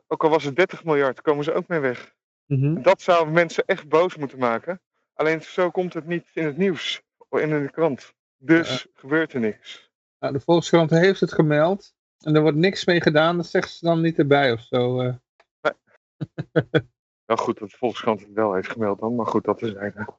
Ook 0.07 0.23
al 0.23 0.29
was 0.29 0.43
het 0.43 0.55
30 0.55 0.83
miljard, 0.83 1.21
komen 1.21 1.43
ze 1.43 1.53
ook 1.53 1.67
mee 1.67 1.79
weg. 1.79 2.13
Mhm. 2.45 2.81
Dat 2.81 3.01
zou 3.01 3.29
mensen 3.29 3.65
echt 3.65 3.87
boos 3.87 4.15
moeten 4.15 4.39
maken. 4.39 4.81
Alleen 5.13 5.41
zo 5.41 5.71
komt 5.71 5.93
het 5.93 6.05
niet 6.05 6.29
in 6.33 6.45
het 6.45 6.57
nieuws 6.57 7.01
of 7.17 7.39
in 7.39 7.49
de 7.49 7.71
krant. 7.71 8.13
Dus 8.37 8.87
gebeurt 8.93 9.33
er 9.33 9.39
niks. 9.39 9.91
Nou, 10.19 10.33
de 10.33 10.39
Volkskrant 10.39 10.89
heeft 10.89 11.19
het 11.19 11.33
gemeld. 11.33 11.93
En 12.23 12.35
er 12.35 12.41
wordt 12.41 12.57
niks 12.57 12.85
mee 12.85 13.01
gedaan. 13.01 13.37
Dat 13.37 13.47
zeggen 13.47 13.71
ze 13.71 13.85
dan 13.85 14.01
niet 14.01 14.19
erbij 14.19 14.51
of 14.51 14.61
zo. 14.61 14.95
Wel 17.25 17.37
goed 17.45 17.59
dat 17.59 17.69
de 17.69 17.77
Volkskrant 17.77 18.19
het 18.19 18.33
wel 18.33 18.53
heeft 18.53 18.69
gemeld 18.69 18.99
dan, 18.99 19.15
maar 19.15 19.25
goed, 19.25 19.43
dat 19.43 19.61
is 19.61 19.73
eigenlijk. 19.73 20.11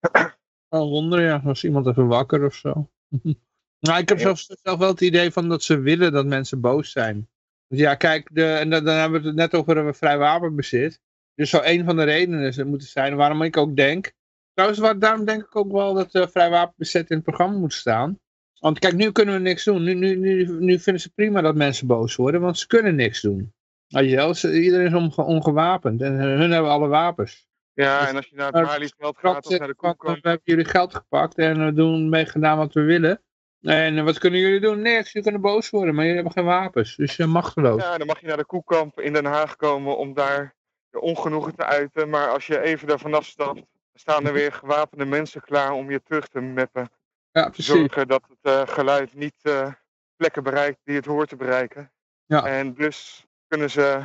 Oh, 0.70 0.80
wonder 0.80 1.20
ja. 1.22 1.42
Was 1.42 1.64
iemand 1.64 1.86
even 1.86 2.06
wakker 2.06 2.44
of 2.44 2.54
zo? 2.54 2.90
nou, 3.86 3.98
ik 4.00 4.08
heb 4.08 4.18
Ja. 4.18 4.24
zelfs, 4.24 4.46
zelf 4.62 4.78
wel 4.78 4.88
het 4.88 5.00
idee 5.00 5.30
van 5.32 5.48
dat 5.48 5.62
ze 5.62 5.78
willen 5.80 6.12
dat 6.12 6.26
mensen 6.26 6.60
boos 6.60 6.90
zijn. 6.90 7.28
Dus 7.68 7.78
ja, 7.78 7.94
kijk, 7.94 8.28
de, 8.32 8.52
en 8.52 8.70
dan, 8.70 8.84
dan 8.84 8.94
hebben 8.96 9.20
we 9.20 9.26
het 9.26 9.36
net 9.36 9.54
over 9.54 9.76
een 9.76 9.94
vrij 9.94 10.18
wapenbezit. 10.18 11.00
Dus 11.34 11.50
zou 11.50 11.66
een 11.66 11.84
van 11.84 11.96
de 11.96 12.02
redenen 12.02 12.68
moeten 12.68 12.88
zijn 12.88 13.16
waarom 13.16 13.42
ik 13.42 13.56
ook 13.56 13.76
denk. 13.76 14.12
Trouwens, 14.52 14.80
waar, 14.80 14.98
daarom 14.98 15.24
denk 15.24 15.42
ik 15.42 15.56
ook 15.56 15.72
wel 15.72 15.94
dat 15.94 16.14
uh, 16.14 16.26
vrij 16.26 16.50
wapenbezit 16.50 17.10
in 17.10 17.16
het 17.16 17.24
programma 17.24 17.58
moet 17.58 17.72
staan. 17.72 18.18
Want 18.58 18.78
kijk, 18.78 18.94
nu 18.94 19.12
kunnen 19.12 19.34
we 19.34 19.40
niks 19.40 19.64
doen. 19.64 19.82
Nu, 19.82 19.94
nu, 19.94 20.16
nu, 20.16 20.56
nu 20.58 20.78
vinden 20.78 21.02
ze 21.02 21.12
prima 21.14 21.40
dat 21.40 21.54
mensen 21.54 21.86
boos 21.86 22.16
worden, 22.16 22.40
want 22.40 22.58
ze 22.58 22.66
kunnen 22.66 22.94
niks 22.94 23.20
doen. 23.20 23.52
Je 23.86 24.34
iedereen 24.42 24.86
is 24.86 24.94
onge- 24.94 25.22
ongewapend 25.22 26.02
en 26.02 26.12
hun 26.12 26.50
hebben 26.50 26.70
alle 26.70 26.88
wapens. 26.88 27.46
Ja, 27.72 28.00
Dus- 28.00 28.08
en 28.08 28.16
als 28.16 28.26
je 28.26 28.36
naar 28.36 28.52
het 28.52 28.66
Malieveld 28.66 29.16
Krant 29.16 29.34
gaat 29.34 29.46
of 29.46 29.58
naar 29.58 29.68
de 29.68 29.74
we 29.98 30.12
hebben 30.12 30.40
jullie 30.42 30.64
geld 30.64 30.94
gepakt 30.94 31.38
en 31.38 31.64
we 31.64 31.72
doen 31.72 32.08
mee 32.08 32.26
gedaan 32.26 32.58
wat 32.58 32.72
we 32.72 32.80
willen. 32.80 33.22
En 33.62 33.98
eh, 33.98 34.04
wat 34.04 34.18
kunnen 34.18 34.40
jullie 34.40 34.60
doen? 34.60 34.82
Niks, 34.82 35.12
jullie 35.12 35.22
kunnen 35.22 35.40
boos 35.50 35.70
worden, 35.70 35.94
maar 35.94 36.04
jullie 36.04 36.20
hebben 36.22 36.36
geen 36.36 36.44
wapens. 36.44 36.96
Dus 36.96 37.16
je 37.16 37.26
machteloos. 37.26 37.82
Ja, 37.82 37.98
dan 37.98 38.06
mag 38.06 38.20
je 38.20 38.26
naar 38.26 38.36
de 38.36 38.44
koelkamp 38.44 39.00
in 39.00 39.12
Den 39.12 39.24
Haag 39.24 39.56
komen 39.56 39.96
om 39.98 40.14
daar 40.14 40.54
je 40.90 41.00
ongenoegen 41.00 41.54
te 41.54 41.64
uiten. 41.64 42.08
Maar 42.08 42.28
als 42.28 42.46
je 42.46 42.60
even 42.60 42.86
daar 42.88 42.98
vanaf 42.98 43.24
stapt, 43.24 43.62
staan 43.94 44.26
er 44.26 44.32
weer 44.32 44.52
gewapende 44.52 45.04
mensen 45.04 45.40
klaar 45.40 45.72
om 45.72 45.90
je 45.90 46.02
terug 46.02 46.28
te 46.28 46.40
meppen. 46.40 46.90
Ja, 47.30 47.50
zorgen 47.52 48.08
dat 48.08 48.22
het 48.28 48.38
eh, 48.52 48.74
geluid 48.74 49.14
niet 49.14 49.36
eh, 49.42 49.72
plekken 50.16 50.42
bereikt 50.42 50.80
die 50.84 50.96
het 50.96 51.04
hoort 51.04 51.28
te 51.28 51.36
bereiken. 51.36 51.92
Ja. 52.26 52.46
En 52.46 52.74
dus 52.74 53.26
kunnen 53.46 53.70
ze 53.70 54.02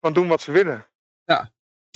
van 0.00 0.12
doen 0.12 0.28
wat 0.28 0.40
ze 0.40 0.52
willen. 0.52 0.86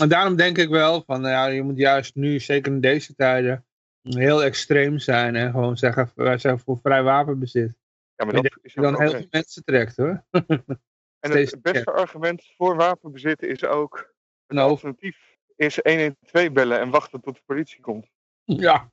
En 0.00 0.08
daarom 0.08 0.36
denk 0.36 0.58
ik 0.58 0.68
wel 0.68 1.02
van, 1.06 1.20
nou 1.20 1.32
ja, 1.32 1.46
je 1.46 1.62
moet 1.62 1.78
juist 1.78 2.14
nu, 2.14 2.38
zeker 2.38 2.72
in 2.72 2.80
deze 2.80 3.14
tijden, 3.14 3.66
heel 4.02 4.42
extreem 4.42 4.98
zijn 4.98 5.36
en 5.36 5.50
gewoon 5.50 5.76
zeggen, 5.76 6.10
wij 6.14 6.38
zijn 6.38 6.58
voor 6.58 6.78
vrij 6.82 7.02
wapenbezit. 7.02 7.74
Ja, 8.14 8.24
maar 8.24 8.34
dat 8.34 8.58
is 8.62 8.74
dan 8.74 9.00
heel 9.00 9.10
veel 9.10 9.26
mensen 9.30 9.64
trekt 9.64 9.96
hoor. 9.96 10.24
En 11.20 11.30
het 11.30 11.62
beste 11.62 11.92
argument 11.92 12.42
voor 12.56 12.76
wapenbezitten 12.76 13.48
is 13.48 13.64
ook, 13.64 14.14
het 14.46 14.56
Nou, 14.56 14.70
alternatief 14.70 15.36
is 15.56 15.78
112 15.82 16.52
bellen 16.52 16.80
en 16.80 16.90
wachten 16.90 17.20
tot 17.20 17.34
de 17.34 17.42
politie 17.46 17.80
komt. 17.80 18.10
ja. 18.44 18.90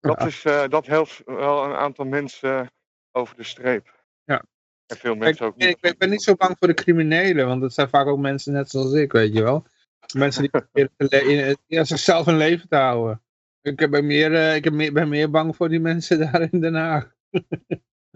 Dat, 0.00 0.26
is, 0.26 0.44
eh, 0.44 0.68
dat 0.68 0.86
helpt 0.86 1.22
wel 1.24 1.64
een 1.64 1.74
aantal 1.76 2.04
mensen 2.04 2.70
over 3.12 3.36
de 3.36 3.42
streep. 3.42 4.04
Ja. 4.24 4.42
En 4.86 4.96
veel 4.96 5.12
Ik, 5.12 5.18
mensen 5.18 5.46
ook 5.46 5.56
niet. 5.56 5.68
ik, 5.68 5.78
ik 5.80 5.98
ben 5.98 6.10
niet 6.10 6.22
zo 6.22 6.34
bang 6.34 6.56
voor 6.58 6.68
de 6.68 6.74
criminelen, 6.74 7.46
want 7.46 7.60
dat 7.60 7.74
zijn 7.74 7.88
vaak 7.88 8.06
ook 8.06 8.18
mensen 8.18 8.52
net 8.52 8.70
zoals 8.70 8.92
ik, 8.92 9.12
weet 9.12 9.34
je 9.34 9.42
wel. 9.42 9.66
Mensen 10.16 10.42
die 10.42 10.50
proberen 10.96 11.48
in, 11.48 11.56
ja, 11.66 11.84
zichzelf 11.84 12.26
een 12.26 12.36
leven 12.36 12.68
te 12.68 12.76
houden. 12.76 13.22
Ik 13.62 13.90
ben 13.90 14.06
meer, 14.06 14.34
eh, 14.34 14.54
ik 14.54 14.92
ben 14.92 15.08
meer 15.08 15.30
bang 15.30 15.56
voor 15.56 15.68
die 15.68 15.80
mensen 15.80 16.18
daar 16.32 16.48
in 16.52 16.60
Den 16.60 16.74
Haag. 16.74 17.12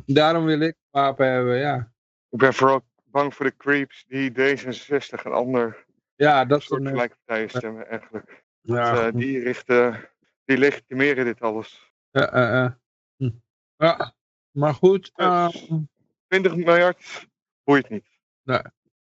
Daarom 0.07 0.45
wil 0.45 0.61
ik 0.61 0.75
een 0.91 1.01
wapen 1.01 1.27
hebben, 1.33 1.59
ja. 1.59 1.93
Ik 2.31 2.39
ben 2.39 2.55
vooral 2.55 2.83
bang 3.05 3.35
voor 3.35 3.47
de 3.47 3.57
creeps 3.57 4.05
die 4.09 4.31
D66 4.31 5.23
en 5.25 5.33
ander 5.33 5.85
Ja, 6.15 6.45
dat 6.45 6.63
soort 6.63 6.89
gelijke 6.89 7.17
partijen 7.25 7.51
stemmen 7.51 7.89
eigenlijk. 7.89 8.45
Ja, 8.61 9.07
Eh, 9.07 9.13
die, 9.13 9.43
richten, 9.43 10.09
die 10.45 10.59
legitimeren 10.59 11.25
dit 11.25 11.41
alles. 11.41 11.93
ja, 12.11 12.31
ja. 12.33 12.79
Hm. 13.17 13.31
ja. 13.77 14.15
Maar 14.51 14.75
goed, 14.75 15.13
Dus- 15.15 15.27
ehm, 15.27 15.81
20 16.27 16.57
miljard 16.57 17.29
boeit 17.65 17.89
niet. 17.89 18.11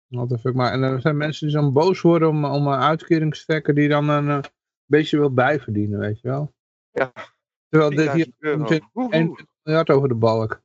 What 0.08 0.30
the 0.30 0.38
fuck. 0.38 0.54
Maar, 0.54 0.72
en 0.72 0.84
er 0.84 1.02
zijn 1.02 1.18
mensen 1.18 1.48
die 1.48 1.56
zo 1.58 1.72
boos 1.72 2.02
worden 2.02 2.30
om, 2.30 2.46
om 2.46 2.68
een 2.68 2.80
die 3.76 3.88
dan 3.88 4.10
een 4.10 4.30
eh, 4.30 4.50
beetje 4.86 5.18
wil 5.18 5.34
bijverdienen, 5.34 6.00
weet 6.00 6.22
je 6.22 6.28
wel. 6.28 6.54
Ja. 6.92 7.12
Terwijl 7.70 7.90
dit 7.90 8.12
hier 8.12 8.26
10.000 8.26 8.38
euro. 8.38 8.68
zit 8.68 8.84
Woehoe. 8.94 9.14
21 9.14 9.56
miljard 9.64 9.90
over 9.90 10.08
de 10.08 10.16
balk. 10.16 10.62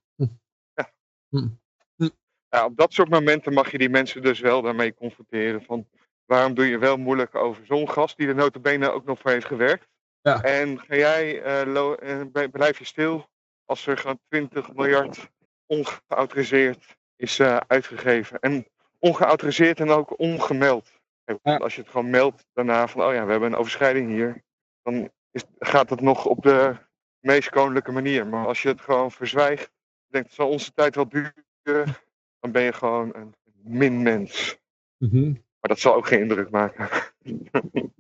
Ja, 2.48 2.64
op 2.64 2.76
dat 2.76 2.92
soort 2.92 3.08
momenten 3.08 3.52
mag 3.52 3.70
je 3.70 3.78
die 3.78 3.88
mensen 3.88 4.22
dus 4.22 4.40
wel 4.40 4.62
daarmee 4.62 4.94
confronteren. 4.94 5.62
Van 5.62 5.88
waarom 6.24 6.54
doe 6.54 6.66
je 6.66 6.78
wel 6.78 6.96
moeilijk 6.96 7.34
over 7.34 7.66
zo'n 7.66 7.90
gast 7.90 8.16
die 8.16 8.28
er 8.28 8.34
notabene 8.34 8.90
ook 8.90 9.04
nog 9.04 9.20
voor 9.20 9.30
heeft 9.30 9.46
gewerkt. 9.46 9.88
Ja. 10.24 10.42
En 10.42 10.80
ga 10.80 10.96
jij, 10.96 11.42
eh, 11.42 12.20
eh, 12.22 12.50
blijf 12.50 12.78
je 12.78 12.84
stil 12.84 13.28
als 13.64 13.86
er 13.86 13.98
gewoon 13.98 14.20
20 14.28 14.72
miljard 14.72 15.30
ongeautoriseerd 15.66 16.96
is 17.16 17.38
eh, 17.38 17.56
uitgegeven. 17.66 18.40
En 18.40 18.66
ongeautoriseerd 18.98 19.80
en 19.80 19.90
ook 19.90 20.18
ongemeld. 20.18 21.00
Ja. 21.42 21.56
Als 21.56 21.74
je 21.74 21.80
het 21.80 21.90
gewoon 21.90 22.10
meldt 22.10 22.46
daarna 22.52 22.88
van, 22.88 23.02
oh 23.02 23.12
ja, 23.12 23.24
we 23.24 23.30
hebben 23.30 23.52
een 23.52 23.58
overschrijding 23.58 24.08
hier. 24.08 24.42
Dan 24.82 25.10
is, 25.30 25.44
gaat 25.58 25.90
het 25.90 26.00
nog 26.00 26.26
op 26.26 26.42
de 26.42 26.76
meest 27.20 27.50
koninklijke 27.50 27.92
manier. 27.92 28.26
Maar 28.26 28.46
als 28.46 28.62
je 28.62 28.68
het 28.68 28.80
gewoon 28.80 29.12
verzwijgt, 29.12 29.70
denkt 30.06 30.26
het 30.26 30.36
zal 30.36 30.48
onze 30.48 30.72
tijd 30.72 30.94
wel 30.94 31.08
duren 31.08 31.96
dan 32.40 32.52
ben 32.52 32.62
je 32.62 32.72
gewoon 32.72 33.14
een 33.14 33.34
min-mens. 33.62 34.58
Mhm. 34.98 35.32
Maar 35.32 35.70
dat 35.70 35.78
zal 35.78 35.94
ook 35.94 36.06
geen 36.06 36.20
indruk 36.20 36.50
maken. 36.50 36.88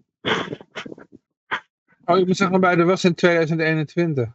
Oh, 2.04 2.18
ik 2.18 2.26
moet 2.26 2.36
zeggen 2.36 2.60
bij, 2.60 2.76
dat 2.76 2.86
was 2.86 3.04
in 3.04 3.14
2021. 3.14 4.28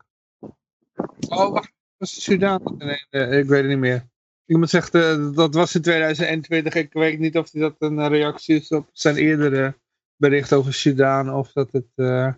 Oh, 1.29 1.51
wacht, 1.51 1.71
was 1.97 2.11
het 2.13 2.23
Sudan? 2.23 2.75
Nee, 2.77 3.05
nee, 3.09 3.41
ik 3.41 3.47
weet 3.47 3.61
het 3.61 3.69
niet 3.69 3.77
meer. 3.77 4.07
Ik 4.45 4.57
moet 4.57 4.69
zeggen, 4.69 5.01
eh, 5.01 5.35
dat 5.35 5.53
was 5.53 5.75
in 5.75 5.81
2021. 5.81 6.73
Ik 6.73 6.93
weet 6.93 7.19
niet 7.19 7.37
of 7.37 7.49
dat 7.49 7.75
een 7.79 8.07
reactie 8.07 8.55
is 8.55 8.69
op 8.69 8.89
zijn 8.91 9.15
eerdere 9.15 9.75
bericht 10.15 10.53
over 10.53 10.73
Sudan. 10.73 11.33
Of 11.33 11.51
dat 11.51 11.71
het 11.71 11.91
eh, 11.95 12.33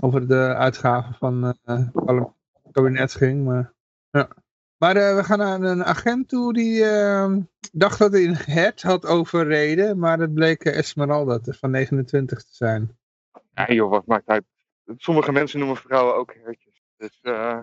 over 0.00 0.28
de 0.28 0.54
uitgaven 0.54 1.14
van 1.14 1.56
eh, 1.64 1.88
het 1.94 2.72
kabinet 2.72 3.14
ging. 3.14 3.44
Maar, 3.44 3.72
ja. 4.10 4.28
maar 4.76 4.96
eh, 4.96 5.16
we 5.16 5.24
gaan 5.24 5.38
naar 5.38 5.60
een 5.60 5.84
agent 5.84 6.28
toe 6.28 6.52
die 6.52 6.84
eh, 6.84 7.36
dacht 7.72 7.98
dat 7.98 8.12
hij 8.12 8.34
hert 8.44 8.82
had 8.82 9.06
overreden. 9.06 9.98
Maar 9.98 10.18
het 10.18 10.34
bleek 10.34 10.64
eh, 10.64 10.76
Esmeralda 10.76 11.38
van 11.42 11.70
29 11.70 12.38
te 12.38 12.54
zijn. 12.54 12.98
Ja 13.54 13.72
joh, 13.72 13.90
wat 13.90 14.06
maakt 14.06 14.26
uit. 14.28 14.44
Sommige 14.96 15.32
mensen 15.32 15.58
noemen 15.58 15.76
vrouwen 15.76 16.14
ook 16.14 16.34
hertjes. 16.34 16.82
Dus 16.96 17.18
eh, 17.22 17.58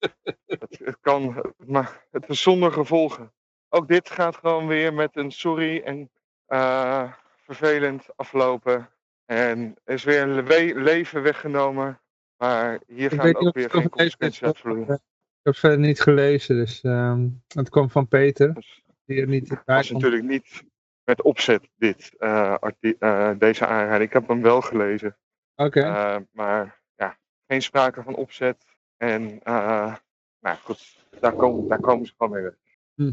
het, 0.46 0.80
het 0.84 0.98
kan, 1.00 1.52
maar 1.66 2.06
het 2.10 2.28
is 2.28 2.42
zonder 2.42 2.72
gevolgen. 2.72 3.32
Ook 3.68 3.88
dit 3.88 4.10
gaat 4.10 4.36
gewoon 4.36 4.66
weer 4.66 4.94
met 4.94 5.16
een 5.16 5.30
sorry 5.30 5.80
en 5.80 6.10
eh, 6.46 7.12
vervelend 7.36 8.16
aflopen. 8.16 8.88
En 9.24 9.76
er 9.84 9.94
is 9.94 10.04
weer 10.04 10.22
een 10.22 10.46
le- 10.46 10.80
leven 10.80 11.22
weggenomen. 11.22 12.00
Maar 12.36 12.80
hier 12.86 13.12
Ik 13.12 13.20
gaan 13.20 13.36
ook 13.36 13.54
weer 13.54 13.70
geen 13.70 13.88
consequenties 13.88 14.42
uitvloeien. 14.42 14.88
Ik 14.88 15.00
heb 15.42 15.56
verder 15.56 15.78
niet 15.78 16.00
gelezen, 16.00 16.56
dus 16.56 16.80
ehm, 16.80 17.28
het 17.48 17.68
kwam 17.68 17.90
van 17.90 18.08
Peter. 18.08 18.54
Dus 18.54 18.82
Die 19.04 19.20
er 19.20 19.26
niet 19.26 19.48
bij 19.48 19.58
Het 19.58 19.64
was 19.66 19.90
natuurlijk 19.90 20.22
niet 20.22 20.64
met 21.04 21.22
opzet 21.22 21.68
dit, 21.76 22.14
eh, 22.18 22.54
eh, 22.98 23.38
deze 23.38 23.66
aanrijding. 23.66 24.08
Ik 24.10 24.12
heb 24.12 24.28
hem 24.28 24.42
wel 24.42 24.60
gelezen. 24.60 25.16
Oké. 25.56 25.80
Eh, 25.80 26.16
maar 26.32 26.80
ja, 26.96 27.18
geen 27.46 27.62
sprake 27.62 28.02
van 28.02 28.14
opzet. 28.14 28.64
En 28.96 29.22
uh, 29.44 29.94
nou 30.40 30.56
goed, 30.62 30.98
daar 31.20 31.32
komen, 31.32 31.68
daar 31.68 31.80
komen 31.80 32.06
ze 32.06 32.12
gewoon 32.16 32.32
mee 32.32 32.42
weg. 32.42 32.54
Hm. 32.94 33.12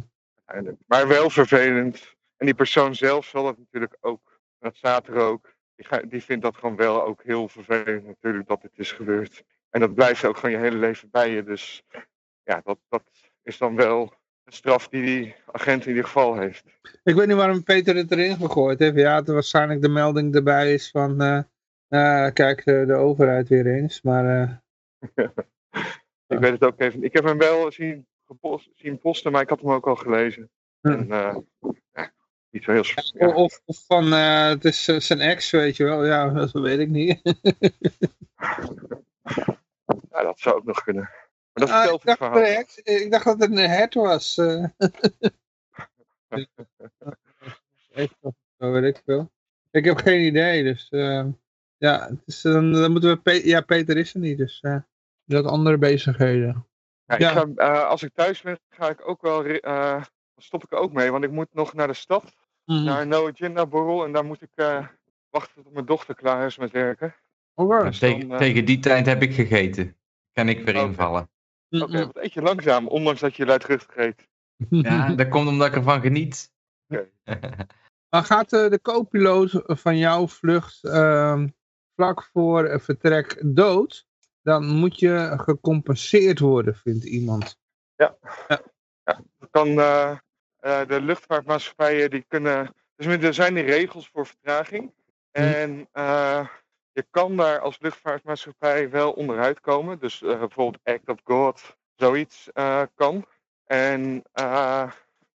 Maar 0.87 1.07
wel 1.07 1.29
vervelend. 1.29 2.15
En 2.37 2.45
die 2.45 2.55
persoon 2.55 2.95
zelf 2.95 3.25
zal 3.25 3.47
het 3.47 3.57
natuurlijk 3.57 3.97
ook. 3.99 4.39
Dat 4.59 4.75
staat 4.75 5.07
er 5.07 5.15
ook. 5.15 5.53
Die, 5.75 5.85
ga- 5.85 6.01
die 6.01 6.23
vindt 6.23 6.43
dat 6.43 6.55
gewoon 6.55 6.75
wel 6.75 7.03
ook 7.05 7.23
heel 7.23 7.47
vervelend 7.47 8.05
natuurlijk 8.05 8.47
dat 8.47 8.61
dit 8.61 8.71
is 8.79 8.91
gebeurd. 8.91 9.43
En 9.69 9.79
dat 9.79 9.93
blijft 9.93 10.25
ook 10.25 10.37
gewoon 10.37 10.51
je 10.51 10.61
hele 10.61 10.77
leven 10.77 11.09
bij 11.09 11.29
je. 11.31 11.43
Dus 11.43 11.83
ja, 12.43 12.61
dat, 12.63 12.79
dat 12.89 13.03
is 13.43 13.57
dan 13.57 13.75
wel 13.75 14.13
de 14.43 14.53
straf 14.53 14.87
die 14.87 15.03
die 15.03 15.35
agent 15.51 15.81
in 15.83 15.89
ieder 15.89 16.03
geval 16.03 16.35
heeft. 16.37 16.63
Ik 17.03 17.15
weet 17.15 17.27
niet 17.27 17.35
waarom 17.35 17.63
Peter 17.63 17.95
het 17.95 18.11
erin 18.11 18.35
gegooid 18.37 18.79
heeft. 18.79 18.95
Ja, 18.95 19.15
het 19.15 19.27
waarschijnlijk 19.27 19.81
de 19.81 19.89
melding 19.89 20.35
erbij 20.35 20.73
is 20.73 20.89
van... 20.89 21.21
eh, 21.21 21.39
eh, 21.91 22.27
kijk, 22.33 22.65
de, 22.65 22.85
de 22.85 22.93
overheid 22.93 23.47
weer 23.47 23.67
eens. 23.67 24.01
Maar 24.01 24.41
eh, 24.41 24.51
Ik 26.27 26.39
weet 26.39 26.51
het 26.51 26.63
ook 26.63 26.79
even. 26.79 27.03
Ik 27.03 27.13
heb 27.13 27.23
hem 27.23 27.37
wel 27.37 27.71
zien, 27.71 28.07
gepost, 28.25 28.69
zien 28.75 28.99
posten, 28.99 29.31
maar 29.31 29.41
ik 29.41 29.49
had 29.49 29.61
hem 29.61 29.71
ook 29.71 29.87
al 29.87 29.95
gelezen. 29.95 30.49
Hm. 30.81 30.87
En 30.87 31.11
eh, 31.11 31.35
ja, 31.93 32.11
niet 32.49 32.63
zo 32.63 32.71
heel 32.71 32.83
ja. 33.13 33.33
of, 33.33 33.61
of 33.65 33.85
van, 33.85 34.13
eh, 34.13 34.47
het 34.47 34.65
is 34.65 34.83
zijn 34.83 35.19
ex, 35.19 35.51
weet 35.51 35.77
je 35.77 35.83
wel. 35.83 36.05
Ja, 36.05 36.29
dat 36.33 36.51
weet 36.51 36.79
ik 36.79 36.89
niet. 36.89 37.21
Ja, 40.09 40.23
dat 40.23 40.39
zou 40.39 40.55
ook 40.55 40.63
nog 40.63 40.83
kunnen. 40.83 41.03
Maar 41.03 41.65
dat 41.65 41.69
Ah, 41.69 41.79
vertelt 41.79 42.01
ik, 42.01 42.07
het 42.09 42.19
dacht 42.19 42.31
verhaal. 42.33 42.99
ik 43.01 43.11
dacht 43.11 43.25
dat 43.25 43.39
het 43.39 43.51
een 43.51 43.57
hert 43.57 43.93
was. 43.93 44.33
zo, 44.33 44.67
weet 48.71 48.95
ik 48.95 49.01
veel. 49.05 49.31
Ik 49.71 49.85
heb 49.85 49.97
geen 49.97 50.25
idee, 50.25 50.63
dus 50.63 50.89
eh, 50.89 51.25
ja, 51.81 52.07
het 52.09 52.21
is, 52.25 52.41
dan, 52.41 52.71
dan 52.73 52.91
moeten 52.91 53.09
we... 53.09 53.17
Pe- 53.17 53.47
ja, 53.47 53.61
Peter 53.61 53.97
is 53.97 54.13
er 54.13 54.19
niet, 54.19 54.37
dus 54.37 54.59
eh 54.61 54.77
die 55.25 55.37
had 55.37 55.45
andere 55.45 55.77
bezigheden. 55.77 56.67
Ja, 57.05 57.15
ik 57.15 57.25
ga, 57.25 57.45
eh, 57.55 57.87
als 57.87 58.03
ik 58.03 58.13
thuis 58.13 58.41
ben, 58.41 58.59
ga 58.69 58.89
ik 58.89 59.07
ook 59.07 59.21
wel, 59.21 59.45
eh, 59.45 59.91
dan 59.93 60.43
stop 60.43 60.63
ik 60.63 60.71
er 60.71 60.77
ook 60.77 60.93
mee. 60.93 61.11
Want 61.11 61.23
ik 61.23 61.31
moet 61.31 61.53
nog 61.53 61.73
naar 61.73 61.87
de 61.87 61.93
stad, 61.93 62.35
Mhm. 62.65 62.83
naar 62.83 63.01
een 63.01 63.07
No 63.07 63.27
Agenda 63.27 63.65
borrel. 63.65 64.05
En 64.05 64.11
daar 64.11 64.25
moet 64.25 64.41
ik 64.41 64.49
eh, 64.55 64.87
wachten 65.29 65.63
tot 65.63 65.73
mijn 65.73 65.85
dochter 65.85 66.15
klaar 66.15 66.45
is 66.45 66.57
met 66.57 66.71
werken. 66.71 67.15
Alright. 67.53 67.85
Dus 67.85 67.99
Tegen, 67.99 68.19
dan, 68.19 68.31
eh, 68.31 68.37
tegen 68.37 68.65
die 68.65 68.79
tijd 68.79 69.05
heb 69.05 69.21
ik 69.21 69.33
gegeten. 69.33 69.97
Kan 70.33 70.49
ik 70.49 70.65
weer 70.65 70.75
Oké. 70.75 70.85
invallen. 70.85 71.29
Mhm. 71.69 71.83
Oké, 71.83 72.05
wat 72.05 72.17
eet 72.17 72.33
je 72.33 72.41
langzaam, 72.41 72.87
ondanks 72.87 73.19
dat 73.19 73.35
je 73.35 73.45
luidruchtig 73.45 73.95
eet. 73.95 74.27
Ja, 74.69 75.13
dat 75.13 75.29
komt 75.29 75.47
omdat 75.47 75.67
ik 75.67 75.75
ervan 75.75 76.01
geniet. 76.01 76.51
Maar 78.09 78.23
gaat 78.23 78.53
eh, 78.53 78.69
de 78.69 78.81
co-piloot 78.81 79.61
van 79.65 79.97
jouw 79.97 80.27
vlucht 80.27 80.83
ehm, 80.83 81.47
vlak 81.95 82.29
voor 82.33 82.81
vertrek 82.81 83.41
dood, 83.45 84.07
dan 84.41 84.65
moet 84.65 84.99
je 84.99 85.33
gecompenseerd 85.37 86.39
worden, 86.39 86.75
vindt 86.75 87.05
iemand. 87.05 87.59
Dat 89.03 89.49
kan 89.51 89.67
eh, 89.67 90.17
eh, 90.59 90.87
de 90.87 91.01
luchtvaartmaatschappijen 91.01 92.09
die 92.09 92.25
kunnen. 92.27 92.75
Dus 92.95 93.05
er 93.05 93.33
zijn 93.33 93.53
die 93.53 93.63
regels 93.63 94.09
voor 94.13 94.25
vertraging. 94.25 94.93
En 95.31 95.87
eh, 95.91 96.47
je 96.91 97.05
kan 97.09 97.37
daar 97.37 97.59
als 97.59 97.79
luchtvaartmaatschappij 97.79 98.89
wel 98.89 99.11
onderuit 99.11 99.59
komen. 99.59 99.99
Dus 99.99 100.19
bijvoorbeeld 100.19 100.79
Act 100.83 101.09
of 101.09 101.19
God, 101.23 101.77
zoiets 101.95 102.49
kan. 102.95 103.25
En, 103.65 104.23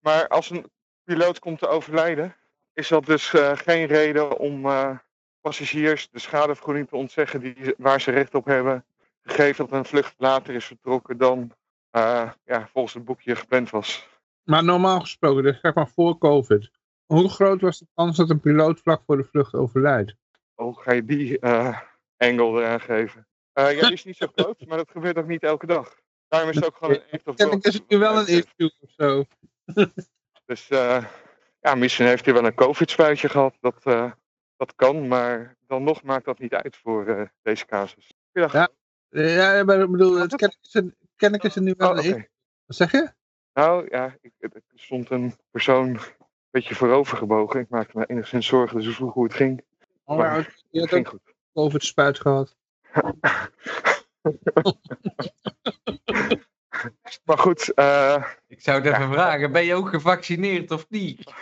maar 0.01 0.29
als 0.29 0.51
een 0.51 0.71
piloot 1.05 1.39
komt 1.39 1.59
te 1.59 1.69
overlijden, 1.69 2.37
is 2.73 2.89
dat 2.89 3.07
dus 3.07 3.29
geen 3.55 3.87
reden 3.87 4.39
om 4.39 4.67
passagiers 5.47 6.09
de 6.11 6.19
schadevergoeding 6.19 6.89
te 6.89 6.97
ontzeggen 6.97 7.41
die, 7.41 7.75
waar 7.79 8.01
ze 8.01 8.11
recht 8.11 8.35
op 8.35 8.45
hebben. 8.45 8.85
Gegeven 9.23 9.67
dat 9.67 9.79
een 9.79 9.85
vlucht 9.85 10.15
later 10.19 10.55
is 10.55 10.65
vertrokken 10.65 11.19
dan 11.19 11.53
eh, 11.91 12.31
ja, 12.45 12.69
volgens 12.73 12.95
het 12.95 13.05
boekje 13.05 13.37
gepland 13.37 13.71
was. 13.71 14.09
Maar 14.43 14.65
normaal 14.65 15.01
gesproken, 15.01 15.43
dus 15.43 15.61
zeg 15.61 15.75
maar 15.75 15.89
voor 15.89 16.19
COVID, 16.19 16.71
hoe 17.07 17.29
groot 17.29 17.61
was 17.61 17.79
de 17.79 17.87
kans 17.95 18.17
dat 18.17 18.31
een 18.31 18.41
piloot 18.41 18.81
vlak 18.81 19.03
voor 19.07 19.17
de 19.17 19.25
vlucht 19.25 19.55
overlijdt? 19.55 20.15
Hoe 20.55 20.81
ga 20.81 20.93
je 20.93 21.05
die 21.05 21.39
eh 21.39 21.81
angle 22.17 22.61
eraan 22.61 22.81
geven? 22.81 23.27
Eh, 23.53 23.77
ja, 23.77 23.81
die 23.81 23.93
is 23.93 24.05
niet 24.05 24.17
zo 24.17 24.27
groot, 24.35 24.67
maar 24.67 24.77
dat 24.77 24.91
gebeurt 24.91 25.19
ook 25.19 25.27
niet 25.27 25.43
elke 25.43 25.67
dag. 25.67 25.95
Daarom 26.29 26.51
is 26.51 26.57
het 26.57 26.67
ook 26.67 26.77
gewoon 26.77 26.95
een 26.95 27.03
act 27.11 27.27
of 27.27 27.65
is 27.65 27.75
het 27.75 27.89
nu 27.89 27.99
wel 27.99 28.19
een 28.19 28.27
issue 28.27 28.73
of 28.81 28.91
zo. 28.97 29.25
Dus 30.47 30.67
ja, 31.61 31.75
misschien 31.77 32.07
heeft 32.07 32.25
hij 32.25 32.35
wel 32.35 32.45
een 32.45 32.55
COVID-spuitje 32.55 33.29
gehad. 33.29 33.57
Dat, 33.61 33.83
dat 34.57 34.75
kan, 34.75 35.09
maar 35.09 35.57
dan 35.67 35.83
nog 35.85 36.03
maakt 36.03 36.25
dat 36.25 36.39
niet 36.39 36.55
uit 36.55 36.77
voor 36.77 37.07
eh, 37.07 37.23
deze 37.43 37.67
casus. 37.67 38.13
Ja. 38.33 38.69
Ja, 39.09 39.65
maar 39.65 39.81
ik 39.81 39.91
bedoel, 39.91 40.15
het, 40.15 40.31
het, 40.41 40.95
kennelijk 41.17 41.49
is 41.49 41.55
het 41.55 41.65
nu 41.65 41.75
wel 41.77 41.91
Oh, 41.91 41.97
oké. 41.99 42.07
issue. 42.07 42.29
Wat 42.67 42.77
zeg 42.77 42.91
je? 42.93 43.13
Nou 43.53 43.87
ja, 43.91 44.17
ik, 44.21 44.33
er 44.39 44.63
stond 44.75 45.11
een 45.11 45.35
persoon 45.51 45.89
een 45.89 46.01
beetje 46.51 46.75
voorover 46.75 47.17
gebogen. 47.17 47.61
Ik 47.61 47.69
maakte 47.69 47.99
me 47.99 48.07
enigszins 48.07 48.47
zorgen, 48.47 48.77
dus 48.77 48.87
ik 48.89 48.95
vroeg 48.95 49.13
hoe 49.15 49.25
het 49.25 49.35
ging. 49.35 49.65
Oh, 50.05 50.17
Maar 50.17 50.57
je 50.71 50.81
Het 50.81 50.89
ging 50.89 51.07
ook 51.07 51.13
goed. 51.13 51.35
COVID-spuit 51.53 52.21
gehad. 52.21 52.57
Maar 57.25 57.39
goed, 57.39 57.75
eh, 57.75 58.25
Ik 58.47 58.61
zou 58.61 58.83
het 58.83 58.95
even 58.95 59.13
vragen, 59.13 59.53
ben 59.53 59.65
je 59.65 59.75
ook 59.75 59.89
gevaccineerd 59.89 60.71
of 60.71 60.87
niet? 60.89 61.25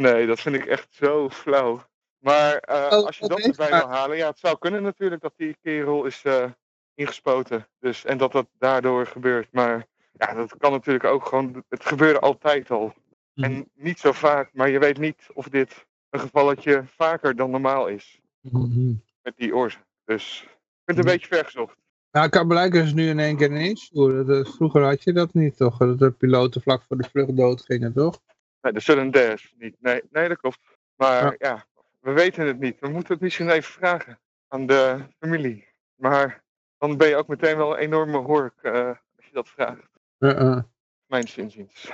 nee, 0.00 0.26
dat 0.26 0.40
vind 0.40 0.54
ik 0.54 0.64
echt 0.66 0.86
zo 0.90 1.28
flauw. 1.30 1.80
Maar 2.18 2.56
eh, 2.56 2.98
Oh, 2.98 3.06
als 3.06 3.18
je 3.18 3.28
dat 3.28 3.38
erbij 3.40 3.68
wil 3.68 3.88
halen, 3.88 4.16
ja, 4.16 4.28
het 4.28 4.38
zou 4.38 4.58
kunnen 4.58 4.82
natuurlijk 4.82 5.22
dat 5.22 5.32
die 5.36 5.56
kerel 5.62 6.04
is 6.04 6.22
eh, 6.24 6.50
ingespoten. 6.94 7.68
Dus, 7.78 8.04
en 8.04 8.18
dat 8.18 8.32
dat 8.32 8.46
daardoor 8.58 9.06
gebeurt. 9.06 9.48
Maar 9.52 9.86
ja, 10.12 10.34
dat 10.34 10.56
kan 10.56 10.72
natuurlijk 10.72 11.04
ook 11.04 11.26
gewoon, 11.26 11.64
het 11.68 11.84
gebeurde 11.84 12.18
altijd 12.20 12.70
al. 12.70 12.94
Mhm. 13.34 13.50
En 13.50 13.70
niet 13.74 13.98
zo 13.98 14.12
vaak, 14.12 14.50
maar 14.52 14.68
je 14.70 14.78
weet 14.78 14.98
niet 14.98 15.26
of 15.34 15.48
dit 15.48 15.86
een 16.10 16.20
gevalletje 16.20 16.82
vaker 16.96 17.36
dan 17.36 17.50
normaal 17.50 17.86
is. 17.86 18.20
Mhm. 18.40 18.92
Met 19.22 19.36
die 19.36 19.54
oorzaak. 19.56 19.84
Dus 20.04 20.40
ik 20.42 20.48
vind 20.48 20.58
het 20.84 20.96
een 20.98 21.04
Mhm. 21.04 21.12
beetje 21.12 21.34
vergezocht. 21.34 21.76
Nou, 22.12 22.26
het 22.26 22.34
kan 22.34 22.48
blijken 22.48 22.82
dus 22.82 22.92
nu 22.92 23.08
in 23.08 23.18
één 23.18 23.36
keer 23.36 23.50
ineens. 23.50 23.90
voeren. 23.92 24.46
Vroeger 24.46 24.82
had 24.82 25.02
je 25.02 25.12
dat 25.12 25.34
niet, 25.34 25.56
toch? 25.56 25.76
Dat 25.78 25.98
de 25.98 26.10
piloten 26.10 26.62
vlak 26.62 26.82
voor 26.88 26.96
de 26.96 27.08
vlucht 27.10 27.36
doodgingen, 27.36 27.92
toch? 27.92 28.20
Nee, 28.60 28.72
de 28.72 28.80
sudden 28.80 29.10
death 29.10 29.52
niet. 29.58 29.76
Nee, 29.80 30.02
nee, 30.10 30.28
dat 30.28 30.38
klopt. 30.38 30.58
Maar 30.96 31.24
Ja. 31.24 31.34
ja. 31.38 31.64
we 32.00 32.12
weten 32.12 32.46
het 32.46 32.58
niet. 32.58 32.80
We 32.80 32.88
moeten 32.88 33.12
het 33.12 33.22
misschien 33.22 33.50
even 33.50 33.72
vragen 33.72 34.18
aan 34.48 34.66
de 34.66 34.98
familie. 35.18 35.68
Maar 35.94 36.42
dan 36.78 36.96
ben 36.96 37.08
je 37.08 37.16
ook 37.16 37.28
meteen 37.28 37.56
wel 37.56 37.72
een 37.72 37.78
enorme 37.78 38.18
hork 38.18 38.62
eh, 38.62 38.86
als 39.16 39.26
je 39.26 39.32
dat 39.32 39.48
vraagt. 39.48 39.88
Uh-uh. 40.18 40.58
Mijn 41.06 41.28
inziens. 41.36 41.90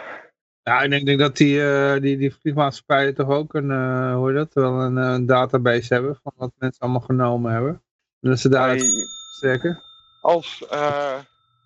Ja, 0.62 0.82
en 0.82 0.93
ik 0.93 1.06
denk 1.06 1.18
dat 1.18 1.36
die, 1.36 1.62
eh, 1.62 2.01
die, 2.01 2.16
die 2.16 2.34
vliegmaatschappijen 2.34 3.14
toch 3.14 3.28
ook 3.28 3.55
een, 3.55 3.70
eh, 3.70 4.24
heet 4.24 4.34
dat, 4.34 4.55
wel 4.55 4.80
een, 4.80 4.97
een 4.97 5.26
database 5.26 5.94
hebben 5.94 6.18
van 6.22 6.32
wat 6.36 6.52
mensen 6.59 6.80
allemaal 6.80 7.01
genomen 7.01 7.52
hebben. 7.52 7.82
En 8.20 8.30
dat 8.30 8.38
ze 8.38 8.48
daar 8.48 8.78
trekken. 9.40 9.82
als, 10.20 10.70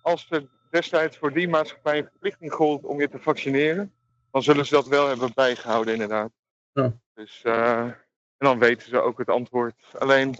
als 0.01 0.27
er 0.29 0.47
destijds 0.69 1.17
voor 1.17 1.33
die 1.33 1.47
maatschappij 1.47 1.97
een 1.97 2.07
verplichting 2.11 2.51
gold 2.51 2.83
om 2.83 2.99
je 2.99 3.09
te 3.09 3.19
vaccineren, 3.19 3.93
dan 4.31 4.43
zullen 4.43 4.65
ze 4.65 4.73
dat 4.73 4.87
wel 4.87 5.07
hebben 5.07 5.31
bijgehouden, 5.33 5.93
inderdaad. 5.93 6.31
Ja. 6.73 6.93
Dus, 7.13 7.41
eh, 7.43 7.81
en 7.81 8.47
dan 8.47 8.59
weten 8.59 8.89
ze 8.89 9.01
ook 9.01 9.17
het 9.17 9.29
antwoord. 9.29 9.75
Alleen, 9.99 10.35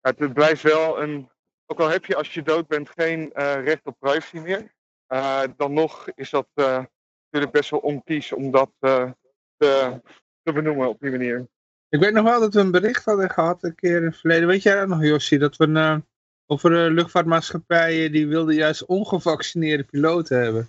het 0.00 0.32
blijft 0.32 0.62
wel 0.62 1.02
een. 1.02 1.30
Ook 1.66 1.80
al 1.80 1.88
heb 1.88 2.04
je 2.04 2.16
als 2.16 2.34
je 2.34 2.42
dood 2.42 2.66
bent 2.66 2.90
geen 2.90 3.32
eh, 3.32 3.64
recht 3.64 3.86
op 3.86 3.96
privacy 3.98 4.38
meer, 4.38 4.74
eh, 5.06 5.42
dan 5.56 5.72
nog 5.72 6.10
is 6.14 6.30
dat 6.30 6.48
natuurlijk 6.54 7.52
best 7.52 7.70
wel 7.70 7.80
onkies 7.80 8.32
om 8.32 8.50
dat 8.50 8.70
te, 8.78 9.14
te 10.42 10.52
benoemen 10.52 10.88
op 10.88 11.00
die 11.00 11.10
manier. 11.10 11.48
Ik 11.88 12.00
weet 12.00 12.12
nog 12.12 12.24
wel 12.24 12.40
dat 12.40 12.54
we 12.54 12.60
een 12.60 12.70
bericht 12.70 13.04
hadden 13.04 13.30
gehad 13.30 13.62
een 13.62 13.74
keer 13.74 13.96
in 13.96 14.04
het 14.04 14.16
verleden. 14.16 14.48
Weet 14.48 14.62
jij 14.62 14.74
dat 14.74 14.88
nog, 14.88 15.02
Jossie? 15.02 15.38
Dat 15.38 15.56
we 15.56 15.66
een, 15.66 16.04
over 16.46 16.90
luchtvaartmaatschappijen 16.90 18.12
die 18.12 18.26
wilden 18.26 18.54
juist 18.54 18.84
ongevaccineerde 18.84 19.84
piloten 19.84 20.42
hebben. 20.42 20.66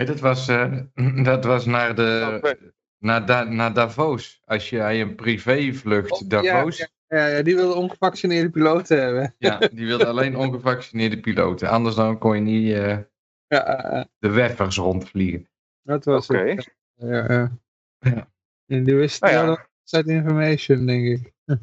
Nee, 0.00 0.08
dat, 0.08 0.20
was, 0.20 0.48
eh, 0.48 0.72
dat 1.30 1.44
was 1.44 1.66
naar, 1.66 1.94
de, 1.94 2.34
Oké. 2.36 2.72
naar, 2.98 3.26
Da- 3.26 3.44
naar 3.44 3.72
Davos. 3.72 4.40
Als 4.44 4.70
jij 4.70 5.00
een 5.00 5.14
privévlucht 5.14 6.30
Davos... 6.30 6.78
Ja, 6.78 6.86
ja, 7.06 7.26
ja, 7.26 7.42
die 7.42 7.54
wilden 7.56 7.76
ongevaccineerde 7.76 8.50
piloten 8.50 9.02
hebben. 9.02 9.34
Ja, 9.38 9.58
die 9.58 9.86
wilde 9.86 10.06
alleen 10.06 10.36
ongevaccineerde 10.36 11.20
piloten. 11.20 11.68
Anders 11.68 11.94
dan 11.94 12.18
kon 12.18 12.34
je 12.34 12.40
niet 12.40 12.72
eh, 12.72 12.98
Ja, 13.46 14.08
de 14.18 14.30
weffers 14.30 14.76
rondvliegen. 14.76 15.48
dat 15.82 16.04
was 16.04 16.28
Oké. 16.28 16.38
het. 16.38 16.74
Ja, 16.94 17.32
ja. 17.32 17.58
Ja. 17.98 18.30
En 18.66 18.84
die 18.84 18.94
wisten 18.94 19.32
Nou 19.32 19.58
ja. 19.84 20.02
information, 20.02 20.86
denk 20.86 21.06
ik. 21.06 21.32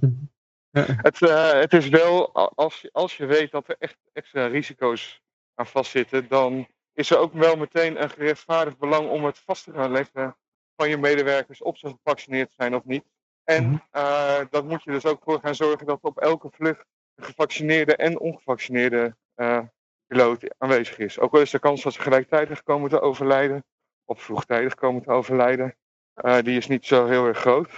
Het, 1.01 1.21
eh, 1.21 1.51
het 1.51 1.73
is 1.73 1.89
wel, 1.89 2.33
als 2.55 2.81
je, 2.81 2.89
als 2.91 3.17
je 3.17 3.25
weet 3.25 3.51
dat 3.51 3.69
er 3.69 3.75
echt 3.79 3.97
extra 4.13 4.45
risico's 4.45 5.21
aan 5.55 5.67
vastzitten, 5.67 6.27
dan 6.27 6.67
is 6.97 7.09
er 7.09 7.17
ook 7.17 7.33
wel 7.33 7.55
meteen 7.55 8.01
een 8.01 8.09
gerechtvaardigd 8.09 8.77
belang 8.77 9.09
om 9.09 9.25
het 9.25 9.39
vast 9.39 9.63
te 9.63 9.73
gaan 9.73 9.91
leggen 9.91 10.35
van 10.75 10.89
je 10.89 10.97
medewerkers 10.97 11.61
of 11.61 11.77
ze 11.77 11.87
gevaccineerd 11.87 12.53
zijn 12.57 12.75
of 12.75 12.85
niet. 12.85 13.03
En 13.43 13.83
eh 13.91 14.39
dat 14.49 14.63
moet 14.63 14.83
je 14.83 14.91
dus 14.91 15.05
ook 15.05 15.23
voor 15.23 15.39
gaan 15.39 15.55
zorgen 15.55 15.85
dat 15.85 15.99
op 16.01 16.17
elke 16.17 16.49
vlucht 16.51 16.85
een 17.15 17.23
gevaccineerde 17.23 17.95
en 17.95 18.19
ongevaccineerde 18.19 19.15
eh, 19.35 19.59
piloot 20.07 20.55
aanwezig 20.57 20.97
is. 20.97 21.19
Ook 21.19 21.33
al 21.33 21.41
is 21.41 21.51
de 21.51 21.59
kans 21.59 21.83
dat 21.83 21.93
ze 21.93 22.01
gelijktijdig 22.01 22.63
komen 22.63 22.89
te 22.89 22.99
overlijden, 22.99 23.63
of 24.05 24.21
vroegtijdig 24.21 24.75
komen 24.75 25.03
te 25.03 25.11
overlijden, 25.11 25.75
eh, 26.13 26.37
die 26.41 26.57
is 26.57 26.67
niet 26.67 26.85
zo 26.85 27.05
heel 27.05 27.25
erg 27.25 27.37
groot. 27.37 27.69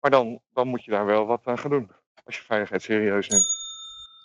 Maar 0.00 0.10
dan, 0.10 0.40
dan 0.52 0.68
moet 0.68 0.84
je 0.84 0.90
daar 0.90 1.06
wel 1.06 1.26
wat 1.26 1.40
aan 1.44 1.58
gaan 1.58 1.70
doen. 1.70 1.90
Als 2.24 2.36
je 2.36 2.42
veiligheid 2.42 2.82
serieus 2.82 3.28
neemt. 3.28 3.60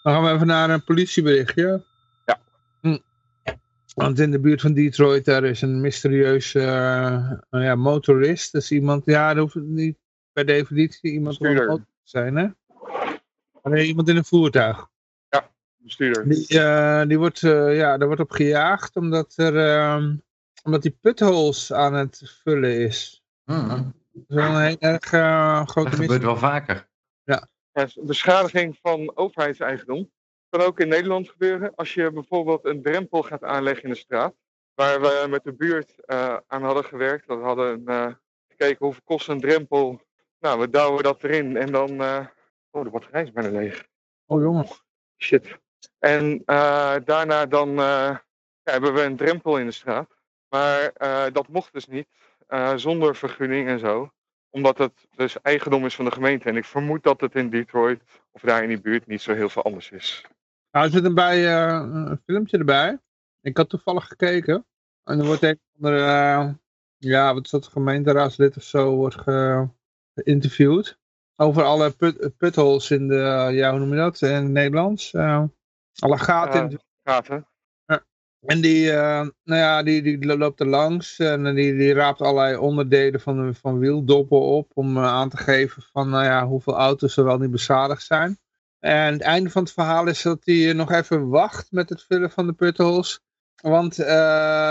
Dan 0.04 0.14
gaan 0.14 0.24
we 0.24 0.32
even 0.32 0.48
naar 0.48 0.70
een 0.70 0.84
politieberichtje. 0.84 1.84
Ja. 3.98 4.04
Want 4.04 4.20
in 4.20 4.32
de 4.32 4.40
buurt 4.40 4.62
van 4.62 4.74
Detroit, 4.74 5.26
daar 5.26 5.44
is 5.44 5.62
een 5.62 5.82
mysterieuze 5.82 6.60
eh, 6.60 7.32
nou 7.50 7.64
ja, 7.64 7.76
motorist. 7.76 8.52
Dus 8.52 8.72
iemand, 8.72 9.06
ja, 9.06 9.34
dat 9.34 9.52
hoeft 9.52 9.66
niet 9.66 9.98
per 10.32 10.46
definitie 10.46 11.12
iemand 11.12 11.40
op 11.40 11.46
te 11.46 11.82
zijn, 12.04 12.36
hè? 12.36 12.48
Nee, 13.64 13.88
iemand 13.88 14.10
in 14.10 14.18
een 14.18 14.26
voertuig. 14.26 14.88
Bestuurder. 15.88 16.30
Die, 16.30 16.60
eh, 16.60 17.08
die 17.08 17.18
wordt, 17.18 17.44
eh, 17.44 17.76
ja, 17.76 17.98
daar 17.98 18.08
wordt 18.08 18.22
op 18.22 18.32
gejaagd 18.32 18.96
omdat 18.96 19.34
er, 19.36 19.58
ehm, 19.58 20.16
omdat 20.64 20.82
die 20.82 20.98
putholes 21.02 21.74
aan 21.74 21.94
het 21.94 22.40
vullen 22.44 22.80
is. 22.80 23.24
Mhm. 23.46 23.68
Dat 23.68 23.86
is 24.28 24.36
wel 24.36 24.56
een 24.56 24.62
heel 24.62 24.80
erg 24.80 25.12
eh, 25.14 25.58
Dat 25.58 25.70
grote 25.70 25.90
gebeurt 25.90 26.10
mis. 26.10 26.20
wel 26.20 26.38
vaker. 26.38 26.88
Ja, 27.24 27.48
beschadiging 28.02 28.78
van 28.82 29.12
overheidseigendom 29.16 30.12
kan 30.50 30.62
ook 30.62 30.80
in 30.80 30.88
Nederland 30.88 31.30
gebeuren. 31.30 31.76
Als 31.76 31.94
je 31.94 32.12
bijvoorbeeld 32.12 32.66
een 32.66 32.82
drempel 32.82 33.24
gaat 33.24 33.44
aanleggen 33.44 33.84
in 33.84 33.90
de 33.90 33.96
straat. 33.96 34.36
Waar 34.74 35.02
we 35.02 35.26
met 35.30 35.44
de 35.44 35.54
buurt 35.54 36.06
eh, 36.06 36.38
aan 36.48 36.64
hadden 36.64 36.84
gewerkt. 36.84 37.26
We 37.26 37.34
hadden 37.34 37.86
eh, 37.86 38.14
gekeken 38.48 38.86
hoeveel 38.86 39.02
kost 39.06 39.28
een 39.28 39.40
drempel. 39.40 40.02
Nou, 40.40 40.60
we 40.60 40.70
douwen 40.70 41.04
dat 41.04 41.24
erin 41.24 41.58
en 41.58 41.72
dan... 41.72 42.02
eh, 42.02 42.26
Oh, 42.72 42.84
de 42.84 42.90
batterij 42.90 43.24
is 43.24 43.32
bijna 43.32 43.50
leeg. 43.50 43.88
Oh 44.26 44.42
jongen. 44.42 44.66
Shit. 45.18 45.58
En 46.00 46.42
daarna 47.06 47.46
dan 47.46 47.70
ja, 47.70 48.24
hebben 48.64 48.94
we 48.94 49.02
een 49.02 49.16
drempel 49.16 49.58
in 49.58 49.66
de 49.66 49.72
straat. 49.72 50.10
Maar 50.50 50.92
dat 51.34 51.48
mocht 51.48 51.74
dus 51.74 51.88
niet. 51.88 52.08
zonder 52.76 53.16
vergunning 53.16 53.68
en 53.68 53.80
zo. 53.80 54.12
Omdat 54.50 54.78
het 54.78 55.08
dus 55.16 55.42
eigendom 55.42 55.86
is 55.86 55.96
van 55.96 56.06
de 56.06 56.12
gemeente. 56.12 56.50
En 56.50 56.56
ik 56.58 56.66
vermoed 56.66 57.04
dat 57.04 57.22
het 57.22 57.36
in 57.36 57.50
Detroit 57.50 58.02
of 58.32 58.42
daar 58.42 58.64
in 58.64 58.70
die 58.70 58.82
buurt 58.82 59.08
niet 59.08 59.22
zo 59.22 59.34
heel 59.34 59.50
veel 59.50 59.64
anders 59.64 59.92
is. 59.92 60.26
Nou, 60.72 60.86
er 60.86 60.92
zit 60.92 61.04
erbij 61.04 61.48
eh, 61.48 61.90
een 61.94 62.22
filmpje 62.26 62.58
erbij. 62.58 63.00
Ik 63.42 63.58
had 63.58 63.70
toevallig 63.70 64.08
gekeken. 64.08 64.66
En 65.04 65.20
er 65.20 65.26
wordt 65.26 65.44
een 65.44 65.60
eh, 65.80 66.50
ja, 66.98 67.34
wat 67.34 67.46
is 67.46 67.52
dat, 67.52 67.68
gemeenteraadslid 67.68 68.58
of 68.58 68.64
zo, 68.64 68.96
wordt 68.96 69.16
ge- 69.22 69.68
geïnterviewd. 70.16 70.98
Over 71.36 71.64
alle 71.64 71.92
put, 71.92 72.38
putholes 72.38 72.92
in 72.92 73.08
de, 73.08 73.50
ja, 73.52 73.70
hoe 73.72 73.80
noem 73.80 73.90
je 73.90 73.96
dat, 73.96 74.22
in 74.22 74.34
het 74.34 74.48
Nederlands. 74.48 75.14
Eh, 75.14 75.44
alle 76.00 76.18
gaten 76.18 76.62
in 76.62 76.70
de 76.70 76.80
Gaten. 77.04 77.48
En 78.46 78.62
die, 78.62 78.92
nou 78.92 79.34
ja, 79.44 79.84
die, 79.84 80.02
die 80.02 80.38
loopt 80.38 80.60
er 80.60 80.68
langs 80.68 81.20
en 81.20 81.56
die, 81.56 81.76
die 81.78 81.94
raapt 81.94 82.22
allerlei 82.22 82.58
onderdelen 82.58 83.20
van, 83.22 83.56
van 83.56 83.80
wieldoppen 83.80 84.40
op 84.40 84.72
om 84.74 85.00
aan 85.00 85.30
te 85.30 85.38
geven 85.38 85.82
van 85.92 86.10
nou 86.10 86.24
ja, 86.24 86.46
hoeveel 86.46 86.76
auto's 86.76 87.18
er 87.18 87.24
wel 87.24 87.38
niet 87.38 87.52
beschadigd 87.52 88.04
zijn. 88.04 88.40
En 88.80 89.14
het 89.14 89.22
einde 89.22 89.50
van 89.50 89.64
het 89.64 89.72
verhaal 89.74 90.08
is 90.08 90.22
dat 90.22 90.40
hij 90.44 90.74
nog 90.74 90.92
even 90.92 91.30
wacht 91.30 91.72
met 91.72 91.90
het 91.90 92.04
vullen 92.04 92.32
van 92.32 92.48
de 92.48 92.54
putholes. 92.54 93.20
Want 93.62 94.00
eh, 94.00 94.06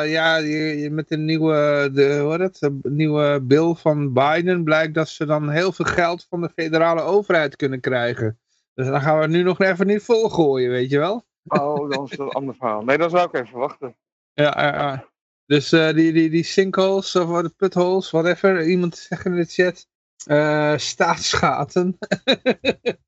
ja, 0.05 0.37
je, 0.37 0.57
je- 0.57 0.91
met 0.91 1.09
de 1.09 1.17
nieuwe, 1.17 1.91
de, 1.93 2.19
hoe 2.23 2.33
het, 2.33 2.59
de 2.59 2.79
nieuwe 2.83 3.41
bill 3.43 3.75
van 3.75 4.13
Biden 4.13 4.65
blijkt 4.65 4.95
dat 4.95 5.09
ze 5.09 5.27
dan 5.27 5.51
heel 5.51 5.73
veel 5.73 5.85
geld 5.85 6.27
van 6.29 6.41
de 6.41 6.51
federale 6.55 7.01
overheid 7.01 7.57
kunnen 7.57 7.81
krijgen. 7.81 8.39
Dus 8.75 8.87
dan 8.87 9.01
gaan 9.01 9.19
we 9.19 9.27
nu 9.27 9.43
nog 9.43 9.61
even 9.61 9.87
niet 9.87 10.03
volgooien, 10.03 10.71
weet 10.71 10.91
je 10.91 10.99
wel. 10.99 11.27
Oh, 11.45 11.91
dan 11.91 12.05
is 12.05 12.11
dat 12.17 12.27
een 12.27 12.33
ander 12.33 12.55
verhaal. 12.55 12.83
Nee, 12.85 12.99
dan 12.99 13.11
zou 13.11 13.29
ik 13.33 13.35
even 13.47 13.59
wachten. 13.59 13.97
Ja. 14.35 15.09
Dus 15.47 15.73
eh, 15.73 15.95
die, 15.95 16.13
die, 16.13 16.31
die 16.31 16.45
sinkholes 16.45 17.17
of 17.17 17.43
de 17.43 17.53
putholes, 17.57 18.11
whatever. 18.11 18.67
Iemand 18.67 18.97
zegt 18.97 19.25
in 19.25 19.35
de 19.35 19.45
chat. 19.45 19.87
eh 20.25 20.77
staatsgaten. 20.77 21.99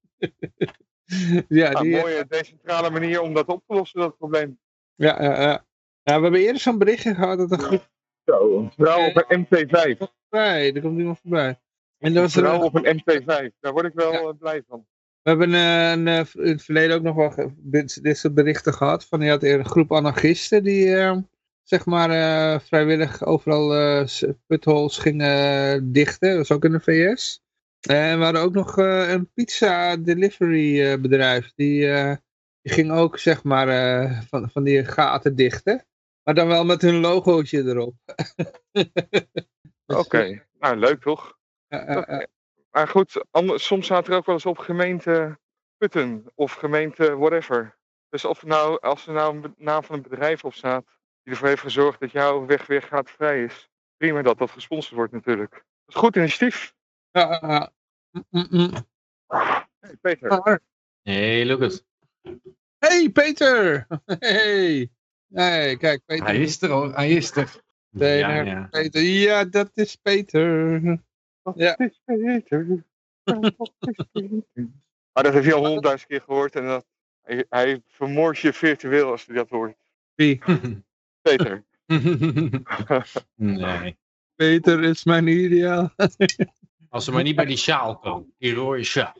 ja, 1.48 1.74
die, 1.74 1.94
een 1.94 2.00
mooie 2.00 2.24
decentrale 2.28 2.90
manier 2.90 3.20
om 3.20 3.34
dat 3.34 3.46
op 3.46 3.62
te 3.66 3.74
lossen, 3.74 4.00
dat 4.00 4.16
probleem. 4.18 4.58
ja, 4.94 5.22
ja, 5.22 5.40
ja. 5.40 5.66
ja, 6.02 6.16
we 6.16 6.22
hebben 6.22 6.40
eerder 6.40 6.60
zo'n 6.60 6.78
berichtje 6.78 7.14
gehad 7.14 7.38
dat 7.38 7.50
een 7.52 7.58
groep... 7.58 7.88
Zo, 8.24 8.58
een 8.58 8.72
vrouw 8.76 9.06
op 9.06 9.24
een 9.28 9.44
MT5. 9.46 9.98
Nee, 10.30 10.72
er 10.72 10.80
komt 10.80 10.98
iemand 10.98 11.18
voorbij. 11.20 11.48
En 11.98 12.14
dat 12.14 12.16
Een 12.16 12.22
was 12.22 12.36
er, 12.36 12.42
vrouw 12.42 12.60
op 12.62 12.74
een 12.74 13.00
MT5. 13.02 13.58
Daar 13.60 13.72
word 13.72 13.86
ik 13.86 13.92
wel 13.94 14.12
eh, 14.28 14.38
blij 14.38 14.62
van. 14.68 14.86
we 15.22 15.30
hebben 15.30 15.54
eh, 15.54 15.90
een, 15.90 16.08
eh, 16.08 16.24
in 16.44 16.50
het 16.52 16.62
verleden 16.64 16.96
ook 16.96 17.02
nog 17.02 17.14
wel 17.16 17.52
dit, 17.56 18.00
soort 18.02 18.34
berichten 18.34 18.74
gehad. 18.74 19.04
Van 19.04 19.20
je 19.20 19.30
had 19.30 19.42
een 19.42 19.64
groep 19.64 19.92
anarchisten 19.92 20.62
die 20.62 20.96
eh, 20.96 21.16
zeg 21.62 21.86
maar 21.86 22.10
eh, 22.10 22.60
vrijwillig 22.60 23.24
overal 23.24 23.74
eh, 23.74 24.06
s- 24.06 24.24
putholes 24.46 24.98
gingen 24.98 25.30
eh, 25.74 25.80
dichten. 25.82 26.28
Dat 26.28 26.38
was 26.38 26.52
ook 26.52 26.64
in 26.64 26.72
de 26.72 26.80
VS. 26.80 27.42
En 27.80 28.18
we 28.18 28.24
hadden 28.24 28.42
ook 28.42 28.52
nog 28.52 28.78
eh, 28.78 29.10
een 29.10 29.32
pizza 29.32 29.96
delivery 29.96 30.82
eh, 30.82 31.00
bedrijf. 31.00 31.52
Die, 31.54 31.90
eh, 31.90 32.16
die 32.62 32.72
ging 32.72 32.92
ook 32.92 33.18
zeg 33.18 33.44
maar 33.44 33.68
van, 34.28 34.50
van 34.50 34.64
die 34.64 34.84
gaten 34.84 35.36
dichten. 35.36 35.86
Maar 36.22 36.34
dan 36.34 36.48
wel 36.48 36.64
met 36.64 36.82
hun 36.82 37.00
logootje 37.00 37.62
erop. 37.64 37.94
Oké, 40.00 40.46
nou 40.58 40.76
leuk 40.76 41.00
toch? 41.00 41.38
Maar 42.70 42.88
goed, 42.88 43.24
soms 43.54 43.84
staat 43.84 44.08
er 44.08 44.14
ook 44.14 44.26
wel 44.26 44.34
eens 44.34 44.46
op 44.46 44.58
gemeente 44.58 45.38
Putten 45.76 46.24
of 46.34 46.52
gemeente 46.52 47.16
whatever. 47.16 47.78
Dus 48.08 48.24
of 48.24 48.42
nou, 48.42 48.80
als 48.80 49.06
er 49.06 49.12
nou 49.12 49.42
een 49.42 49.54
naam 49.56 49.84
van 49.84 49.96
een 49.96 50.02
bedrijf 50.02 50.44
op 50.44 50.54
staat 50.54 50.84
die 51.22 51.32
ervoor 51.32 51.48
heeft 51.48 51.62
gezorgd 51.62 52.00
dat 52.00 52.10
jouw 52.10 52.46
weg 52.46 52.66
weer 52.66 52.82
gaat 52.82 53.10
vrij 53.10 53.44
is. 53.44 53.68
Prima 53.96 54.22
dat 54.22 54.38
dat 54.38 54.50
gesponsord 54.50 54.94
wordt 54.94 55.12
natuurlijk. 55.12 55.54
is 55.54 55.94
een 55.94 56.00
goed 56.00 56.16
initiatief. 56.16 56.76
Ja, 57.12 57.38
ja, 57.40 57.48
ja. 57.48 57.72
Mm, 58.12 58.24
mm, 58.30 58.46
mm. 58.50 58.86
Hey, 59.80 59.96
Peter. 60.00 60.60
Hey, 61.02 61.44
Lucas. 61.44 61.82
Hey 62.80 63.08
Peter! 63.08 63.86
Hey! 64.20 64.90
Hey, 65.34 65.76
kijk, 65.76 66.02
Peter. 66.06 66.26
Hij 66.26 66.40
is 66.40 66.62
er 66.62 66.70
hoor, 66.70 66.94
hij 66.94 67.10
is 67.10 67.36
er. 67.36 67.62
Nee, 67.90 68.18
Ja, 68.18 68.40
ja. 68.40 68.66
Peter. 68.70 69.02
Ja, 69.02 69.44
dat 69.44 69.70
is 69.74 69.96
Peter. 69.96 70.80
Ja. 71.54 71.76
Dat 71.76 71.80
is 71.80 72.00
Peter. 72.04 72.66
Dat 73.24 73.44
is 73.80 74.04
Peter. 74.12 74.44
Maar 75.12 75.22
dat 75.22 75.32
heeft 75.32 75.44
hij 75.44 75.54
al 75.54 75.60
honderdduizend 75.60 76.08
keer 76.10 76.20
gehoord. 76.20 76.56
En 76.56 76.64
dat, 76.66 76.86
hij, 77.22 77.44
hij 77.48 77.82
vermoordt 77.86 78.38
je 78.38 78.52
virtueel 78.52 79.10
als 79.10 79.26
hij 79.26 79.36
dat 79.36 79.48
hoort. 79.48 79.76
Wie? 80.14 80.40
Peter. 81.22 81.64
nee. 83.34 83.98
Peter 84.34 84.82
is 84.82 85.04
mijn 85.04 85.26
ideaal. 85.26 85.94
Als 86.88 87.04
ze 87.04 87.12
maar 87.12 87.22
niet 87.22 87.36
bij 87.36 87.44
die 87.44 87.56
sjaal 87.56 87.98
komen. 87.98 88.34
Die 88.38 88.54
rode 88.54 88.82
sjaal. 88.84 89.14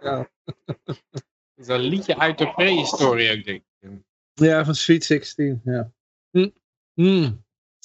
Ja. 0.00 0.28
Dat 0.84 1.66
is 1.66 1.68
een 1.68 1.80
liedje 1.80 2.18
uit 2.18 2.38
de 2.38 2.52
prehistorie, 2.52 3.28
ik 3.28 3.44
denk. 3.44 3.62
Ja, 4.34 4.64
van 4.64 4.74
Sweet 4.74 5.04
16, 5.04 5.60
ja. 5.64 5.92
Hm. 6.30 6.48
Hm. 6.94 7.30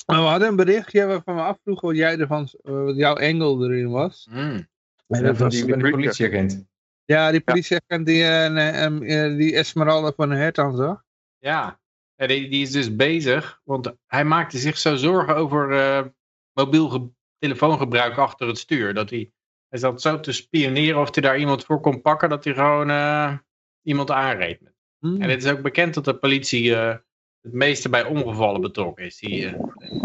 Maar 0.06 0.22
we 0.22 0.28
hadden 0.28 0.48
een 0.48 0.56
berichtje 0.56 1.06
waarvan 1.06 1.36
we 1.36 1.42
afvroegen 1.42 1.88
wat 1.88 1.98
jij 1.98 2.18
ervan, 2.20 2.50
eh, 2.64 2.84
wat 2.84 2.96
jouw 2.96 3.16
engel 3.16 3.64
erin 3.64 3.90
was. 3.90 4.28
Mm. 4.32 4.68
En 5.08 5.24
Dat 5.24 5.38
was 5.38 5.62
de 5.62 5.78
politieagent. 5.90 6.66
ja, 7.06 7.32
die 7.32 7.42
politieagent 7.42 8.06
die, 8.06 8.24
eh, 8.24 8.86
eh, 8.86 9.38
die 9.38 9.56
Esmeralda 9.56 10.12
van 10.12 10.32
een 10.32 10.38
Hertan 10.38 10.76
zag. 10.76 11.04
Ja, 11.40 11.80
Ja, 12.16 12.28
die, 12.28 12.50
die 12.50 12.62
is 12.62 12.72
dus 12.72 12.96
bezig, 12.96 13.62
want 13.64 13.94
hij 14.08 14.26
maakte 14.26 14.58
zich 14.58 14.78
zo 14.78 14.96
zorgen 14.96 15.36
over 15.36 15.72
eh, 15.80 16.06
mobiel 16.54 16.90
ge- 16.90 17.10
telefoongebruik 17.48 18.18
achter 18.18 18.48
het 18.48 18.58
stuur. 18.58 18.94
Dat 18.94 19.10
hij, 19.10 19.32
hij 19.70 19.80
zat 19.80 20.02
zo 20.02 20.20
te 20.20 20.32
spioneren 20.32 21.02
of 21.02 21.14
hij 21.14 21.24
daar 21.24 21.38
iemand 21.38 21.66
voor 21.66 21.80
kon 21.82 22.02
pakken, 22.02 22.30
dat 22.30 22.44
hij 22.44 22.54
gewoon 22.54 22.90
eh, 22.90 23.34
iemand 23.82 24.12
aanreed. 24.12 24.60
Hm. 25.00 25.22
En 25.22 25.30
het 25.30 25.44
is 25.44 25.52
ook 25.52 25.62
bekend 25.62 25.94
dat 25.94 26.06
de 26.06 26.14
politie 26.16 26.76
eh, 26.76 26.96
het 27.42 27.54
meeste 27.54 27.90
bij 27.90 28.04
ongevallen 28.06 28.62
betrokken 28.62 29.06
is. 29.06 29.18
Die, 29.18 29.46
eh, 29.48 29.54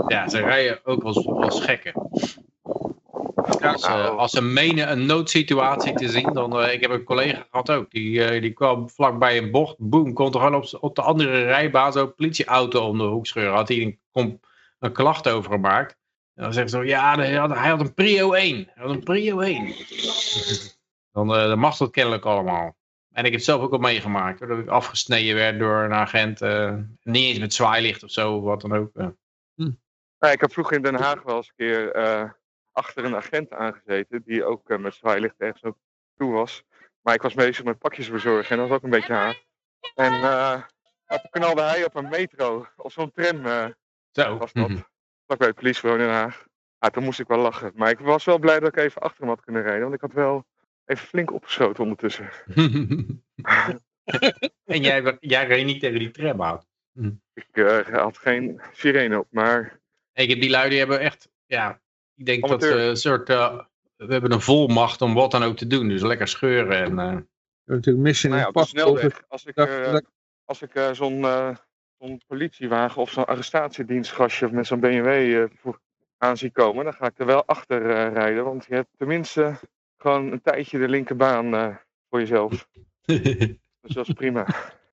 ja, 0.09 0.29
ze 0.29 0.39
rijden 0.41 0.81
ook 0.85 1.03
als, 1.03 1.27
als 1.27 1.61
gekken. 1.65 1.93
Als, 3.35 3.83
ze- 3.83 3.89
Nou. 3.89 4.17
als 4.19 4.31
ze 4.31 4.43
menen 4.43 4.91
een 4.91 5.07
noodsituatie 5.07 5.95
te 5.95 6.09
zien, 6.09 6.33
dan... 6.33 6.65
ik 6.71 6.81
heb 6.81 6.91
een 6.91 7.05
collega 7.05 7.47
gehad 7.51 7.71
ook, 7.71 7.91
die, 7.91 8.41
die 8.41 8.53
kwam 8.53 8.89
vlakbij 8.91 9.39
een 9.39 9.51
bocht, 9.51 9.75
boem, 9.79 10.13
kon 10.13 10.31
toch 10.31 10.43
gewoon 10.43 10.63
op, 10.63 10.77
op 10.81 10.95
de 10.97 11.03
andere 11.03 11.43
rijbaan 11.43 11.93
zo'n 11.93 12.15
politieauto 12.15 12.87
om 12.89 12.99
de 12.99 13.05
hoek 13.05 13.27
scheuren. 13.27 13.55
Had 13.55 13.69
hij 13.69 13.99
een 14.13 14.39
klacht 14.93 15.29
over 15.29 15.51
gemaakt. 15.51 15.97
En 16.39 16.45
dan 16.45 16.53
zeggen 16.53 16.71
ze 16.71 16.77
zo, 16.77 16.85
ja, 16.85 17.15
hij 17.15 17.35
had, 17.35 17.51
hij 17.51 17.69
had 17.69 17.81
een 17.81 17.95
prio 17.95 18.33
1. 18.33 18.57
Hij 18.57 18.85
had 18.87 18.91
een 18.95 19.03
prio 19.03 19.41
1. 19.41 19.67
dan, 21.13 21.35
eh, 21.35 21.49
dan 21.49 21.59
mag 21.59 21.77
dat 21.77 21.91
kennelijk 21.91 22.25
allemaal. 22.25 22.77
En 23.13 23.25
ik 23.25 23.31
heb 23.31 23.33
het 23.33 23.45
zelf 23.45 23.63
ook 23.63 23.73
al 23.73 23.79
meegemaakt, 23.79 24.39
hoor, 24.39 24.49
dat 24.49 24.59
ik 24.59 24.69
afgesneden 24.69 25.35
werd 25.35 25.59
door 25.59 25.77
een 25.77 25.93
agent. 25.93 26.41
eh, 26.43 26.75
niet 27.03 27.25
eens 27.25 27.39
met 27.39 27.55
zwaailicht 27.55 28.03
of 28.03 28.11
zo, 28.11 28.37
of 28.37 28.43
wat 28.43 28.61
dan 28.61 28.73
ook. 28.73 28.91
eh. 28.97 29.09
Nou, 30.19 30.33
ik 30.33 30.41
heb 30.41 30.53
vroeger 30.53 30.77
in 30.77 30.83
Den 30.83 30.95
Haag 30.95 31.23
wel 31.23 31.37
eens 31.37 31.49
een 31.49 31.67
keer 31.67 31.93
eh, 31.93 32.31
achter 32.73 33.05
een 33.05 33.17
agent 33.17 33.53
aangezeten. 33.53 34.23
Die 34.25 34.45
ook 34.45 34.79
met 34.79 34.95
zwaailicht 34.95 35.35
ergens 35.39 35.65
ook 35.65 35.77
toe 36.17 36.33
was. 36.33 36.63
Maar 37.01 37.15
ik 37.15 37.23
was 37.23 37.35
bezig 37.35 37.65
met 37.65 37.79
pakjes 37.79 38.11
bezorgen 38.11 38.51
en 38.51 38.57
dat 38.57 38.69
was 38.69 38.77
ook 38.77 38.83
een 38.85 38.91
beetje 38.91 39.13
haat. 39.13 39.45
En 39.95 40.13
eh, 40.13 40.63
toen 41.07 41.31
knalde 41.31 41.63
hij 41.63 41.85
op 41.85 41.95
een 41.95 42.09
metro. 42.09 42.67
Of 42.77 42.93
zo'n 42.93 43.11
tram 43.11 43.47
eh, 43.47 43.67
Zo. 44.11 44.37
was 44.37 44.53
dat. 44.53 44.67
Vlak 44.71 44.89
bij 45.37 45.47
het 45.47 45.57
politiebureau 45.57 46.03
in 46.03 46.09
Den 46.09 46.17
Haag. 46.17 46.47
Ja, 46.79 46.91
toen 46.91 47.05
moest 47.05 47.21
ik 47.21 47.27
wel 47.27 47.39
lachen. 47.39 47.73
Maar 47.75 47.91
ik 47.91 47.99
was 47.99 48.25
wel 48.25 48.39
blij 48.39 48.61
dat 48.61 48.69
ik 48.69 48.77
even 48.77 49.03
achter 49.03 49.21
hem 49.21 49.29
had 49.29 49.41
kunnen 49.45 49.63
rijden. 49.63 49.83
Want 49.83 49.95
ik 49.95 50.01
had 50.01 50.13
wel 50.13 50.45
even 50.85 51.07
flink 51.07 51.33
opgeschoten 51.33 51.83
ondertussen. 51.83 52.29
en 54.65 54.83
jij, 54.83 55.17
jij 55.21 55.47
reed 55.47 55.65
niet 55.65 55.81
tegen 55.81 55.99
die 55.99 56.11
tram 56.11 56.43
aan. 56.43 56.61
Ik 57.35 57.47
eh, 57.53 57.79
had 57.87 58.19
geen 58.19 58.61
sirene 58.73 59.19
op. 59.19 59.27
Maar 59.31 59.81
Ik 60.13 60.29
heb 60.29 60.41
die 60.41 60.51
lui, 60.51 60.69
die 60.69 60.79
hebben 60.79 61.01
echt, 61.01 61.29
ja, 61.47 61.81
ik 62.15 62.27
denk 62.27 62.41
dat 62.43 62.51
Amateur. 62.51 62.79
ze 62.81 62.85
een 62.89 62.97
soort, 62.97 63.29
eh, 63.29 63.59
we 63.97 64.13
hebben 64.13 64.33
een 64.33 64.41
volmacht 64.41 65.01
om 65.03 65.15
wat 65.15 65.31
dan 65.31 65.43
ook 65.43 65.57
te 65.57 65.67
doen. 65.67 65.89
Dus 65.89 66.03
lekker 66.03 66.29
scheuren 66.29 66.77
en... 66.77 66.99
eh, 66.99 67.17
Natuurlijk 67.65 68.05
Mission 68.05 68.33
nou 68.33 68.43
ja, 68.45 68.49
op 68.49 68.55
de 68.55 68.61
Impossible. 68.61 68.99
snelweg. 68.99 69.23
Als 69.29 69.45
ik, 69.45 69.57
eh, 69.57 69.97
als 70.45 70.63
ik 70.63 70.75
eh, 70.75 70.93
zo'n 70.93 71.25
eh, 71.25 71.57
zo'n 71.99 72.21
politiewagen 72.27 73.03
of 73.03 73.11
zo'n 73.11 73.25
arrestatiedienstgastje 73.27 74.49
met 74.53 74.67
zo'n 74.67 74.81
BMW 74.81 75.07
eh, 75.43 75.51
voor- 75.57 75.81
aan 76.19 76.37
zie 76.37 76.51
komen, 76.51 76.85
dan 76.85 76.95
ga 76.95 77.07
ik 77.07 77.19
er 77.19 77.27
wel 77.27 77.45
achter 77.47 77.91
eh, 77.91 78.13
rijden. 78.13 78.45
Want 78.45 78.65
je 78.65 78.75
hebt 78.75 78.89
tenminste 78.97 79.55
gewoon 79.97 80.33
een 80.33 80.43
tijdje 80.43 80.79
de 80.79 80.89
linkerbaan 80.89 81.55
eh, 81.55 81.77
voor 82.11 82.21
jezelf. 82.21 82.69
Dus 83.81 83.95
dat 83.97 84.09
is 84.09 84.15
prima. 84.15 84.47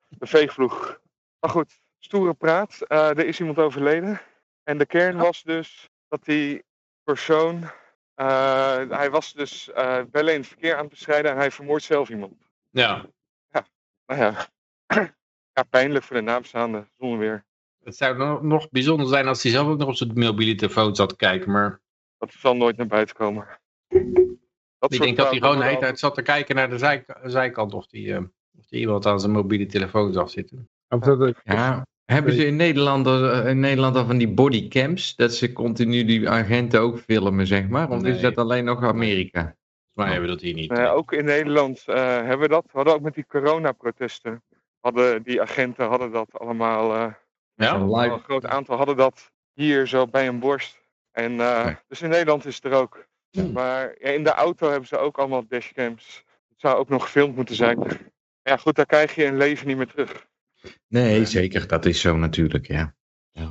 De 0.09 0.25
veegvloeg. 0.25 0.99
Maar 1.39 1.49
goed, 1.49 1.79
stoere 1.99 2.33
praat. 2.33 2.81
Er 2.87 3.25
is 3.25 3.39
iemand 3.39 3.57
overleden. 3.57 4.21
En 4.63 4.77
de 4.77 4.85
kern 4.85 5.17
was 5.17 5.43
dus 5.43 5.89
dat 6.07 6.23
die 6.25 6.63
persoon. 7.03 7.63
hij 8.89 9.09
was 9.11 9.33
dus 9.33 9.69
bellen 10.11 10.33
in 10.33 10.39
het 10.39 10.47
verkeer 10.47 10.73
aan 10.73 10.79
het 10.81 10.89
bestrijden 10.89 11.31
en 11.31 11.37
hij 11.37 11.51
vermoordt 11.51 11.83
zelf 11.83 12.09
iemand. 12.09 12.33
ja, 13.51 13.65
Nou 14.05 14.21
ja. 14.21 14.47
Ja, 15.55 15.63
pijnlijk 15.69 16.03
voor 16.05 16.15
de 16.15 16.21
nabestaanden, 16.21 16.89
zonder 16.97 17.19
weer. 17.19 17.45
het 17.83 17.95
zou 17.95 18.17
nog, 18.17 18.41
nog 18.41 18.69
bijzonder 18.69 19.07
zijn 19.07 19.27
als 19.27 19.43
hij 19.43 19.51
zelf 19.51 19.67
ook 19.67 19.77
nog 19.77 19.87
op 19.87 19.95
zijn 19.95 20.11
mobiele 20.13 20.55
telefoon 20.55 20.95
zat 20.95 21.09
te 21.09 21.15
kijken. 21.15 21.51
Maar 21.51 21.81
Dat 22.17 22.31
zal 22.33 22.55
nooit 22.55 22.77
naar 22.77 22.87
buiten 22.87 23.15
komen. 23.15 23.47
Dat 24.79 24.93
ik 24.93 25.01
denk 25.01 25.17
dat 25.17 25.29
hij 25.29 25.39
gewoon 25.39 25.57
de 25.57 25.65
hele 25.65 25.77
tijd 25.79 25.99
zat 25.99 26.15
te 26.15 26.21
kijken 26.21 26.55
naar 26.55 26.69
de 26.69 26.77
zijk- 26.77 27.19
zijkant 27.23 27.73
of 27.73 27.87
die, 27.87 28.13
eh, 28.13 28.21
of 28.57 28.65
die 28.67 28.79
iemand 28.79 29.05
aan 29.05 29.19
zijn 29.19 29.31
mobiele 29.31 29.65
telefoon 29.65 30.13
zag 30.13 30.29
zitten. 30.29 30.69
Of 30.89 30.99
dat 30.99 31.19
het- 31.19 31.39
Ja, 31.43 31.85
hebben 32.05 32.33
ze 32.33 32.45
in 32.45 32.55
Nederland, 32.55 33.07
eh, 33.07 33.47
in 33.47 33.59
Nederland 33.59 33.95
al 33.95 34.05
van 34.05 34.17
die 34.17 34.29
bodycams, 34.33 35.15
dat 35.15 35.33
ze 35.33 35.53
continu 35.53 36.05
die 36.05 36.29
agenten 36.29 36.81
ook 36.81 36.99
filmen, 36.99 37.47
zeg 37.47 37.67
maar? 37.67 37.89
Of 37.89 38.01
Nee. 38.01 38.13
is 38.13 38.21
dat 38.21 38.37
alleen 38.37 38.65
nog 38.65 38.83
Amerika? 38.83 39.39
Volgens 39.41 39.55
mij 39.93 40.05
hebben 40.05 40.23
we 40.29 40.35
dat 40.35 40.41
hier 40.41 40.53
niet. 40.53 40.71
Eh, 40.71 40.93
ook 40.93 41.11
in 41.11 41.25
Nederland 41.25 41.83
eh, 41.87 41.95
hebben 42.05 42.39
we 42.39 42.47
dat. 42.47 42.63
We 42.65 42.71
hadden 42.71 42.93
ook 42.93 43.01
met 43.01 43.13
die 43.13 43.25
coronaprotesten. 43.27 44.43
Hadden 44.85 45.23
die 45.23 45.41
agenten 45.41 45.87
hadden 45.87 46.11
dat 46.11 46.39
allemaal. 46.39 46.93
eh, 46.95 47.13
ja? 47.53 47.85
Wel 47.85 48.03
een 48.03 48.19
groot 48.19 48.45
aantal 48.45 48.77
hadden 48.77 48.95
dat 48.95 49.31
hier 49.53 49.87
zo 49.87 50.07
bij 50.07 50.27
een 50.27 50.39
borst. 50.39 50.81
En 51.11 51.39
eh, 51.39 51.75
dus 51.87 52.01
in 52.01 52.09
Nederland 52.09 52.45
is 52.45 52.55
het 52.55 52.65
er 52.65 52.73
ook. 52.73 53.05
Maar 53.53 53.95
ja, 53.99 54.09
in 54.09 54.23
de 54.23 54.29
auto 54.31 54.69
hebben 54.69 54.87
ze 54.87 54.97
ook 54.97 55.17
allemaal 55.17 55.47
dashcams. 55.47 56.23
Het 56.49 56.59
zou 56.59 56.77
ook 56.77 56.89
nog 56.89 57.03
gefilmd 57.03 57.35
moeten 57.35 57.55
zijn. 57.55 57.79
Ja, 58.41 58.57
goed, 58.57 58.75
daar 58.75 58.85
krijg 58.85 59.15
je 59.15 59.25
een 59.25 59.37
leven 59.37 59.67
niet 59.67 59.77
meer 59.77 59.87
terug. 59.87 60.27
Nee, 60.87 61.25
zeker, 61.25 61.67
dat 61.67 61.85
is 61.85 62.01
zo 62.01 62.17
natuurlijk, 62.17 62.67
ja. 62.67 62.95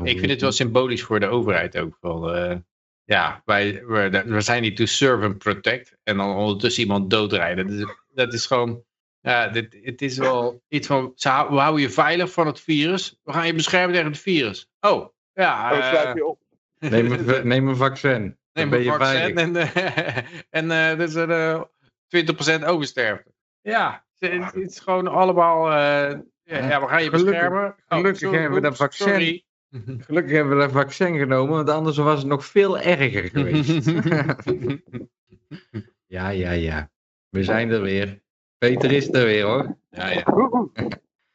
Ik 0.03 0.19
vind 0.19 0.31
het 0.31 0.41
wel 0.41 0.53
symbolisch 0.53 1.03
voor 1.03 1.21
de 1.21 1.27
overheid 1.27 1.79
ook. 1.79 1.97
Van, 2.01 2.35
eh, 2.35 2.57
ja, 3.05 3.43
wij, 3.45 3.85
we, 3.87 4.23
we 4.27 4.41
zijn 4.41 4.63
hier 4.63 4.75
to 4.75 4.85
serve 4.85 5.25
and 5.25 5.39
protect. 5.39 5.97
En 6.03 6.17
dan 6.17 6.37
ondertussen 6.37 6.83
iemand 6.83 7.11
doodrijden. 7.11 7.67
Dat 7.67 7.77
is, 7.89 7.97
dat 8.15 8.33
is 8.33 8.47
gewoon... 8.47 8.85
Ja, 9.25 9.49
dit, 9.49 9.79
het 9.83 10.03
is 10.03 10.19
wel 10.19 10.63
iets 10.69 10.87
van... 10.87 11.13
We 11.25 11.29
houden 11.31 11.81
je 11.81 11.91
veilig 11.91 12.33
van 12.33 12.47
het 12.47 12.61
virus. 12.61 13.17
We 13.23 13.33
gaan 13.33 13.47
je 13.47 13.55
beschermen 13.55 13.93
tegen 13.95 14.11
het 14.11 14.21
virus. 14.21 14.69
Oh, 14.81 15.09
ja. 15.33 15.69
Dan 15.71 15.79
eh, 15.81 15.89
sluit 15.89 16.17
je 16.17 16.27
op. 16.27 16.41
Neem 16.79 17.13
een, 17.13 17.49
neem 17.49 17.69
een 17.69 17.77
vaccin. 17.77 18.23
Dan 18.23 18.37
Neem 18.53 18.71
ben 18.71 18.79
een 18.79 18.99
vaccin 18.99 19.39
en, 19.39 19.57
eh, 19.57 20.17
en 20.61 20.71
eh, 20.71 20.99
dat 20.99 21.09
is 21.09 21.15
een 21.15 21.31
eh, 21.31 21.63
20% 22.63 22.65
oversterfte. 22.65 23.31
Ja, 23.61 24.05
het, 24.19 24.33
het 24.45 24.55
is 24.71 24.81
gewoon 24.81 25.09
allemaal... 25.09 25.67
eh, 25.71 26.19
ja, 26.43 26.69
ja, 26.69 26.81
we 26.81 26.87
gaan 26.89 27.03
je 27.03 27.09
Gelukkig- 27.09 27.33
beschermen. 27.33 27.65
Oh, 27.65 27.75
gelukkig 27.99 28.17
sorry, 28.21 28.39
hebben 28.39 28.61
we 28.63 28.69
dat 28.69 28.77
vaccin. 28.77 29.09
sorry. 29.09 29.45
Gelukkig 30.07 30.33
hebben 30.33 30.57
we 30.57 30.63
dat 30.63 30.73
vaccin 30.73 31.19
genomen, 31.19 31.55
want 31.55 31.71
anders 31.71 31.97
was 31.97 32.19
het 32.19 32.27
nog 32.29 32.47
veel 32.47 32.79
erger 32.79 33.31
geweest. 33.31 33.91
ja, 36.07 36.29
ja, 36.29 36.51
ja. 36.51 36.91
We 37.29 37.45
zijn 37.45 37.71
er 37.71 37.81
weer. 37.83 38.23
Peter 38.65 38.93
is 38.93 39.13
er 39.13 39.25
weer 39.25 39.45
hoor. 39.45 39.77
ja, 39.91 40.09
ja. 40.11 40.25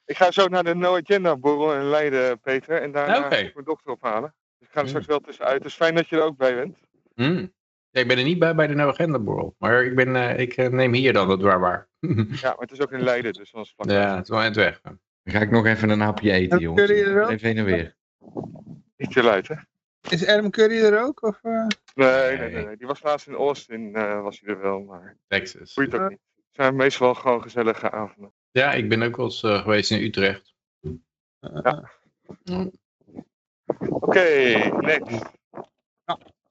Ik 0.06 0.18
ga 0.18 0.32
zo 0.32 0.48
naar 0.48 0.64
de 0.64 0.76
No 0.76 0.96
Agenda 0.98 1.38
borrel 1.38 1.76
in 1.76 1.84
Leiden, 1.90 2.40
Peter. 2.40 2.82
En 2.82 2.92
daarna 2.92 3.14
ga 3.14 3.36
ik 3.36 3.54
mijn 3.54 3.66
dochter 3.66 3.92
ophalen. 3.92 4.34
Dus 4.58 4.68
ik 4.68 4.74
ga 4.74 4.82
er 4.82 4.88
straks 4.88 5.06
wel 5.06 5.20
tussenuit. 5.20 5.64
Dus 5.64 5.74
fijn 5.74 5.96
dat 5.96 6.08
je 6.08 6.16
er 6.16 6.24
ook 6.24 6.38
bij 6.38 6.56
bent. 6.56 6.78
Hmm. 7.16 7.54
Ja, 7.90 8.02
ik 8.02 8.08
ben 8.08 8.18
er 8.18 8.24
niet 8.24 8.40
bij 8.40 8.56
bij 8.56 8.68
de 8.68 8.76
No 8.76 8.88
Agenda 8.88 9.20
borrel. 9.20 9.56
Maar 9.58 9.84
ik, 9.84 9.96
ben, 9.96 10.16
eh, 10.16 10.40
ik 10.40 10.54
eh, 10.54 10.70
neem 10.70 10.94
hier 10.94 11.14
dan 11.14 11.30
het 11.30 11.42
waar 11.42 11.60
waar. 11.60 11.88
Ja, 12.42 12.50
maar 12.50 12.58
het 12.58 12.72
is 12.72 12.82
ook 12.82 12.92
in 12.92 13.04
Leiden, 13.04 13.34
dus 13.34 13.52
dan 13.52 13.62
is 13.62 13.74
het 13.78 13.92
ja, 13.92 14.16
het 14.16 14.24
is 14.24 14.30
wel 14.30 14.40
eind 14.42 14.56
weg. 14.56 14.82
Dan 14.82 15.00
ga 15.24 15.40
ik 15.40 15.52
nog 15.52 15.66
even 15.66 15.90
een 15.90 16.00
hapje 16.00 16.32
eten, 16.32 16.50
Hebben 16.50 16.60
jongens. 16.60 16.90
jullie 16.90 17.04
er 17.04 17.24
ook? 17.24 17.30
Even 17.30 17.48
heen 17.48 17.58
en 17.58 17.66
weer. 17.66 17.96
Niet 18.98 19.12
te 19.12 19.24
luid, 19.24 19.48
hè? 19.48 19.56
Is 20.10 20.28
Adam 20.28 20.50
Curry 20.50 20.84
er 20.84 21.04
ook? 21.04 21.24
Of, 21.24 21.40
eh? 21.42 21.66
Nee, 21.96 22.38
nee, 22.38 22.52
nee, 22.52 22.66
nee. 22.66 22.78
Die 22.78 22.88
was 22.88 23.04
laatst 23.04 23.28
in 23.28 23.34
Austin, 23.34 23.96
eh, 23.96 24.22
was 24.22 24.40
hij 24.40 24.54
er 24.56 24.62
wel. 24.62 24.80
Maar 24.80 25.18
Texas. 25.28 25.74
boeit 25.74 25.96
ook 25.96 26.10
niet. 26.10 26.20
Het 26.52 26.62
zijn 26.62 26.76
meestal 26.76 27.14
gewoon 27.16 27.42
gezellige 27.42 27.92
avonden. 27.92 28.34
Ja, 28.52 28.72
ik 28.74 28.90
ben 28.90 29.04
ook 29.04 29.16
wel 29.16 29.26
eens 29.26 29.44
eh, 29.44 29.62
geweest 29.62 29.92
in 29.92 30.02
Utrecht. 30.04 30.54
Oké, 33.90 34.20
next. 34.80 35.22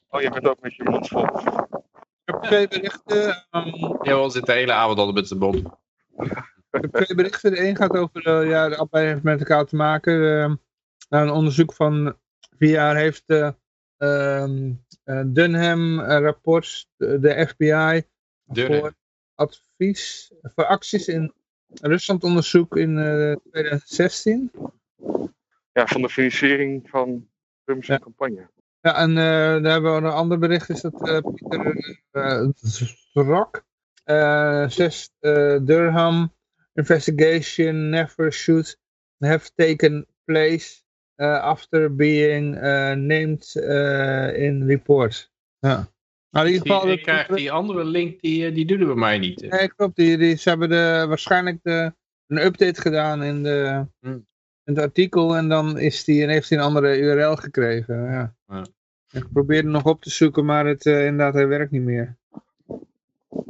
Oh, 0.09 0.21
je 0.21 0.31
bent 0.31 0.47
ook 0.47 0.61
met 0.61 0.75
je 0.75 0.85
mond 0.85 1.09
vol. 1.09 1.25
Ik 1.25 2.35
heb 2.35 2.43
twee 2.43 2.69
berichten. 2.69 3.47
ehm, 3.51 3.69
Ja, 4.03 4.23
we 4.23 4.31
zitten 4.31 4.45
de 4.55 4.61
hele 4.61 4.73
avond 4.73 4.99
al 4.99 5.13
met 5.13 5.29
z'n 5.29 5.39
bond. 5.39 5.57
Ik 6.71 6.81
heb 6.81 6.93
twee 6.93 7.15
berichten. 7.17 7.51
De 7.51 7.69
een 7.69 7.77
gaat 7.77 7.97
over, 7.97 8.27
eh, 8.27 8.49
ja, 8.49 8.69
de 8.69 8.77
allebei 8.77 9.07
heeft 9.07 9.23
met 9.23 9.39
elkaar 9.39 9.65
te 9.67 9.77
maken. 9.77 10.15
Eh, 10.15 10.55
nou, 11.09 11.27
een 11.27 11.33
onderzoek 11.35 11.73
van 11.73 12.17
vier 12.59 12.71
jaar 12.71 12.97
heeft 12.97 13.23
de 13.27 13.55
ehm, 13.97 14.73
eh, 15.05 15.23
Dunham 15.27 16.01
eh, 16.01 16.21
rapport, 16.21 16.89
de, 16.97 17.19
de 17.21 17.47
FBI, 17.49 18.03
Dunham. 18.45 18.81
voor 18.81 18.95
advies, 19.79 20.33
voor 20.43 20.67
acties 20.67 21.09
in 21.09 21.33
Rusland 21.81 22.25
onderzoek 22.25 22.77
in 22.77 22.99
eh, 22.99 23.37
2016. 23.51 24.51
Ja, 25.73 25.87
van 25.87 26.03
de 26.03 26.09
financiering 26.09 26.89
van 26.91 27.29
Trump's 27.65 27.87
Ja. 27.87 27.99
campagne. 27.99 28.51
Ja, 28.81 28.97
en 28.97 29.11
eh, 29.11 29.63
daar 29.63 29.73
hebben 29.73 29.91
we 29.93 29.99
een 30.07 30.13
ander 30.13 30.39
bericht, 30.39 30.69
is 30.71 30.81
dat 30.81 31.09
eh, 31.09 31.19
Pieter 31.35 31.97
uh, 32.13 32.49
Zrok, 33.13 33.65
eh 34.05 34.69
zes 34.69 35.11
eh, 35.21 35.59
Durham 35.63 36.33
investigation 36.75 37.89
never 37.91 38.33
should 38.33 38.79
have 39.19 39.51
taken 39.55 40.07
place 40.25 40.83
eh, 41.15 41.41
after 41.41 41.95
being 41.95 42.57
eh, 42.57 42.93
named 42.95 43.57
eh, 43.57 44.43
in 44.43 44.67
report. 44.67 45.31
Ja. 45.59 45.89
Nou, 46.31 46.47
in 46.47 46.53
ieder 46.53 46.67
geval... 46.69 46.87
Die, 46.87 47.05
dat- 47.05 47.37
die 47.37 47.53
andere 47.53 47.85
link, 47.85 48.21
die, 48.21 48.47
eh, 48.47 48.55
die 48.55 48.67
doen 48.67 48.79
we 48.79 48.85
bij 48.85 48.95
mij 48.95 49.19
niet. 49.19 49.51
Nee, 49.51 49.69
klopt. 49.75 49.97
Die, 49.97 50.19
die, 50.19 50.37
ze 50.37 50.49
hebben 50.49 50.69
de, 50.69 51.05
waarschijnlijk 51.09 51.59
de, 51.63 51.93
een 52.27 52.45
update 52.45 52.81
gedaan 52.81 53.23
in, 53.23 53.43
de, 53.43 53.87
Hmm. 54.01 54.27
in 54.65 54.75
het 54.75 54.79
artikel 54.79 55.37
en 55.37 55.49
dan 55.49 55.79
is 55.79 56.05
die, 56.05 56.23
en 56.23 56.29
heeft 56.29 56.49
hij 56.49 56.59
een 56.59 56.65
andere 56.65 56.99
URL 56.99 57.37
gekregen. 57.37 58.03
Ja. 58.03 58.35
Ja. 58.49 58.67
Ik 59.11 59.33
probeerde 59.33 59.69
nog 59.69 59.85
op 59.85 60.03
te 60.03 60.11
zoeken, 60.11 60.45
maar 60.45 60.67
het, 60.67 60.87
eh, 60.87 61.05
inderdaad, 61.07 61.35
hij 61.35 61.47
werkt 61.49 61.71
niet 61.71 61.83
meer. 61.83 62.17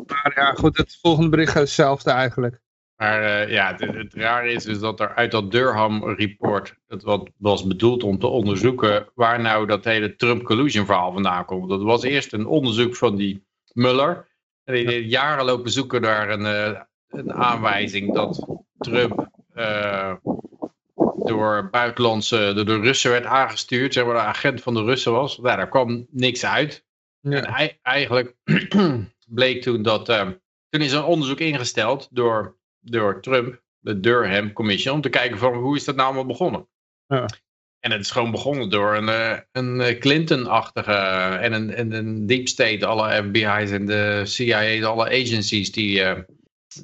Maar 0.07 0.33
ja, 0.35 0.53
goed, 0.53 0.77
het 0.77 0.99
volgende 1.01 1.31
bericht 1.31 1.55
is 1.55 1.61
hetzelfde 1.61 2.11
eigenlijk. 2.11 2.61
Maar 2.99 3.23
eh, 3.23 3.51
ja, 3.53 3.77
het, 3.77 3.95
het 3.97 4.15
rare 4.15 4.53
is 4.53 4.65
dus 4.65 4.79
dat 4.79 5.01
er 5.01 5.15
uit 5.15 5.31
dat 5.31 5.51
Durham-report, 5.51 6.75
het 6.87 7.03
wat 7.03 7.31
was 7.37 7.67
bedoeld 7.67 8.03
om 8.03 8.19
te 8.19 8.27
onderzoeken 8.27 9.09
waar 9.15 9.41
nou 9.41 9.67
dat 9.67 9.85
hele 9.85 10.17
Trump 10.17 10.43
collusion 10.43 10.87
verhaal 10.87 11.13
vandaan 11.13 11.45
komt. 11.45 11.69
Dat 11.69 11.83
was 11.83 12.03
eerst 12.03 12.33
een 12.33 12.47
onderzoek 12.47 12.97
van 12.97 13.17
die 13.17 13.47
Mueller. 13.73 14.29
En 14.65 14.75
die 14.75 14.87
heeft 14.89 15.11
jaren 15.11 15.45
lopen 15.45 15.71
zoeken 15.71 16.01
naar 16.01 16.31
een, 16.31 16.47
eh, 16.47 16.81
een 17.09 17.33
aanwijzing 17.33 18.15
dat 18.15 18.47
Trump 18.79 19.31
eh, 19.55 20.15
door 21.25 21.69
buitenlandse, 21.71 22.53
door 22.55 22.65
de 22.65 22.81
Russen 22.81 23.11
werd 23.11 23.25
aangestuurd, 23.25 23.93
zeg 23.93 24.05
maar 24.05 24.15
de 24.15 24.21
agent 24.21 24.63
van 24.63 24.75
de 24.75 24.83
Russen 24.83 25.13
was. 25.13 25.39
Nou, 25.39 25.57
daar 25.57 25.69
kwam 25.69 26.07
niks 26.11 26.45
uit. 26.45 26.85
En 27.23 27.45
ei- 27.45 27.79
eigenlijk 27.83 28.35
bleek 29.27 29.63
toen 29.63 29.83
dat. 29.83 30.07
toen 30.69 30.81
is 30.81 30.93
een 30.93 31.05
onderzoek 31.05 31.41
ingesteld 31.41 32.09
door, 32.11 32.58
door 32.91 33.23
Trump, 33.23 33.63
de 33.79 34.01
Durham 34.01 34.53
Commission, 34.53 34.95
om 34.95 35.01
te 35.01 35.09
kijken 35.09 35.39
van 35.39 35.55
hoe 35.55 35.77
is 35.77 35.85
dat 35.85 35.95
nou 35.95 36.07
allemaal 36.07 36.27
begonnen. 36.27 36.69
Ja. 37.07 37.27
En 37.81 37.91
het 37.91 38.01
is 38.01 38.11
gewoon 38.11 38.31
begonnen 38.31 38.71
door 38.71 38.97
een, 38.97 39.09
eh, 39.09 39.39
een 39.53 39.81
eh, 39.81 39.99
Clinton-achtige 39.99 40.93
en 41.41 41.53
een, 41.53 41.75
en 41.75 41.93
een 41.93 42.27
deep 42.27 42.49
state, 42.49 42.87
alle 42.87 43.13
FBI's 43.23 43.71
en 43.71 43.87
de 43.87 44.23
CIA, 44.25 44.87
alle 44.87 45.05
agencies, 45.05 45.73
die, 45.73 46.03
eh, 46.03 46.21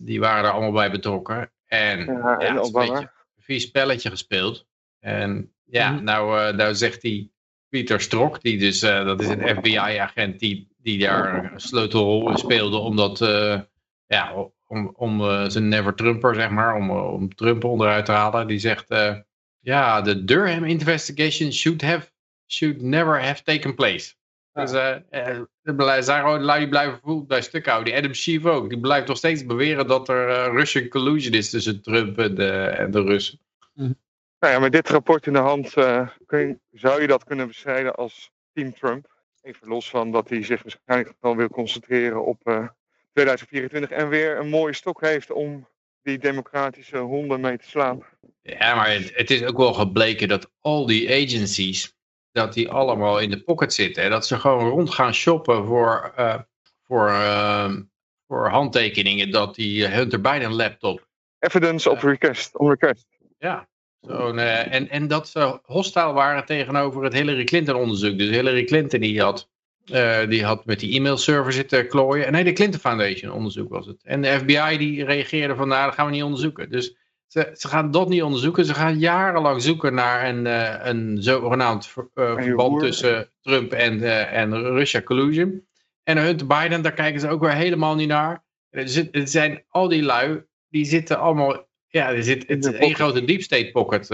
die 0.01 0.21
waren 0.21 0.45
er 0.45 0.51
allemaal 0.51 0.73
bij 0.73 0.91
betrokken. 0.91 1.53
En 1.67 2.05
Ja, 2.05 2.13
ja, 2.13 2.39
en 2.39 2.55
het 2.55 2.65
is 2.65 2.73
een 2.73 2.81
beetje 2.81 2.97
een 3.37 3.43
vies 3.43 3.63
spelletje 3.63 4.11
gespeeld. 4.11 4.67
En 5.01 5.53
ja, 5.65 5.91
Mhm. 5.91 6.05
nou, 6.05 6.41
eh, 6.41 6.55
nou 6.57 6.75
zegt 6.75 7.01
die 7.03 7.33
Pieter 7.69 8.01
Strzok, 8.01 8.41
die 8.43 8.59
dus, 8.59 8.83
eh, 8.83 9.05
dat 9.05 9.21
is 9.21 9.29
een 9.29 9.49
FBI-agent 9.57 10.39
die, 10.39 10.69
die 10.79 10.99
daar 10.99 11.53
een 11.53 11.61
sleutelrol 11.61 12.31
in 12.31 12.39
speelde, 12.39 12.77
omdat, 12.77 13.21
eh, 13.21 13.61
ja, 14.07 14.35
om, 14.75 14.93
om 14.97 15.21
eh, 15.21 15.45
zijn 15.49 15.69
never 15.69 15.95
Trumper, 15.95 16.35
zeg 16.35 16.51
maar, 16.51 16.75
om, 16.75 16.91
eh, 16.91 17.13
om 17.13 17.35
Trump 17.35 17.65
onderuit 17.65 18.05
te 18.05 18.13
halen, 18.13 18.47
die 18.47 18.59
zegt, 18.59 18.91
eh, 18.91 19.17
ja, 19.61 20.01
de 20.01 20.25
Durham 20.25 20.65
investigation 20.65 21.53
should 21.53 21.83
have, 21.83 22.11
should 22.47 22.83
never 22.83 23.23
have 23.23 23.43
taken 23.43 23.75
place. 23.75 24.15
Ja. 24.53 24.63
Dus 24.63 24.73
eh, 24.73 24.97
eh, 25.11 25.39
er 25.63 25.75
blij- 25.75 26.03
zijn 26.03 26.23
gewoon 26.23 26.43
lui 26.43 26.59
die 26.59 26.69
blijven 26.69 26.99
voet 27.03 27.27
bij 27.27 27.43
stuk 27.43 27.67
houden. 27.67 27.93
Die 27.93 27.99
Adam 28.03 28.15
Schiff 28.15 28.45
ook. 28.45 28.69
Die 28.69 28.81
blijft 28.81 29.09
nog 29.09 29.17
steeds 29.17 29.47
beweren 29.47 29.87
dat 29.87 30.09
er 30.09 30.29
eh, 30.29 30.53
Russian 30.53 30.89
collusion 30.89 31.33
is 31.35 31.51
tussen 31.51 31.83
Trump 31.83 32.19
en 32.19 32.35
de, 32.35 32.51
en 32.53 32.91
de 32.91 33.03
Russen. 33.03 33.39
Nou 33.75 34.57
ja, 34.57 34.59
met 34.59 34.73
dit 34.73 34.89
rapport 34.89 35.27
in 35.27 35.33
de 35.33 35.39
hand 35.39 35.75
eh, 35.77 36.09
kun 36.27 36.61
zou 36.71 37.01
je 37.01 37.07
dat 37.07 37.25
kunnen 37.25 37.47
bestrijden 37.47 37.95
als 37.95 38.31
Team 38.53 38.75
Trump. 38.75 39.13
Even 39.43 39.69
los 39.69 39.91
van 39.91 40.13
dat 40.13 40.29
hij 40.29 40.43
zich 40.43 40.63
waarschijnlijk 40.63 41.17
wel 41.21 41.37
wil 41.37 41.49
concentreren 41.49 42.25
op 42.25 42.41
eh, 42.47 42.69
2024 43.15 43.91
en 43.91 44.09
weer 44.09 44.39
een 44.39 44.49
mooie 44.49 44.73
stok 44.73 45.01
heeft 45.01 45.31
om 45.31 45.69
die 46.03 46.19
democratische 46.19 46.99
honden 46.99 47.41
mee 47.41 47.59
te 47.59 47.69
slaan. 47.69 48.03
Ja, 48.43 48.75
maar 48.75 48.93
het, 48.93 49.11
het 49.15 49.31
is 49.31 49.45
ook 49.45 49.57
wel 49.57 49.73
gebleken 49.73 50.29
dat 50.29 50.51
al 50.61 50.87
die 50.87 51.09
agencies, 51.11 51.95
dat 52.33 52.53
die 52.53 52.71
allemaal 52.71 53.21
in 53.21 53.31
de 53.31 53.43
pocket 53.43 53.75
zitten. 53.75 54.03
En 54.03 54.11
dat 54.11 54.27
ze 54.27 54.39
gewoon 54.39 54.69
rond 54.69 54.91
gaan 54.91 55.15
shoppen 55.15 55.65
voor, 55.65 56.13
eh, 56.17 56.41
voor, 56.87 57.09
ehm, 57.09 57.83
voor 58.27 58.49
handtekeningen 58.49 59.31
dat 59.31 59.55
die 59.55 59.87
Hunter 59.87 60.21
Biden 60.21 60.53
laptop. 60.53 61.09
Evidence 61.39 61.91
op 61.91 62.03
request, 62.03 62.59
on 62.59 62.69
request. 62.69 63.07
Ja. 63.39 63.69
Zo'n, 64.01 64.39
eh, 64.39 64.73
en, 64.73 64.89
en 64.89 65.09
dat 65.09 65.29
ze 65.29 65.61
hostile 65.63 66.13
waren 66.13 66.45
tegenover 66.45 67.03
het 67.03 67.13
Hillary 67.13 67.45
Clinton 67.45 67.75
onderzoek. 67.75 68.19
Dus 68.19 68.29
Hillary 68.29 68.65
Clinton 68.65 69.01
die 69.01 69.21
had, 69.21 69.51
eh, 69.93 70.29
die 70.29 70.45
had 70.45 70.65
met 70.65 70.81
die 70.81 70.95
e-mailserver 70.97 71.53
zitten 71.53 71.89
klooien. 71.89 72.33
Nee, 72.33 72.45
de 72.45 72.53
Clinton 72.53 72.81
Foundation 72.81 73.33
onderzoek 73.33 73.69
was 73.69 73.87
het. 73.87 74.01
En 74.03 74.23
de 74.23 74.29
FBI 74.39 74.79
die 74.79 75.05
reageerde 75.05 75.55
van 75.57 75.69
nou 75.69 75.85
dat 75.85 75.95
gaan 75.95 76.07
we 76.07 76.13
niet 76.13 76.23
onderzoeken. 76.23 76.71
Dus 76.71 76.97
ze, 77.27 77.51
ze 77.55 77.69
gaan 77.69 77.91
dat 77.91 78.09
niet 78.09 78.23
onderzoeken. 78.23 78.65
Ze 78.65 78.75
gaan 78.75 78.99
jarenlang 78.99 79.63
zoeken 79.63 79.95
naar 79.95 80.29
een, 80.29 80.47
eh, 80.47 80.87
een 80.87 81.17
zogenaamd 81.23 81.87
ver- 81.87 82.09
eh, 82.15 82.35
verband 82.45 82.73
tussen 82.81 83.31
Trump 83.43 83.73
en, 83.73 84.03
en 84.31 84.63
Russia 84.63 85.03
collusion. 85.03 85.67
En 86.03 86.19
Hunter 86.19 86.47
Biden, 86.47 86.83
daar 86.83 86.93
kijken 86.93 87.21
ze 87.21 87.29
ook 87.29 87.41
weer 87.43 87.55
helemaal 87.55 87.95
niet 87.95 88.09
naar. 88.09 88.45
Er 88.71 88.89
zit- 88.89 89.15
Het 89.15 89.31
zijn 89.31 89.65
al 89.69 89.89
die 89.89 90.03
lui, 90.03 90.43
die 90.69 90.85
zitten 90.85 91.19
allemaal... 91.19 91.67
Ja, 91.89 92.13
er 92.13 92.25
zit, 92.25 92.45
het 92.49 92.65
is 92.65 92.73
één 92.73 92.95
grote 92.95 93.25
deep 93.25 93.43
state 93.43 93.71
pocket. 93.73 94.09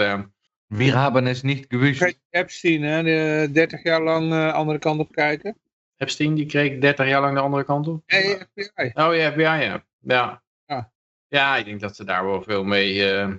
Eh. 0.70 0.76
Wir 0.76 0.94
haben 0.94 1.26
es 1.26 1.42
nicht 1.42 1.70
gewusst. 1.70 2.18
Epstein, 2.30 2.82
hè, 2.82 3.02
de 3.02 3.48
30 3.52 3.82
jaar 3.82 4.02
lang 4.02 4.32
eh, 4.32 4.52
andere 4.52 4.78
kant 4.78 5.00
op 5.00 5.12
kijken. 5.12 5.56
Epstein, 5.96 6.34
die 6.34 6.46
kreeg 6.46 6.78
30 6.78 7.06
jaar 7.06 7.20
lang 7.20 7.34
de 7.34 7.40
andere 7.40 7.64
kant 7.64 7.88
op. 7.88 8.02
Nee, 8.06 8.36
FBI. 8.36 8.90
Oh 8.94 9.14
ja, 9.14 9.30
FBI, 9.30 9.42
ja. 9.42 9.84
Ja. 9.98 10.42
Ja. 10.66 10.92
ja, 11.28 11.56
ik 11.56 11.64
denk 11.64 11.80
dat 11.80 11.96
ze 11.96 12.04
daar 12.04 12.24
wel 12.26 12.42
veel 12.42 12.64
mee 12.64 13.10
eh, 13.10 13.32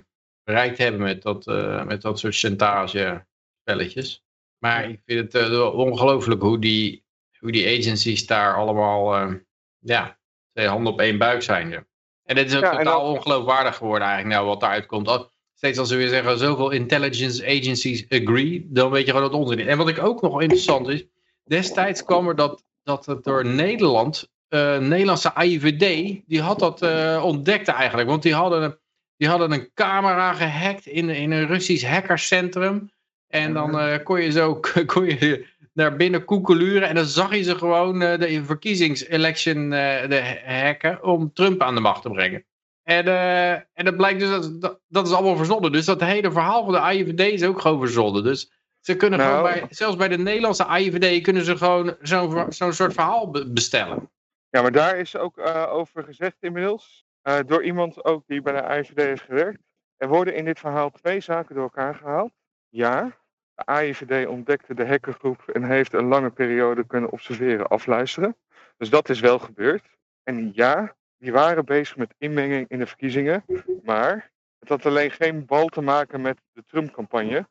bereikt 0.44 0.78
hebben 0.78 1.00
met 1.00 1.22
dat, 1.22 1.46
eh, 1.46 1.84
met 1.84 2.02
dat 2.02 2.18
soort 2.18 2.38
chantage 2.38 3.26
spelletjes. 3.60 4.24
Maar 4.58 4.88
ik 4.88 5.00
vind 5.06 5.32
het 5.32 5.50
eh, 5.50 5.74
ongelooflijk 5.74 6.42
hoe 6.42 6.58
die, 6.58 7.04
hoe 7.38 7.52
die 7.52 7.78
agencies 7.78 8.26
daar 8.26 8.54
allemaal, 8.54 9.14
eh, 9.14 9.34
ja, 9.78 10.18
twee 10.52 10.66
handen 10.66 10.92
op 10.92 11.00
één 11.00 11.18
buik 11.18 11.42
zijn. 11.42 11.68
Ja. 11.68 11.84
En 12.22 12.36
het 12.36 12.50
is 12.50 12.56
ook 12.56 12.62
Ja, 12.62 12.76
totaal 12.76 13.10
ongeloofwaardig 13.10 13.76
geworden 13.76 14.08
eigenlijk, 14.08 14.36
nou, 14.36 14.48
wat 14.48 14.60
daaruit 14.60 14.86
komt. 14.86 15.30
Steeds 15.62 15.78
als 15.78 15.88
ze 15.88 15.96
weer 15.96 16.08
zeggen, 16.08 16.38
zoveel 16.38 16.70
intelligence 16.70 17.46
agencies 17.46 18.04
agree, 18.08 18.66
dan 18.68 18.90
weet 18.90 19.06
je 19.06 19.12
gewoon 19.12 19.30
dat 19.30 19.40
onzin 19.40 19.58
is. 19.58 19.66
En 19.66 19.76
wat 19.78 19.88
ik 19.88 20.02
ook 20.02 20.22
nog 20.22 20.40
interessant 20.40 20.88
is, 20.88 21.04
destijds 21.44 22.04
kwam 22.04 22.28
er 22.28 22.36
dat, 22.36 22.64
dat 22.82 23.06
het 23.06 23.24
door 23.24 23.46
Nederland, 23.46 24.28
eh 24.48 24.78
Nederlandse 24.78 25.34
AIVD, 25.34 26.20
die 26.26 26.40
had 26.40 26.58
dat 26.58 26.82
eh, 26.82 27.22
ontdekt 27.24 27.68
eigenlijk. 27.68 28.08
Want 28.08 28.22
die 28.22 28.34
hadden, 28.34 28.62
een- 28.62 28.76
die 29.16 29.28
hadden 29.28 29.52
een 29.52 29.70
camera 29.74 30.32
gehackt 30.32 30.86
in, 30.86 31.10
in 31.10 31.30
een 31.30 31.46
Russisch 31.46 31.86
hackercentrum. 31.86 32.90
En 33.28 33.54
dan 33.54 33.78
eh, 33.78 34.04
kon 34.04 34.20
je 34.20 34.30
zo 34.30 34.60
kon 34.86 35.04
je 35.04 35.46
naar 35.72 35.96
binnen 35.96 36.24
koekeluren 36.24 36.88
en 36.88 36.94
dan 36.94 37.04
zag 37.06 37.34
je 37.34 37.42
ze 37.42 37.56
gewoon 37.56 37.98
de 37.98 38.40
verkiezingselection 38.44 39.70
de 39.70 40.40
hacken 40.44 41.04
om 41.04 41.32
Trump 41.32 41.62
aan 41.62 41.74
de 41.74 41.80
macht 41.80 42.02
te 42.02 42.10
brengen. 42.10 42.44
En, 42.82 43.06
eh, 43.06 43.50
en 43.52 43.84
dat 43.84 43.96
blijkt 43.96 44.20
dus, 44.20 44.30
dat, 44.30 44.60
dat, 44.60 44.80
dat 44.88 45.06
is 45.06 45.12
allemaal 45.12 45.36
verzonnen. 45.36 45.72
Dus 45.72 45.84
dat 45.84 46.00
hele 46.00 46.30
verhaal 46.32 46.64
van 46.64 46.72
de 46.72 46.78
AIVD 46.80 47.20
is 47.20 47.44
ook 47.44 47.60
gewoon 47.60 47.78
verzonnen. 47.78 48.22
Dus 48.24 48.52
ze 48.80 48.96
kunnen 48.96 49.18
Nou. 49.18 49.30
gewoon 49.36 49.52
bij, 49.52 49.66
zelfs 49.70 49.96
bij 49.96 50.08
de 50.08 50.18
Nederlandse 50.18 50.64
AIVD 50.64 51.22
kunnen 51.22 51.44
ze 51.44 51.56
gewoon 51.56 51.96
zo'n 52.00 52.52
zo'n 52.52 52.72
soort 52.72 52.92
verhaal 52.92 53.30
be- 53.30 53.52
bestellen. 53.52 54.10
Ja, 54.50 54.62
maar 54.62 54.72
daar 54.72 54.96
is 54.98 55.16
ook 55.16 55.38
eh, 55.38 55.72
over 55.72 56.04
gezegd 56.04 56.36
inmiddels. 56.40 57.04
eh, 57.22 57.38
door 57.46 57.64
iemand 57.64 58.04
ook 58.04 58.22
die 58.26 58.42
bij 58.42 58.52
de 58.52 58.62
AIVD 58.62 58.96
heeft 58.96 59.22
gewerkt. 59.22 59.60
Er 59.96 60.08
worden 60.08 60.34
in 60.34 60.44
dit 60.44 60.58
verhaal 60.58 60.90
twee 60.90 61.20
zaken 61.20 61.54
door 61.54 61.64
elkaar 61.64 61.94
gehaald. 61.94 62.32
Ja, 62.68 63.16
de 63.54 63.64
AIVD 63.64 64.26
ontdekte 64.26 64.74
de 64.74 64.86
hackergroep 64.86 65.48
en 65.48 65.64
heeft 65.64 65.92
een 65.92 66.06
lange 66.08 66.30
periode 66.30 66.86
kunnen 66.86 67.10
observeren, 67.12 67.66
afluisteren. 67.68 68.36
Dus 68.76 68.90
dat 68.90 69.08
is 69.08 69.20
wel 69.20 69.38
gebeurd. 69.38 69.84
En 70.22 70.50
ja, 70.54 70.94
die 71.22 71.32
waren 71.32 71.64
bezig 71.64 71.96
met 71.96 72.14
inmenging 72.18 72.68
in 72.68 72.78
de 72.78 72.86
verkiezingen. 72.86 73.44
Maar 73.82 74.30
het 74.58 74.68
had 74.68 74.86
alleen 74.86 75.10
geen 75.10 75.46
bal 75.46 75.66
te 75.66 75.80
maken 75.80 76.20
met 76.20 76.38
de 76.52 76.64
Trump-campagne. 76.66 77.46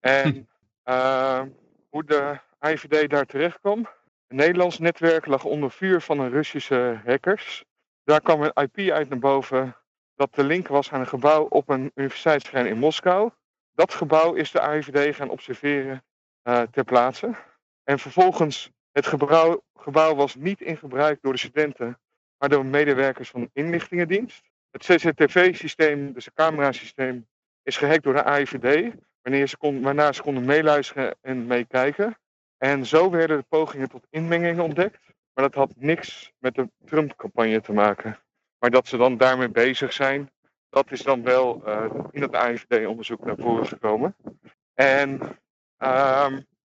En 0.00 0.48
eh, 0.82 1.42
hoe 1.88 2.04
de 2.04 2.38
AIVD 2.58 3.10
daar 3.10 3.26
terecht 3.26 3.60
kwam, 3.60 3.88
Een 4.28 4.36
Nederlands 4.36 4.78
netwerk 4.78 5.26
lag 5.26 5.44
onder 5.44 5.70
vuur 5.70 6.00
van 6.00 6.18
een 6.18 6.30
Russische 6.30 7.00
hackers. 7.04 7.64
Daar 8.04 8.20
kwam 8.20 8.42
een 8.42 8.68
IP 8.68 8.90
uit 8.90 9.08
naar 9.08 9.18
boven 9.18 9.76
dat 10.14 10.34
de 10.34 10.44
link 10.44 10.68
was 10.68 10.92
aan 10.92 11.00
een 11.00 11.06
gebouw 11.06 11.44
op 11.44 11.68
een 11.68 11.90
universiteitsterrein 11.94 12.66
in 12.66 12.78
Moskou. 12.78 13.30
Dat 13.74 13.94
gebouw 13.94 14.34
is 14.34 14.50
de 14.50 14.60
AIVD 14.60 15.16
gaan 15.16 15.30
observeren 15.30 16.04
eh, 16.42 16.62
ter 16.62 16.84
plaatse. 16.84 17.34
En 17.84 17.98
vervolgens, 17.98 18.70
het 18.92 19.06
gebouw, 19.06 19.62
gebouw 19.74 20.14
was 20.14 20.34
niet 20.34 20.60
in 20.60 20.76
gebruik 20.76 21.22
door 21.22 21.32
de 21.32 21.38
studenten, 21.38 21.98
maar 22.38 22.48
door 22.48 22.66
medewerkers 22.66 23.30
van 23.30 23.40
de 23.40 23.50
inlichtingendienst. 23.52 24.42
Het 24.70 24.84
CCTV-systeem, 24.84 26.12
dus 26.12 26.24
het 26.24 26.34
camerasysteem, 26.34 27.26
is 27.62 27.76
gehackt 27.76 28.02
door 28.02 28.12
de 28.12 28.24
AIVD, 28.24 28.94
wanneer 29.22 29.46
ze 29.48 29.56
kon, 29.56 29.82
waarna 29.82 30.12
ze 30.12 30.22
konden 30.22 30.44
meeluisteren 30.44 31.16
en 31.20 31.46
meekijken. 31.46 32.18
En 32.56 32.86
zo 32.86 33.10
werden 33.10 33.38
de 33.38 33.44
pogingen 33.48 33.88
tot 33.88 34.06
inmenging 34.10 34.60
ontdekt, 34.60 35.06
maar 35.32 35.44
dat 35.44 35.54
had 35.54 35.72
niks 35.76 36.32
met 36.38 36.54
de 36.54 36.70
Trump-campagne 36.84 37.60
te 37.60 37.72
maken. 37.72 38.18
Maar 38.58 38.70
dat 38.70 38.88
ze 38.88 38.96
dan 38.96 39.16
daarmee 39.16 39.48
bezig 39.48 39.92
zijn, 39.92 40.30
dat 40.70 40.90
is 40.90 41.02
dan 41.02 41.22
wel 41.22 41.62
uh, 41.66 41.84
in 42.10 42.22
het 42.22 42.34
AIVD-onderzoek 42.34 43.24
naar 43.24 43.36
voren 43.36 43.66
gekomen. 43.66 44.16
En 44.74 45.20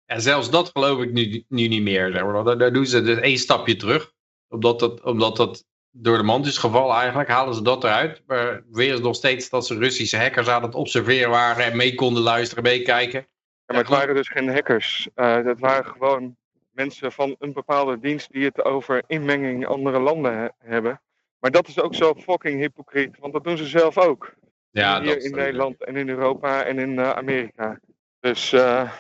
En 0.06 0.22
zelfs 0.22 0.50
dat 0.50 0.70
geloof 0.70 1.02
ik 1.02 1.12
nu, 1.12 1.46
nu 1.48 1.68
niet 1.68 1.82
meer. 1.82 2.12
Daar 2.12 2.74
doen 2.74 2.86
ze 2.86 3.02
dus 3.02 3.20
één 3.20 3.38
stapje 3.38 3.76
terug. 3.76 4.14
Omdat 4.50 4.80
dat, 4.80 5.02
omdat 5.02 5.38
dat 5.38 5.66
door 5.92 6.18
de 6.18 6.24
mand 6.24 6.46
is 6.46 6.58
gevallen 6.58 6.96
eigenlijk, 6.96 7.30
halen 7.30 7.54
ze 7.54 7.62
dat 7.62 7.84
eruit. 7.84 8.24
Maar 8.28 8.64
weer 8.72 8.94
is 8.94 9.00
nog 9.00 9.16
steeds 9.16 9.50
dat 9.50 9.66
ze 9.66 9.78
Russische 9.78 10.18
hackers 10.18 10.48
aan 10.48 10.64
het 10.64 10.76
observeren 10.76 11.30
waren 11.30 11.66
en 11.66 11.78
mee 11.78 11.96
konden 11.96 12.24
luisteren, 12.24 12.64
meekijken. 12.64 13.20
Ja, 13.20 13.26
maar 13.66 13.78
het 13.78 13.88
waren 13.88 14.16
dus 14.16 14.28
geen 14.28 14.50
hackers. 14.50 15.10
Uh, 15.16 15.44
dat 15.44 15.60
waren 15.60 15.86
gewoon 15.86 16.38
mensen 16.72 17.12
van 17.12 17.36
een 17.40 17.54
bepaalde 17.54 18.00
dienst 18.00 18.32
die 18.32 18.46
het 18.46 18.64
over 18.64 19.04
inmenging 19.08 19.62
in 19.62 19.68
andere 19.68 20.00
landen 20.00 20.34
he 20.34 20.48
hebben. 20.60 21.02
Maar 21.40 21.52
dat 21.52 21.68
is 21.68 21.80
ook 21.80 21.96
zo 21.96 22.14
fucking 22.16 22.60
hypocriet, 22.60 23.18
want 23.20 23.34
dat 23.34 23.44
doen 23.44 23.58
ze 23.58 23.66
zelf 23.66 23.98
ook. 23.98 24.34
Ja, 24.72 25.02
Hier 25.02 25.14
dat, 25.14 25.24
in 25.24 25.36
Nederland 25.36 25.84
en 25.84 25.96
in 25.96 26.10
Europa 26.10 26.64
en 26.64 26.80
in 26.80 26.94
uh, 26.94 27.12
Amerika. 27.12 27.80
Dus 28.20 28.54
uh, 28.54 28.92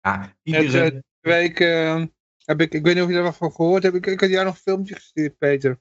Ja, 0.00 0.32
iedereen... 0.42 0.94
eh, 0.94 1.00
week 1.20 1.60
uh, 1.60 2.02
heb 2.46 2.60
ik, 2.60 2.74
ik 2.74 2.84
weet 2.84 2.94
niet 2.94 3.02
of 3.02 3.08
je 3.08 3.14
daar 3.14 3.22
wat 3.22 3.36
van 3.36 3.52
gehoord 3.52 3.82
hebt. 3.82 3.94
Ik, 3.94 4.06
ik 4.06 4.20
had 4.20 4.30
jou 4.30 4.44
nog 4.44 4.54
een 4.54 4.60
filmpje 4.60 4.94
gestuurd, 4.94 5.38
Peter. 5.38 5.78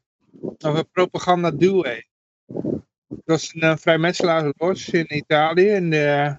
Over 0.57 0.85
propaganda 0.85 1.51
due. 1.51 2.03
Het 3.07 3.23
was 3.25 3.53
een 3.53 3.63
uh, 3.63 3.75
vrijmetselaarslots 3.75 4.89
in 4.89 5.15
Italië. 5.15 5.69
En 5.69 5.89
de, 5.89 6.37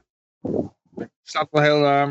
al 1.51 1.61
heel, 1.61 1.83
uh, 1.83 2.11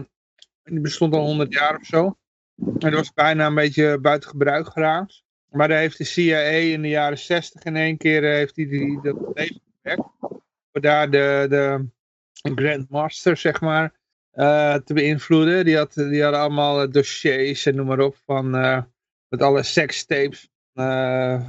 die 0.63 0.79
bestond 0.79 1.13
al 1.13 1.25
100 1.25 1.53
jaar 1.53 1.75
of 1.79 1.85
zo. 1.85 2.17
En 2.57 2.73
die 2.79 2.89
was 2.89 3.13
bijna 3.13 3.45
een 3.45 3.55
beetje 3.55 3.99
buiten 3.99 4.29
gebruik 4.29 4.67
geraakt. 4.67 5.23
Maar 5.51 5.67
daar 5.67 5.79
heeft 5.79 5.97
de 5.97 6.03
CIA 6.03 6.39
in 6.39 6.81
de 6.81 6.87
jaren 6.87 7.17
60 7.17 7.63
in 7.63 7.75
één 7.75 7.97
keer 7.97 8.23
heeft 8.23 8.55
die, 8.55 8.67
die, 8.67 9.01
dat 9.01 9.15
leven 9.33 9.61
gewerkt. 9.81 10.09
Daar 10.71 11.09
de, 11.09 11.45
de 11.49 11.89
Grandmaster, 12.55 13.37
zeg 13.37 13.61
maar, 13.61 13.93
uh, 14.36 14.76
te 14.76 14.94
beïnvloeden. 14.94 15.66
Die, 15.66 15.78
had, 15.78 15.94
die 15.94 16.24
hadden 16.24 16.41
allemaal 16.41 16.91
dossiers 16.91 17.66
en 17.66 17.76
noem 17.76 17.88
maar 17.88 17.99
op 17.99 18.18
van 18.26 18.56
uh, 18.56 18.82
met 19.30 19.41
alle 19.41 19.64
sekstapes 19.64 20.49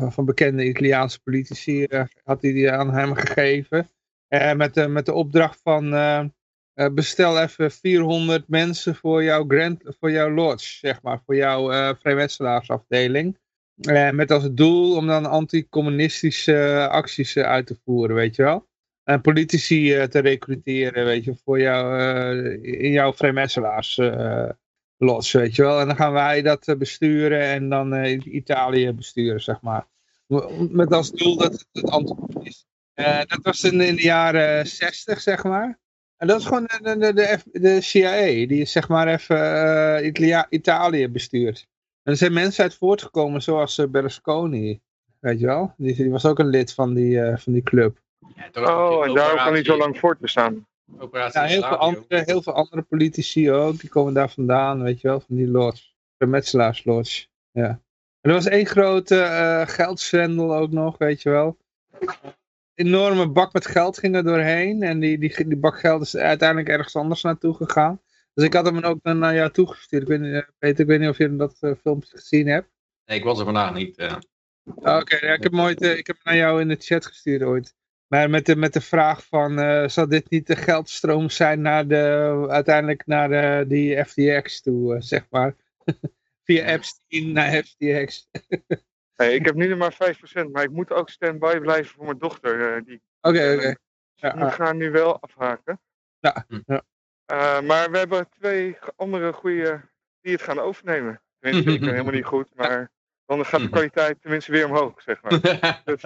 van 0.08 0.24
bekende 0.24 0.64
Italiaanse 0.64 1.20
politici 1.22 1.86
had 2.24 2.42
hij 2.42 2.52
die 2.52 2.70
aan 2.70 2.92
hem 2.92 3.14
gegeven. 3.14 3.88
met, 4.56 4.74
de, 4.74 4.88
met 4.88 5.06
de 5.06 5.12
opdracht 5.12 5.60
van 5.62 5.90
bestel 6.92 7.42
even 7.42 7.70
400 7.70 8.48
mensen 8.48 8.94
voor 8.94 9.24
jouw, 9.24 9.44
grand, 9.48 9.82
voor 10.00 10.10
jouw 10.10 10.30
lodge, 10.30 10.78
zeg 10.78 11.02
maar, 11.02 11.22
voor 11.24 11.36
jouw 11.36 11.94
vrijmetselaarsafdeling. 11.94 13.38
met 14.12 14.30
als 14.30 14.48
doel 14.52 14.96
om 14.96 15.06
dan 15.06 15.26
anticommunistische 15.26 16.88
acties 16.90 17.36
uit 17.36 17.66
te 17.66 17.76
voeren, 17.84 18.16
weet 18.16 18.36
je 18.36 18.42
wel 18.42 18.66
en 19.06 19.20
politici 19.20 19.96
uh, 19.96 20.02
te 20.02 20.18
recruteren, 20.18 21.04
weet 21.04 21.24
je, 21.24 21.34
voor 21.44 21.60
jou, 21.60 22.00
uh, 22.00 22.82
in 22.82 22.90
jouw 22.90 23.12
vrijmetselaars 23.12 23.96
uh, 23.96 24.48
los, 24.96 25.32
weet 25.32 25.56
je 25.56 25.62
wel. 25.62 25.80
En 25.80 25.86
dan 25.86 25.96
gaan 25.96 26.12
wij 26.12 26.42
dat 26.42 26.74
besturen 26.78 27.40
en 27.40 27.68
dan 27.68 28.04
Italië 28.24 28.92
besturen, 28.92 29.40
zeg 29.40 29.60
maar. 29.60 29.86
Met 30.70 30.92
als 30.92 31.10
doel 31.10 31.36
dat 31.36 31.52
het, 31.52 31.66
het 31.72 31.90
anticommunist. 31.90 32.66
dat 33.26 33.38
was 33.42 33.64
in, 33.64 33.78
de 33.78 34.02
jaren 34.02 34.66
60, 34.66 35.20
zeg 35.20 35.44
maar. 35.44 35.78
En 36.16 36.26
dat 36.26 36.40
is 36.40 36.46
gewoon 36.46 36.68
de, 36.82 37.12
de, 37.14 37.38
de, 37.52 37.80
CIA, 37.80 38.46
die 38.46 38.64
zeg 38.64 38.88
maar 38.88 39.08
even 39.08 40.46
Italië 40.50 41.08
bestuurt. 41.08 41.66
En 42.02 42.12
er 42.12 42.18
zijn 42.18 42.32
mensen 42.32 42.62
uit 42.62 42.74
voortgekomen, 42.74 43.42
zoals 43.42 43.86
Berlusconi, 43.90 44.80
weet 45.20 45.40
je 45.40 45.46
wel. 45.46 45.74
Die, 45.76 45.94
die 45.94 46.10
was 46.10 46.24
ook 46.24 46.38
een 46.38 46.46
lid 46.46 46.72
van 46.72 46.94
die, 46.94 47.36
van 47.36 47.52
die 47.52 47.62
club. 47.62 48.04
Ja, 48.34 48.76
oh, 48.76 49.06
en 49.06 49.14
daarom 49.14 49.36
kan 49.36 49.52
hij 49.52 49.64
zo 49.64 49.76
lang 49.76 49.98
voortbestaan. 49.98 50.66
Ja, 51.12 51.42
heel, 51.42 51.62
veel 51.62 51.76
andere, 51.76 52.22
heel 52.24 52.42
veel 52.42 52.52
andere 52.52 52.82
politici 52.82 53.52
ook, 53.52 53.80
die 53.80 53.90
komen 53.90 54.14
daar 54.14 54.30
vandaan, 54.30 54.82
weet 54.82 55.00
je 55.00 55.08
wel, 55.08 55.20
van 55.20 55.36
die 55.36 55.48
lodge. 55.48 55.84
De 56.16 56.26
Metselaarslodge, 56.26 57.26
ja. 57.50 57.68
En 58.20 58.30
er 58.30 58.32
was 58.32 58.46
één 58.46 58.66
grote 58.66 59.14
uh, 60.12 60.60
ook 60.60 60.70
nog, 60.70 60.98
weet 60.98 61.22
je 61.22 61.30
wel. 61.30 61.56
Een 62.00 62.86
enorme 62.86 63.28
bak 63.28 63.52
met 63.52 63.66
geld 63.66 63.98
ging 63.98 64.14
er 64.14 64.24
doorheen 64.24 64.82
en 64.82 65.00
die, 65.00 65.18
die, 65.18 65.46
die 65.48 65.56
bak 65.56 65.78
geld 65.78 66.02
is 66.02 66.16
uiteindelijk 66.16 66.68
ergens 66.68 66.96
anders 66.96 67.22
naartoe 67.22 67.54
gegaan. 67.54 68.00
Dus 68.34 68.44
ik 68.44 68.52
had 68.52 68.64
hem 68.64 68.84
ook 68.84 68.98
naar 69.02 69.34
jou 69.34 69.50
toegestuurd. 69.50 70.02
Ik 70.02 70.08
weet 70.08 70.20
niet, 70.20 70.50
Peter, 70.58 70.80
ik 70.80 70.86
weet 70.86 71.00
niet 71.00 71.08
of 71.08 71.18
je 71.18 71.36
dat 71.36 71.56
uh, 71.60 71.72
filmpje 71.80 72.16
gezien 72.16 72.46
hebt. 72.46 72.68
Nee, 73.04 73.18
ik 73.18 73.24
was 73.24 73.38
er 73.38 73.44
vandaag 73.44 73.74
niet. 73.74 73.98
Uh... 73.98 74.16
Oké, 74.74 74.90
okay, 74.90 75.28
ja, 75.28 75.32
ik 75.34 75.42
heb 75.42 75.52
hem 75.52 75.60
ooit, 75.60 75.82
ik 75.82 76.06
heb 76.06 76.16
hem 76.22 76.24
naar 76.24 76.36
jou 76.36 76.60
in 76.60 76.68
de 76.68 76.76
chat 76.78 77.06
gestuurd 77.06 77.42
ooit. 77.42 77.74
Maar 78.06 78.30
met 78.30 78.46
de, 78.46 78.56
met 78.56 78.72
de 78.72 78.80
vraag 78.80 79.26
van, 79.26 79.58
uh, 79.58 79.88
zal 79.88 80.08
dit 80.08 80.30
niet 80.30 80.46
de 80.46 80.56
geldstroom 80.56 81.30
zijn 81.30 81.60
naar 81.60 81.86
de, 81.86 82.46
uiteindelijk 82.48 83.06
naar 83.06 83.28
de, 83.28 83.64
die 83.68 84.04
FTX 84.04 84.60
toe, 84.62 84.94
uh, 84.94 85.00
zeg 85.00 85.26
maar. 85.30 85.54
Via 86.44 86.64
Epstein 86.64 87.32
naar 87.32 87.62
FTX. 87.62 88.28
hey, 89.18 89.34
ik 89.34 89.44
heb 89.44 89.54
nu 89.54 89.66
nog 89.68 89.78
maar 89.78 90.16
5%, 90.46 90.50
maar 90.50 90.62
ik 90.62 90.70
moet 90.70 90.92
ook 90.92 91.10
stand-by 91.10 91.58
blijven 91.58 91.94
voor 91.94 92.04
mijn 92.04 92.18
dochter. 92.18 92.58
Uh, 92.58 92.98
Oké, 93.20 93.52
oké. 93.52 93.56
Okay. 93.56 93.76
Ja, 94.14 94.36
we 94.38 94.50
gaan 94.50 94.76
nu 94.76 94.90
wel 94.90 95.20
afhaken. 95.20 95.80
Ja, 96.18 96.46
ja. 96.66 96.82
maar 97.60 97.90
we 97.90 97.98
hebben 97.98 98.28
twee 98.28 98.78
andere 98.96 99.32
goede 99.32 99.80
die 100.20 100.32
het 100.32 100.42
gaan 100.42 100.58
overnemen. 100.58 101.22
Tenminste, 101.38 101.72
ik 101.72 101.80
ben 101.80 101.90
helemaal 101.98 102.12
niet 102.12 102.24
goed, 102.24 102.54
maar... 102.54 102.94
Dan 103.26 103.44
gaat 103.44 103.60
de 103.60 103.68
kwaliteit 103.68 104.20
tenminste 104.20 104.52
weer 104.52 104.66
omhoog, 104.66 105.02
zeg 105.02 105.22
maar. 105.22 105.40
dus, 105.84 106.02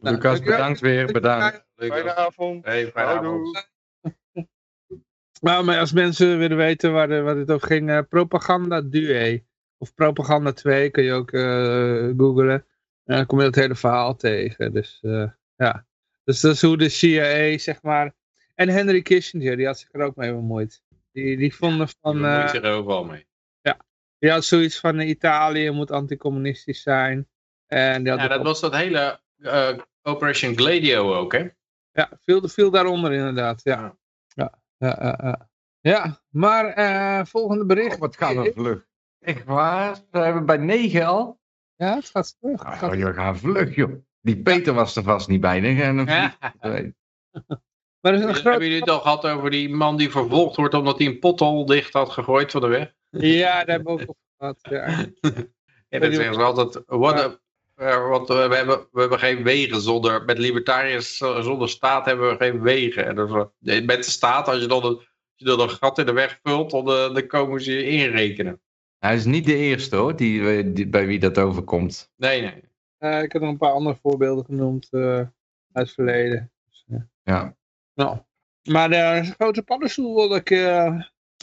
Lucas, 0.00 0.40
bedankt 0.40 0.80
weer. 0.80 1.12
Bedankt. 1.12 1.64
Fijne 1.76 2.14
avond. 2.14 2.64
Hey, 2.64 2.90
fijne 2.90 3.10
avond. 3.10 3.68
Nou, 5.40 5.64
maar 5.64 5.78
als 5.78 5.92
mensen 5.92 6.38
willen 6.38 6.56
weten 6.56 6.92
waar, 6.92 7.08
de, 7.08 7.20
waar 7.20 7.34
dit 7.34 7.50
over 7.50 7.66
ging, 7.66 7.90
uh, 7.90 8.00
propaganda 8.08 8.80
due. 8.80 9.44
Of 9.78 9.94
propaganda 9.94 10.52
2 10.52 10.90
kun 10.90 11.04
je 11.04 11.12
ook 11.12 11.32
uh, 11.32 12.12
googlen. 12.16 12.66
En 13.04 13.16
dan 13.16 13.26
kom 13.26 13.38
je 13.38 13.44
dat 13.44 13.54
hele 13.54 13.74
verhaal 13.74 14.16
tegen. 14.16 14.72
Dus 14.72 14.98
uh, 15.02 15.30
ja. 15.56 15.86
Dus 16.24 16.40
dat 16.40 16.54
is 16.54 16.62
hoe 16.62 16.76
de 16.76 16.88
CIA, 16.88 17.58
zeg 17.58 17.82
maar. 17.82 18.14
En 18.54 18.68
Henry 18.68 19.02
Kissinger, 19.02 19.56
die 19.56 19.66
had 19.66 19.78
zich 19.78 19.88
er 19.92 20.00
ook 20.00 20.16
mee 20.16 20.32
bemoeid. 20.32 20.82
Die, 21.12 21.36
die 21.36 21.54
vonden 21.54 21.88
van... 21.88 22.12
Die 22.12 22.22
bemoeit 22.22 22.50
zich 22.50 22.62
er 22.62 22.72
ook 22.72 22.86
wel 22.86 23.04
mee. 23.04 23.26
Ja, 24.18 24.26
die 24.26 24.30
had 24.30 24.44
zoiets 24.44 24.80
van 24.80 25.00
Italië 25.00 25.70
moet 25.70 25.90
anticommunistisch 25.90 26.82
zijn. 26.82 27.28
En 27.66 28.02
die 28.02 28.12
had 28.12 28.20
ja, 28.20 28.28
dat 28.28 28.42
was 28.42 28.60
dat 28.60 28.74
hele 28.74 29.20
uh, 29.38 29.78
Operation 30.02 30.56
Gladio 30.56 31.14
ook, 31.14 31.32
hè? 31.32 31.48
Ja, 31.92 32.10
viel, 32.20 32.48
viel 32.48 32.70
daaronder 32.70 33.12
inderdaad, 33.12 33.60
ja. 33.62 33.96
Ja, 34.26 34.58
ja, 34.76 34.98
ja, 35.00 35.18
ja. 35.22 35.48
ja 35.80 36.20
maar 36.28 36.78
uh, 36.78 37.24
volgende 37.24 37.66
bericht. 37.66 37.94
Oh, 37.94 38.00
wat 38.00 38.16
gaat 38.16 38.36
er 38.36 38.52
vlug. 38.52 38.86
Echt 39.18 39.44
waar? 39.44 39.98
We 40.10 40.42
bij 40.44 40.56
9 40.56 41.06
al? 41.06 41.40
Ja, 41.74 41.94
het 41.94 42.10
gaat 42.10 42.36
vlug. 42.40 42.60
Oh, 42.60 42.78
gaat... 42.78 42.96
joh, 42.96 43.14
gaan 43.14 43.38
vlug, 43.38 43.74
joh. 43.74 44.04
Die 44.20 44.42
Peter 44.42 44.74
was 44.74 44.96
er 44.96 45.02
vast 45.02 45.28
niet 45.28 45.40
bij. 45.40 45.60
Hè? 45.60 45.88
Ja. 45.88 46.36
Maar 48.00 48.14
is 48.14 48.20
een 48.20 48.34
groot... 48.34 48.42
Hebben 48.42 48.62
jullie 48.62 48.80
het 48.80 48.90
al 48.90 49.00
gehad 49.00 49.26
over 49.26 49.50
die 49.50 49.68
man 49.68 49.96
die 49.96 50.10
vervolgd 50.10 50.56
wordt 50.56 50.74
omdat 50.74 50.98
hij 50.98 51.06
een 51.06 51.18
pothol 51.18 51.66
dicht 51.66 51.92
had 51.92 52.10
gegooid 52.10 52.50
van 52.50 52.60
de 52.60 52.66
weg? 52.66 52.94
Ja, 53.18 53.64
daar 53.64 53.76
hebben 53.76 53.96
we 53.96 54.02
ook 54.02 54.08
op 54.08 54.16
gehad. 54.38 54.58
Ja. 54.62 54.86
ja, 55.88 55.98
dat 55.98 56.14
zeggen 56.14 56.34
ze 56.34 56.42
altijd. 56.42 56.82
What 56.86 57.18
a, 57.18 57.38
want 58.08 58.28
we 58.28 58.34
hebben, 58.34 58.86
we 58.92 59.00
hebben 59.00 59.18
geen 59.18 59.42
wegen 59.42 59.80
zonder. 59.80 60.24
Met 60.24 60.38
libertariërs 60.38 61.16
zonder 61.16 61.68
staat 61.68 62.04
hebben 62.04 62.28
we 62.28 62.36
geen 62.36 62.62
wegen. 62.62 63.06
En 63.06 63.14
dus, 63.60 63.84
met 63.84 64.04
de 64.04 64.10
staat, 64.10 64.48
als 64.48 64.60
je 64.60 64.66
dan 64.66 64.84
een, 64.84 64.96
als 64.96 65.06
je 65.34 65.44
dan 65.44 65.60
een 65.60 65.70
gat 65.70 65.98
in 65.98 66.06
de 66.06 66.12
weg 66.12 66.40
vult, 66.42 66.70
dan, 66.70 66.84
dan 66.84 67.26
komen 67.26 67.60
ze 67.60 67.72
je 67.72 67.88
inrekenen. 67.88 68.60
Hij 68.98 69.14
is 69.14 69.24
niet 69.24 69.44
de 69.44 69.56
eerste 69.56 69.96
hoor, 69.96 70.16
die, 70.16 70.72
die 70.72 70.88
bij 70.88 71.06
wie 71.06 71.18
dat 71.18 71.38
overkomt. 71.38 72.12
Nee, 72.16 72.40
nee. 72.40 72.64
Uh, 72.98 73.22
ik 73.22 73.32
heb 73.32 73.42
nog 73.42 73.50
een 73.50 73.56
paar 73.56 73.72
andere 73.72 73.98
voorbeelden 74.02 74.44
genoemd 74.44 74.88
uh, 74.90 75.16
uit 75.16 75.30
het 75.72 75.92
verleden. 75.92 76.52
Dus, 76.68 76.84
uh. 76.88 76.98
Ja. 77.22 77.56
Nou. 77.94 78.18
Maar 78.62 78.88
de 78.88 79.34
grote 79.38 79.62
paddenstoel 79.62 80.14
wilde 80.14 80.36
ik... 80.36 80.50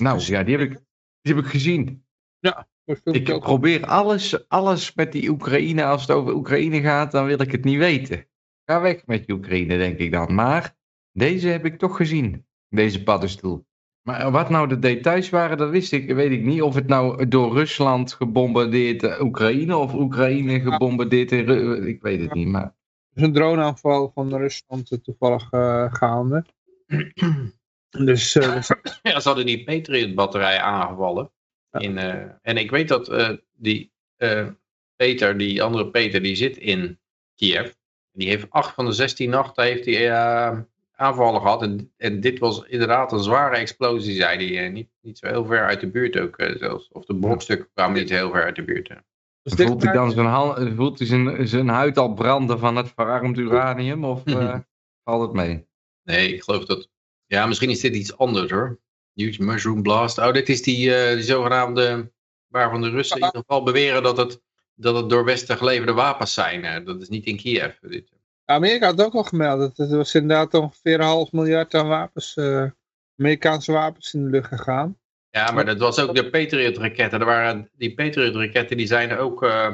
Nou, 0.01 0.19
ja, 0.19 0.43
die 0.43 0.57
heb 0.57 0.71
ik, 0.71 0.79
die 1.23 1.35
heb 1.35 1.43
ik 1.43 1.49
gezien. 1.49 2.05
Ja. 2.39 2.67
Ik 3.03 3.39
probeer 3.39 3.85
alles, 3.85 4.49
alles 4.49 4.93
met 4.93 5.11
die 5.11 5.29
Oekraïne. 5.29 5.85
Als 5.85 6.01
het 6.01 6.11
over 6.11 6.33
Oekraïne 6.33 6.81
gaat, 6.81 7.11
dan 7.11 7.25
wil 7.25 7.41
ik 7.41 7.51
het 7.51 7.63
niet 7.63 7.77
weten. 7.77 8.25
Ga 8.65 8.81
weg 8.81 9.05
met 9.05 9.23
je 9.25 9.33
Oekraïne, 9.33 9.77
denk 9.77 9.97
ik 9.97 10.11
dan. 10.11 10.33
Maar 10.33 10.75
deze 11.11 11.47
heb 11.47 11.65
ik 11.65 11.77
toch 11.77 11.95
gezien. 11.95 12.45
Deze 12.69 13.03
paddenstoel. 13.03 13.65
Maar 14.01 14.31
wat 14.31 14.49
nou 14.49 14.67
de 14.67 14.79
details 14.79 15.29
waren, 15.29 15.57
dat 15.57 15.69
wist 15.69 15.91
ik, 15.91 16.13
weet 16.13 16.31
ik 16.31 16.43
niet. 16.43 16.61
Of 16.61 16.75
het 16.75 16.87
nou 16.87 17.27
door 17.27 17.53
Rusland 17.53 18.13
gebombardeerd 18.13 19.03
eh, 19.03 19.21
Oekraïne 19.21 19.77
of 19.77 19.93
Oekraïne 19.93 20.59
gebombardeerd 20.59 21.31
in 21.31 21.45
Ru- 21.45 21.87
Ik 21.87 22.01
weet 22.01 22.21
het 22.21 22.33
niet, 22.33 22.47
maar... 22.47 22.63
Er 22.63 23.21
is 23.21 23.23
een 23.23 23.33
droneaanval 23.33 24.11
van 24.13 24.35
Rusland 24.35 24.91
eh, 24.91 24.97
toevallig 24.97 25.51
eh, 25.51 25.93
gaande. 25.93 26.45
Dus 27.97 28.35
eh, 28.35 28.53
dus- 28.53 28.71
Ja, 29.01 29.19
ze 29.19 29.27
hadden 29.27 29.45
die 29.45 29.63
Patriot-batterij 29.63 30.59
aangevallen. 30.59 31.31
Ja. 31.71 31.79
In, 31.79 31.97
eh, 31.97 32.25
en 32.41 32.57
ik 32.57 32.71
weet 32.71 32.87
dat 32.87 33.07
eh, 33.09 33.29
die 33.53 33.91
eh, 34.15 34.47
Peter, 34.95 35.37
die 35.37 35.63
andere 35.63 35.89
Peter, 35.89 36.21
die 36.21 36.35
zit 36.35 36.57
in 36.57 36.99
Kiev. 37.35 37.71
Die 38.11 38.27
heeft 38.27 38.49
acht 38.49 38.73
van 38.75 38.85
de 38.85 38.91
16 38.91 39.29
nachten 39.29 39.63
heeft 39.63 39.85
hij, 39.85 40.09
eh, 40.11 40.59
aanvallen 40.95 41.41
gehad. 41.41 41.61
En, 41.61 41.91
en 41.97 42.19
dit 42.19 42.39
was 42.39 42.63
inderdaad 42.67 43.11
een 43.11 43.23
zware 43.23 43.55
explosie, 43.57 44.15
zei 44.15 44.55
hij. 44.55 44.69
Niet, 44.69 44.89
niet 45.01 45.17
zo 45.17 45.27
heel 45.27 45.45
ver 45.45 45.65
uit 45.65 45.79
de 45.79 45.89
buurt 45.89 46.17
ook 46.19 46.35
zelfs. 46.57 46.89
Of 46.91 47.05
de 47.05 47.15
brokstukken 47.15 47.69
kwamen 47.73 47.99
niet 47.99 48.09
heel 48.09 48.31
ver 48.31 48.43
uit 48.43 48.55
de 48.55 48.63
buurt. 48.63 48.89
dus 49.41 49.53
Voelt 49.53 49.83
hij 49.83 49.93
dan 49.93 50.11
zijn, 50.11 50.25
hand- 50.25 50.75
voelt 50.75 50.97
hij 50.97 51.07
zijn, 51.07 51.47
zijn 51.47 51.67
huid 51.67 51.97
al 51.97 52.13
branden 52.13 52.59
van 52.59 52.75
het 52.75 52.91
verarmd 52.95 53.37
uranium? 53.37 54.05
Of 54.05 54.25
eh, 54.37 54.59
valt 55.03 55.21
het 55.21 55.33
mee? 55.33 55.65
Nee, 56.03 56.33
ik 56.33 56.43
geloof 56.43 56.65
dat... 56.65 56.89
Ja, 57.33 57.45
misschien 57.45 57.69
is 57.69 57.79
dit 57.79 57.95
iets 57.95 58.17
anders 58.17 58.51
hoor. 58.51 58.79
Huge 59.13 59.43
Mushroom 59.43 59.81
Blast. 59.81 60.17
Oh, 60.17 60.33
dit 60.33 60.49
is 60.49 60.61
die, 60.61 60.95
eh, 60.95 61.13
die 61.13 61.23
zogenaamde... 61.23 62.11
Waarvan 62.47 62.81
de 62.81 62.89
Russen 62.89 63.17
in 63.17 63.25
ieder 63.25 63.39
geval 63.39 63.63
beweren 63.63 64.03
dat 64.03 64.17
het, 64.17 64.41
dat 64.75 64.95
het 64.95 65.09
door 65.09 65.25
Westen 65.25 65.57
geleverde 65.57 65.93
wapens 65.93 66.33
zijn. 66.33 66.85
Dat 66.85 67.01
is 67.01 67.09
niet 67.09 67.25
in 67.25 67.37
Kiev. 67.37 67.75
Dit. 67.81 68.11
Amerika 68.45 68.85
had 68.85 69.01
ook 69.01 69.13
al 69.13 69.23
gemeld. 69.23 69.59
dat 69.59 69.77
Het 69.77 69.97
was 69.97 70.15
inderdaad 70.15 70.53
ongeveer 70.53 70.93
een 70.93 71.05
half 71.05 71.31
miljard 71.31 71.73
aan 71.73 71.87
wapens, 71.87 72.35
eh, 72.35 72.65
Amerikaanse 73.17 73.71
wapens 73.71 74.13
in 74.13 74.23
de 74.23 74.29
lucht 74.29 74.47
gegaan. 74.47 74.97
Ja, 75.29 75.51
maar 75.51 75.65
dat 75.65 75.79
was 75.79 75.99
ook 75.99 76.15
de 76.15 76.29
Patriot-raketten. 76.29 77.19
Er 77.19 77.25
waren, 77.25 77.69
die 77.77 77.93
Patriot-raketten 77.93 78.77
die 78.77 78.87
zijn 78.87 79.17
ook 79.17 79.43
eh, 79.43 79.73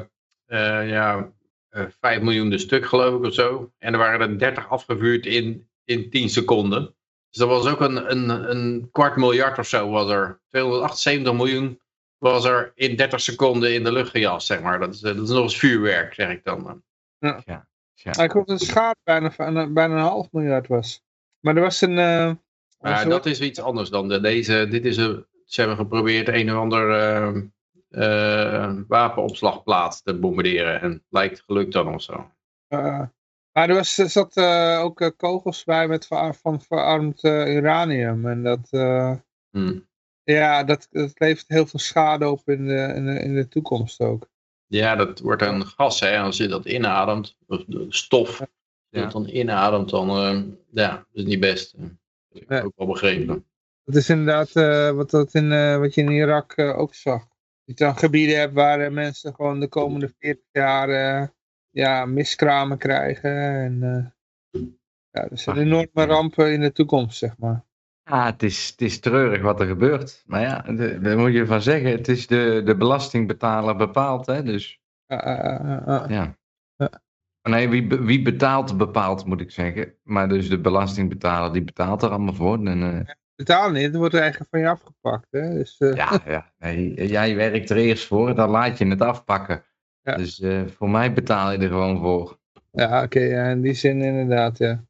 ja, 0.90 1.32
eh 1.70 1.86
5 2.00 2.22
miljoen 2.22 2.50
de 2.50 2.58
stuk 2.58 2.86
geloof 2.86 3.20
ik 3.20 3.26
of 3.26 3.34
zo. 3.34 3.72
En 3.78 3.94
er 3.94 4.00
waren 4.00 4.30
er 4.30 4.40
30 4.40 4.70
afgevuurd 4.70 5.26
in, 5.26 5.68
in 5.84 6.10
10 6.10 6.30
seconden. 6.30 6.94
Dus 7.30 7.38
dat 7.40 7.48
was 7.48 7.68
ook 7.68 7.80
een, 7.82 8.12
een, 8.12 8.30
een 8.52 8.90
kwart 8.92 9.16
miljard 9.16 9.58
of 9.58 9.68
zo 9.68 9.90
was 9.90 10.10
er. 10.12 10.40
278 10.48 11.34
miljoen 11.34 11.80
was 12.18 12.46
er 12.46 12.72
in 12.76 12.96
30 12.96 13.22
seconden 13.22 13.74
in 13.74 13.84
de 13.84 13.92
lucht 13.92 14.10
gejast, 14.10 14.48
zeg 14.48 14.62
maar. 14.62 14.80
Dat 14.80 14.94
is, 14.94 15.02
eh, 15.04 15.16
dat 15.16 15.24
is 15.24 15.30
nog 15.30 15.44
eens 15.44 15.58
vuurwerk, 15.58 16.14
zeg 16.14 16.30
ik 16.30 16.44
dan. 16.44 16.84
Ja. 17.20 17.68
Maar 18.04 18.26
ik 18.26 18.32
hoop 18.32 18.48
dat 18.48 18.60
de 18.60 18.66
schade 18.66 18.96
bijna, 19.04 19.32
van- 19.32 19.74
bijna 19.74 19.96
een 19.96 20.02
half 20.02 20.32
miljard 20.32 20.68
was. 20.68 21.04
Maar 21.40 21.56
er 21.56 21.62
was 21.62 21.82
een... 21.82 21.98
eh, 21.98 22.32
Maar 22.80 23.02
een 23.02 23.10
dat 23.10 23.26
is 23.26 23.42
iets 23.42 23.60
anders 23.62 23.90
dan 23.90 24.08
de, 24.08 24.20
deze. 24.20 24.68
Dit 24.70 24.86
is 24.86 24.98
een, 24.98 25.26
ze 25.46 25.60
hebben 25.60 25.78
geprobeerd 25.78 26.28
een 26.28 26.52
of 26.52 26.58
ander 26.58 26.92
eh, 26.92 27.42
eh, 27.90 28.76
wapenopslagplaats 28.88 30.02
te 30.02 30.20
bombarderen. 30.20 30.82
En 30.82 30.92
het 30.92 31.02
lijkt 31.10 31.44
gelukt 31.46 31.72
dan 31.74 31.94
of 31.94 32.02
zo. 32.02 32.32
Eh, 32.68 33.02
maar 33.60 33.70
er, 33.70 33.76
was, 33.76 33.98
er 33.98 34.10
zat 34.10 34.38
eh, 34.38 34.80
ook 34.84 35.02
eh, 35.02 35.10
kogels 35.18 35.64
bij 35.64 35.88
met 35.88 36.06
vera- 36.08 36.34
van 36.34 36.62
verarmd 36.62 37.24
eh, 37.24 37.56
uranium. 37.56 38.28
En 38.28 38.44
dat, 38.44 38.68
eh, 38.70 39.16
Hm. 39.52 39.80
ja, 40.24 40.64
dat, 40.64 40.88
dat 40.92 41.12
levert 41.20 41.48
heel 41.48 41.66
veel 41.66 41.80
schade 41.80 42.30
op 42.30 42.50
in 42.50 42.66
de, 42.68 42.94
in 42.96 43.06
de, 43.06 43.20
in 43.20 43.36
de 43.36 43.48
toekomst 43.48 44.00
ook. 44.00 44.30
Ja, 44.66 44.96
dat 44.96 45.20
wordt 45.20 45.42
een 45.42 45.66
gas, 45.66 46.00
hè. 46.00 46.18
Als 46.20 46.38
je 46.38 46.48
dat 46.48 46.66
inademt, 46.66 47.38
of 47.48 47.64
de 47.68 47.86
stof, 47.90 48.40
als 48.40 48.50
je 48.90 48.98
Ja. 48.98 49.04
dat 49.04 49.12
dan 49.12 49.28
inademt, 49.28 49.90
dan, 49.90 50.08
ja, 50.72 50.90
dat 50.96 51.06
is 51.12 51.24
niet 51.24 51.40
best. 51.40 51.74
Dat 51.78 51.90
heb 52.30 52.42
ik 52.42 52.50
Nee. 52.50 52.64
ook 52.64 52.74
wel 52.76 52.88
begrepen. 52.88 53.46
Dat 53.84 53.96
is 53.96 54.10
inderdaad 54.10 54.52
wat, 54.96 55.10
dat 55.10 55.34
in, 55.34 55.80
wat 55.80 55.94
je 55.94 56.02
in 56.02 56.12
Irak 56.12 56.60
ook 56.60 56.94
zag. 56.94 57.20
Dat 57.66 57.78
je 57.78 57.86
dan 57.86 57.98
gebieden 57.98 58.40
hebt 58.40 58.54
waar 58.54 58.92
mensen 58.92 59.36
gewoon 59.36 59.60
de 59.60 59.68
komende 59.68 60.14
40 60.20 60.46
jaar 60.52 61.32
ja, 61.80 62.06
miskramen 62.06 62.78
krijgen. 62.78 63.32
En, 63.64 63.84
eh, 63.84 64.62
ja, 65.10 65.28
dat 65.28 65.40
zijn 65.40 65.58
enorme 65.58 66.06
rampen 66.06 66.54
in 66.54 66.62
de 66.62 66.72
toekomst, 66.72 67.18
zeg 67.18 67.38
maar. 67.38 67.68
Ah, 68.04 68.26
het 68.26 68.44
is, 68.44 68.70
het 68.70 68.82
is 68.82 69.00
treurig 69.00 69.42
wat 69.42 69.60
er 69.60 69.68
gebeurt. 69.68 70.24
Maar 70.26 70.42
ja, 70.42 70.62
de- 70.62 71.00
daar 71.00 71.18
moet 71.18 71.34
je 71.34 71.46
van 71.46 71.62
zeggen. 71.62 71.92
Het 71.92 72.08
is 72.08 72.28
de, 72.28 72.62
de 72.66 72.76
belastingbetaler 72.76 73.76
bepaalt, 73.76 74.26
hè. 74.26 74.44
Dus 74.44 74.80
Ja. 76.10 76.38
Nee, 77.50 77.70
wie, 77.70 77.88
wie 77.88 78.22
betaalt 78.22 78.78
bepaalt, 78.78 79.26
moet 79.26 79.42
ik 79.42 79.52
zeggen. 79.52 79.94
Maar 80.04 80.30
dus 80.30 80.50
de 80.50 80.60
belastingbetaler, 80.60 81.54
die 81.54 81.64
betaalt 81.64 82.02
er 82.04 82.10
allemaal 82.10 82.34
voor. 82.34 82.66
En, 82.66 82.84
eh, 82.84 83.14
Betaal 83.36 83.72
niet, 83.72 83.84
het 83.84 83.96
wordt 83.96 84.14
eigenlijk 84.14 84.50
van 84.50 84.60
je 84.60 84.70
afgepakt. 84.70 85.28
Hè? 85.32 85.54
Dus, 85.54 85.78
eh, 85.78 85.94
ja, 85.96 86.22
ja. 86.26 86.54
Nee, 86.58 87.08
jij 87.08 87.36
werkt 87.36 87.70
er 87.70 87.78
eerst 87.78 88.08
voor, 88.08 88.36
dan 88.36 88.50
laat 88.50 88.78
je 88.78 88.88
het 88.88 89.02
afpakken. 89.02 89.64
Ja. 90.02 90.16
Dus 90.16 90.40
eh, 90.40 90.66
voor 90.68 90.90
mij 90.90 91.14
betaal 91.14 91.52
je 91.52 91.58
er 91.58 91.68
gewoon 91.68 92.00
voor. 92.00 92.40
Ja, 92.72 93.04
oké, 93.04 93.20
ja, 93.20 93.50
in 93.50 93.62
die 93.62 93.74
zin 93.74 94.02
inderdaad, 94.02 94.58
ja. 94.58 94.84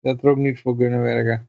Dat 0.00 0.22
er 0.22 0.30
ook 0.30 0.36
niet 0.36 0.60
voor 0.60 0.76
kunnen 0.76 1.02
werken. 1.02 1.48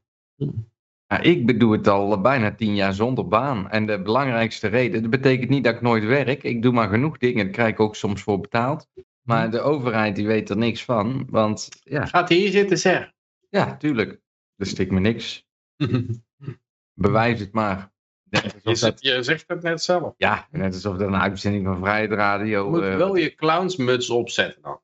Ja, 1.06 1.20
ik 1.20 1.46
bedoel 1.46 1.70
het 1.70 1.88
al 1.88 2.20
bijna 2.20 2.54
tien 2.54 2.74
jaar 2.74 2.94
zonder 2.94 3.28
baan. 3.28 3.70
En 3.70 3.86
de 3.86 4.02
belangrijkste 4.02 4.68
reden, 4.68 5.02
dat 5.02 5.10
betekent 5.10 5.50
niet 5.50 5.64
dat 5.64 5.74
ik 5.74 5.80
nooit 5.80 6.04
werk. 6.04 6.42
Ik 6.42 6.62
doe 6.62 6.72
maar 6.72 6.88
genoeg 6.88 7.18
dingen, 7.18 7.44
daar 7.44 7.54
krijg 7.54 7.70
ik 7.70 7.80
ook 7.80 7.96
soms 7.96 8.22
voor 8.22 8.40
betaald. 8.40 8.88
Maar 9.22 9.50
de 9.50 9.60
overheid 9.60 10.16
die 10.16 10.26
weet 10.26 10.50
er 10.50 10.56
niks 10.56 10.84
van. 10.84 11.26
Want 11.30 11.68
ja, 11.82 12.06
Gaat 12.06 12.28
hij 12.28 12.38
hier 12.38 12.50
zitten, 12.50 12.78
zeg. 12.78 13.12
ja, 13.48 13.76
tuurlijk. 13.76 14.20
Er 14.56 14.66
stikt 14.66 14.90
me 14.90 15.00
niks. 15.00 15.46
Bewijs 16.94 17.40
het 17.40 17.52
maar. 17.52 17.92
Net 18.30 18.42
Je, 18.44 18.52
alsof 18.54 18.76
zegt- 18.78 18.80
dat, 18.92 19.02
je 19.02 19.22
zegt 19.22 19.44
het 19.46 19.62
net 19.62 19.82
zelf. 19.82 20.14
ja, 20.16 20.46
net 20.50 20.74
alsof 20.74 20.96
dat 20.96 21.08
een 21.08 21.16
uitzending 21.16 21.64
van 21.64 21.78
Vrijheid 21.80 22.10
Radio... 22.12 22.64
Je 22.64 22.70
moet 22.70 22.82
eh, 22.82 22.96
wel 22.96 23.14
je 23.16 23.34
clownsmuts 23.34 24.10
opzetten 24.10 24.62
dan. 24.62 24.80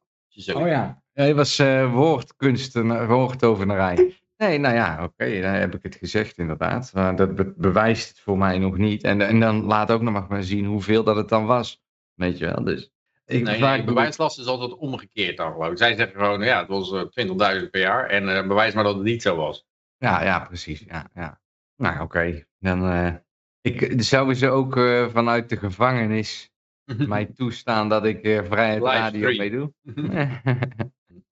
Oh 0.55 0.67
ja. 0.67 1.03
ja 1.13 1.23
het 1.25 1.37
was 1.37 1.59
eh 1.59 1.93
woordkunsten, 1.93 3.07
woordtovenarij. 3.09 4.15
Nee, 4.37 4.59
nou 4.59 4.75
ja, 4.75 5.05
oké, 5.05 5.41
dan 5.41 5.53
heb 5.53 5.75
ik 5.75 5.83
het 5.83 5.95
gezegd 5.95 6.39
inderdaad. 6.39 6.91
Maar 6.95 7.17
dat 7.17 7.35
be- 7.35 7.53
bewijst 7.57 8.09
het 8.09 8.21
voor 8.21 8.39
mij 8.39 8.59
nog 8.59 8.77
niet. 8.77 9.03
En, 9.03 9.21
en 9.21 9.41
dan 9.41 9.63
laat 9.65 9.91
ook 9.91 10.03
nog 10.03 10.29
maar 10.29 10.43
zien 10.43 10.65
hoeveel 10.65 11.05
dat 11.05 11.17
het 11.17 11.29
dan 11.29 11.47
was. 11.47 11.83
Weet 12.15 12.39
je 12.39 12.45
wel, 12.45 12.65
dus... 12.65 12.93
Ik, 13.27 13.43
Nee, 13.43 13.61
nee, 13.61 13.85
bewijslast 13.85 14.39
is 14.39 14.47
altijd 14.47 14.75
omgekeerd 14.77 15.37
dan 15.37 15.53
geloof 15.53 15.71
ik. 15.71 15.79
Zij 15.79 15.95
zeggen 15.97 16.21
gewoon, 16.21 16.43
ja, 16.43 16.59
het 16.59 16.69
was 16.69 16.93
eh, 16.93 17.61
20.000 17.63 17.71
per 17.71 17.81
jaar. 17.81 18.07
En 18.07 18.37
eh, 18.37 18.47
bewijs 18.47 18.75
maar 18.75 18.85
dat 18.85 18.95
het 18.95 19.05
niet 19.05 19.23
zo 19.23 19.37
was. 19.37 19.67
Ja, 19.99 20.23
ja, 20.25 20.41
precies. 20.41 20.85
Ja, 20.89 21.11
ja. 21.15 21.41
Nou, 21.77 22.01
oké. 22.01 22.45
Dan... 22.59 22.89
eh 22.89 23.15
ik 23.65 24.03
zou 24.03 24.35
ze 24.35 24.49
ook 24.49 24.77
eh, 24.77 25.07
vanuit 25.09 25.49
de 25.49 25.57
gevangenis 25.57 26.51
mij 27.13 27.27
toestaan 27.27 27.89
dat 27.89 28.05
ik 28.05 28.23
eh 28.23 28.45
Vrijheid 28.45 28.83
Radio 28.83 29.29
Livestream. 29.29 29.73
meedoe. 29.83 30.73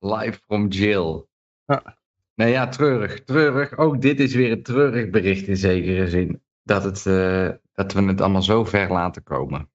Live 0.14 0.40
from 0.46 0.68
jail. 0.68 1.28
Ja. 1.66 1.96
Nee, 2.34 2.50
ja, 2.50 2.68
treurig. 2.68 3.24
Treurig. 3.24 3.76
Ook 3.76 4.00
dit 4.00 4.20
is 4.20 4.34
weer 4.34 4.52
een 4.52 4.62
treurig 4.62 5.10
bericht 5.10 5.46
in 5.46 5.56
zekere 5.56 6.08
zin. 6.08 6.42
Dat, 6.62 6.84
het, 6.84 7.06
eh, 7.06 7.48
dat 7.72 7.92
we 7.92 8.02
het 8.02 8.20
allemaal 8.20 8.42
zo 8.42 8.64
ver 8.64 8.92
laten 8.92 9.22
komen. 9.22 9.70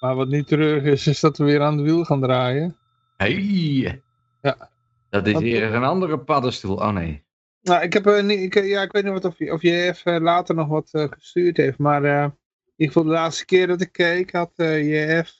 Maar 0.00 0.14
wat 0.14 0.28
niet 0.28 0.46
terug 0.46 0.82
is, 0.82 1.06
is 1.06 1.20
dat 1.20 1.38
we 1.38 1.44
weer 1.44 1.62
aan 1.62 1.76
het 1.76 1.82
wiel 1.86 2.04
gaan 2.04 2.20
draaien. 2.20 2.76
Hey. 3.16 4.02
Ja. 4.40 4.70
Dat 5.08 5.26
is 5.26 5.38
weer 5.38 5.74
een 5.74 5.84
andere 5.84 6.18
paddenstoel. 6.18 6.76
Oh 6.76 6.90
nee. 6.90 7.23
Nou, 7.64 7.82
ik 7.82 7.92
heb 7.92 8.06
eh, 8.06 8.28
ik, 8.28 8.54
eh, 8.54 8.68
ja, 8.68 8.82
ik 8.82 8.92
weet 8.92 9.04
niet 9.04 9.12
wat 9.12 9.24
of, 9.24 9.38
je- 9.38 9.52
of 9.52 9.62
je 9.62 9.82
even 9.82 10.22
later 10.22 10.54
nog 10.54 10.68
wat 10.68 10.88
eh, 10.92 11.04
gestuurd 11.10 11.56
heeft, 11.56 11.78
maar 11.78 12.04
eh, 12.04 12.22
in 12.22 12.32
ieder 12.76 12.94
geval 12.94 13.02
de 13.02 13.14
laatste 13.18 13.44
keer 13.44 13.66
dat 13.66 13.80
ik 13.80 13.92
keek 13.92 14.32
had 14.32 14.50
JF 14.56 15.32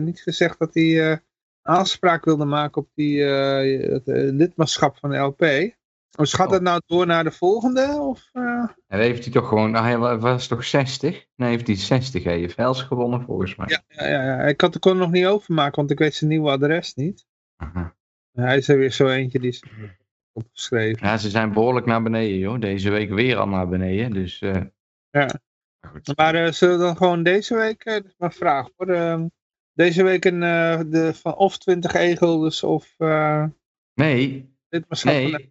niet 0.00 0.20
gezegd 0.20 0.58
dat 0.58 0.74
hij 0.74 1.20
aanspraak 1.62 2.24
wilde 2.24 2.44
maken 2.44 2.82
op 2.82 2.88
die, 2.94 3.22
het 3.22 4.02
lidmaatschap 4.06 4.96
van 4.98 5.10
de 5.10 5.16
LP. 5.16 5.38
Dus 6.10 6.32
gaat 6.32 6.46
Oh. 6.46 6.52
dat 6.52 6.62
nou 6.62 6.80
door 6.86 7.06
naar 7.06 7.24
de 7.24 7.30
volgende? 7.30 7.86
Of, 8.00 8.30
heeft 8.86 9.24
hij 9.24 9.32
toch 9.32 9.48
gewoon... 9.48 9.74
ah, 9.74 9.82
hij 9.82 9.98
wa- 9.98 10.18
was 10.18 10.46
toch 10.46 10.64
60? 10.64 11.26
Nee, 11.36 11.48
heeft 11.50 11.66
hij 11.66 11.76
60 11.76 12.24
EFL's 12.24 12.82
gewonnen 12.82 13.22
volgens 13.22 13.56
mij. 13.56 13.66
ja, 13.68 13.82
ja, 13.88 14.08
ja, 14.08 14.24
ja, 14.24 14.38
ik 14.40 14.60
had, 14.60 14.78
kon 14.78 14.92
er 14.92 14.98
nog 14.98 15.10
niet 15.10 15.26
overmaken, 15.26 15.76
want 15.76 15.90
ik 15.90 15.98
weet 15.98 16.14
zijn 16.14 16.30
nieuwe 16.30 16.50
adres 16.50 16.94
niet. 16.94 17.26
Aha. 17.56 17.94
Hij 18.32 18.56
is 18.56 18.68
er 18.68 18.78
weer 18.78 18.92
zo 18.92 19.08
eentje 19.08 19.38
die 19.38 19.50
is 19.50 19.62
opgeschreven. 20.32 21.06
Ja, 21.06 21.16
ze 21.18 21.30
zijn 21.30 21.52
behoorlijk 21.52 21.86
naar 21.86 22.02
beneden, 22.02 22.38
joh. 22.38 22.60
Deze 22.60 22.90
week 22.90 23.10
weer 23.10 23.36
al 23.36 23.48
naar 23.48 23.68
beneden, 23.68 24.10
dus... 24.10 24.40
eh, 24.40 24.50
Ja. 25.10 25.26
maar 25.80 25.90
goed. 25.92 26.16
Maar 26.16 26.34
eh, 26.34 26.52
zullen 26.52 26.78
we 26.78 26.84
dan 26.84 26.96
gewoon 26.96 27.22
deze 27.22 27.54
week, 27.54 27.84
dat 27.84 28.04
is 28.04 28.14
een 28.18 28.32
vraag 28.32 28.68
hoor, 28.76 28.88
ehm, 28.88 29.26
deze 29.72 30.02
week 30.02 30.24
een, 30.24 30.42
eh, 30.42 30.80
de, 30.86 31.14
van 31.14 31.34
of 31.34 31.58
20 31.58 31.94
egels 31.94 32.62
of 32.62 32.94
Nee, 33.94 34.56
van 34.68 34.86
de- 34.88 35.04
nee. 35.04 35.50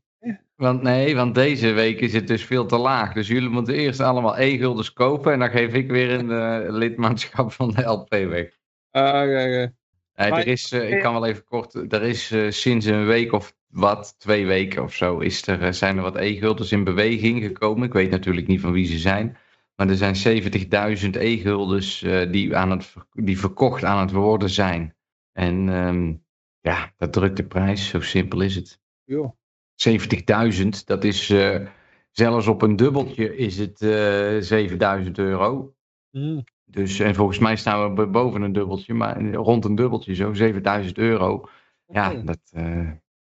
Want 0.55 0.81
nee, 0.81 1.15
want 1.15 1.35
deze 1.35 1.71
week 1.71 1.99
is 1.99 2.13
het 2.13 2.27
dus 2.27 2.45
veel 2.45 2.65
te 2.65 2.77
laag. 2.77 3.13
Dus 3.13 3.27
jullie 3.27 3.49
moeten 3.49 3.73
eerst 3.73 3.99
allemaal 3.99 4.37
e-guldens 4.37 4.93
kopen 4.93 5.33
en 5.33 5.39
dan 5.39 5.49
geef 5.49 5.73
ik 5.73 5.91
weer 5.91 6.11
een 6.11 6.31
eh, 6.31 6.73
lidmaatschap 6.73 7.51
van 7.51 7.71
de 7.71 7.81
LP 7.83 8.09
weg. 8.09 8.57
Ah, 8.91 9.03
oké, 9.07 9.21
oké. 9.21 9.73
Nee, 10.15 10.31
er 10.31 10.47
is, 10.47 10.71
ik 10.71 11.01
kan 11.01 11.13
wel 11.13 11.25
even 11.25 11.43
kort, 11.43 11.73
er 11.93 12.03
is 12.03 12.33
sinds 12.49 12.85
een 12.85 13.05
week 13.05 13.31
of 13.31 13.53
wat, 13.71 14.15
twee 14.19 14.45
weken 14.45 14.83
of 14.83 14.93
zo, 14.93 15.19
is 15.19 15.47
er, 15.47 15.61
eh, 15.61 15.71
zijn 15.71 15.97
er 15.97 16.03
wat 16.03 16.15
e-guldens 16.15 16.71
in 16.71 16.83
beweging 16.83 17.43
gekomen. 17.43 17.87
Ik 17.87 17.93
weet 17.93 18.09
natuurlijk 18.09 18.47
niet 18.47 18.61
van 18.61 18.71
wie 18.71 18.85
ze 18.85 18.97
zijn. 18.97 19.37
Maar 19.75 19.89
er 19.89 19.95
zijn 19.95 20.15
70.000 20.15 21.15
e-guldens 21.15 22.01
eh, 22.01 22.31
die, 22.31 22.55
aan 22.55 22.71
het, 22.71 22.93
die 23.11 23.39
verkocht 23.39 23.83
aan 23.83 23.99
het 23.99 24.11
worden 24.11 24.49
zijn. 24.49 24.95
En 25.31 25.69
ehm, 25.69 26.13
ja, 26.59 26.93
dat 26.97 27.13
drukt 27.13 27.37
de 27.37 27.45
prijs, 27.45 27.87
zo 27.87 28.01
simpel 28.01 28.41
is 28.41 28.55
het. 28.55 28.79
Joh. 29.03 29.35
70.000, 29.89 30.67
dat 30.85 31.03
is 31.03 31.29
eh, 31.29 31.67
zelfs 32.11 32.47
op 32.47 32.61
een 32.61 32.75
dubbeltje 32.75 33.35
is 33.35 33.57
het 33.57 33.81
eh 33.81 34.37
7000 34.39 35.17
euro. 35.17 35.73
Hmm. 36.09 36.43
Dus 36.65 36.99
en 36.99 37.15
volgens 37.15 37.39
mij 37.39 37.55
staan 37.55 37.95
we 37.95 38.07
boven 38.07 38.41
een 38.41 38.53
dubbeltje, 38.53 38.93
maar 38.93 39.33
rond 39.33 39.65
een 39.65 39.75
dubbeltje 39.75 40.15
zo, 40.15 40.33
7000 40.33 40.97
euro. 40.97 41.49
Ja, 41.85 42.13
dat, 42.13 42.39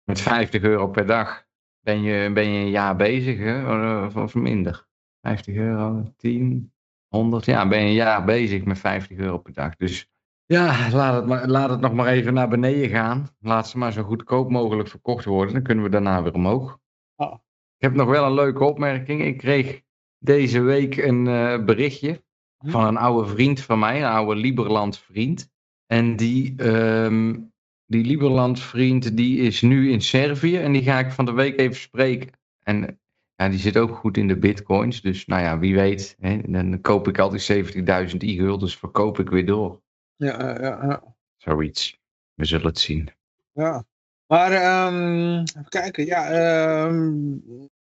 met 0.07 0.21
50 0.21 0.61
euro 0.61 0.87
per 0.87 1.05
dag 1.05 1.45
ben 1.79 2.01
je, 2.01 2.31
ben 2.31 2.49
je 2.49 2.59
een 2.59 2.69
jaar 2.69 2.95
bezig, 2.95 3.37
hè? 3.37 4.05
Of, 4.05 4.15
of 4.15 4.35
minder. 4.35 4.87
50 5.21 5.55
euro, 5.55 6.13
10, 6.17 6.73
100, 7.07 7.45
ja, 7.45 7.67
ben 7.67 7.79
je 7.79 7.85
een 7.85 7.93
jaar 7.93 8.25
bezig 8.25 8.63
met 8.63 8.79
50 8.79 9.17
euro 9.17 9.37
per 9.37 9.53
dag. 9.53 9.75
Dus 9.75 10.09
ja, 10.45 10.89
laat 10.91 11.15
het, 11.15 11.25
maar, 11.25 11.47
laat 11.47 11.69
het 11.69 11.79
nog 11.79 11.93
maar 11.93 12.07
even 12.07 12.33
naar 12.33 12.49
beneden 12.49 12.89
gaan. 12.89 13.27
Laat 13.39 13.67
ze 13.69 13.77
maar 13.77 13.91
zo 13.91 14.03
goedkoop 14.03 14.49
mogelijk 14.49 14.89
verkocht 14.89 15.25
worden, 15.25 15.53
dan 15.53 15.63
kunnen 15.63 15.83
we 15.83 15.89
daarna 15.89 16.23
weer 16.23 16.33
omhoog. 16.33 16.79
Ah. 17.15 17.33
Ik 17.77 17.83
heb 17.83 17.93
nog 17.93 18.09
wel 18.09 18.25
een 18.25 18.33
leuke 18.33 18.63
opmerking. 18.63 19.23
Ik 19.23 19.37
kreeg 19.37 19.81
deze 20.17 20.61
week 20.61 20.97
een 20.97 21.27
eh, 21.27 21.65
berichtje 21.65 22.25
Hm? 22.57 22.69
van 22.69 22.85
een 22.85 22.97
oude 22.97 23.29
vriend 23.29 23.61
van 23.61 23.79
mij, 23.79 23.97
een 23.97 24.09
oude 24.09 24.35
Liberland 24.35 24.97
vriend. 24.97 25.49
En 25.85 26.15
die, 26.15 26.55
ehm, 26.57 27.39
die 27.87 28.05
Liberland 28.05 28.59
vriend 28.59 29.17
die 29.17 29.37
is 29.39 29.61
nu 29.61 29.91
in 29.91 30.01
Servië 30.01 30.57
en 30.57 30.71
die 30.71 30.83
ga 30.83 30.99
ik 30.99 31.11
van 31.11 31.25
de 31.25 31.31
week 31.31 31.59
even 31.59 31.75
spreken. 31.75 32.29
En 32.63 32.99
ja, 33.35 33.49
die 33.49 33.59
zit 33.59 33.77
ook 33.77 33.95
goed 33.95 34.17
in 34.17 34.27
de 34.27 34.37
bitcoins. 34.37 35.01
Dus 35.01 35.25
nou 35.25 35.41
ja, 35.41 35.59
wie 35.59 35.75
weet, 35.75 36.15
hè, 36.19 36.41
dan 36.45 36.81
koop 36.81 37.07
ik 37.07 37.19
altijd 37.19 37.73
70.000 38.11 38.17
e-guldens, 38.17 38.77
verkoop 38.77 39.19
ik 39.19 39.29
weer 39.29 39.45
door. 39.45 39.81
Ja, 40.15 40.59
ja, 40.59 40.85
ja. 40.85 41.15
Zoiets. 41.37 41.99
We 42.33 42.45
zullen 42.45 42.65
het 42.65 42.79
zien. 42.79 43.09
Ja. 43.53 43.83
Maar 44.27 44.51
ehm, 44.51 45.39
even 45.39 45.69
kijken. 45.69 46.05
Ja, 46.05 46.89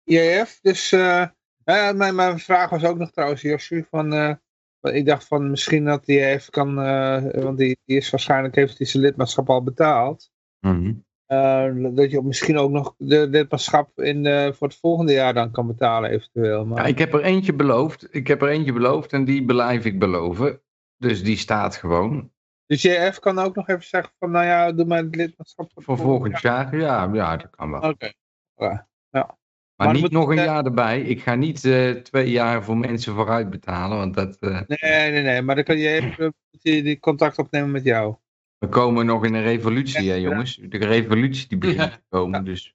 JF. 0.03 0.59
Dus 0.61 0.91
eh, 0.91 1.21
eh, 1.63 1.91
mijn, 1.91 2.15
mijn 2.15 2.39
vraag 2.39 2.69
was 2.69 2.83
ook 2.83 2.97
nog 2.97 3.11
trouwens, 3.11 3.41
Josje, 3.41 3.85
van... 3.89 4.13
eh, 4.13 4.33
ik 4.81 5.05
dacht 5.05 5.27
van 5.27 5.49
misschien 5.49 5.85
dat 5.85 6.05
hij 6.05 6.33
even 6.33 6.51
kan... 6.51 6.79
eh, 6.81 7.43
want 7.43 7.57
die, 7.57 7.77
die 7.85 7.97
is 7.97 8.09
waarschijnlijk 8.09 8.55
heeft 8.55 8.77
hij 8.77 8.87
zijn 8.87 9.03
lidmaatschap 9.03 9.49
al 9.49 9.63
betaald. 9.63 10.31
Mhm. 10.59 10.93
Eh, 11.25 11.65
dat 11.91 12.11
je 12.11 12.21
misschien 12.23 12.57
ook 12.57 12.71
nog 12.71 12.95
de 12.97 13.27
lidmaatschap 13.27 13.99
in, 13.99 14.53
voor 14.53 14.67
het 14.67 14.77
volgende 14.77 15.13
jaar 15.13 15.33
dan 15.33 15.51
kan 15.51 15.67
betalen 15.67 16.09
eventueel. 16.09 16.65
Maar, 16.65 16.77
Ja, 16.77 16.85
ik 16.85 16.97
heb 16.97 17.13
er 17.13 17.21
eentje 17.21 17.53
beloofd. 17.53 18.07
Ik 18.11 18.27
heb 18.27 18.41
er 18.41 18.49
eentje 18.49 18.73
beloofd 18.73 19.13
en 19.13 19.25
die 19.25 19.45
blijf 19.45 19.85
ik 19.85 19.99
beloven. 19.99 20.61
Dus 20.97 21.23
die 21.23 21.37
staat 21.37 21.75
gewoon. 21.75 22.31
Dus 22.65 22.81
JF 22.81 23.19
kan 23.19 23.39
ook 23.39 23.55
nog 23.55 23.67
even 23.67 23.83
zeggen 23.83 24.13
van 24.19 24.31
nou 24.31 24.45
ja, 24.45 24.71
doe 24.71 24.85
maar 24.85 25.03
het 25.03 25.15
lidmaatschap 25.15 25.71
voor, 25.75 25.97
volgend 25.97 26.41
jaar, 26.41 26.77
ja, 26.77 27.09
ja, 27.13 27.37
dat 27.37 27.49
kan 27.49 27.71
wel. 27.71 27.81
Oké. 27.89 28.11
Ja. 28.55 28.87
Ja. 29.09 29.38
Maar, 29.85 29.93
niet 29.93 30.01
moet 30.01 30.11
nog 30.11 30.29
een 30.29 30.37
eh, 30.37 30.45
jaar 30.45 30.65
erbij. 30.65 31.01
Ik 31.01 31.21
ga 31.21 31.35
niet 31.35 31.65
eh, 31.65 31.89
twee 31.91 32.29
jaar 32.31 32.63
voor 32.63 32.77
mensen 32.77 33.13
vooruit 33.15 33.49
betalen, 33.49 33.97
want 33.97 34.13
dat, 34.13 34.37
eh, 34.39 34.59
Nee, 34.67 35.11
nee, 35.11 35.21
nee. 35.21 35.41
Maar 35.41 35.55
dan 35.55 35.63
kan 35.63 35.77
je 35.77 35.89
even 35.89 36.33
die, 36.61 36.83
die 36.83 36.99
contact 36.99 37.37
opnemen 37.37 37.71
met 37.71 37.83
jou. 37.83 38.15
we 38.57 38.67
komen 38.67 39.05
nog 39.05 39.25
in 39.25 39.33
een 39.33 39.43
revolutie, 39.43 40.03
Ja, 40.03 40.09
hè, 40.11 40.15
jongens. 40.17 40.59
De 40.69 40.77
revolutie 40.77 41.47
die 41.47 41.57
begint 41.57 41.79
Ja. 41.79 41.87
te 41.87 42.01
komen, 42.09 42.43
dus... 42.45 42.73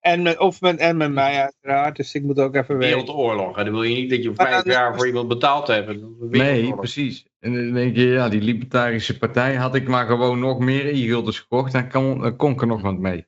En 0.00 0.22
met, 0.22 0.38
of 0.38 0.60
met, 0.60 0.76
en 0.78 0.96
met 0.96 1.12
mij 1.12 1.40
uiteraard. 1.40 1.96
Dus 1.96 2.14
ik 2.14 2.22
moet 2.22 2.38
ook 2.40 2.54
even 2.54 2.78
weten. 2.78 2.96
Wereldoorlog. 2.96 3.58
En 3.58 3.64
dan 3.64 3.72
wil 3.74 3.82
je 3.82 3.94
niet 3.94 4.10
dat 4.10 4.22
je 4.22 4.32
Maar 4.36 4.46
vijf 4.48 4.62
dan- 4.62 4.72
jaar 4.72 4.94
voor 4.96 5.06
iemand 5.06 5.28
betaald 5.28 5.66
hebt. 5.66 5.96
Nee, 6.20 6.74
precies. 6.74 7.26
En 7.40 7.54
dan 7.54 7.72
denk 7.72 7.96
je, 7.96 8.06
ja, 8.06 8.28
die 8.28 8.40
libertarische 8.40 9.18
partij 9.18 9.54
had 9.54 9.74
ik 9.74 9.88
maar 9.88 10.06
gewoon 10.06 10.38
nog 10.38 10.58
meer 10.58 10.86
e-guldens 10.86 11.40
gekocht, 11.40 11.72
dan 11.72 11.88
kon, 11.90 12.20
dan 12.20 12.36
kon 12.36 12.52
ik 12.52 12.60
er 12.60 12.66
nog 12.66 12.80
wat 12.82 12.98
mee. 12.98 13.26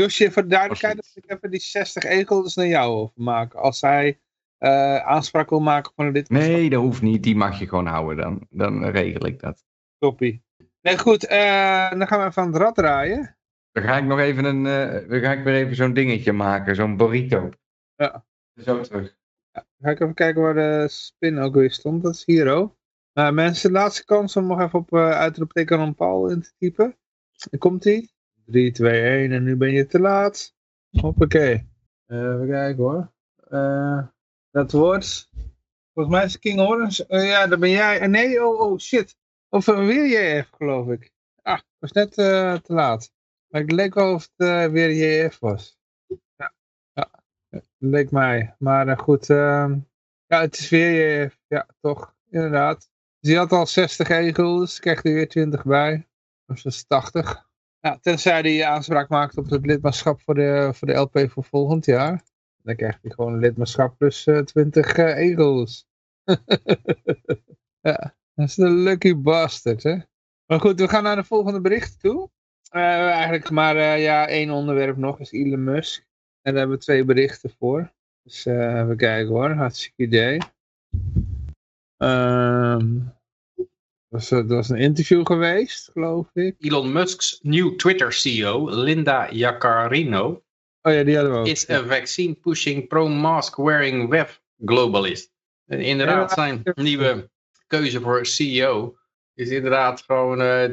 Josje, 0.00 0.30
voor 0.30 0.42
de 0.42 0.48
duidelijkheid 0.48 0.96
dat 0.96 1.04
Absoluut. 1.04 1.30
ik 1.30 1.36
even 1.36 1.50
die 1.50 1.60
60 1.60 2.04
egels 2.04 2.54
naar 2.54 2.66
jou 2.66 2.92
overmaken. 2.92 3.58
Als 3.60 3.80
hij 3.80 4.20
eh, 4.58 4.96
aanspraak 4.96 5.50
wil 5.50 5.60
maken 5.60 5.92
van 5.96 6.12
dit 6.12 6.28
Nee, 6.28 6.70
dat 6.70 6.80
hoeft 6.82 7.02
niet. 7.02 7.22
Die 7.22 7.36
mag 7.36 7.58
je 7.58 7.68
gewoon 7.68 7.86
houden 7.86 8.16
dan. 8.16 8.46
Dan 8.50 8.84
regel 8.84 9.26
ik 9.26 9.40
dat. 9.40 9.64
toppie. 9.98 10.42
Nee, 10.80 10.98
goed. 10.98 11.26
eh, 11.26 11.90
dan 11.90 12.06
gaan 12.06 12.20
we 12.20 12.26
even 12.26 12.42
aan 12.42 12.52
het 12.52 12.56
rad 12.62 12.74
draaien. 12.74 13.36
Dan 13.72 13.82
ga 13.82 13.96
ik 13.96 14.04
nog 14.04 14.18
even 14.18 14.44
een, 14.44 14.66
eh, 14.66 15.08
dan 15.08 15.20
ga 15.20 15.32
ik 15.32 15.44
weer 15.44 15.54
even 15.54 15.76
zo'n 15.76 15.92
dingetje 15.94 16.32
maken, 16.32 16.74
zo'n 16.74 16.96
burrito. 16.96 17.50
Ja. 17.96 18.24
Zo 18.64 18.80
terug. 18.80 19.16
Dan 19.52 19.64
ga 19.80 19.90
ik 19.90 20.00
even 20.00 20.14
kijken 20.14 20.42
waar 20.42 20.54
de 20.54 20.86
spin 20.88 21.38
ook 21.38 21.54
weer 21.54 21.70
stond. 21.70 22.02
Dat 22.02 22.14
is 22.14 22.24
hier 22.24 22.48
ook. 22.52 22.76
Mensen, 23.12 23.72
de 23.72 23.78
laatste 23.78 24.04
kans 24.04 24.36
om 24.36 24.46
nog 24.46 24.60
even 24.60 24.78
op 24.78 24.94
uitroepteken 24.94 25.78
aan 25.78 25.94
Paul 25.94 26.28
in 26.30 26.42
te 26.42 26.52
typen. 26.58 26.96
Dan 27.50 27.58
komt 27.60 27.84
hij. 27.84 28.08
3, 28.52 28.72
2, 28.72 29.02
1 29.02 29.32
en 29.32 29.42
nu 29.42 29.56
ben 29.56 29.72
je 29.72 29.86
te 29.86 30.00
laat. 30.00 30.54
Hoppakee. 30.90 31.70
Uh, 32.06 32.18
even 32.18 32.48
kijken 32.48 32.82
hoor. 32.82 33.12
Uh, 33.50 34.06
dat 34.50 34.72
wordt... 34.72 35.30
Volgens 35.94 36.16
mij 36.16 36.24
is 36.24 36.38
King 36.38 36.60
Orange. 36.60 37.04
Uh, 37.08 37.28
ja, 37.28 37.46
daar 37.46 37.58
ben 37.58 37.70
jij. 37.70 38.06
Nee, 38.06 38.44
oh, 38.46 38.60
oh 38.60 38.78
shit. 38.78 39.16
Of 39.48 39.66
uh, 39.66 39.86
weer 39.86 40.06
JF 40.06 40.50
geloof 40.50 40.88
ik. 40.88 41.10
Ah, 41.42 41.60
was 41.78 41.92
net 41.92 42.18
uh, 42.18 42.54
te 42.54 42.72
laat. 42.72 43.12
Maar 43.48 43.60
het 43.60 43.72
leek 43.72 43.94
wel 43.94 44.14
of 44.14 44.28
het 44.36 44.70
weer 44.70 44.92
JF 44.92 45.38
was. 45.38 45.78
Ja, 46.36 46.52
ja. 46.92 47.10
Leek 47.78 48.10
mij. 48.10 48.54
Maar 48.58 48.98
goed. 48.98 49.28
Uh, 49.28 49.74
ja, 50.26 50.40
het 50.40 50.58
is 50.58 50.68
weer 50.68 51.22
JF. 51.22 51.38
Ja, 51.46 51.66
toch. 51.80 52.14
Inderdaad. 52.30 52.90
Dus 53.20 53.30
die 53.30 53.38
had 53.38 53.52
al 53.52 53.66
60 53.66 54.08
egels. 54.08 54.80
Krijgt 54.80 55.04
er 55.04 55.12
weer 55.12 55.28
20 55.28 55.64
bij. 55.64 56.08
Dus 56.46 56.62
dat 56.62 56.72
is 56.72 56.86
80. 56.86 57.50
Ja, 57.82 57.98
tenzij 58.00 58.40
hij 58.40 58.64
aanspraak 58.66 59.08
maakt 59.08 59.36
op 59.36 59.50
het 59.50 59.66
lidmaatschap 59.66 60.20
voor 60.20 60.34
de, 60.34 60.70
voor 60.74 60.88
de 60.88 60.94
LP 60.94 61.30
voor 61.30 61.44
volgend 61.44 61.84
jaar. 61.84 62.22
Dan 62.62 62.76
krijgt 62.76 62.98
hij 63.02 63.10
gewoon 63.10 63.38
lidmaatschap 63.38 63.98
plus 63.98 64.26
uh, 64.26 64.38
20 64.38 64.96
uh, 64.96 65.16
egels. 65.16 65.86
ja, 67.88 68.14
dat 68.34 68.48
is 68.48 68.56
een 68.56 68.82
lucky 68.82 69.16
bastard, 69.16 69.82
hè. 69.82 69.96
Maar 70.46 70.60
goed, 70.60 70.80
we 70.80 70.88
gaan 70.88 71.02
naar 71.02 71.16
de 71.16 71.24
volgende 71.24 71.60
bericht 71.60 72.00
toe. 72.00 72.30
Uh, 72.70 73.10
eigenlijk 73.10 73.50
maar 73.50 73.98
ja, 73.98 74.28
één 74.28 74.50
onderwerp 74.50 74.96
nog, 74.96 75.20
is 75.20 75.32
Elon 75.32 75.64
Musk. 75.64 76.00
En 76.42 76.52
daar 76.52 76.60
hebben 76.60 76.76
we 76.76 76.82
twee 76.82 77.04
berichten 77.04 77.50
voor. 77.58 77.92
Dus 78.22 78.44
even 78.44 78.96
kijken 78.96 79.32
hoor, 79.32 79.50
hartstikke 79.50 80.02
idee. 80.02 80.38
Um, 81.96 83.12
was, 84.12 84.30
er 84.30 84.46
was 84.46 84.68
een 84.68 84.78
interview 84.78 85.26
geweest, 85.26 85.90
geloof 85.92 86.26
ik. 86.32 86.54
Elon 86.58 86.92
Musk's 86.92 87.38
new 87.42 87.76
Twitter 87.76 88.12
CEO, 88.12 88.70
Linda 88.70 89.32
Yaccarino, 89.32 90.42
oh 90.82 90.92
ja, 90.92 91.04
die 91.04 91.14
hadden 91.14 91.32
we 91.32 91.38
ook. 91.38 91.46
is 91.46 91.70
a 91.70 91.84
vaccine 91.86 92.34
pushing 92.34 92.88
pro-mask 92.88 93.56
wearing 93.56 94.08
web 94.08 94.40
globalist. 94.64 95.30
En 95.66 95.80
inderdaad, 95.80 96.28
ja, 96.28 96.34
zijn 96.34 96.62
nieuwe 96.74 97.30
keuze 97.66 98.00
voor 98.00 98.26
CEO 98.26 98.96
is 99.34 99.48
inderdaad 99.48 100.02
gewoon 100.02 100.40
uh, 100.40 100.64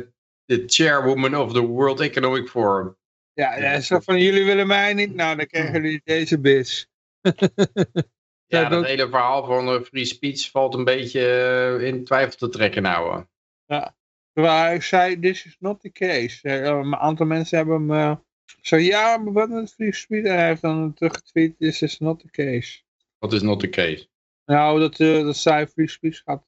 de 0.46 0.64
chairwoman 0.66 1.36
of 1.36 1.54
the 1.54 1.66
World 1.66 2.00
Economic 2.00 2.48
Forum. 2.48 2.98
Ja, 3.34 3.58
ja 3.58 3.80
zo 3.80 4.00
van 4.00 4.20
jullie 4.20 4.46
willen 4.46 4.68
mij 4.68 4.94
niet, 4.94 5.16
nou 5.16 5.36
dan 5.36 5.46
krijgen 5.46 5.82
jullie 5.82 6.02
deze 6.04 6.40
bis. 6.40 6.88
ja, 8.50 8.70
dat 8.70 8.86
hele 8.86 9.10
verhaal 9.10 9.46
van 9.46 9.74
uh, 9.74 9.82
free 9.82 10.06
speech 10.06 10.52
valt 10.52 10.74
een 10.74 10.84
beetje 10.84 11.22
uh, 11.80 11.88
in 11.88 12.04
twijfel 12.04 12.38
te 12.38 12.50
trekken 12.50 12.82
nou. 12.82 13.26
Ja, 13.66 13.96
waar 14.34 14.74
ik 14.74 14.84
zei, 14.84 15.20
this 15.20 15.46
is 15.46 15.56
not 15.60 15.82
the 15.82 15.92
case. 15.92 16.48
Uh, 16.48 16.66
een 16.66 16.96
aantal 16.96 17.26
mensen 17.26 17.58
hebben 17.58 17.90
hem 17.90 18.22
zo, 18.62 18.76
ja, 18.76 19.18
maar 19.18 19.34
wat 19.34 19.50
is 19.50 19.72
free 19.72 19.94
speech? 19.94 20.24
En 20.24 20.36
hij 20.36 20.48
heeft 20.48 20.62
dan 20.62 20.94
teruggetweet, 20.94 21.60
this 21.60 21.82
is 21.82 22.00
not 22.00 22.20
the 22.20 22.30
case. 22.30 22.82
Wat 23.18 23.34
is 23.34 23.42
not 23.42 23.60
the 23.60 23.70
case? 23.70 24.08
Nou, 24.46 24.80
dat, 24.80 24.98
dat 24.98 25.38
zij 25.38 25.68
free 25.68 25.90
speech 25.90 26.22
gaat 26.26 26.46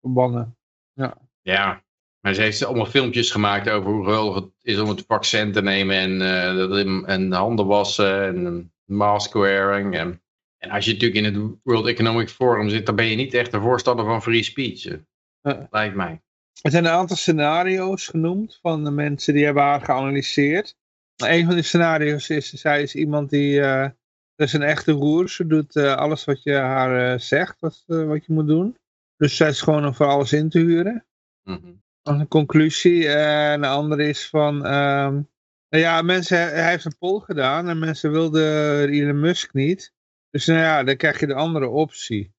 verbannen. 0.00 0.56
Ja. 0.92 1.16
Ja, 1.42 1.84
maar 2.20 2.34
ze 2.34 2.40
heeft 2.40 2.64
allemaal 2.64 2.86
filmpjes 2.86 3.30
gemaakt 3.30 3.68
over 3.68 3.90
hoe 3.90 4.04
geweldig 4.04 4.34
het 4.34 4.52
is 4.62 4.78
om 4.78 4.88
het 4.88 5.04
vaccin 5.06 5.52
te 5.52 5.62
nemen 5.62 5.96
en, 5.96 6.20
uh, 6.20 7.08
en 7.08 7.32
handen 7.32 7.66
wassen 7.66 8.22
en 8.22 8.72
mask 8.84 9.32
wearing. 9.32 9.96
En, 9.96 10.20
en, 10.58 10.70
als 10.70 10.84
je 10.84 10.92
natuurlijk 10.92 11.26
in 11.26 11.34
het 11.34 11.58
World 11.62 11.86
Economic 11.86 12.28
Forum 12.28 12.68
zit, 12.68 12.86
dan 12.86 12.96
ben 12.96 13.06
je 13.06 13.16
niet 13.16 13.34
echt 13.34 13.52
een 13.52 13.60
voorstander 13.60 14.04
van 14.04 14.22
free 14.22 14.42
speech. 14.42 14.86
Uh. 14.86 15.62
Lijkt 15.70 15.94
mij. 15.94 16.20
Er 16.62 16.70
zijn 16.70 16.84
een 16.84 16.90
aantal 16.90 17.16
scenario's 17.16 18.06
genoemd 18.06 18.58
van 18.62 18.84
de 18.84 18.90
mensen 18.90 19.34
die 19.34 19.44
hebben 19.44 19.62
haar 19.62 19.80
geanalyseerd. 19.80 20.76
een 21.16 21.44
van 21.44 21.54
die 21.54 21.62
scenario's 21.62 22.28
is, 22.28 22.52
zij 22.52 22.82
is 22.82 22.94
iemand 22.94 23.30
die, 23.30 23.60
eh 23.60 23.88
dat 24.36 24.46
is 24.46 24.52
een 24.52 24.62
echte 24.62 24.92
roer. 24.92 25.28
Ze 25.28 25.46
doet 25.46 25.76
eh, 25.76 25.94
alles 25.94 26.24
wat 26.24 26.42
je 26.42 26.52
haar 26.52 27.12
eh, 27.12 27.18
zegt, 27.18 27.60
wat, 27.60 27.84
eh, 27.86 28.04
wat 28.04 28.26
je 28.26 28.32
moet 28.32 28.46
doen. 28.46 28.76
Dus 29.16 29.36
zij 29.36 29.48
is 29.48 29.60
gewoon 29.60 29.86
om 29.86 29.94
voor 29.94 30.06
alles 30.06 30.32
in 30.32 30.48
te 30.48 30.58
huren. 30.58 31.06
Mhm. 31.42 31.72
Als 32.02 32.18
een 32.18 32.28
conclusie. 32.28 33.08
En 33.08 33.60
de 33.60 33.66
andere 33.66 34.08
is 34.08 34.28
van, 34.28 34.64
ehm, 34.64 35.12
nou 35.68 35.82
ja, 35.84 36.02
mensen, 36.02 36.38
hij 36.38 36.70
heeft 36.70 36.84
een 36.84 36.98
poll 36.98 37.20
gedaan 37.20 37.68
en 37.68 37.78
mensen 37.78 38.10
wilden 38.10 38.88
Elon 38.88 39.20
Musk 39.20 39.52
niet. 39.52 39.94
Dus 40.36 40.46
nou 40.46 40.58
ja, 40.60 40.84
dan 40.84 40.96
krijg 40.96 41.20
je 41.20 41.26
de 41.26 41.34
andere 41.34 41.68
optie. 41.68 42.32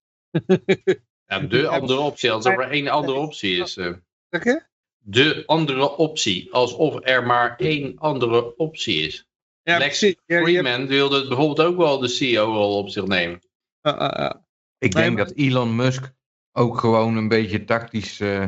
Ja, 1.26 1.40
de 1.40 1.68
andere 1.68 1.99
optie, 1.99 2.32
als 2.32 2.45
er 2.45 2.56
maar 2.56 2.69
één 2.69 2.88
andere 2.88 3.18
optie 3.18 3.61
is. 3.61 3.78
eh. 3.78 3.94
Zeg 4.30 4.44
je? 4.44 4.64
de 4.99 5.44
andere 5.45 5.98
optie, 5.98 6.53
alsof 6.53 6.99
er 7.02 7.26
maar 7.26 7.56
één 7.56 7.98
andere 7.98 8.56
optie 8.57 9.07
is. 9.07 9.28
Ja, 9.61 9.78
Lex 9.78 9.99
precies. 9.99 10.18
Ja, 10.26 10.38
je 10.38 10.44
hebt- 10.56 10.68
Freeman 10.68 10.88
wilde 10.88 11.28
bijvoorbeeld 11.28 11.68
ook 11.68 11.78
wel 11.78 11.99
de 11.99 12.07
CEO-rol 12.07 12.78
op 12.78 12.90
zich 12.90 13.06
nemen. 13.06 13.41
ah, 13.82 13.98
ah, 13.98 14.10
ah. 14.30 14.41
Ik 14.78 14.91
denk 14.91 15.15
maar- 15.15 15.26
dat 15.26 15.36
Elon 15.36 15.76
Musk 15.76 16.11
ook 16.52 16.80
gewoon 16.80 17.15
een 17.18 17.28
beetje 17.28 17.64
tactisch 17.64 18.19
eh, 18.19 18.41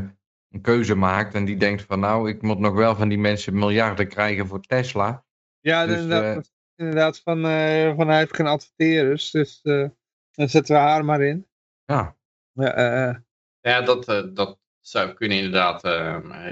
een 0.49 0.61
keuze 0.61 0.95
maakt. 0.95 1.33
En 1.33 1.45
die 1.45 1.57
denkt 1.57 1.81
van 1.83 1.99
nou, 1.99 2.29
ik 2.29 2.41
moet 2.41 2.59
nog 2.59 2.73
wel 2.73 2.95
van 2.95 3.09
die 3.09 3.17
mensen 3.19 3.53
miljarden 3.59 4.07
krijgen 4.07 4.47
voor 4.47 4.61
Tesla. 4.61 5.25
Ja, 5.59 5.85
Dus, 5.85 5.99
inderdaad, 5.99 6.35
dat 6.35 6.43
is 6.43 6.51
inderdaad 6.79 7.19
van, 7.19 7.45
eh, 7.45 7.95
van 7.95 8.07
hij 8.07 8.17
heeft 8.17 8.35
geen 8.35 8.47
adverteerders, 8.47 9.31
dus 9.31 9.59
eh, 9.63 9.87
dan 10.31 10.49
zetten 10.49 10.75
we 10.75 10.81
haar 10.81 11.05
maar 11.05 11.21
in. 11.21 11.47
Ja, 11.85 12.15
Ja, 12.53 12.73
eh. 12.73 13.15
Ja, 13.61 13.81
dat, 13.81 14.07
eh, 14.07 14.23
dat 14.33 14.57
zou 14.81 15.13
kunnen 15.13 15.37
inderdaad. 15.37 15.81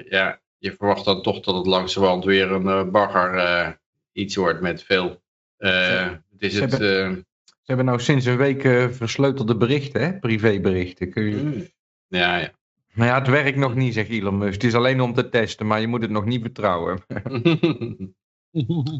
ja, 0.09 0.41
je 0.57 0.71
verwacht 0.75 1.05
dan 1.05 1.21
toch 1.21 1.39
dat 1.39 1.55
het 1.55 1.65
langzamerhand 1.65 2.25
weer 2.25 2.51
een 2.51 2.67
eh, 2.67 2.83
bagger 2.89 3.33
eh, 3.37 3.71
iets 4.11 4.35
wordt 4.35 4.61
met 4.61 4.83
veel. 4.83 5.21
eh, 5.57 6.09
het 6.11 6.41
is 6.41 6.53
Ze 6.55 6.61
het, 6.61 6.71
hebben- 6.71 7.05
eh, 7.05 7.15
ze 7.45 7.63
hebben 7.73 7.85
nou 7.85 7.99
sinds 7.99 8.25
een 8.25 8.37
week 8.37 8.63
eh, 8.63 8.89
versleutelde 8.89 9.57
berichten, 9.57 10.01
hè? 10.01 10.19
privéberichten. 10.19 11.09
Kun 11.11 11.23
je... 11.23 11.71
ja, 12.07 12.37
ja. 12.37 12.51
Maar 12.93 13.07
ja, 13.07 13.17
het 13.19 13.27
werkt 13.27 13.57
nog 13.57 13.75
niet, 13.75 13.93
zegt 13.93 14.09
Elon 14.09 14.37
Musk. 14.37 14.53
Het 14.53 14.63
is 14.63 14.73
alleen 14.75 15.01
om 15.01 15.13
te 15.13 15.29
testen, 15.29 15.67
maar 15.67 15.81
je 15.81 15.87
moet 15.87 16.01
het 16.01 16.11
nog 16.11 16.25
niet 16.25 16.41
vertrouwen. 16.41 16.99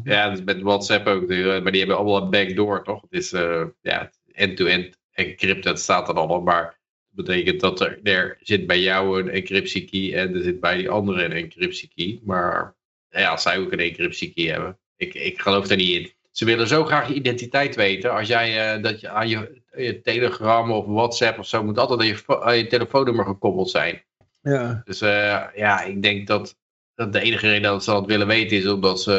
ja, 0.04 0.28
dat 0.28 0.38
is 0.38 0.44
met 0.44 0.62
WhatsApp 0.62 1.06
ook. 1.06 1.28
die- 1.28 1.44
Maar 1.44 1.70
die 1.72 1.78
hebben 1.80 1.96
allemaal 1.98 2.22
een 2.22 2.30
backdoor, 2.30 2.84
toch? 2.84 3.00
Het 3.02 3.12
is 3.12 3.32
eh, 3.32 3.64
ja, 3.80 4.10
end-to-end 4.32 4.98
encrypted 5.12 5.78
staat 5.78 6.08
er 6.08 6.14
allemaal. 6.14 6.40
Maar 6.40 6.78
dat 7.10 7.24
betekent 7.26 7.60
dat 7.60 7.80
er, 7.80 8.00
er 8.02 8.38
zit 8.40 8.66
bij 8.66 8.80
jou 8.80 9.20
een 9.20 9.30
encryptie 9.30 9.84
key 9.84 10.20
en 10.20 10.34
er 10.34 10.42
zit 10.42 10.60
bij 10.60 10.76
die 10.76 10.90
andere 10.90 11.24
een 11.24 11.32
encryptie 11.32 11.90
key. 11.94 12.20
Maar 12.24 12.76
ja, 13.10 13.30
als 13.30 13.42
zij 13.42 13.58
ook 13.58 13.72
een 13.72 13.78
encryptie 13.80 14.32
key 14.34 14.44
hebben. 14.44 14.78
Ik, 14.96 15.14
ik 15.14 15.40
geloof 15.40 15.66
daar 15.66 15.76
niet 15.76 15.96
in. 15.96 16.12
Ze 16.30 16.44
willen 16.44 16.68
zo 16.68 16.84
graag 16.84 17.08
je 17.08 17.14
identiteit 17.14 17.74
weten. 17.76 18.12
Als 18.12 18.28
jij 18.28 18.74
eh, 18.74 18.82
dat 18.82 19.00
je 19.00 19.08
aan 19.08 19.28
je, 19.28 19.62
je 19.76 20.00
Telegram 20.00 20.70
of 20.70 20.86
WhatsApp 20.86 21.38
of 21.38 21.46
zo 21.46 21.62
moet 21.64 21.78
altijd 21.78 22.00
aan 22.00 22.06
je, 22.06 22.16
fo- 22.16 22.40
aan 22.40 22.56
je 22.56 22.66
telefoonnummer 22.66 23.24
gekoppeld 23.24 23.70
zijn. 23.70 24.04
ja. 24.42 24.82
Dus 24.84 25.00
eh, 25.00 25.44
ja, 25.54 25.82
ik 25.82 26.02
denk 26.02 26.26
dat, 26.26 26.56
dat 26.98 27.12
de 27.12 27.20
enige 27.20 27.48
reden 27.48 27.62
dat 27.62 27.84
ze 27.84 27.90
dat 27.90 28.06
willen 28.06 28.26
weten 28.26 28.56
is 28.56 28.66
omdat 28.66 29.02
ze 29.02 29.14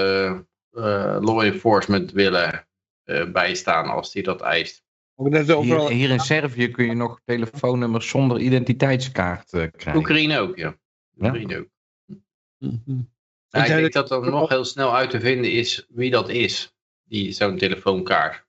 eh, 0.72 1.18
law 1.20 1.42
enforcement 1.42 2.12
willen 2.12 2.68
eh, 3.04 3.32
bijstaan 3.32 3.90
als 3.90 4.12
die 4.12 4.24
dat 4.24 4.42
eist. 4.42 4.84
Hier, 5.16 5.90
hier 5.90 6.10
in 6.10 6.20
Servië 6.20 6.72
kun 6.72 6.86
je 6.86 6.94
nog 6.94 7.22
telefoonnummers 7.26 8.10
zonder 8.10 8.40
identiteitskaart 8.40 9.54
eh, 9.54 9.68
krijgen. 9.72 10.02
Oekraïne 10.02 10.40
ook, 10.40 10.58
ja. 10.58 10.78
Oekraïne 11.18 11.58
ook. 11.58 11.68
Mhm. 12.58 13.00
Ik 13.50 13.66
denk 13.66 13.94
dat 13.94 14.12
er 14.12 14.30
nog 14.30 14.50
heel 14.50 14.66
snel 14.66 14.96
uit 14.96 15.10
te 15.10 15.20
vinden 15.20 15.52
is 15.52 15.86
wie 15.90 16.12
dat 16.12 16.30
is, 16.30 16.76
die 17.04 17.32
zo'n 17.32 17.58
telefoonkaart. 17.58 18.48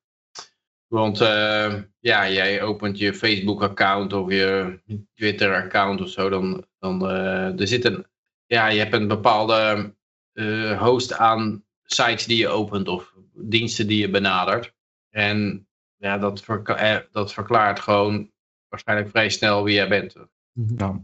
Want 0.86 1.20
eh, 1.20 1.74
ja, 2.00 2.30
jij 2.30 2.62
opent 2.62 2.98
je 2.98 3.14
Facebook-account 3.14 4.12
of 4.12 4.30
je 4.30 4.78
Twitter-account 5.14 6.00
of 6.00 6.08
zo, 6.08 6.28
dan, 6.28 6.66
dan 6.78 7.08
eh, 7.08 7.60
er 7.60 7.68
zit 7.68 7.84
een, 7.84 8.06
ja, 8.56 8.66
je 8.68 8.78
hebt 8.78 8.94
een 8.94 9.08
bepaalde 9.08 9.94
eh, 10.32 10.80
host 10.82 11.12
aan 11.12 11.64
sites 11.84 12.26
die 12.26 12.36
je 12.36 12.48
opent 12.48 12.88
of 12.88 13.14
diensten 13.34 13.86
die 13.86 13.98
je 13.98 14.10
benadert. 14.10 14.74
En 15.10 15.68
ja, 15.96 16.18
dat, 16.18 16.40
verka- 16.42 16.76
eh, 16.76 16.96
dat 17.12 17.32
verklaart 17.32 17.80
gewoon 17.80 18.30
waarschijnlijk 18.68 19.08
vrij 19.10 19.28
snel 19.28 19.64
wie 19.64 19.74
jij 19.74 19.88
bent. 19.88 20.14
Ja. 20.76 21.00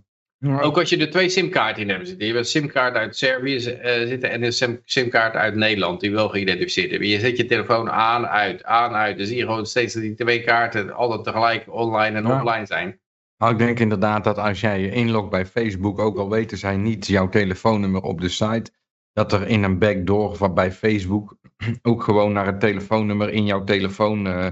Ook 0.61 0.79
als 0.79 0.89
je 0.91 0.97
er 0.99 1.11
twee 1.11 1.29
simkaarten 1.29 1.83
in 1.83 1.89
hebt 1.89 2.09
zitten. 2.09 2.27
Je 2.27 2.33
hebt 2.33 2.45
een 2.45 2.51
simkaart 2.51 2.95
uit 2.95 3.17
Servië 3.17 3.57
eh, 3.57 4.07
zitten 4.07 4.31
en 4.31 4.43
een 4.43 4.53
sim- 4.53 4.81
simkaart 4.85 5.35
uit 5.35 5.55
Nederland 5.55 6.01
die 6.01 6.11
wel 6.13 6.29
geïdentificeerd 6.29 6.91
hebben. 6.91 7.09
Je 7.09 7.21
zet 7.21 7.37
je 7.37 7.47
telefoon 7.47 7.91
aan, 7.91 8.27
uit, 8.27 8.65
aan, 8.65 8.95
uit. 8.95 9.17
Dan 9.19 9.27
zie 9.27 9.37
je 9.37 9.43
gewoon 9.45 9.67
steeds 9.67 9.95
dat 9.95 10.03
die 10.03 10.15
twee 10.15 10.41
kaarten 10.45 10.93
altijd 10.93 11.25
tegelijk 11.25 11.73
online 11.73 12.17
en 12.17 12.27
Ja. 12.27 12.43
offline 12.43 12.67
zijn. 12.67 13.01
Nou, 13.39 13.53
ik 13.53 13.59
denk 13.59 13.79
inderdaad 13.79 14.25
dat 14.25 14.39
als 14.39 14.61
jij 14.61 14.81
je 14.81 14.91
inlogt 14.91 15.31
bij 15.31 15.47
Facebook, 15.47 15.99
ook 15.99 16.19
al 16.19 16.31
weten 16.31 16.59
zij 16.59 16.77
niet 16.77 17.07
jouw 17.07 17.29
telefoonnummer 17.29 18.03
op 18.03 18.21
de 18.21 18.29
site, 18.29 18.71
dat 19.13 19.33
er 19.33 19.47
in 19.47 19.63
een 19.63 19.79
backdoor 19.79 20.53
bij 20.53 20.73
Facebook 20.73 21.37
ook 21.83 22.03
gewoon 22.03 22.33
naar 22.33 22.47
het 22.47 22.61
telefoonnummer 22.61 23.33
in 23.33 23.47
jouw 23.47 23.65
telefoon, 23.65 24.27
eh 24.27 24.47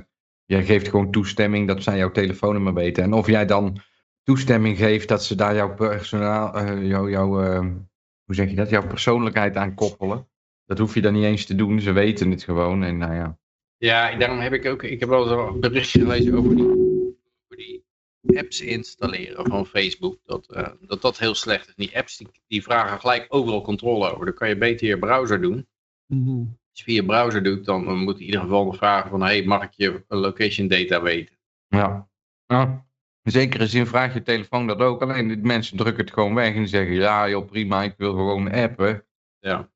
jij 0.47 0.65
geeft 0.65 0.89
gewoon 0.89 1.11
toestemming 1.11 1.69
dat 1.69 1.83
zij 1.83 1.97
jouw 1.97 2.11
telefoonnummer 2.11 2.75
weten. 2.75 3.03
En 3.03 3.13
of 3.13 3.27
jij 3.27 3.47
dan 3.47 3.79
toestemming 4.23 4.77
geeft 4.77 5.09
dat 5.09 5.25
ze 5.25 5.35
daar 5.35 5.55
jouw 5.55 5.75
personaal, 5.75 6.55
eh, 6.55 6.87
jouw, 6.89 7.43
eh, 7.43 7.59
hoe 8.25 8.35
zeg 8.35 8.51
je 8.51 8.57
dat, 8.57 8.71
jouw 8.71 8.87
persoonlijkheid 8.87 9.57
aan 9.57 9.75
koppelen. 9.75 10.29
Dat 10.65 10.79
hoef 10.79 10.95
je 10.95 11.01
dan 11.01 11.13
niet 11.13 11.25
eens 11.25 11.45
te 11.45 11.55
doen, 11.55 11.81
ze 11.81 11.93
weten 11.93 12.31
het 12.31 12.43
gewoon 12.43 12.83
en 12.83 12.99
nou 12.99 13.15
ja. 13.15 13.39
Ja, 13.77 14.17
daarom 14.17 14.39
heb 14.39 14.53
ik 14.53 14.67
ook, 14.67 14.83
ik 14.83 15.01
heb 15.01 15.09
wel 15.09 15.31
een 15.31 15.61
berichtje 15.61 16.01
gelezen 16.01 16.35
over 16.35 16.57
die, 16.57 16.69
over 16.69 17.57
die 17.57 17.84
apps 18.27 18.61
installeren 18.61 19.47
van 19.47 19.67
Facebook. 19.67 20.19
Dat, 20.25 20.53
eh, 20.53 20.69
dat 20.81 21.03
dat 21.03 21.19
heel 21.19 21.35
slecht 21.35 21.69
is. 21.69 21.75
Die 21.75 21.97
apps 21.97 22.17
die, 22.17 22.29
die 22.47 22.63
vragen 22.63 23.01
gelijk 23.01 23.27
overal 23.29 23.63
controle 23.63 24.13
over. 24.13 24.25
Dan 24.25 24.35
kan 24.35 24.49
je 24.49 24.59
beter 24.59 24.87
je 24.87 24.99
browser 24.99 25.41
doen. 25.41 25.67
Mhm. 26.07 26.39
Als 26.39 26.79
je 26.79 26.85
via 26.85 26.95
je 26.95 27.05
browser 27.05 27.43
doet, 27.43 27.65
dan 27.65 27.85
dan 27.85 27.99
moet 27.99 28.19
in 28.19 28.25
ieder 28.25 28.41
geval 28.41 28.65
nog 28.65 28.77
vragen 28.77 29.11
van, 29.11 29.23
hey, 29.23 29.45
mag 29.45 29.63
ik 29.63 29.73
je 29.73 30.05
location 30.09 30.69
data 30.69 31.03
weten? 31.03 31.37
Ja. 31.69 32.09
ja. 32.47 32.87
In 33.23 33.33
zekere 33.33 33.67
zin 33.67 33.87
vraagt 33.87 34.15
je 34.15 34.23
telefoon 34.23 34.67
dat 34.67 34.79
ook. 34.79 35.03
Alleen 35.03 35.29
die 35.29 35.37
mensen 35.37 35.77
drukken 35.77 36.05
het 36.05 36.13
gewoon 36.13 36.35
weg 36.35 36.55
en 36.55 36.69
zeggen: 36.69 36.95
Ja, 36.95 37.29
joh, 37.29 37.47
prima, 37.47 37.83
ik 37.83 37.95
wil 37.97 38.13
gewoon 38.13 38.53
appen. 38.53 39.05
Ja. 39.39 39.73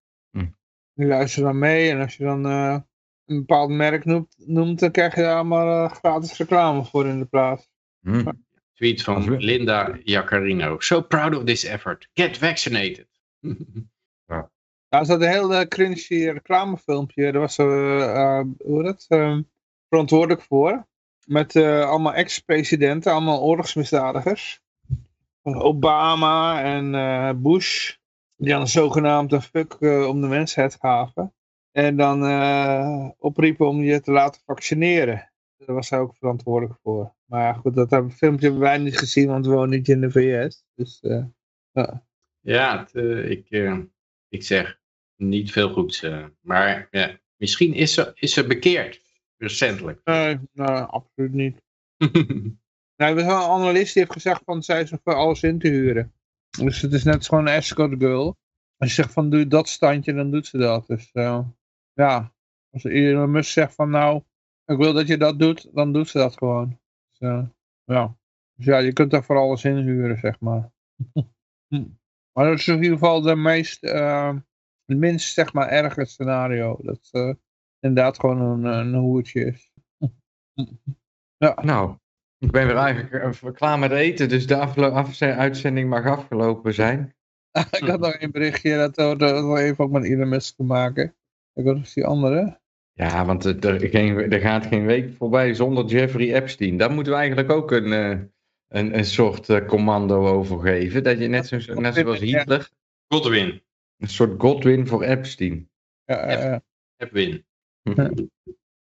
Die 0.98 1.06
luisteren 1.06 1.48
dan 1.48 1.58
mee 1.58 1.90
en 1.90 2.00
als 2.00 2.16
je 2.16 2.24
dan 2.24 2.46
eh, 2.46 2.78
een 3.24 3.38
bepaald 3.38 3.70
merk 3.70 4.04
noemt, 4.04 4.34
noemt, 4.36 4.78
dan 4.78 4.90
krijg 4.90 5.14
je 5.14 5.20
daar 5.20 5.34
allemaal 5.34 5.84
eh, 5.84 5.92
gratis 5.92 6.38
reclame 6.38 6.84
voor 6.84 7.06
in 7.06 7.18
de 7.18 7.24
plaats. 7.24 7.68
Hm. 8.08 8.30
Tweet 8.74 9.02
van 9.02 9.36
Linda 9.36 9.98
Jacarino. 10.04 10.80
So 10.80 11.00
proud 11.00 11.34
of 11.34 11.44
this 11.44 11.64
effort. 11.64 12.08
Get 12.14 12.38
vaccinated. 12.38 13.06
Ja, 14.90 14.98
er 14.98 15.06
zat 15.06 15.20
een 15.20 15.28
heel 15.28 15.54
eh, 15.54 15.66
cringy 15.66 16.28
reclamefilmpje. 16.28 17.32
Daar 17.32 17.40
was 17.40 17.54
ze, 17.54 17.62
eh, 18.14 18.40
hoe 18.66 18.82
dat, 18.82 19.04
eh, 19.08 19.38
verantwoordelijk 19.88 20.42
voor. 20.42 20.86
Met 21.24 21.56
eh, 21.56 21.84
allemaal 21.84 22.14
ex-presidenten, 22.14 23.12
allemaal 23.12 23.40
oorlogsmisdadigers. 23.42 24.60
Van 25.42 25.62
Obama 25.62 26.62
en 26.62 26.94
eh, 26.94 27.30
Bush. 27.36 27.96
Die 28.36 28.48
dan 28.48 28.68
zogenaamd 28.68 29.32
een 29.32 29.42
fuck 29.42 29.72
eh, 29.72 30.08
om 30.08 30.20
de 30.20 30.26
mensheid 30.26 30.76
gaven. 30.80 31.34
En 31.72 31.96
dan 31.96 32.24
eh, 32.26 33.08
opriepen 33.18 33.68
om 33.68 33.82
je 33.82 34.00
te 34.00 34.12
laten 34.12 34.42
vaccineren. 34.46 35.27
Daar 35.58 35.74
was 35.74 35.90
hij 35.90 35.98
ook 35.98 36.16
verantwoordelijk 36.16 36.78
voor. 36.82 37.14
Maar 37.24 37.42
ja, 37.42 37.52
goed, 37.52 37.74
dat 37.74 37.90
hebben- 37.90 38.12
filmpje 38.12 38.44
hebben 38.44 38.62
wij 38.62 38.78
niet 38.78 38.98
gezien, 38.98 39.28
want 39.28 39.46
we 39.46 39.52
wonen 39.52 39.70
niet 39.70 39.88
in 39.88 40.00
de 40.00 40.10
VS. 40.10 40.64
Dus 40.74 41.00
eh, 41.00 41.24
ja. 41.70 42.06
Ja, 42.40 42.78
het, 42.78 42.94
eh, 42.94 43.30
ik, 43.30 43.50
eh, 43.50 43.78
ik 44.28 44.42
zeg 44.44 44.80
niet 45.16 45.52
veel 45.52 45.72
goeds. 45.72 46.06
maar 46.40 46.88
ja, 46.90 47.20
misschien 47.36 47.74
is 47.74 47.94
ze, 47.94 48.10
is 48.14 48.32
ze 48.32 48.46
bekeerd. 48.46 49.06
Recentelijk. 49.36 50.00
nee, 50.04 50.38
nou, 50.52 50.88
absoluut 50.88 51.32
niet. 51.32 51.62
Nou, 52.98 53.10
er 53.10 53.24
was 53.24 53.34
wel 53.34 53.44
een 53.44 53.60
analist 53.60 53.92
die 53.94 54.02
heeft 54.02 54.14
gezegd 54.14 54.42
van 54.44 54.62
zij 54.62 54.82
is 54.82 54.92
voor 55.02 55.14
alles 55.14 55.42
in 55.42 55.58
te 55.58 55.68
huren. 55.68 56.12
Dus 56.60 56.80
het 56.80 56.92
is 56.92 57.04
net 57.04 57.28
gewoon 57.28 57.46
een 57.46 57.52
escort 57.54 57.94
girl. 57.98 58.36
Als 58.76 58.88
je 58.88 58.94
zegt 59.02 59.12
van 59.12 59.30
doe 59.30 59.46
dat 59.46 59.68
standje, 59.68 60.14
dan 60.14 60.30
doet 60.30 60.46
ze 60.46 60.58
dat. 60.58 60.86
Dus 60.86 61.10
ja, 61.92 62.34
als 62.70 62.84
Elon 62.84 63.30
Musk 63.30 63.50
zegt 63.52 63.74
van 63.74 63.90
nou, 63.90 64.22
ik 64.72 64.76
wil 64.76 64.92
dat 64.92 65.06
je 65.06 65.16
dat 65.16 65.38
doet, 65.38 65.68
dan 65.74 65.92
doet 65.92 66.08
ze 66.08 66.18
dat 66.18 66.36
gewoon. 66.36 66.78
Dus, 67.10 67.28
eh, 67.28 67.46
ja. 67.84 68.16
dus 68.54 68.64
ja, 68.64 68.78
je 68.78 68.92
kunt 68.92 69.10
daar 69.10 69.24
voor 69.24 69.36
alles 69.36 69.64
in 69.64 69.76
huren, 69.76 70.18
zeg 70.18 70.40
maar. 70.40 70.70
Maar 72.38 72.46
dat 72.46 72.58
is 72.58 72.68
in 72.68 72.82
ieder 72.82 72.98
geval 72.98 73.20
de 73.20 73.36
meest, 73.36 73.84
eh, 73.84 74.36
het 74.84 74.98
minst 74.98 75.32
zeg 75.32 75.52
maar 75.52 75.68
erge 75.68 76.04
scenario. 76.04 76.78
Dat 76.82 77.08
eh, 77.10 77.32
inderdaad 77.80 78.18
gewoon 78.18 78.40
een, 78.40 78.64
een 78.64 78.94
hoertje 78.94 79.44
is. 79.44 79.72
ja. 81.44 81.58
Nou, 81.62 81.96
ik 82.38 82.50
ben 82.50 82.66
weer 82.66 82.76
eigenlijk 82.76 83.42
eh, 83.42 83.52
klaar 83.52 83.78
met 83.78 83.90
eten, 83.90 84.28
dus 84.28 84.46
de 84.46 85.34
uitzending 85.36 85.88
mag 85.88 86.06
afgelopen 86.06 86.74
zijn. 86.74 87.14
ik 87.80 87.88
had 87.88 88.00
nog 88.00 88.20
een 88.20 88.30
berichtje, 88.30 88.76
dat 88.76 88.96
had 88.96 89.22
even 89.58 89.84
ook 89.84 89.90
met 89.90 90.04
Elon 90.04 90.28
Musk 90.28 90.56
te 90.56 90.62
maken. 90.62 91.14
Ik 91.52 91.64
wat 91.64 91.76
is 91.76 91.92
die 91.92 92.06
andere? 92.06 92.60
Ja, 92.98 93.24
want 93.24 93.44
er, 93.44 93.66
er, 93.66 93.88
geen, 93.88 94.32
er 94.32 94.40
gaat 94.40 94.66
geen 94.66 94.86
week 94.86 95.16
voorbij 95.16 95.54
zonder 95.54 95.84
Jeffrey 95.84 96.34
Epstein. 96.34 96.76
Daar 96.76 96.90
moeten 96.90 97.12
we 97.12 97.18
eigenlijk 97.18 97.50
ook 97.50 97.70
een, 97.70 97.92
eh, 97.92 98.18
een, 98.68 98.98
een 98.98 99.04
soort 99.04 99.48
eh, 99.48 99.66
commando 99.66 100.26
over 100.26 100.60
geven. 100.60 101.02
Dat 101.02 101.18
je 101.18 101.26
net, 101.26 101.46
zo, 101.46 101.74
net 101.74 101.94
zoals 101.94 102.18
Hitler, 102.18 102.70
Godwin. 103.08 103.62
een 103.96 104.08
soort 104.08 104.40
Godwin 104.40 104.86
voor 104.86 105.02
Epstein. 105.02 105.70
Ja, 106.04 106.16
eh, 106.16 106.52
eh. 106.52 106.60
Epwin. 106.96 107.44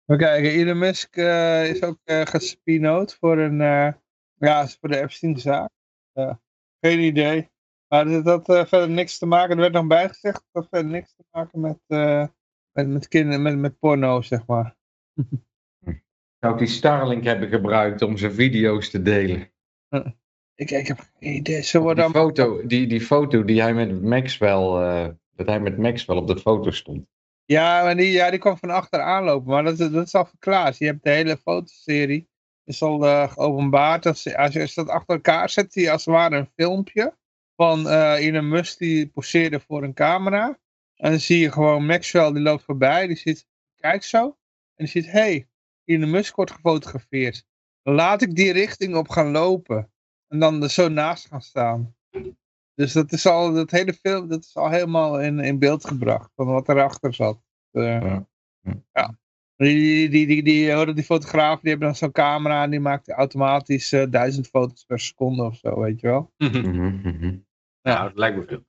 We 0.06 0.16
kijken, 0.16 0.52
Elon 0.52 0.78
Musk 0.78 1.16
eh, 1.16 1.70
is 1.70 1.84
ook 1.84 1.98
uh, 2.06 2.22
gespinoot 2.22 3.16
voor 3.16 3.38
een, 3.38 3.62
eh, 3.62 3.94
ja, 4.34 4.68
voor 4.68 4.90
de 4.90 5.02
Epstein-zaak. 5.02 5.70
Geen 6.80 7.00
idee. 7.00 7.50
Maar 7.88 8.06
dat 8.06 8.48
had 8.48 8.68
verder 8.70 8.90
niks 8.90 9.18
te 9.18 9.26
maken, 9.26 9.56
er 9.56 9.62
werd 9.62 9.74
nog 9.74 9.88
bijgezegd, 9.88 10.36
dat 10.52 10.64
had 10.64 10.68
verder 10.70 10.92
niks 10.92 11.14
te 11.16 11.24
maken 11.32 11.60
met, 11.60 11.80
eh, 11.88 12.28
met, 12.78 12.88
met 12.88 13.08
kinderen, 13.08 13.42
met, 13.42 13.58
met 13.58 13.80
porno, 13.80 14.22
zeg 14.22 14.46
maar. 14.46 14.76
Zou 16.40 16.58
die 16.58 16.68
Starlink 16.68 17.24
hebben 17.24 17.50
gebruikt 17.50 18.02
om 18.02 18.18
zijn 18.18 18.32
video's 18.34 18.90
te 18.90 19.02
delen? 19.02 19.52
Ik, 20.56 20.72
ik 20.72 20.88
heb 20.88 21.00
geen 21.20 21.36
idee, 21.36 21.62
ze 21.62 21.78
Die 21.80 21.88
allemaal... 21.88 22.10
foto 22.10 22.66
die, 22.68 22.88
die 22.88 23.02
foto 23.02 23.44
die 23.44 23.62
hij 23.62 23.74
met 23.74 24.02
Maxwell, 24.02 24.52
eh, 24.82 25.08
dat 25.36 25.48
hij 25.48 25.60
met 25.60 25.78
Maxwell 25.78 26.18
op 26.18 26.28
de 26.28 26.38
foto 26.38 26.72
stond. 26.72 27.06
Ja, 27.46 27.84
maar 27.84 27.96
die, 27.96 28.12
ja, 28.12 28.30
die 28.30 28.40
kwam 28.40 28.58
van 28.58 28.70
achter 28.70 29.02
aanlopen, 29.02 29.50
maar 29.52 29.64
dat, 29.64 29.80
is- 29.80 29.92
dat 29.92 30.06
is 30.06 30.16
al 30.16 30.26
verklaard. 30.26 30.78
Je 30.78 30.86
hebt 30.86 31.04
de 31.04 31.10
hele 31.10 31.38
fotoserie, 31.38 32.30
is 32.64 32.82
al 32.82 33.06
eh, 33.06 33.32
geopenbaard. 33.32 34.06
Als, 34.06 34.24
je- 34.24 34.38
als 34.38 34.54
je 34.54 34.62
als 34.62 34.74
dat 34.74 34.88
achter 34.90 35.16
elkaar 35.16 35.50
zet, 35.50 35.74
zie 35.74 35.82
je 35.82 35.92
als 35.92 36.06
het 36.06 36.14
ware 36.16 36.38
een 36.38 36.50
filmpje 36.56 37.18
van 37.56 37.88
eh 37.90 38.26
Elon 38.26 38.50
Musk 38.50 38.78
die 38.78 39.08
poseerde 39.08 39.60
voor 39.60 39.84
een 39.84 39.94
camera. 39.94 40.60
En 40.98 41.10
dan 41.10 41.20
zie 41.20 41.40
je 41.40 41.52
gewoon 41.52 41.86
Maxwell, 41.86 42.32
die 42.32 42.42
loopt 42.42 42.64
voorbij, 42.64 43.08
die 43.08 43.16
ziet, 43.16 43.48
kijk 43.76 44.04
zo. 44.04 44.26
En 44.76 44.86
die 44.86 44.88
ziet, 44.88 45.06
hé, 45.06 45.12
hey, 45.20 45.48
Elon 45.86 46.10
Musk 46.10 46.36
wordt 46.36 46.52
gefotografeerd. 46.52 47.46
Laat 47.84 48.22
ik 48.22 48.36
die 48.36 48.52
richting 48.52 48.96
op 48.96 49.10
gaan 49.10 49.32
lopen. 49.32 49.92
En 50.28 50.40
dan 50.40 50.64
er 50.64 50.70
zo 50.70 50.90
naast 50.90 51.28
gaan 51.28 51.42
staan. 51.42 51.96
Dus 52.74 52.94
dat 52.94 53.12
is 53.12 53.26
al, 53.26 53.54
dat 53.54 53.72
hele 53.72 53.94
film, 53.94 54.28
dat 54.28 54.44
is 54.44 54.56
al 54.56 54.70
helemaal 54.70 55.22
in, 55.22 55.40
in 55.40 55.60
beeld 55.60 55.86
gebracht. 55.86 56.32
Van 56.36 56.46
wat 56.46 56.70
erachter 56.70 57.14
zat. 57.14 57.42
Eh, 57.72 58.02
Ja. 58.02 58.28
Ja. 58.94 59.18
Die, 59.56 60.10
die, 60.10 60.28
die, 60.28 60.44
die, 60.44 60.74
hoorde 60.74 60.94
die 60.94 61.04
fotografen, 61.04 61.60
die 61.62 61.70
hebben 61.70 61.88
dan 61.88 61.98
zo'n 61.98 62.12
camera 62.12 62.64
en 62.64 62.70
die 62.70 62.80
maakt 62.80 63.10
automatisch 63.10 63.92
eh, 63.92 64.06
duizend 64.10 64.48
foto's 64.48 64.84
per 64.84 65.00
seconde 65.00 65.44
of 65.44 65.56
zo, 65.56 65.80
weet 65.80 66.00
je 66.00 66.08
wel. 66.08 66.34
Mhm, 66.38 66.70
mhm. 67.02 67.38
Ja, 67.82 68.04
dat 68.04 68.18
lijkt 68.18 68.38
me 68.38 68.46
veel. 68.46 68.66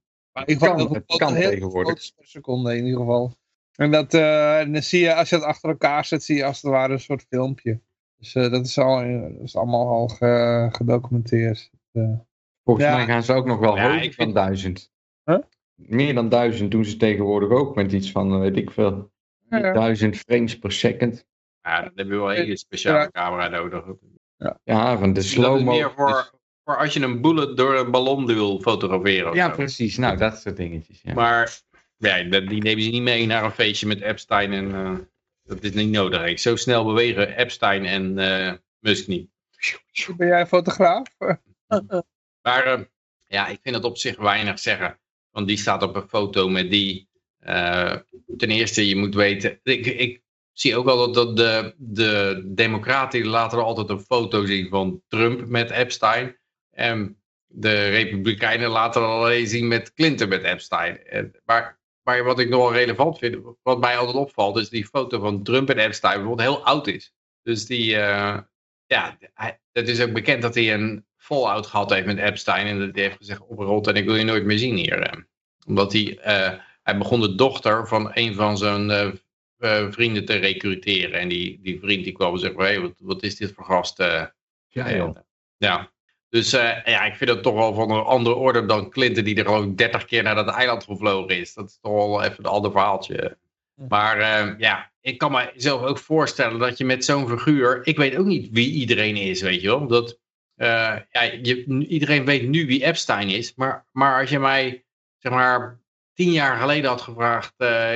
Maar 0.46 0.56
geval, 0.56 0.68
kan, 0.68 0.78
heel 0.78 0.86
veel 0.88 1.04
het 1.06 1.18
kan 1.18 1.34
tegenwoordig. 1.34 1.88
foto's 1.88 2.10
per 2.16 2.26
seconde 2.26 2.76
in 2.76 2.84
ieder 2.84 3.00
geval. 3.00 3.36
En, 3.76 3.90
dat, 3.90 4.14
eh, 4.14 4.58
en 4.60 4.72
dan 4.72 4.82
zie 4.82 5.00
je, 5.00 5.14
als 5.14 5.28
je 5.28 5.34
het 5.36 5.44
achter 5.44 5.68
elkaar 5.68 6.04
zet, 6.04 6.22
zie 6.22 6.36
je 6.36 6.44
als 6.44 6.62
het 6.62 6.70
ware 6.70 6.92
een 6.92 7.00
soort 7.00 7.26
filmpje. 7.28 7.80
Dus 8.18 8.34
eh, 8.34 8.50
dat, 8.50 8.66
is 8.66 8.78
al, 8.78 8.98
dat 9.22 9.40
is 9.42 9.56
allemaal 9.56 9.88
al 9.88 10.08
ge- 10.08 10.68
gedocumenteerd. 10.72 11.70
Eh, 11.92 12.02
Volgens 12.64 12.86
Ja. 12.86 12.96
mij 12.96 13.06
gaan 13.06 13.22
ze 13.22 13.32
ook 13.32 13.46
nog 13.46 13.58
wel 13.58 13.76
Ja, 13.76 13.94
ik 13.94 14.02
dan 14.02 14.12
vind- 14.12 14.34
duizend. 14.34 14.90
Huh? 15.24 15.38
Meer 15.74 16.14
dan 16.14 16.28
duizend 16.28 16.70
doen 16.70 16.84
ze 16.84 16.96
tegenwoordig 16.96 17.50
ook 17.50 17.74
met 17.74 17.92
iets 17.92 18.10
van, 18.10 18.32
eh, 18.32 18.38
weet 18.38 18.56
ik 18.56 18.70
veel, 18.70 19.10
Ja, 19.50 19.72
duizend 19.72 20.16
frames 20.16 20.58
per 20.58 20.72
second. 20.72 21.26
Ja, 21.62 21.82
dan 21.82 21.92
heb 21.94 22.06
je 22.06 22.12
wel 22.16 22.34
een 22.34 22.56
speciale 22.56 22.98
Ja. 22.98 23.08
camera 23.10 23.48
nodig. 23.48 23.84
Ja, 24.64 24.98
van 24.98 25.08
de 25.08 25.14
dat 25.14 25.24
slow 25.24 25.56
is 25.56 25.64
meer 25.64 25.92
voor, 25.92 26.30
voor 26.68 26.76
als 26.76 26.92
je 26.92 27.00
een 27.00 27.20
bullet 27.20 27.56
door 27.56 27.78
een 27.78 27.90
ballon 27.90 28.26
wil 28.26 28.60
fotograferen. 28.60 29.30
of 29.30 29.34
Ja, 29.36 29.48
zo. 29.48 29.54
precies. 29.54 29.96
Nou, 29.96 30.16
dat 30.16 30.40
soort 30.40 30.56
dingetjes. 30.56 31.00
Ja. 31.02 31.14
Maar 31.14 31.60
ja, 31.96 32.22
die 32.40 32.62
nemen 32.62 32.82
ze 32.82 32.90
niet 32.90 33.02
mee 33.02 33.26
naar 33.26 33.44
een 33.44 33.50
feestje 33.52 33.86
met 33.86 34.00
Epstein. 34.00 34.52
En, 34.52 34.74
eh, 34.74 34.94
dat 35.42 35.62
is 35.62 35.72
niet 35.72 35.90
nodig. 35.90 36.40
Zo 36.40 36.56
snel 36.56 36.84
bewegen 36.84 37.36
Epstein 37.36 37.84
en 37.84 38.18
eh, 38.18 38.52
Musk 38.78 39.06
niet. 39.06 39.30
Ben 40.16 40.26
jij 40.26 40.46
fotograaf? 40.46 41.06
Maar 42.42 42.64
eh, 42.66 42.80
ja, 43.26 43.46
ik 43.46 43.58
vind 43.62 43.74
het 43.74 43.84
op 43.84 43.96
zich 43.98 44.16
weinig 44.16 44.58
zeggen. 44.58 44.98
Want 45.30 45.48
die 45.48 45.56
staat 45.56 45.82
op 45.82 45.96
een 45.96 46.08
foto 46.08 46.48
met 46.48 46.70
die. 46.70 47.08
eh, 47.38 47.96
ten 48.36 48.50
eerste, 48.50 48.88
je 48.88 48.96
moet 48.96 49.14
weten. 49.14 49.60
Ik, 49.62 49.86
ik 49.86 50.22
zie 50.52 50.76
ook 50.76 50.88
al 50.88 50.96
dat, 50.96 51.14
dat 51.14 51.36
de, 51.36 51.74
de 51.78 52.42
Democraten 52.46 53.20
die 53.22 53.30
laten 53.30 53.58
er 53.58 53.64
altijd 53.64 53.88
een 53.88 54.00
foto 54.00 54.44
zien 54.46 54.68
van 54.68 55.02
Trump 55.08 55.46
met 55.46 55.70
Epstein. 55.70 56.37
En 56.78 57.16
de 57.46 57.88
Republikeinen 57.88 58.68
laten 58.68 59.02
er 59.02 59.08
alleen 59.08 59.46
zien 59.46 59.68
met 59.68 59.94
Clinton 59.94 60.28
met 60.28 60.42
Epstein. 60.42 61.04
En, 61.06 61.32
maar, 61.44 61.80
maar 62.02 62.24
wat 62.24 62.38
ik 62.38 62.48
nogal 62.48 62.72
relevant 62.72 63.18
vind, 63.18 63.36
wat 63.62 63.80
mij 63.80 63.96
altijd 63.96 64.16
opvalt, 64.16 64.56
is 64.58 64.68
die 64.68 64.86
foto 64.86 65.20
van 65.20 65.42
Trump 65.42 65.70
en 65.70 65.78
Epstein, 65.78 66.14
bijvoorbeeld 66.18 66.48
heel 66.48 66.64
oud 66.64 66.86
is. 66.86 67.14
Dus 67.42 67.66
die, 67.66 67.96
eh, 67.96 68.38
ja, 68.86 69.18
het 69.72 69.88
is 69.88 70.00
ook 70.02 70.12
bekend 70.12 70.42
dat 70.42 70.54
hij 70.54 70.74
een 70.74 71.06
fallout 71.16 71.66
gehad 71.66 71.90
heeft 71.90 72.06
met 72.06 72.18
Epstein. 72.18 72.66
En 72.66 72.78
dat 72.78 72.94
hij 72.94 73.02
heeft 73.02 73.16
gezegd, 73.16 73.40
oprot 73.46 73.86
en 73.86 73.94
ik 73.94 74.04
wil 74.04 74.16
je 74.16 74.24
nooit 74.24 74.44
meer 74.44 74.58
zien 74.58 74.76
hier. 74.76 74.98
eh. 75.02 75.20
Omdat 75.66 75.92
hij, 75.92 76.18
eh, 76.18 76.58
hij 76.82 76.98
begon 76.98 77.20
de 77.20 77.34
dochter 77.34 77.86
van 77.88 78.10
een 78.14 78.34
van 78.34 78.58
zijn 78.58 78.90
eh, 78.90 79.10
eh, 79.58 79.92
vrienden 79.92 80.24
te 80.24 80.36
recruteren. 80.36 81.20
En 81.20 81.28
die, 81.28 81.60
die 81.62 81.80
vriend 81.80 82.04
die 82.04 82.12
kwam 82.12 82.32
en 82.32 82.38
zei, 82.38 82.54
hey, 82.56 82.80
wat, 82.80 82.94
wat 82.98 83.22
is 83.22 83.36
dit 83.36 83.52
voor 83.52 83.64
gast? 83.64 84.00
eh? 84.00 84.24
Ja, 84.68 84.94
joh. 84.94 85.16
Ja. 85.56 85.92
Dus 86.30 86.52
eh, 86.52 86.84
ja, 86.84 87.04
ik 87.04 87.14
vind 87.14 87.30
dat 87.30 87.42
toch 87.42 87.54
wel 87.54 87.74
van 87.74 87.90
een 87.90 88.04
andere 88.04 88.36
orde 88.36 88.66
dan 88.66 88.90
Clinton 88.90 89.24
die 89.24 89.36
er 89.36 89.44
gewoon 89.44 89.74
30 89.74 90.04
keer 90.04 90.22
naar 90.22 90.34
dat 90.34 90.48
eiland 90.48 90.84
gevlogen 90.84 91.36
is. 91.38 91.54
Dat 91.54 91.68
is 91.68 91.78
toch 91.80 91.92
wel 91.92 92.22
even 92.22 92.38
een 92.38 92.50
ander 92.50 92.70
verhaaltje. 92.70 93.36
Maar 93.74 94.18
eh, 94.18 94.58
ja, 94.58 94.90
ik 95.00 95.18
kan 95.18 95.32
me 95.32 95.52
zelf 95.56 95.82
ook 95.82 95.98
voorstellen 95.98 96.58
dat 96.58 96.78
je 96.78 96.84
met 96.84 97.04
zo'n 97.04 97.28
figuur... 97.28 97.80
Ik 97.86 97.96
weet 97.96 98.16
ook 98.16 98.26
niet 98.26 98.48
wie 98.50 98.70
iedereen 98.70 99.16
is, 99.16 99.40
weet 99.40 99.60
je 99.60 99.66
wel. 99.66 99.86
Dat, 99.86 100.18
eh, 100.54 100.96
ja, 101.10 101.22
je, 101.22 101.64
iedereen 101.88 102.24
weet 102.24 102.48
nu 102.48 102.66
wie 102.66 102.84
Epstein 102.84 103.28
is. 103.28 103.54
Maar, 103.54 103.86
maar 103.92 104.20
als 104.20 104.30
je 104.30 104.38
mij, 104.38 104.84
zeg 105.18 105.32
maar, 105.32 105.80
tien 106.14 106.32
jaar 106.32 106.56
geleden 106.56 106.90
had 106.90 107.00
gevraagd... 107.00 107.54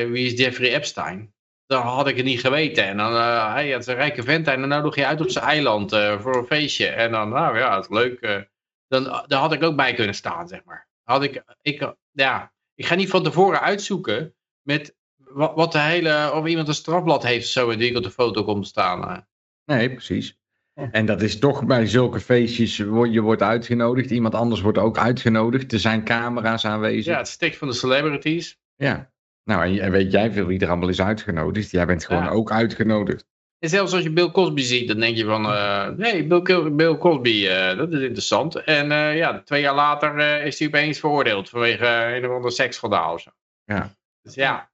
wie 0.09 0.27
is 0.27 0.39
Jeffrey 0.39 0.75
Epstein? 0.75 1.33
Dan 1.73 1.83
had 1.83 2.09
ik 2.09 2.17
het 2.17 2.25
niet 2.25 2.41
geweten. 2.41 2.85
En 2.85 2.97
dan, 2.97 3.13
eh 3.13 3.53
hij 3.53 3.71
is 3.71 3.87
een 3.87 3.95
rijke 3.95 4.23
vent 4.23 4.47
en 4.49 4.61
dan 4.61 4.69
nodig 4.69 4.95
je 4.95 5.07
uit 5.07 5.21
op 5.21 5.31
zijn 5.31 5.45
eiland 5.45 5.93
eh, 5.93 6.21
voor 6.21 6.37
een 6.37 6.47
feestje. 6.47 6.87
En 6.87 7.11
dan, 7.11 7.29
nou 7.29 7.59
ja, 7.59 7.75
dat 7.75 7.83
is 7.91 7.97
leuk. 7.97 8.21
eh. 8.21 8.41
dan, 8.89 9.25
daar 9.27 9.41
had 9.41 9.53
ik 9.53 9.63
ook 9.63 9.77
bij 9.77 9.95
kunnen 9.95 10.15
staan, 10.15 10.49
zeg 10.49 10.65
maar. 10.65 10.89
Had 11.03 11.23
ik, 11.23 11.43
ik, 11.63 11.95
ja, 12.11 12.53
ik 12.75 12.87
ga 12.87 12.95
niet 12.95 13.11
van 13.11 13.23
tevoren 13.23 13.61
uitzoeken 13.61 14.35
met 14.63 14.97
wat, 15.17 15.55
wat 15.55 15.73
de 15.73 15.79
hele, 15.81 16.33
of 16.35 16.47
iemand 16.47 16.69
een 16.69 16.75
strafblad 16.75 17.23
heeft 17.23 17.49
zo 17.49 17.71
en 17.71 17.79
die 17.79 17.91
ik 17.91 17.97
op 17.97 18.03
de 18.03 18.11
foto 18.11 18.45
komt 18.45 18.67
staan. 18.67 19.09
eh. 19.09 19.19
Nee, 19.65 19.91
precies. 19.91 20.41
En 20.75 21.07
dat 21.07 21.23
is 21.23 21.39
toch 21.39 21.67
bij 21.67 21.87
zulke 21.87 22.21
feestjes, 22.21 22.77
je 22.77 23.21
wordt 23.21 23.43
uitgenodigd, 23.43 24.11
iemand 24.11 24.35
anders 24.35 24.61
wordt 24.61 24.79
ook 24.79 24.99
uitgenodigd, 24.99 25.73
er 25.73 25.79
zijn 25.79 26.05
camera's 26.05 26.65
aanwezig. 26.65 27.05
Ja, 27.13 27.19
het 27.19 27.29
stikt 27.29 27.57
van 27.57 27.69
de 27.69 27.75
celebrities. 27.75 28.59
Ja. 28.77 29.12
Nou, 29.45 29.79
en, 29.79 29.91
weet 29.91 30.13
jij 30.13 30.33
veel 30.33 30.47
wie 30.47 30.61
er 30.61 30.69
allemaal 30.69 30.89
is 30.89 31.01
uitgenodigd? 31.01 31.71
Jij 31.71 31.87
bent 31.87 32.05
gewoon 32.05 32.25
Ja. 32.25 32.31
ook 32.31 32.51
uitgenodigd. 32.51 33.25
En 33.59 33.69
zelfs 33.69 33.93
als 33.93 34.03
je 34.03 34.11
Bill 34.11 34.31
Cosby 34.31 34.63
ziet, 34.63 34.89
dan 34.89 35.01
denk 35.01 35.17
je 35.17 35.25
van, 35.25 35.45
eh, 35.45 35.89
nee, 35.89 36.27
Bill, 36.27 36.73
Bill 36.73 36.99
Cosby, 36.99 37.47
eh, 37.47 37.77
dat 37.77 37.93
is 37.93 38.01
interessant. 38.01 38.57
En 38.57 38.93
eh, 38.93 39.17
ja, 39.17 39.43
twee 39.43 39.61
jaar 39.61 39.75
later 39.75 40.19
is 40.45 40.59
hij 40.59 40.69
opeens 40.69 40.99
veroordeeld 40.99 41.49
vanwege 41.49 41.87
een 41.87 42.27
of 42.29 42.35
ander 42.35 42.53
seksschandaal 42.53 43.13
of 43.13 43.21
zo. 43.21 43.31
Ja. 43.65 43.95
Dus 44.23 44.35
ja, 44.35 44.71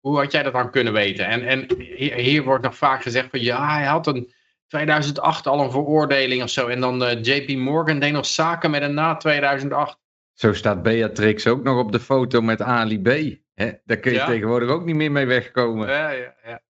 hoe 0.00 0.18
had 0.18 0.32
jij 0.32 0.42
dat 0.42 0.52
dan 0.52 0.70
kunnen 0.70 0.92
weten? 0.92 1.26
En, 1.26 1.46
en 1.46 1.66
hier, 1.96 2.42
wordt 2.42 2.64
nog 2.64 2.76
vaak 2.76 3.02
gezegd 3.02 3.30
van, 3.30 3.40
ja, 3.40 3.74
hij 3.74 3.86
had 3.86 4.06
een 4.06 4.32
2008 4.66 5.46
al 5.46 5.60
een 5.60 5.70
veroordeling 5.70 6.42
of 6.42 6.50
zo. 6.50 6.66
En 6.66 6.80
dan 6.80 7.20
JP 7.22 7.56
Morgan 7.56 7.98
deed 7.98 8.12
nog 8.12 8.26
zaken 8.26 8.70
met 8.70 8.82
een 8.82 8.94
na 8.94 9.16
2008. 9.16 9.98
Zo 10.36 10.52
staat 10.52 10.82
Beatrix 10.82 11.46
ook 11.46 11.62
nog 11.62 11.78
op 11.78 11.92
de 11.92 12.00
foto 12.00 12.40
met 12.40 12.62
Ali 12.62 13.00
B. 13.02 13.38
Hè? 13.54 13.72
Daar 13.84 13.96
kun 13.96 14.12
je 14.12 14.18
Ja. 14.18 14.26
tegenwoordig 14.26 14.68
ook 14.68 14.84
niet 14.84 14.94
meer 14.94 15.12
mee 15.12 15.26
wegkomen. 15.26 15.88
Ja, 15.88 16.10
ja, 16.10 16.34
ja. 16.44 16.60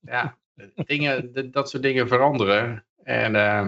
ja 0.00 0.38
dingen, 0.74 1.50
dat 1.50 1.70
soort 1.70 1.82
dingen 1.82 2.08
veranderen. 2.08 2.86
En, 3.02 3.36
eh, 3.36 3.66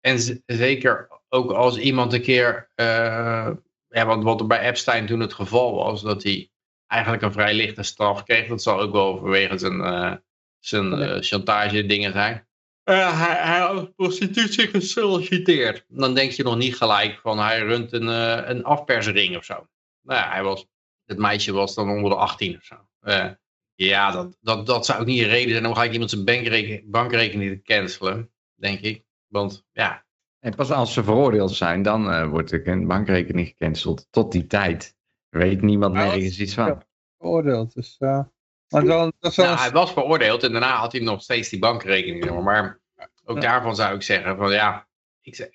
en 0.00 0.42
zeker 0.46 1.08
ook 1.28 1.50
als 1.50 1.78
iemand 1.78 2.12
een 2.12 2.22
keer, 2.22 2.70
eh, 2.74 3.50
ja, 3.88 4.06
want 4.06 4.24
wat 4.24 4.40
er 4.40 4.46
bij 4.46 4.60
Epstein 4.68 5.06
toen 5.06 5.20
het 5.20 5.32
geval 5.32 5.74
was, 5.74 6.02
dat 6.02 6.22
hij 6.22 6.50
eigenlijk 6.86 7.22
een 7.22 7.32
vrij 7.32 7.54
lichte 7.54 7.82
straf 7.82 8.22
kreeg. 8.24 8.48
Dat 8.48 8.62
zal 8.62 8.80
ook 8.80 8.92
wel 8.92 9.18
vanwege 9.18 9.58
zijn, 9.58 9.80
eh, 9.80 10.12
zijn 10.58 10.92
eh, 10.92 11.20
chantage 11.20 11.86
dingen 11.86 12.12
zijn. 12.12 12.46
Eh, 12.82 13.20
hij, 13.20 13.36
hij 13.36 13.60
had 13.60 13.94
prostitutie 13.94 14.68
gesolliciteerd. 14.68 15.84
Dan 15.88 16.14
denk 16.14 16.30
je 16.30 16.42
nog 16.42 16.56
niet 16.56 16.76
gelijk 16.76 17.18
van 17.18 17.38
hij 17.38 17.60
runt 17.60 17.92
een, 17.92 18.08
eh, 18.08 18.48
een 18.48 18.64
afpersring 18.64 19.36
of 19.36 19.44
zo. 19.44 19.66
Nou 20.02 20.20
ja, 20.20 20.30
hij 20.30 20.42
was, 20.42 20.66
het 21.04 21.18
meisje 21.18 21.52
was 21.52 21.74
dan 21.74 21.90
onder 21.90 22.10
de 22.10 22.16
18 22.16 22.56
of 22.56 22.64
zo. 22.64 22.74
Eh, 23.00 23.30
ja, 23.74 24.10
dat, 24.10 24.36
dat, 24.40 24.66
dat 24.66 24.86
zou 24.86 25.00
ook 25.00 25.06
niet 25.06 25.22
een 25.22 25.28
reden 25.28 25.52
zijn 25.52 25.66
om 25.66 25.72
gelijk 25.72 25.92
iemand 25.92 26.10
zijn 26.10 26.24
bankrekening, 26.24 26.90
bankrekening 26.90 27.50
te 27.50 27.62
cancelen, 27.62 28.30
denk 28.54 28.80
ik. 28.80 29.04
Want 29.26 29.64
ja, 29.72 30.04
En 30.38 30.54
pas 30.54 30.70
als 30.70 30.92
ze 30.92 31.04
veroordeeld 31.04 31.52
zijn, 31.52 31.82
dan 31.82 32.28
wordt 32.28 32.52
een 32.52 32.86
bankrekening 32.86 33.46
gecanceld. 33.46 34.06
Tot 34.10 34.32
die 34.32 34.46
tijd 34.46 34.96
weet 35.28 35.62
niemand 35.62 35.94
nergens 35.94 36.40
iets 36.40 36.54
van. 36.54 36.82
veroordeeld. 37.18 37.74
Dus, 37.74 37.96
uh, 37.98 38.24
wel, 38.72 39.12
dat 39.20 39.34
wel 39.34 39.46
Nou, 39.46 39.58
hij 39.58 39.70
was 39.70 39.92
veroordeeld 39.92 40.42
en 40.42 40.52
daarna 40.52 40.76
had 40.76 40.92
hij 40.92 41.00
nog 41.00 41.22
steeds 41.22 41.48
die 41.48 41.58
bankrekening. 41.58 42.40
Maar, 42.42 42.80
ook 43.24 43.36
Ja. 43.36 43.42
daarvan 43.42 43.76
zou 43.76 43.94
ik 43.94 44.02
zeggen 44.02 44.36
van 44.36 44.52
ja, 44.52 44.86
ik, 45.20 45.50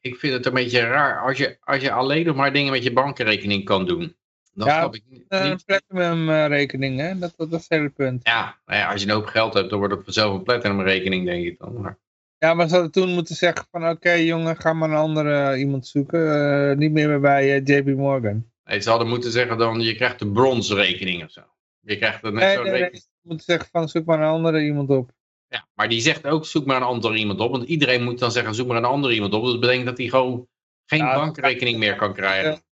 ik 0.00 0.16
vind 0.16 0.32
het 0.32 0.46
een 0.46 0.54
beetje 0.54 0.80
raar. 0.80 1.20
Als 1.22 1.38
je, 1.38 1.56
als 1.60 1.82
je 1.82 1.92
alleen 1.92 2.26
nog 2.26 2.36
maar 2.36 2.52
dingen 2.52 2.72
met 2.72 2.82
je 2.82 2.92
bankrekening 2.92 3.64
kan 3.64 3.86
doen. 3.86 4.16
Dan 4.54 4.66
Ja, 4.68 4.88
ik 4.90 5.02
niet. 5.08 5.24
een 5.28 5.60
platinum 5.66 6.28
eh, 6.30 6.46
rekening, 6.46 7.00
hè? 7.00 7.18
Dat, 7.18 7.34
dat, 7.36 7.50
dat 7.50 7.60
is 7.60 7.66
het 7.68 7.78
hele 7.78 7.88
punt. 7.88 8.20
ja, 8.26 8.56
nou 8.66 8.78
ja, 8.80 8.90
als 8.92 9.02
je 9.02 9.08
een 9.08 9.14
hoop 9.14 9.26
geld 9.26 9.54
hebt, 9.54 9.70
dan 9.70 9.78
wordt 9.78 9.94
het 9.94 10.04
vanzelf 10.04 10.34
een 10.34 10.42
platinum 10.42 10.80
rekening, 10.80 11.26
denk 11.26 11.44
ik 11.44 11.58
dan. 11.58 11.80
Maar, 11.80 11.98
Ja, 12.38 12.54
maar 12.54 12.68
ze 12.68 12.74
hadden 12.74 12.92
toen 12.92 13.08
moeten 13.14 13.34
zeggen 13.36 13.66
van 13.70 13.88
oké 13.88 14.12
jongen, 14.12 14.56
ga 14.56 14.72
maar 14.72 14.90
een 14.90 14.96
andere 14.96 15.50
eh, 15.52 15.58
iemand 15.60 15.86
zoeken. 15.86 16.70
eh, 16.70 16.76
niet 16.76 16.92
meer 16.92 17.20
bij 17.20 17.54
eh, 17.62 17.76
JP 17.76 17.86
Morgan. 17.86 18.50
nee, 18.64 18.80
ze 18.80 18.90
hadden 18.90 19.08
moeten 19.08 19.30
zeggen 19.30 19.58
dan, 19.58 19.80
je 19.80 19.94
krijgt 19.94 20.18
de 20.18 20.30
bronsrekening 20.32 21.24
of 21.24 21.30
zo. 21.30 21.40
Je 21.84 21.96
krijgt 21.96 22.22
er 22.22 22.32
net 22.32 22.42
Nee, 22.42 22.54
zo'n 22.54 22.64
nee, 22.64 22.88
ze 22.92 23.08
moeten 23.22 23.44
zeggen 23.44 23.68
van 23.70 23.88
zoek 23.88 24.04
maar 24.04 24.18
een 24.18 24.28
andere 24.28 24.64
iemand 24.64 24.90
op. 24.90 25.10
Ja, 25.48 25.68
maar 25.74 25.88
die 25.88 26.00
zegt 26.00 26.26
ook, 26.26 26.46
zoek 26.46 26.66
maar 26.66 26.76
een 26.76 26.82
andere 26.82 27.16
iemand 27.16 27.40
op. 27.40 27.50
Want 27.50 27.64
iedereen 27.64 28.02
moet 28.02 28.18
dan 28.18 28.32
zeggen, 28.32 28.54
zoek 28.54 28.66
maar 28.66 28.76
een 28.76 28.84
andere 28.84 29.14
iemand 29.14 29.34
op. 29.34 29.44
Dat 29.44 29.60
betekent 29.60 29.86
dat 29.86 29.98
hij 29.98 30.08
gewoon 30.08 30.48
geen 30.84 30.98
Ja, 30.98 31.14
bankrekening 31.14 31.78
meer 31.78 31.96
kan 31.96 32.14
krijgen. 32.14 32.62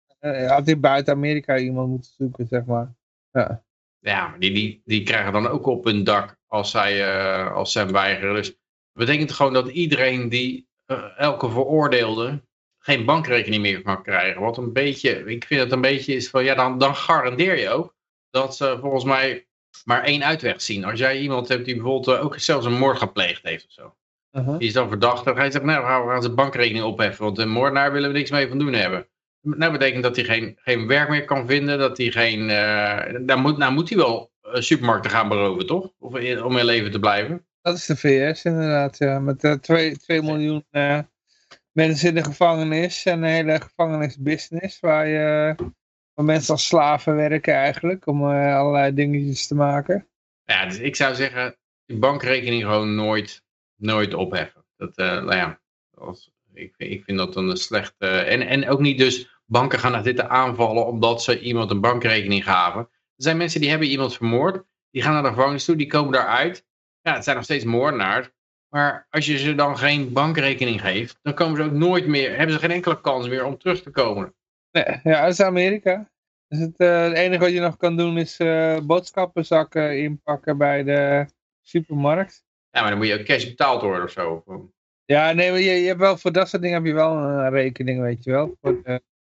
Had 0.49 0.67
hij 0.67 0.81
buiten 0.81 1.15
Amerika 1.15 1.59
iemand 1.59 1.89
moeten 1.89 2.11
zoeken, 2.17 2.47
zeg 2.47 2.65
maar. 2.65 2.95
Ja. 3.31 3.65
Ja, 3.99 4.29
maar 4.29 4.39
die, 4.39 4.53
die, 4.53 4.83
die 4.85 5.03
krijgen 5.03 5.33
dan 5.33 5.47
ook 5.47 5.67
op 5.67 5.85
hun 5.85 6.05
dak 6.05 6.37
als 6.47 6.71
zij, 6.71 7.13
eh, 7.13 7.53
als 7.53 7.73
zij 7.73 7.87
weigeren. 7.87 8.35
Dus 8.35 8.47
dat 8.47 9.07
betekent 9.07 9.33
gewoon 9.33 9.53
dat 9.53 9.69
iedereen 9.69 10.29
die, 10.29 10.69
eh, 10.87 11.19
elke 11.19 11.51
veroordeelde, 11.51 12.43
geen 12.79 13.05
bankrekening 13.05 13.63
meer 13.63 13.83
kan 13.83 14.03
krijgen. 14.03 14.41
Wat 14.41 14.59
een 14.59 14.73
beetje, 14.73 15.25
ik 15.25 15.45
vind 15.45 15.61
het 15.61 15.73
een 15.73 15.81
beetje 15.81 16.15
is 16.15 16.31
van, 16.31 16.45
ja, 16.45 16.55
dan, 16.55 16.79
dan 16.79 16.97
garandeer 16.97 17.59
je 17.59 17.69
ook 17.69 17.95
dat 18.31 18.57
ze 18.57 18.79
volgens 18.81 19.05
mij 19.05 19.47
maar 19.85 20.03
één 20.05 20.25
uitweg 20.25 20.63
zien. 20.63 20.85
Als 20.85 20.99
jij 20.99 21.19
iemand 21.21 21.49
hebt 21.49 21.65
die 21.65 21.75
bijvoorbeeld 21.75 22.17
eh, 22.19 22.25
ook 22.25 22.39
zelfs 22.39 22.67
een 22.67 22.79
moord 22.79 22.99
gepleegd 22.99 23.43
heeft 23.43 23.65
of 23.65 23.73
zo. 23.73 23.95
Uh-huh. 24.33 24.59
Die 24.59 24.69
is 24.69 24.75
dan 24.75 24.89
verdacht. 24.89 25.25
Dan 25.25 25.37
ga 25.37 25.43
je 25.45 25.51
zeggen, 25.51 25.71
nou, 25.71 25.83
we 25.83 25.89
gaan, 25.89 26.05
we 26.07 26.11
gaan 26.13 26.23
zijn 26.23 26.35
bankrekening 26.35 26.85
opheffen. 26.85 27.25
Want 27.25 27.39
een 27.39 27.49
moordenaar 27.51 27.93
willen 27.93 28.13
we 28.13 28.19
niks 28.19 28.31
mee 28.31 28.49
van 28.49 28.59
doen 28.59 28.73
hebben. 28.73 29.09
Nou 29.41 29.73
betekent 29.73 30.03
dat 30.03 30.17
hij 30.17 30.25
geen, 30.25 30.59
geen 30.61 30.87
werk 30.87 31.09
meer 31.09 31.25
kan 31.25 31.47
vinden. 31.47 31.79
Dat 31.79 31.97
hij 31.99 32.11
geen... 32.11 32.51
eh 32.51 33.15
daar 33.27 33.39
moet, 33.39 33.59
nou 33.59 33.73
moet 33.73 33.89
hij 33.89 33.99
wel 33.99 34.33
eh, 34.43 34.61
supermarkten 34.61 35.11
gaan 35.11 35.29
beroven, 35.29 35.67
toch? 35.67 35.93
Of 35.99 36.17
in- 36.17 36.45
om 36.45 36.57
in 36.57 36.65
leven 36.65 36.91
te 36.91 36.99
blijven. 36.99 37.47
Dat 37.63 37.77
is 37.77 37.87
de 37.87 37.97
VS 37.97 38.45
inderdaad, 38.45 38.99
ja. 38.99 39.19
Met 39.19 39.45
eh 39.45 39.53
2 39.53 40.23
miljoen 40.23 40.65
eh, 40.71 40.99
mensen 41.73 42.09
in 42.09 42.15
de 42.15 42.25
gevangenis 42.25 43.05
en 43.05 43.23
een 43.23 43.29
hele 43.31 43.61
gevangenisbusiness 43.61 44.81
waar, 44.81 45.07
je, 45.09 45.55
mensen 46.25 46.53
als 46.53 46.67
slaven 46.67 47.17
werken 47.17 47.55
eigenlijk 47.55 48.07
om 48.07 48.31
eh, 48.31 48.57
allerlei 48.57 48.95
dingetjes 48.95 49.47
te 49.47 49.55
maken. 49.55 50.07
Ja, 50.45 50.67
dus 50.67 50.79
ik 50.79 50.97
zou 50.97 51.15
zeggen, 51.15 51.57
die 51.87 51.99
bankrekening 51.99 52.63
gewoon 52.63 52.95
nooit, 52.95 53.45
nooit 53.77 54.15
opheffen. 54.15 54.65
Dat, 54.77 54.97
eh, 54.97 55.07
nou 55.07 55.35
ja, 55.35 55.61
als, 55.95 56.31
ik, 56.53 56.75
ik 56.77 57.05
vind 57.05 57.19
dat 57.19 57.37
een 57.37 57.57
slechte... 57.57 58.07
en, 58.07 58.41
en 58.41 58.69
ook 58.69 58.81
niet 58.81 58.99
dus 58.99 59.41
banken 59.47 59.79
gaan 59.79 59.93
naar 59.93 60.03
dit 60.03 60.21
aanvallen 60.21 60.87
omdat 60.87 61.23
ze 61.23 61.41
iemand 61.41 61.71
een 61.71 61.81
bankrekening 61.81 62.45
gaven. 62.45 62.81
Er 62.81 63.27
zijn 63.27 63.37
mensen 63.37 63.61
die 63.61 63.71
hebben 63.71 63.89
iemand 63.89 64.17
vermoord. 64.17 64.65
Die 64.91 65.03
gaan 65.03 65.13
naar 65.13 65.23
de 65.23 65.29
gevangenis 65.29 65.65
toe, 65.65 65.77
die 65.77 65.87
komen 65.87 66.13
daaruit. 66.13 66.67
Ja, 67.01 67.15
het 67.15 67.25
zijn 67.25 67.37
nog 67.37 67.45
steeds 67.45 67.65
moordenaars. 67.65 68.31
Maar 68.69 69.07
als 69.11 69.27
je 69.27 69.39
ze 69.39 69.55
dan 69.55 69.79
geen 69.79 70.13
bankrekening 70.13 70.81
geeft, 70.81 71.19
dan 71.23 71.35
komen 71.35 71.57
ze 71.57 71.63
ook 71.63 71.79
nooit 71.79 72.07
meer, 72.07 72.37
hebben 72.37 72.55
ze 72.55 72.61
geen 72.61 72.71
enkele 72.71 73.01
kans 73.01 73.29
meer 73.29 73.45
om 73.45 73.59
terug 73.59 73.83
te 73.83 73.91
komen. 73.91 74.35
Nee, 74.73 75.01
ja, 75.03 75.23
dat 75.23 75.33
is 75.33 75.41
Amerika. 75.41 76.11
Dus 76.49 76.59
het, 76.59 76.77
eh, 76.77 77.03
het 77.03 77.13
enige 77.13 77.41
wat 77.41 77.53
je 77.53 77.61
nog 77.61 77.77
kan 77.77 77.97
doen 77.97 78.19
is 78.19 78.37
eh, 78.37 78.81
boodschappenzakken 78.81 79.99
inpakken 79.99 80.59
bij 80.59 80.83
de 80.83 81.27
supermarkt. 81.61 82.45
Ja, 82.71 82.81
maar 82.81 82.91
dan 82.91 82.99
moet 82.99 83.07
je 83.07 83.19
ook 83.19 83.25
cash 83.25 83.45
betaald 83.45 83.83
worden 83.83 84.05
of 84.05 84.11
zo. 84.11 84.45
Ja, 85.05 85.33
nee, 85.33 85.51
maar 85.51 85.61
je, 85.61 85.71
je 85.71 85.87
hebt 85.87 86.01
wel, 86.01 86.17
voor 86.17 86.33
dat 86.33 86.49
soort 86.49 86.63
dingen 86.63 86.77
heb 86.77 86.87
je 86.87 86.93
wel 86.93 87.17
een 87.17 87.51
rekening, 87.51 88.01
weet 88.01 88.25
je 88.25 88.31
wel. 88.31 88.57
Voor 88.61 88.83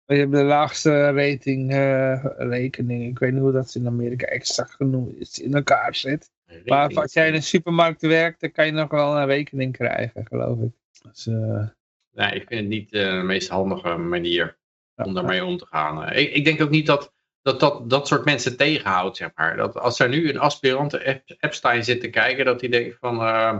je 0.06 0.18
hebt 0.18 0.32
de 0.32 0.42
laagste 0.42 1.10
rating 1.10 1.72
eh, 1.72 2.24
rekening. 2.36 3.10
Ik 3.10 3.18
weet 3.18 3.32
niet 3.32 3.40
hoe 3.40 3.52
dat 3.52 3.74
in 3.74 3.86
Amerika 3.86 4.26
exact 4.26 4.74
genoemd 4.74 5.16
is, 5.16 5.38
in 5.38 5.54
elkaar 5.54 5.94
zit. 5.94 6.30
Maar 6.64 6.94
als 6.94 7.12
jij 7.12 7.28
in 7.28 7.34
een 7.34 7.42
supermarkt 7.42 8.02
werkt, 8.02 8.40
dan 8.40 8.52
kan 8.52 8.66
je 8.66 8.72
nog 8.72 8.90
wel 8.90 9.16
een 9.16 9.26
rekening 9.26 9.72
krijgen, 9.72 10.26
geloof 10.26 10.58
ik. 10.58 10.72
Dus, 11.02 11.26
eh, 11.26 11.66
Nee, 12.12 12.34
ik 12.34 12.46
vind 12.46 12.60
het 12.60 12.68
niet 12.68 12.92
eh, 12.92 13.16
de 13.16 13.22
meest 13.22 13.48
handige 13.48 13.96
manier 13.96 14.58
om 15.06 15.14
daarmee 15.14 15.44
om 15.44 15.56
te 15.56 15.66
gaan. 15.66 16.04
Eh, 16.04 16.22
Ik, 16.22 16.32
ik 16.32 16.44
denk 16.44 16.60
ook 16.62 16.70
niet 16.70 16.86
dat 16.86 17.12
dat, 17.42 17.60
dat 17.60 17.90
dat 17.90 18.06
soort 18.06 18.24
mensen 18.24 18.56
tegenhoudt, 18.56 19.16
zeg 19.16 19.30
maar. 19.34 19.56
Dat 19.56 19.78
als 19.78 19.98
er 19.98 20.08
nu 20.08 20.28
een 20.28 20.38
aspirant 20.38 20.94
Ep- 20.94 21.34
Epstein 21.38 21.84
zit 21.84 22.00
te 22.00 22.10
kijken, 22.10 22.44
dat 22.44 22.60
hij 22.60 22.70
denkt 22.70 22.96
van... 23.00 23.20
eh, 23.20 23.58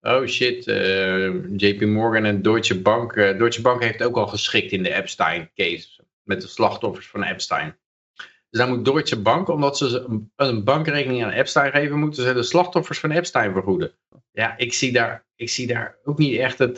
oh 0.00 0.26
shit, 0.26 0.66
eh, 0.66 1.34
JP 1.56 1.80
Morgan 1.80 2.24
en 2.24 2.42
Deutsche 2.42 2.80
Bank. 2.80 3.14
Deutsche 3.14 3.62
Bank 3.62 3.82
heeft 3.82 4.02
ook 4.02 4.16
al 4.16 4.26
geschikt 4.26 4.72
in 4.72 4.82
de 4.82 4.94
Epstein-case. 4.94 5.88
Met 6.22 6.40
de 6.40 6.48
slachtoffers 6.48 7.06
van 7.08 7.22
Epstein. 7.22 7.76
Dus 8.50 8.60
dan 8.60 8.68
moet 8.68 8.84
Deutsche 8.84 9.20
Bank, 9.20 9.48
omdat 9.48 9.78
ze 9.78 10.04
een, 10.36 10.64
bankrekening 10.64 11.24
aan 11.24 11.30
Epstein 11.30 11.70
geven, 11.72 11.98
moeten 11.98 12.22
ze 12.22 12.32
de 12.34 12.42
slachtoffers 12.42 12.98
van 12.98 13.10
Epstein 13.10 13.52
vergoeden. 13.52 13.92
Ja, 14.32 14.56
ik 14.58 14.72
zie 14.72 14.92
daar, 14.92 15.26
ik 15.36 15.48
zie 15.48 15.66
daar 15.66 15.98
ook 16.04 16.18
niet 16.18 16.38
echt 16.38 16.58
het, 16.58 16.76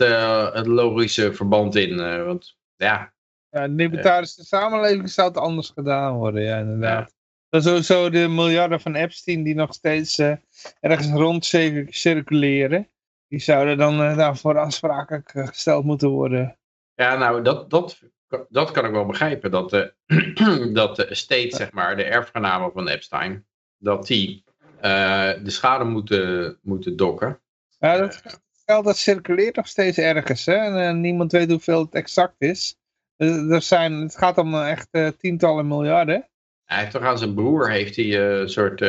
het 0.55 0.67
logische 0.67 1.33
verband 1.33 1.75
in. 1.77 1.97
want 2.25 2.57
ja, 2.77 3.15
ja, 3.57 3.69
de 3.69 3.75
libertarische 3.75 4.45
samenleving 4.45 5.11
zou 5.11 5.29
het 5.29 5.37
anders 5.37 5.71
gedaan 5.71 6.15
worden, 6.15 6.43
ja, 6.43 6.59
inderdaad. 6.59 7.15
Dat 7.49 7.61
is 7.61 7.69
sowieso 7.69 8.11
de 8.11 8.29
miljarden 8.29 8.81
van 8.81 8.95
Epstein 8.95 9.43
die 9.43 9.55
nog 9.55 9.75
steeds 9.75 10.19
eh, 10.19 10.33
ergens 10.81 11.11
rond 11.11 11.45
cir- 11.45 11.87
circuleren. 11.91 12.89
Die 13.29 13.39
zouden 13.39 13.79
dan 13.79 14.03
eh, 14.03 14.17
daarvoor 14.17 14.59
aansprakelijk 14.59 15.35
eh, 15.35 15.47
gesteld 15.47 15.85
moeten 15.85 16.09
worden. 16.09 16.59
Ja, 16.95 17.17
nou, 17.17 17.43
dat, 17.43 17.71
dat, 17.71 18.01
dat 18.49 18.71
kan 18.71 18.85
ik 18.85 18.91
wel 18.91 19.07
begrijpen. 19.07 19.51
Dat 19.51 19.71
de, 19.71 19.95
dat 20.73 20.97
de 20.97 21.07
estate, 21.07 21.57
zeg 21.57 21.73
maar, 21.73 21.97
de 21.97 22.05
erfgenamen 22.05 22.73
van 22.73 22.89
Epstein, 22.89 23.47
dat 23.79 24.07
die 24.07 24.45
de 24.81 25.41
schade 25.45 25.85
moeten, 25.85 26.59
moeten 26.63 26.97
dokken. 26.97 27.41
Ja, 27.79 27.97
dat 27.97 28.23
geld 28.67 28.85
dat 28.85 28.97
circuleert 28.97 29.57
nog 29.57 29.67
steeds 29.67 29.99
ergens. 29.99 30.47
Hè? 30.47 30.87
En 30.87 31.01
niemand 31.01 31.33
weet 31.33 31.51
hoeveel 31.51 31.81
het 31.81 31.95
exact 31.95 32.35
is. 32.39 32.79
Eh, 33.17 33.51
er 33.53 33.63
zijn, 33.63 33.93
het 33.93 34.17
gaat 34.17 34.39
om 34.39 34.55
eh, 34.55 34.71
echt 34.71 34.89
eh, 34.91 35.09
tientallen 35.09 35.69
miljarden. 35.69 36.29
Hij 36.65 36.79
heeft 36.79 36.91
toch 36.91 37.03
aan 37.03 37.19
zijn 37.19 37.35
broer 37.35 37.71
heeft 37.71 37.97
hij, 37.97 38.21
een 38.41 38.49
soort 38.49 38.85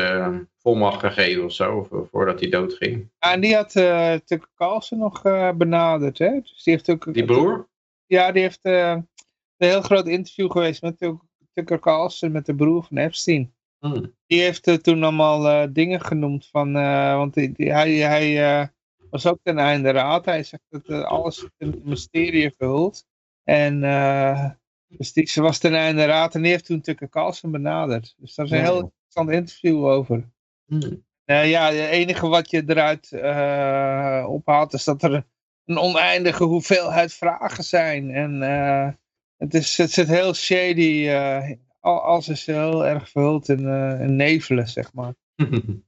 volmacht 0.57 0.99
gegeven 0.99 1.43
of 1.43 1.51
zo, 1.53 1.83
vo- 1.83 2.07
voordat 2.11 2.39
hij 2.39 2.49
doodging. 2.49 3.09
Ja, 3.19 3.31
en 3.33 3.41
die 3.41 3.55
had 3.55 3.75
eh 3.75 4.13
Tucker 4.13 4.49
Carlson 4.55 4.97
nog 4.97 5.23
eh, 5.25 5.51
benaderd. 5.51 6.17
Hè? 6.17 6.39
Dus 6.41 6.63
die 6.63 6.73
heeft 6.73 6.89
ook, 6.89 7.13
Die 7.13 7.25
broer? 7.25 7.67
Ja, 8.05 8.31
die 8.31 8.41
heeft 8.41 8.59
een 8.61 9.07
heel 9.57 9.81
groot 9.81 10.07
interview 10.07 10.51
geweest 10.51 10.81
met 10.81 10.97
Tuck- 10.97 11.21
Tucker 11.53 11.79
Carlson, 11.79 12.31
met 12.31 12.45
de 12.45 12.55
broer 12.55 12.83
van 12.83 12.97
Epstein. 12.97 13.53
Hmm. 13.79 14.13
Die 14.27 14.41
heeft 14.41 14.83
toen 14.83 15.03
allemaal 15.03 15.73
dingen 15.73 16.01
genoemd 16.01 16.47
van, 16.51 16.73
want 17.17 17.33
die, 17.33 17.51
die- 17.51 17.71
hij, 17.73 17.91
hij 17.93 18.71
was 19.09 19.25
ook 19.27 19.39
ten 19.43 19.57
einde 19.57 19.91
raad. 19.91 20.25
Hij 20.25 20.43
zegt 20.43 20.63
dat 20.69 21.03
alles 21.03 21.47
in 21.57 21.67
een 21.67 21.81
mysterie 21.83 22.51
verhult. 22.57 23.05
En 23.49 23.83
uh, 23.83 24.49
dus 24.87 25.13
die, 25.13 25.27
ze 25.27 25.41
was 25.41 25.57
ten 25.57 25.75
einde 25.75 26.05
raad 26.05 26.35
en 26.35 26.41
die 26.41 26.51
heeft 26.51 26.65
toen 26.65 26.81
Tucker 26.81 27.09
Carlson 27.09 27.51
benaderd. 27.51 28.15
Dus 28.17 28.35
daar 28.35 28.45
is 28.45 28.51
een 28.51 28.57
Ja. 28.57 28.63
heel 28.63 28.79
interessant 28.81 29.29
interview 29.29 29.85
over. 29.85 30.29
Hmm. 30.65 31.05
Nou 31.25 31.45
ja, 31.45 31.65
het 31.71 31.89
enige 31.89 32.27
wat 32.27 32.49
je 32.49 32.63
eruit 32.67 33.11
eh, 33.11 34.25
ophaalt 34.29 34.73
is 34.73 34.83
dat 34.83 35.03
er 35.03 35.25
een 35.65 35.77
oneindige 35.77 36.43
hoeveelheid 36.43 37.13
vragen 37.13 37.63
zijn. 37.63 38.11
En 38.11 38.43
eh, 38.43 38.89
het, 39.37 39.53
is, 39.53 39.77
het 39.77 39.91
zit 39.91 40.07
heel 40.07 40.33
shady. 40.33 41.07
eh, 41.07 41.51
al- 41.79 42.01
alles 42.01 42.27
is 42.27 42.45
heel 42.45 42.85
erg 42.85 43.09
verhuld 43.09 43.49
in, 43.49 43.67
eh, 43.67 44.01
in 44.01 44.15
nevelen, 44.15 44.67
zeg 44.67 44.93
maar. 44.93 45.13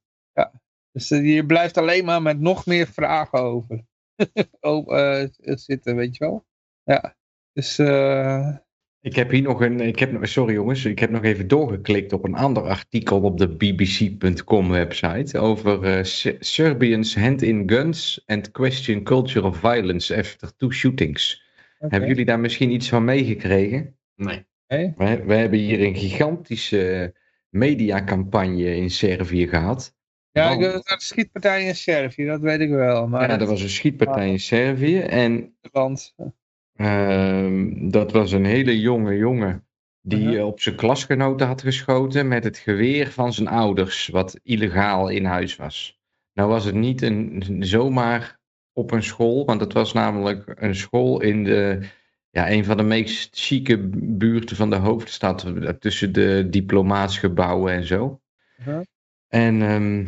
Dus 0.91 1.11
eh, 1.11 1.35
je 1.35 1.45
blijft 1.45 1.77
alleen 1.77 2.05
maar 2.05 2.21
met 2.21 2.39
nog 2.39 2.65
meer 2.65 2.87
vragen 2.87 3.39
over 3.39 3.85
oh, 4.59 4.97
eh, 4.99 5.27
zitten, 5.41 5.95
weet 5.95 6.17
je 6.17 6.25
wel. 6.25 6.45
Ja, 6.83 7.15
dus 7.53 7.79
eh, 7.79 8.55
Ik 9.01 9.15
heb 9.15 9.29
hier 9.31 9.41
nog 9.41 9.61
een, 9.61 9.79
ik 9.79 9.99
heb, 9.99 10.11
nog- 10.11 10.27
sorry 10.27 10.53
jongens, 10.53 10.85
ik 10.85 10.99
heb 10.99 11.09
nog 11.09 11.23
even 11.23 11.47
doorgeklikt 11.47 12.13
op 12.13 12.23
een 12.23 12.35
ander 12.35 12.63
artikel 12.63 13.21
op 13.21 13.37
de 13.37 13.47
bbc.com 13.55 14.69
website 14.69 15.37
over 15.39 16.05
Se- 16.05 16.35
Serbians 16.39 17.15
hand 17.15 17.41
in 17.41 17.69
guns 17.69 18.23
and 18.25 18.51
question 18.51 19.03
culture 19.03 19.45
of 19.47 19.57
violence 19.57 20.15
after 20.17 20.55
two 20.55 20.71
shootings. 20.71 21.47
Hebben 21.77 22.09
jullie 22.09 22.25
daar 22.25 22.39
misschien 22.39 22.71
iets 22.71 22.89
van 22.89 23.03
meegekregen? 23.03 23.97
Nee. 24.15 24.45
We, 24.97 25.23
we 25.25 25.33
hebben 25.35 25.59
hier 25.59 25.81
een 25.81 25.95
gigantische 25.95 27.13
mediacampagne 27.49 28.75
in 28.75 28.89
Servië 28.89 29.47
gehad. 29.47 29.97
Ja, 30.31 30.57
dat 30.57 30.73
is 30.85 30.91
een 30.91 30.99
schietpartij 30.99 31.65
in 31.65 31.75
Servië, 31.75 32.25
dat 32.25 32.41
weet 32.41 32.59
ik 32.59 32.69
wel. 32.69 33.07
Maar 33.07 33.29
ja, 33.29 33.39
er 33.39 33.45
was 33.45 33.61
een 33.61 33.69
schietpartij 33.69 34.29
in 34.29 34.39
Servië 34.39 34.99
en 34.99 35.57
land. 35.71 36.15
Ehm, 36.79 37.89
dat 37.89 38.11
was 38.11 38.31
een 38.31 38.45
hele 38.45 38.79
jonge 38.79 39.15
jongen 39.17 39.67
die 40.01 40.37
eh, 40.37 40.45
op 40.45 40.59
zijn 40.59 40.75
klasgenoten 40.75 41.47
had 41.47 41.61
geschoten 41.61 42.27
met 42.27 42.43
het 42.43 42.57
geweer 42.57 43.11
van 43.11 43.33
zijn 43.33 43.47
ouders, 43.47 44.07
wat 44.07 44.39
illegaal 44.43 45.09
in 45.09 45.25
huis 45.25 45.55
was. 45.55 45.99
Nou 46.33 46.49
was 46.49 46.65
het 46.65 46.75
niet 46.75 47.01
een, 47.01 47.43
zomaar 47.59 48.39
op 48.73 48.91
een 48.91 49.03
school, 49.03 49.45
want 49.45 49.61
het 49.61 49.73
was 49.73 49.93
namelijk 49.93 50.43
een 50.55 50.75
school 50.75 51.21
in 51.21 51.43
de, 51.43 51.79
ja, 52.29 52.51
een 52.51 52.65
van 52.65 52.77
de 52.77 52.83
meest 52.83 53.39
chique 53.39 53.77
buurten 53.93 54.55
van 54.55 54.69
de 54.69 54.75
hoofdstad, 54.75 55.45
tussen 55.79 56.13
de 56.13 56.47
diplomaatsgebouwen 56.49 57.73
en 57.73 57.85
zo. 57.85 58.21
Mhm. 58.57 58.81
En 59.27 59.61
ehm, 59.61 60.05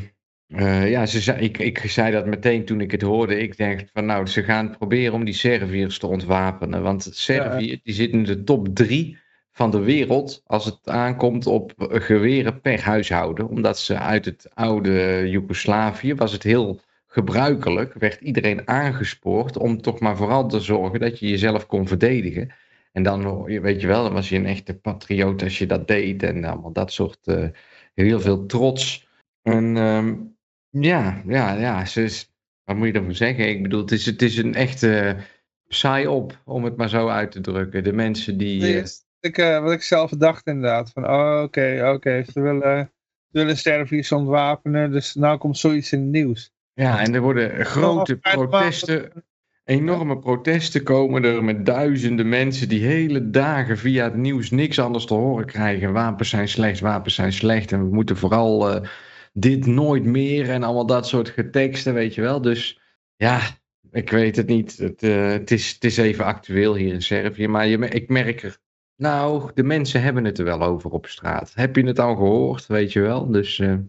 eh, 0.56 0.90
ja, 0.90 1.06
ze 1.06 1.22
zei, 1.22 1.40
ik, 1.40 1.58
ik 1.58 1.78
zei 1.78 2.12
dat 2.12 2.26
meteen 2.26 2.66
toen 2.66 2.82
ik 2.82 2.92
het 2.92 3.02
hoorde. 3.02 3.40
Ik 3.40 3.58
denk 3.58 3.84
van 3.94 4.06
nou, 4.06 4.26
ze 4.26 4.44
gaan 4.44 4.78
proberen 4.78 5.14
om 5.14 5.24
die 5.24 5.34
Serviërs 5.34 6.00
te 6.00 6.08
ontwapenen. 6.08 6.84
Want 6.84 7.10
Servië 7.12 7.80
die 7.84 7.94
zit 7.94 8.12
in 8.12 8.24
de 8.24 8.44
top 8.44 8.68
drie 8.74 9.18
van 9.52 9.72
de 9.72 9.80
wereld 9.80 10.42
als 10.46 10.66
het 10.66 10.80
aankomt 10.84 11.48
op 11.48 11.74
geweren 11.78 12.62
per 12.62 12.82
huishouden. 12.82 13.48
Omdat 13.48 13.80
ze 13.80 13.98
uit 13.98 14.26
het 14.26 14.50
oude 14.54 15.24
Joegoslavië 15.30 16.16
was 16.16 16.32
het 16.32 16.44
heel 16.44 16.82
gebruikelijk, 17.08 17.94
werd 17.94 18.22
iedereen 18.22 18.68
aangespoord 18.68 19.58
om 19.58 19.82
toch 19.82 20.00
maar 20.00 20.18
vooral 20.18 20.48
te 20.48 20.60
zorgen 20.60 21.00
dat 21.00 21.20
je 21.20 21.30
jezelf 21.30 21.66
kon 21.66 21.88
verdedigen. 21.88 22.54
En 22.92 23.04
dan, 23.04 23.44
weet 23.44 23.82
je 23.82 23.88
wel, 23.88 24.04
dan 24.04 24.14
was 24.14 24.30
je 24.30 24.36
een 24.36 24.46
echte 24.46 24.74
patrioot 24.74 25.44
als 25.44 25.58
je 25.58 25.66
dat 25.66 25.88
deed 25.88 26.24
en 26.24 26.44
allemaal 26.44 26.72
dat 26.72 26.92
soort, 26.92 27.28
eh, 27.28 27.48
heel 27.94 28.20
veel 28.20 28.46
trots. 28.46 29.08
En 29.42 29.78
ehm, 29.78 30.16
ja, 30.72 31.22
ja, 31.26 31.54
ja, 31.54 31.86
ze 31.86 32.04
is, 32.04 32.32
wat 32.64 32.76
moet 32.76 32.88
je 32.88 32.94
ervan 32.94 33.16
zeggen? 33.16 33.50
Ik 33.50 33.64
bedoel, 33.64 33.82
het 33.82 33.92
is, 33.92 34.06
het 34.06 34.22
is 34.22 34.38
een 34.38 34.56
echte 34.56 35.18
saai 35.68 36.08
op, 36.08 36.42
om 36.46 36.64
het 36.64 36.78
maar 36.78 36.90
zo 36.90 37.08
uit 37.08 37.32
te 37.32 37.42
drukken. 37.42 37.84
De 37.84 37.94
mensen 37.94 38.38
die... 38.38 38.62
Nee, 38.62 38.82
eh, 38.82 38.88
ik, 39.20 39.38
eh, 39.38 39.64
wat 39.64 39.72
ik 39.72 39.82
zelf 39.82 40.10
dacht 40.10 40.48
inderdaad. 40.48 40.92
Van, 40.92 41.10
oh, 41.10 41.42
oké, 41.44 41.92
oké, 41.94 42.24
ze 42.32 42.42
willen, 42.42 42.92
ze 43.32 43.38
willen 43.38 43.58
Serviërs 43.58 44.12
ontwapenen, 44.12 44.92
dus 44.92 45.16
nou 45.16 45.38
komt 45.38 45.58
zoiets 45.58 45.92
in 45.92 46.00
het 46.00 46.10
nieuws. 46.10 46.52
ja, 46.74 47.00
en 47.00 47.14
er 47.14 47.22
worden 47.22 47.66
grote 47.66 48.18
protesten... 48.18 49.12
Enorme 49.66 50.20
protesten 50.20 50.84
komen 50.84 51.24
er 51.24 51.44
met 51.44 51.66
duizenden 51.66 52.30
mensen 52.30 52.70
die 52.70 52.86
hele 52.86 53.30
dagen 53.30 53.78
via 53.78 54.04
het 54.04 54.16
nieuws 54.16 54.52
niks 54.52 54.80
anders 54.80 55.06
te 55.06 55.14
horen 55.14 55.46
krijgen. 55.46 55.94
Wapens 55.94 56.30
zijn 56.30 56.48
slecht, 56.48 56.80
wapens 56.80 57.16
zijn 57.16 57.34
slecht 57.34 57.72
en 57.72 57.80
we 57.80 57.94
moeten 57.96 58.18
vooral 58.18 58.70
eh, 58.70 58.90
dit 59.32 59.66
nooit 59.66 60.04
meer 60.04 60.50
en 60.50 60.64
allemaal 60.64 60.86
dat 60.86 61.08
soort 61.08 61.30
geteksten, 61.30 61.94
weet 61.94 62.16
je 62.16 62.22
wel. 62.22 62.42
Dus 62.42 62.80
ja, 63.16 63.42
ik 63.92 64.10
weet 64.10 64.36
het 64.36 64.48
niet. 64.48 64.78
Het, 64.78 65.04
eh, 65.04 65.28
het, 65.28 65.52
is, 65.52 65.72
het 65.72 65.84
is 65.84 65.98
even 65.98 66.26
actueel 66.26 66.76
hier 66.76 66.94
in 66.94 67.02
Servië, 67.02 67.48
maar 67.48 67.68
je, 67.68 67.78
ik 67.78 68.10
merk 68.10 68.44
er, 68.44 68.58
nou, 68.96 69.52
de 69.54 69.64
mensen 69.64 70.02
hebben 70.02 70.26
het 70.26 70.38
er 70.38 70.46
wel 70.46 70.62
over 70.62 70.92
op 70.92 71.08
straat. 71.08 71.52
Heb 71.56 71.76
je 71.76 71.86
het 71.86 72.00
al 72.00 72.16
gehoord, 72.16 72.68
weet 72.68 72.94
je 72.94 73.02
wel? 73.02 73.32
Dus 73.32 73.60
eh, 73.60 73.72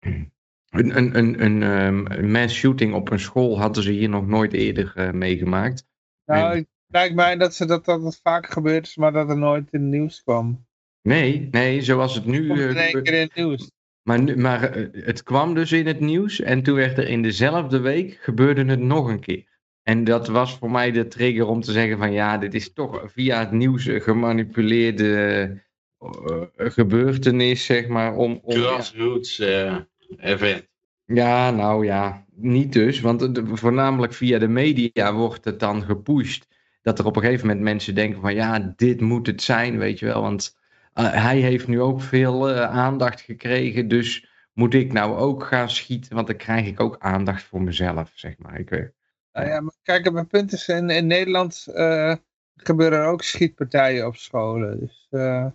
een, 0.00 0.96
een, 0.96 1.18
een, 1.18 1.44
een, 1.44 1.62
ehm, 1.62 2.06
een 2.18 2.30
mass 2.30 2.54
shooting 2.54 2.94
op 2.94 3.10
een 3.10 3.20
school 3.20 3.58
hadden 3.58 3.82
ze 3.82 3.90
hier 3.90 4.08
nog 4.08 4.26
nooit 4.26 4.52
eerder 4.52 4.92
eh, 4.94 5.10
meegemaakt. 5.10 5.86
Nou, 6.24 6.52
En- 6.52 6.56
het 6.58 7.02
lijkt 7.02 7.14
mij 7.14 7.36
dat, 7.36 7.54
ze, 7.54 7.66
dat, 7.66 7.84
dat 7.84 8.02
het 8.02 8.20
vaker 8.22 8.52
gebeurd 8.52 8.86
is, 8.86 8.96
maar 8.96 9.12
dat 9.12 9.28
er 9.28 9.38
nooit 9.38 9.68
in 9.70 9.80
het 9.80 9.90
nieuws 9.90 10.22
kwam. 10.22 10.66
Nee, 11.02 11.48
nee, 11.50 11.82
zoals 11.82 12.14
het 12.14 12.24
nu. 12.24 12.46
Komt 12.46 12.60
in 12.60 12.76
één 12.76 13.02
keer 13.02 13.14
in 13.14 13.20
het 13.20 13.34
nieuws. 13.34 13.70
Maar, 14.04 14.22
nu, 14.22 14.36
maar 14.36 14.62
eh, 14.62 14.86
het 15.04 15.22
kwam 15.22 15.54
dus 15.54 15.72
in 15.72 15.86
het 15.86 16.00
nieuws 16.00 16.40
en 16.40 16.62
toen 16.62 16.74
werd 16.74 16.98
er 16.98 17.08
in 17.08 17.22
dezelfde 17.22 17.80
week 17.80 18.18
gebeurde 18.20 18.64
het 18.64 18.80
nog 18.80 19.08
een 19.08 19.20
keer. 19.20 19.44
En 19.82 20.04
dat 20.04 20.28
was 20.28 20.58
voor 20.58 20.70
mij 20.70 20.90
de 20.90 21.08
trigger 21.08 21.46
om 21.46 21.60
te 21.60 21.72
zeggen 21.72 21.98
van 21.98 22.12
ja, 22.12 22.38
dit 22.38 22.54
is 22.54 22.72
toch 22.72 23.02
via 23.12 23.38
het 23.38 23.50
nieuws 23.50 23.88
gemanipuleerde 23.90 25.62
eh, 25.98 26.42
gebeurtenis, 26.56 27.64
zeg 27.64 27.88
maar. 27.88 28.14
Om, 28.16 28.40
om, 28.42 28.56
ja. 28.56 28.62
Grassroots 28.62 29.38
eh, 29.38 29.76
event. 30.16 30.66
Ja, 31.06 31.50
nou 31.50 31.84
ja, 31.84 32.24
niet 32.34 32.72
dus. 32.72 33.00
Want 33.00 33.34
de- 33.34 33.56
voornamelijk 33.56 34.12
via 34.12 34.38
de 34.38 34.48
media 34.48 35.14
wordt 35.14 35.44
het 35.44 35.60
dan 35.60 35.82
gepusht. 35.82 36.48
Dat 36.82 36.98
er 36.98 37.06
op 37.06 37.16
een 37.16 37.22
gegeven 37.22 37.46
moment 37.46 37.64
mensen 37.64 37.94
denken 37.94 38.20
van 38.20 38.34
ja, 38.34 38.72
dit 38.76 39.00
moet 39.00 39.26
het 39.26 39.42
zijn, 39.42 39.78
weet 39.78 39.98
je 39.98 40.06
wel. 40.06 40.22
Want 40.22 40.56
hij 41.00 41.38
heeft 41.38 41.68
nu 41.68 41.80
ook 41.80 42.00
veel 42.00 42.50
eh, 42.50 42.70
aandacht 42.70 43.20
gekregen. 43.20 43.88
Dus 43.88 44.28
moet 44.52 44.74
ik 44.74 44.92
nou 44.92 45.16
ook 45.16 45.44
gaan 45.44 45.70
schieten? 45.70 46.14
Want 46.14 46.26
dan 46.26 46.36
krijg 46.36 46.66
ik 46.66 46.80
ook 46.80 46.96
aandacht 46.98 47.42
voor 47.42 47.62
mezelf, 47.62 48.12
zeg 48.14 48.38
maar. 48.38 48.58
Ik 48.58 48.70
weet. 48.70 48.92
Nou 49.32 49.48
ja, 49.48 49.60
maar 49.60 49.74
kijk, 49.82 50.12
mijn 50.12 50.26
punt 50.26 50.52
is, 50.52 50.68
in, 50.68 51.06
Nederland 51.06 51.66
eh, 51.66 52.14
gebeuren 52.56 52.98
er 52.98 53.06
ook 53.06 53.22
schietpartijen 53.22 54.06
op 54.06 54.16
scholen. 54.16 54.80
Dus 54.80 55.06
eh, 55.10 55.46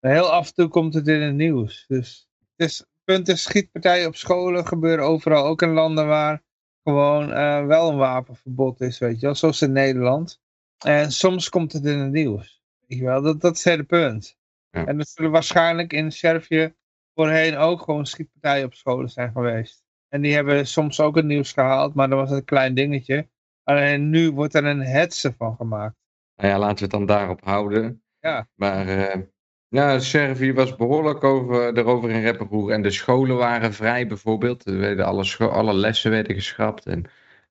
heel 0.00 0.32
af 0.32 0.48
en 0.48 0.54
toe 0.54 0.68
komt 0.68 0.94
het 0.94 1.08
in 1.08 1.20
het 1.20 1.34
nieuws. 1.34 1.84
Dus 1.88 2.28
het, 2.56 2.86
punt 3.04 3.28
is, 3.28 3.42
schietpartijen 3.42 4.06
op 4.06 4.16
scholen 4.16 4.66
gebeuren 4.66 5.04
overal. 5.04 5.46
Ook 5.46 5.62
in 5.62 5.72
landen 5.72 6.06
waar 6.06 6.42
gewoon 6.82 7.32
eh, 7.32 7.66
wel 7.66 7.90
een 7.90 7.96
wapenverbod 7.96 8.80
is, 8.80 8.98
weet 8.98 9.20
je 9.20 9.26
wel. 9.26 9.34
Zoals 9.34 9.62
in 9.62 9.72
Nederland. 9.72 10.40
En 10.78 11.12
soms 11.12 11.48
komt 11.48 11.72
het 11.72 11.84
in 11.84 11.98
het 11.98 12.12
nieuws. 12.12 12.62
Weet 12.86 13.00
wel, 13.00 13.22
dat, 13.22 13.40
dat 13.40 13.56
is 13.56 13.64
het 13.64 13.72
hele 13.72 13.84
punt. 13.84 14.37
Ja. 14.70 14.86
En 14.86 14.98
er 14.98 15.06
zullen 15.06 15.30
waarschijnlijk 15.30 15.92
in 15.92 16.12
Servië 16.12 16.74
voorheen 17.14 17.56
ook 17.56 17.82
gewoon 17.82 18.06
schietpartijen 18.06 18.64
op 18.64 18.74
scholen 18.74 19.08
zijn 19.08 19.32
geweest. 19.32 19.84
En 20.08 20.20
die 20.20 20.34
hebben 20.34 20.66
soms 20.66 21.00
ook 21.00 21.16
het 21.16 21.24
nieuws 21.24 21.52
gehaald, 21.52 21.94
maar 21.94 22.08
dat 22.08 22.18
was 22.18 22.30
een 22.30 22.44
klein 22.44 22.74
dingetje. 22.74 23.28
Alleen 23.62 24.10
nu 24.10 24.30
wordt 24.30 24.54
er 24.54 24.64
een 24.64 24.80
hetze 24.82 25.34
van 25.38 25.56
gemaakt. 25.56 25.96
Nou 26.36 26.50
ja, 26.50 26.58
laten 26.58 26.76
we 26.76 26.82
het 26.82 26.90
dan 26.90 27.06
daarop 27.06 27.44
houden. 27.44 28.02
Ja. 28.20 28.48
Maar 28.54 28.88
eh, 28.88 29.20
ja, 29.68 29.98
Servië 29.98 30.52
was 30.52 30.76
behoorlijk 30.76 31.24
over, 31.24 31.78
erover 31.78 32.10
in 32.10 32.24
Rapperoer. 32.24 32.70
En 32.70 32.82
de 32.82 32.90
scholen 32.90 33.36
waren 33.36 33.72
vrij 33.72 34.06
bijvoorbeeld. 34.06 34.64
Werden 34.64 35.04
alle, 35.04 35.36
alle 35.38 35.74
lessen 35.74 36.10
werden 36.10 36.34
geschrapt. 36.34 36.86
En 36.86 37.04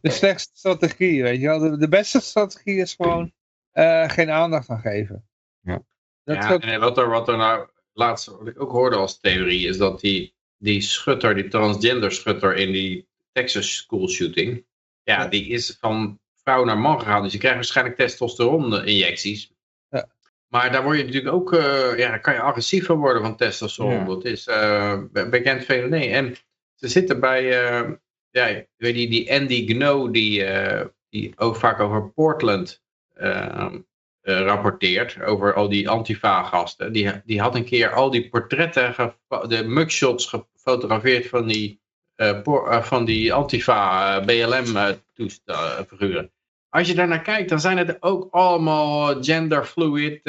de 0.00 0.10
slechtste 0.10 0.56
strategie, 0.56 1.22
weet 1.22 1.40
je 1.40 1.46
wel. 1.46 1.58
De, 1.58 1.76
de 1.76 1.88
beste 1.88 2.20
strategie 2.20 2.76
is 2.76 2.94
gewoon 2.94 3.32
eh, 3.70 4.08
geen 4.08 4.30
aandacht 4.30 4.68
aan 4.68 4.80
geven. 4.80 5.28
Ja. 5.60 5.82
Dat 6.24 6.36
Ja, 6.36 6.52
ook, 6.52 6.62
en 6.62 6.80
wat 6.80 6.98
er, 6.98 7.08
wat 7.08 7.28
er 7.28 7.36
nou 7.36 7.68
laatst, 7.92 8.26
wat 8.26 8.46
ik 8.46 8.60
ook 8.60 8.70
hoorde 8.70 8.96
als 8.96 9.20
theorie, 9.20 9.66
is 9.68 9.78
dat 9.78 10.00
die, 10.00 10.34
die 10.56 10.80
schutter, 10.80 11.34
die 11.34 11.48
transgender 11.48 12.12
schutter 12.12 12.56
in 12.56 12.72
die 12.72 13.08
Texas 13.32 13.76
school 13.76 14.08
shooting, 14.08 14.66
ja, 15.02 15.22
Ja. 15.22 15.28
die 15.28 15.48
is 15.48 15.76
van 15.80 16.18
vrouw 16.42 16.64
naar 16.64 16.78
man 16.78 16.98
gegaan. 17.00 17.22
Dus 17.22 17.32
je 17.32 17.38
krijgt 17.38 17.56
waarschijnlijk 17.56 17.96
testosteron 17.96 18.84
injecties. 18.84 19.52
Ja. 19.88 20.08
Maar 20.48 20.72
daar 20.72 20.82
word 20.82 20.96
je 20.98 21.04
natuurlijk 21.04 21.34
ook, 21.34 21.52
eh, 21.52 21.98
ja, 21.98 22.18
kan 22.18 22.34
je 22.34 22.40
agressief 22.40 22.86
van 22.86 22.98
worden 22.98 23.22
van 23.22 23.36
testosteron. 23.36 23.92
Ja. 23.92 24.04
Dat 24.04 24.24
is 24.24 24.46
eh, 24.46 25.00
een 25.12 25.30
bekend 25.30 25.64
fenomeen. 25.64 26.10
En 26.10 26.36
ze 26.74 26.88
zitten 26.88 27.20
bij, 27.20 27.64
eh, 27.64 27.90
ja, 28.34 28.64
weet 28.76 28.94
die, 28.94 29.08
die 29.08 29.32
Andy 29.32 29.66
Gno, 29.66 30.10
die, 30.10 30.44
eh, 30.44 30.86
die 31.08 31.32
ook 31.36 31.56
vaak 31.56 31.80
over 31.80 32.10
Portland 32.10 32.82
eh, 33.14 33.74
eh, 34.20 34.40
rapporteert, 34.40 35.22
over 35.22 35.54
al 35.54 35.68
die 35.68 35.88
Antifa-gasten. 35.88 36.92
Die, 36.92 37.22
die 37.24 37.40
had 37.40 37.54
een 37.54 37.64
keer 37.64 37.92
al 37.92 38.10
die 38.10 38.28
portretten, 38.28 39.14
de 39.48 39.64
mugshots 39.64 40.26
gefotografeerd 40.26 41.28
van 41.28 41.46
die, 41.46 41.80
eh, 42.14 42.82
van 42.82 43.04
die 43.04 43.32
Antifa 43.32 44.20
BLM-figuren. 44.20 46.32
Als 46.68 46.88
je 46.88 46.94
daarnaar 46.94 47.22
kijkt, 47.22 47.48
dan 47.48 47.60
zijn 47.60 47.78
het 47.78 48.02
ook 48.02 48.28
allemaal 48.30 49.22
genderfluid. 49.22 50.22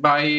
bij, 0.00 0.30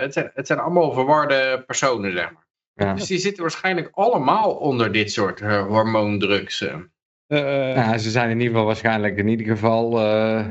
het, 0.00 0.12
zijn, 0.12 0.30
het 0.34 0.46
zijn 0.46 0.58
allemaal 0.58 0.92
verwarde 0.92 1.62
personen, 1.66 2.12
zeg 2.12 2.32
maar. 2.32 2.46
Ja. 2.74 2.94
Dus 2.94 3.06
die 3.06 3.18
zitten 3.18 3.42
waarschijnlijk 3.42 3.88
allemaal 3.92 4.50
onder 4.54 4.92
dit 4.92 5.12
soort 5.12 5.40
eh, 5.40 5.66
hormoondrugs. 5.66 6.60
eh. 6.60 6.78
Eh, 7.26 7.74
Ja, 7.76 7.98
ze 7.98 8.10
zijn 8.10 8.30
in 8.30 8.36
ieder 8.36 8.48
geval 8.52 8.66
waarschijnlijk 8.66 9.16
in 9.16 9.28
ieder 9.28 9.46
geval, 9.46 9.98
eh, 10.00 10.46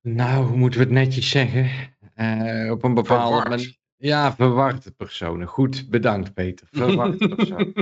nou, 0.00 0.44
hoe 0.44 0.56
moeten 0.56 0.78
we 0.80 0.84
het 0.86 0.94
netjes 0.94 1.30
zeggen? 1.30 1.70
Eh, 2.14 2.70
op 2.70 2.82
een 2.84 2.94
bepaalde 2.94 3.40
Verward. 3.40 3.78
Ja, 3.96 4.34
verwarte 4.34 4.92
personen. 4.92 5.46
Goed, 5.46 5.90
bedankt 5.90 6.34
Peter. 6.34 6.66
Verwarte 6.70 7.28
personen. 7.36 7.72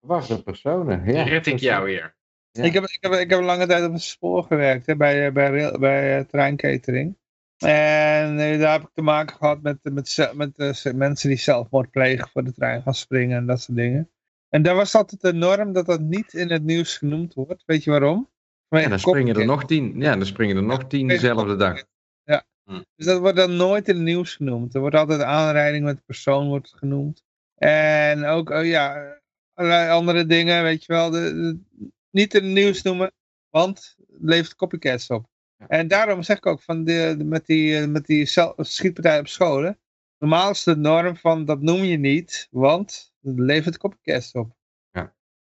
Verwarte 0.00 0.42
personen, 0.42 1.12
ja. 1.12 1.22
Red 1.22 1.46
ik 1.46 1.58
jou 1.58 1.84
weer. 1.84 2.16
Ja. 2.50 2.62
Ik, 2.62 2.72
heb, 2.72 2.84
ik, 2.84 2.98
heb, 3.00 3.12
ik 3.12 3.30
heb 3.30 3.40
lange 3.40 3.66
tijd 3.66 3.84
op 3.84 3.92
een 3.92 4.00
spoor 4.00 4.42
gewerkt 4.44 4.86
hè, 4.86 4.96
bij, 4.96 5.32
bij, 5.32 5.72
bij 5.78 6.18
eh, 6.18 6.24
treinkatering. 6.24 7.16
En 7.58 8.38
eh, 8.38 8.58
daar 8.60 8.72
heb 8.72 8.82
ik 8.82 8.90
te 8.94 9.02
maken 9.02 9.36
gehad 9.36 9.62
met, 9.62 9.78
met, 9.82 10.08
ze- 10.08 10.32
met 10.34 10.58
eh, 10.58 10.92
mensen 10.92 11.28
die 11.28 11.38
zelfmoord 11.38 11.90
plegen 11.90 12.28
voor 12.28 12.44
de 12.44 12.52
trein 12.52 12.82
gaan 12.82 12.94
springen 12.94 13.36
en 13.36 13.46
dat 13.46 13.60
soort 13.60 13.78
dingen. 13.78 14.10
En 14.48 14.62
daar 14.62 14.74
was 14.74 14.94
altijd 14.94 15.20
de 15.20 15.32
norm 15.32 15.72
dat 15.72 15.86
dat 15.86 16.00
niet 16.00 16.32
in 16.34 16.50
het 16.50 16.62
nieuws 16.64 16.96
genoemd 16.98 17.34
wordt. 17.34 17.62
Weet 17.66 17.84
je 17.84 17.90
waarom? 17.90 18.30
Ja, 18.68 18.88
dan 18.88 18.98
springen 18.98 19.36
er 19.36 19.46
nog 19.46 19.64
tien. 19.64 20.00
Ja, 20.00 20.16
dan 20.16 20.26
springen 20.26 20.56
er 20.56 20.62
nog 20.62 20.84
tien 20.86 21.08
Deze 21.08 21.20
dezelfde 21.20 21.56
dag. 21.56 21.84
Ja. 22.24 22.44
Hm. 22.64 22.82
Dus 22.96 23.06
dat 23.06 23.20
wordt 23.20 23.36
dan 23.36 23.56
nooit 23.56 23.88
in 23.88 23.94
het 23.94 24.04
nieuws 24.04 24.34
genoemd. 24.36 24.74
Er 24.74 24.80
wordt 24.80 24.96
altijd 24.96 25.20
aanrijding 25.20 25.84
met 25.84 25.96
de 25.96 26.02
persoon 26.06 26.48
wordt 26.48 26.72
genoemd. 26.76 27.22
En 27.54 28.24
ook, 28.24 28.50
oh 28.50 28.64
ja, 28.64 29.16
allerlei 29.54 29.90
andere 29.90 30.26
dingen, 30.26 30.62
weet 30.62 30.84
je 30.84 30.92
wel. 30.92 31.10
De, 31.10 31.20
de- 31.20 31.88
niet 32.10 32.34
in 32.34 32.44
het 32.44 32.52
nieuws 32.52 32.82
noemen, 32.82 33.12
want 33.50 33.94
het 33.96 34.18
levert 34.20 34.54
copycats 34.54 35.10
op. 35.10 35.26
Ja. 35.56 35.66
En 35.68 35.88
daarom 35.88 36.22
zeg 36.22 36.36
ik 36.36 36.46
ook 36.46 36.62
van 36.62 36.84
de, 36.84 37.14
de- 37.18 37.24
met 37.24 37.46
die, 37.46 37.76
eh, 37.78 37.86
met 37.86 38.06
die 38.06 38.26
schietpartij 38.56 39.18
op 39.18 39.28
scholen. 39.28 39.78
Normaal 40.18 40.50
is 40.50 40.62
de 40.62 40.76
norm 40.76 41.16
van 41.16 41.44
dat 41.44 41.60
noem 41.60 41.82
je 41.82 41.96
niet, 41.98 42.48
want 42.50 43.12
het 43.20 43.38
levert 43.38 43.78
copycats 43.78 44.32
op. 44.32 44.56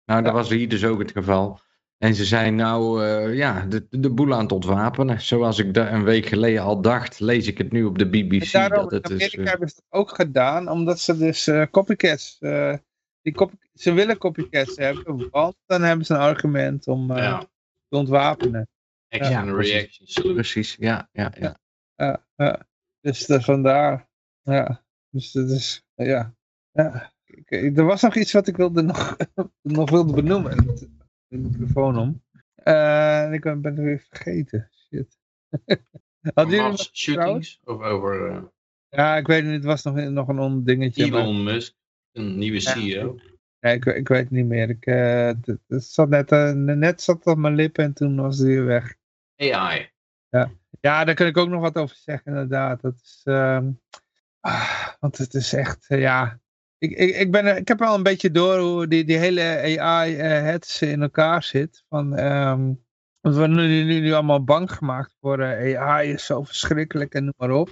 Nou, 0.06 0.22
dat 0.24 0.32
Ja. 0.34 0.38
was 0.38 0.50
hier 0.50 0.70
dus 0.70 0.86
ook 0.86 1.00
het 1.00 1.12
geval. 1.12 1.60
En 1.98 2.14
ze 2.16 2.26
zijn 2.26 2.56
nou 2.56 3.06
eh, 3.06 3.36
ja, 3.36 3.66
de, 3.66 3.88
de 3.90 4.10
boel 4.10 4.34
aan 4.34 4.42
het 4.42 4.52
ontwapenen. 4.52 5.22
Zoals 5.22 5.60
ik 5.60 5.76
een 5.78 6.04
week 6.04 6.26
geleden 6.26 6.62
al 6.62 6.82
dacht, 6.82 7.20
lees 7.20 7.48
ik 7.48 7.58
het 7.58 7.72
nu 7.72 7.84
op 7.84 7.98
de 7.98 8.04
En 8.04 8.10
BBC. 8.10 8.52
daarom 8.52 8.84
Dat 8.84 8.92
het 8.92 9.10
in 9.10 9.16
Amerika 9.16 9.42
eh, 9.42 9.48
hebben 9.50 9.70
ze 9.70 9.76
dat 9.76 10.00
ook 10.00 10.16
gedaan, 10.16 10.70
omdat 10.70 11.00
ze 11.00 11.18
dus 11.18 11.48
eh, 11.48 11.64
copycats, 11.72 12.38
die 13.22 13.34
copy, 13.34 13.56
ze 13.74 13.92
willen 13.94 14.18
copycats 14.18 14.76
hebben, 14.76 15.30
want 15.30 15.56
dan 15.66 15.82
hebben 15.82 16.06
ze 16.06 16.14
een 16.14 16.20
argument 16.20 16.88
om 16.88 17.16
Ja. 17.16 17.40
te 17.90 17.98
ontwapenen. 17.98 18.68
Action 19.10 19.46
Ja, 19.48 19.54
reaction 19.56 20.34
precies, 20.34 20.76
ja, 20.80 21.10
ja, 21.12 21.34
ja. 21.40 21.60
Ja, 21.96 22.26
ja. 22.36 22.68
Dus 23.02 23.26
dat 23.26 23.44
vandaar. 23.44 24.10
Ja, 24.42 24.84
dus 25.10 25.32
dat 25.32 25.50
is, 25.50 25.84
ja. 25.96 26.36
ja. 26.72 27.14
Ik- 27.26 27.50
ik- 27.50 27.78
er 27.78 27.84
was 27.86 28.02
nog 28.02 28.16
iets 28.16 28.32
wat 28.32 28.48
ik 28.48 28.58
wilde 28.58 28.82
nog, 28.82 29.18
nog 29.62 29.90
wilde 29.90 30.14
benoemen. 30.14 30.58
De 31.28 31.38
microfoon 31.38 31.98
om. 31.98 32.24
Eh, 32.56 33.34
ik 33.34 33.42
ben 33.42 33.64
het 33.64 33.76
weer 33.78 34.06
vergeten. 34.10 34.70
Shit. 34.72 35.18
Hadden 36.34 36.46
jullie 36.56 36.60
nog 36.70 36.70
Mass 36.78 36.90
shootings 36.94 37.60
of 37.64 37.82
over 37.82 38.28
eh, 38.32 38.42
Ja, 38.90 39.18
ik 39.18 39.28
weet 39.28 39.44
niet, 39.44 39.54
het 39.54 39.64
was 39.64 39.84
nog, 39.84 39.96
nog 39.96 40.28
een 40.28 40.40
ondingetje. 40.40 41.12
maar- 41.12 41.22
Elon 41.22 41.44
Musk, 41.44 41.74
een 42.12 42.38
nieuwe. 42.38 42.60
CEO. 42.60 43.18
Ja, 43.60 43.70
ik, 43.70 43.86
ik 43.86 44.08
weet 44.08 44.20
het 44.24 44.32
niet 44.32 44.46
meer. 44.46 44.70
Ik, 44.70 44.86
eh, 44.86 45.26
het, 45.26 45.58
het 45.68 45.84
zat 45.84 46.10
net, 46.10 46.32
eh, 46.32 46.52
net 46.54 47.02
zat 47.02 47.26
op 47.26 47.38
mijn 47.38 47.56
lippen 47.56 47.84
en 47.84 47.94
toen 47.94 48.16
was 48.16 48.38
het 48.38 48.48
weer 48.48 48.66
weg. 48.66 48.98
AI. 49.40 49.90
Ja, 50.82 51.04
daar 51.04 51.16
kan 51.16 51.28
ik 51.28 51.38
ook 51.38 51.50
nog 51.50 51.62
wat 51.62 51.76
over 51.76 51.96
zeggen, 51.96 52.32
inderdaad. 52.32 52.82
Dat 52.82 52.94
is, 53.04 53.22
ehm, 53.24 53.72
ah, 54.40 54.88
want 55.00 55.18
het 55.18 55.34
is 55.34 55.54
echt, 55.54 55.86
eh, 55.88 56.00
ja. 56.00 56.40
Ik, 56.78 56.92
ik, 56.92 57.16
ik, 57.16 57.32
ben, 57.32 57.58
ik 57.58 57.68
heb 57.68 57.80
wel 57.80 57.96
een 57.96 58.04
beetje 58.04 58.32
door 58.32 58.58
hoe 58.60 58.88
die, 58.88 59.04
die 59.04 59.18
hele 59.18 59.78
AI-heads 59.80 60.82
in 60.82 61.02
elkaar 61.02 61.44
zit. 61.44 61.84
Van, 61.90 62.16
ehm, 62.16 62.64
want 63.20 63.36
we 63.36 63.40
worden 63.42 63.56
nu, 63.56 63.84
nu, 63.84 64.00
nu 64.00 64.14
allemaal 64.14 64.44
bang 64.44 64.72
gemaakt 64.72 65.16
voor 65.20 65.40
eh, 65.40 65.82
AI, 65.82 66.12
is 66.12 66.26
zo 66.26 66.44
verschrikkelijk 66.44 67.14
en 67.14 67.24
noem 67.24 67.34
maar 67.38 67.52
op. 67.52 67.70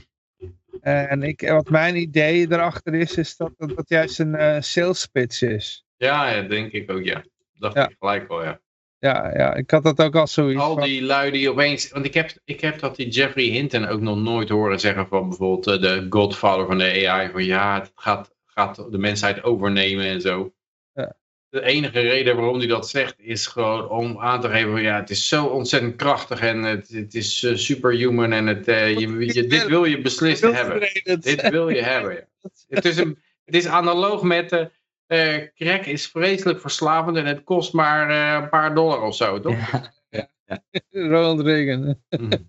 en 0.82 1.24
ik, 1.24 1.50
wat 1.50 1.70
mijn 1.70 1.96
idee 1.96 2.52
erachter 2.52 2.94
is, 2.94 3.16
is 3.18 3.36
dat 3.38 3.54
dat, 3.58 3.76
dat 3.76 3.90
juist 3.90 4.20
een 4.20 4.36
eh, 4.36 4.62
sales 4.62 5.06
pitch 5.06 5.42
is. 5.42 5.86
Ja, 5.98 6.30
ja, 6.30 6.42
denk 6.42 6.72
ik 6.72 6.92
ook, 6.92 7.04
ja. 7.04 7.24
Dacht 7.54 7.76
Ja. 7.76 7.88
ik 7.90 7.96
gelijk 8.00 8.30
al, 8.30 8.44
ja. 8.44 8.60
Ja, 9.00 9.32
ja, 9.38 9.54
ik 9.56 9.72
had 9.72 9.84
dat 9.84 10.02
ook 10.02 10.16
al 10.16 10.28
zoiets 10.28 10.62
Al 10.62 10.74
van- 10.74 10.84
die 10.84 11.02
lui 11.02 11.32
die 11.32 11.50
opeens... 11.50 11.92
Want 11.92 12.06
ik 12.06 12.14
heb, 12.14 12.32
ik 12.46 12.62
heb 12.62 12.80
dat 12.80 12.96
die 12.96 13.08
Jeffrey 13.10 13.44
Hinton 13.46 13.88
ook 13.88 14.02
nog 14.02 14.18
nooit 14.18 14.50
horen 14.50 14.80
zeggen 14.80 15.08
van 15.08 15.30
bijvoorbeeld 15.30 15.68
eh, 15.68 15.82
de 15.82 16.06
godfather 16.10 16.66
van 16.66 16.78
de 16.78 17.08
AI. 17.08 17.30
Van 17.32 17.44
ja, 17.44 17.80
het 17.80 17.92
gaat, 17.96 18.36
gaat 18.46 18.76
de 18.92 18.98
mensheid 18.98 19.44
overnemen 19.44 20.06
en 20.06 20.22
zo. 20.22 20.54
Ja. 20.94 21.16
De 21.50 21.62
enige 21.64 22.00
reden 22.00 22.36
waarom 22.36 22.58
hij 22.58 22.68
dat 22.68 22.90
zegt 22.90 23.16
is 23.18 23.46
gewoon 23.48 23.90
om 23.90 24.20
aan 24.20 24.42
te 24.42 24.50
geven 24.50 24.72
van 24.72 24.82
ja, 24.82 24.96
het 25.00 25.10
is 25.10 25.28
zo 25.28 25.46
ontzettend 25.46 25.96
krachtig 25.96 26.40
en 26.40 26.64
het, 26.64 26.88
het 26.90 27.14
is 27.14 27.44
eh, 27.44 27.56
superhuman 27.56 28.32
en 28.34 28.46
het, 28.48 28.68
eh, 28.68 28.98
je, 29.00 29.26
je- 29.34 29.48
dit 29.48 29.66
wil 29.68 29.86
je 29.86 30.02
beslist 30.02 30.42
hebben. 30.42 30.80
Dit 31.20 31.50
wil 31.50 31.70
je 31.70 31.82
hebben. 31.82 32.14
ja. 32.14 32.50
Het 32.70 32.86
is, 32.86 32.98
een, 32.98 33.20
het 33.46 33.56
is 33.56 33.68
analoog 33.68 34.22
met 34.22 34.70
eh, 35.08 35.48
crack 35.56 35.86
is 35.86 36.08
vreselijk 36.08 36.60
verslavend 36.60 37.18
en 37.18 37.26
het 37.26 37.44
kost 37.44 37.74
maar 37.74 38.10
eh, 38.10 38.44
een 38.44 38.50
paar 38.50 38.76
dollar 38.76 39.02
of 39.02 39.16
zo, 39.16 39.40
toch? 39.40 39.72
Ja. 40.10 40.32
Ronald 40.90 41.42
Reagan. 41.42 42.02
Mhm. 42.10 42.32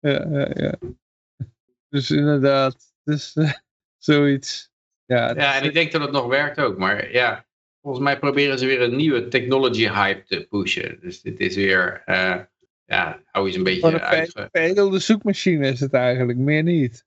ja, 0.00 0.26
ja, 0.30 0.50
ja. 0.54 0.74
Dus 1.88 2.10
inderdaad, 2.10 2.94
dus 3.04 3.34
eh, 3.34 3.52
zoiets. 3.98 4.72
Ja, 5.06 5.34
Ja, 5.34 5.56
en 5.56 5.64
ik 5.64 5.72
denk 5.72 5.92
dat 5.92 6.00
het 6.00 6.10
nog 6.10 6.26
werkt 6.26 6.60
ook. 6.60 6.78
Maar 6.78 7.12
ja, 7.12 7.46
volgens 7.80 8.04
mij 8.04 8.18
proberen 8.18 8.58
ze 8.58 8.66
weer 8.66 8.80
een 8.80 8.96
nieuwe 8.96 9.28
technology 9.28 9.88
hype 9.88 10.24
te 10.24 10.46
pushen. 10.50 10.98
Dus 11.00 11.20
dit 11.20 11.40
is 11.40 11.56
weer, 11.56 12.02
eh, 12.04 12.40
ja, 12.84 13.22
hou 13.24 13.46
eens 13.46 13.56
een 13.56 13.62
beetje 13.62 13.86
een 13.86 14.00
uit. 14.00 14.48
veredelde 14.52 14.98
zoekmachine 14.98 15.68
is 15.68 15.80
het 15.80 15.92
eigenlijk, 15.92 16.38
meer 16.38 16.62
niet. 16.62 17.06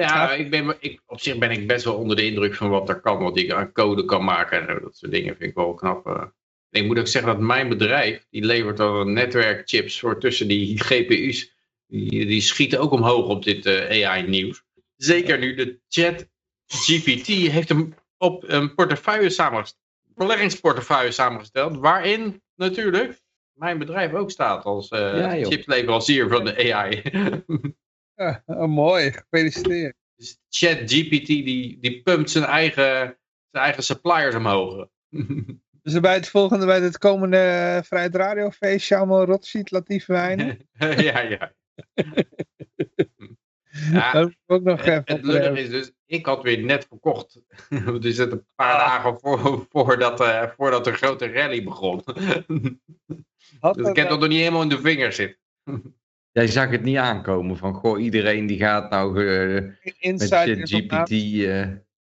Ja, 0.00 0.32
ik 0.32 0.50
ben, 0.50 0.76
ik, 0.80 1.00
op 1.06 1.20
zich 1.20 1.38
ben 1.38 1.50
ik 1.50 1.66
best 1.66 1.84
wel 1.84 1.94
onder 1.96 2.16
de 2.16 2.26
indruk 2.26 2.54
van 2.54 2.68
wat 2.70 2.88
er 2.88 3.00
kan. 3.00 3.18
Wat 3.22 3.36
ik 3.36 3.52
aan 3.52 3.72
code 3.72 4.04
kan 4.04 4.24
maken 4.24 4.68
en 4.68 4.78
dat 4.82 4.96
soort 4.96 5.12
dingen 5.12 5.36
vind 5.36 5.50
ik 5.50 5.56
wel 5.56 5.74
knap. 5.74 6.06
eh. 6.06 6.22
En 6.70 6.80
ik 6.82 6.86
moet 6.86 6.98
ook 6.98 7.06
zeggen 7.06 7.32
dat 7.32 7.40
mijn 7.40 7.68
bedrijf, 7.68 8.26
die 8.30 8.44
levert 8.44 8.80
al 8.80 9.04
netwerkchips 9.04 10.00
voor 10.00 10.20
tussen 10.20 10.48
die 10.48 10.80
GPU's. 10.80 11.54
Die, 11.86 12.26
die 12.26 12.40
schieten 12.40 12.80
ook 12.80 12.90
omhoog 12.92 13.26
op 13.26 13.44
dit 13.44 13.66
eh, 13.66 14.06
AI-nieuws. 14.08 14.62
Zeker 14.96 15.38
nu 15.38 15.54
de 15.54 15.80
chat 15.88 16.28
GPT 16.66 17.26
heeft 17.26 17.70
een, 17.70 17.94
op 18.18 18.44
een 18.46 18.74
portefeuille 18.74 19.30
samengesteld, 19.30 19.82
beleggingsportefeuille 20.14 21.10
samengesteld, 21.12 21.76
waarin 21.76 22.42
natuurlijk 22.54 23.20
mijn 23.52 23.78
bedrijf 23.78 24.12
ook 24.12 24.30
staat 24.30 24.64
als 24.64 24.88
eh 24.88 25.00
Ja, 25.00 25.36
joh. 25.36 25.48
chipsleverancier 25.50 26.28
van 26.28 26.44
de 26.44 26.72
AI. 26.74 27.02
Ja, 28.16 28.42
oh, 28.46 28.68
mooi, 28.68 29.12
gefeliciteerd. 29.12 29.96
Dus 30.16 30.38
ChatGPT 30.48 31.26
die, 31.26 31.78
die 31.80 32.02
pumpt 32.02 32.30
zijn 32.30 32.44
eigen, 32.44 33.18
zijn 33.50 33.64
eigen 33.64 33.82
suppliers 33.82 34.34
omhoog. 34.34 34.88
Dus 35.82 36.00
bij 36.00 36.14
het 36.14 36.28
volgende, 36.28 36.66
bij 36.66 36.80
het 36.80 36.98
komende 36.98 37.36
uh, 37.36 37.82
Vrijheid 37.82 38.14
Radio 38.14 38.50
feestje, 38.50 38.96
allemaal 38.96 39.24
Rothschild 39.24 39.70
Latief 39.70 40.06
wijnen. 40.06 40.68
ja, 40.78 41.20
ja. 41.20 41.52
Dat 44.12 44.34
ook 44.46 44.62
nog 44.62 44.84
het, 44.84 45.08
het 45.08 45.56
is 45.56 45.70
dus, 45.70 45.92
ik 46.06 46.26
had 46.26 46.42
weer 46.42 46.64
net 46.64 46.86
verkocht. 46.88 47.40
dus 48.00 48.16
het 48.16 48.32
een 48.32 48.46
paar 48.54 48.78
dagen 48.78 49.20
voor, 49.20 49.66
voordat, 49.70 50.20
eh, 50.20 50.50
voordat 50.56 50.84
de 50.84 50.92
grote 50.92 51.32
rally 51.32 51.64
begon. 51.64 52.02
Dus 52.04 52.14
dat 53.60 53.78
ik 53.78 53.84
heb 53.84 53.96
nou- 53.96 54.08
dat 54.08 54.20
nog 54.20 54.28
niet 54.28 54.38
helemaal 54.38 54.62
in 54.62 54.68
de 54.68 54.80
vingers 54.80 55.16
zitten. 55.16 55.40
Jij 56.36 56.46
zag 56.46 56.70
het 56.70 56.82
niet 56.82 56.96
aankomen 56.96 57.56
van, 57.56 57.74
goh, 57.74 58.00
iedereen 58.00 58.46
die 58.46 58.58
gaat 58.58 58.90
nou 58.90 59.26
eh, 59.26 59.62
met 59.84 59.94
Inside 59.98 60.36
ChatGPT 60.36 60.70
informatie. 60.70 61.52
eh 61.52 61.68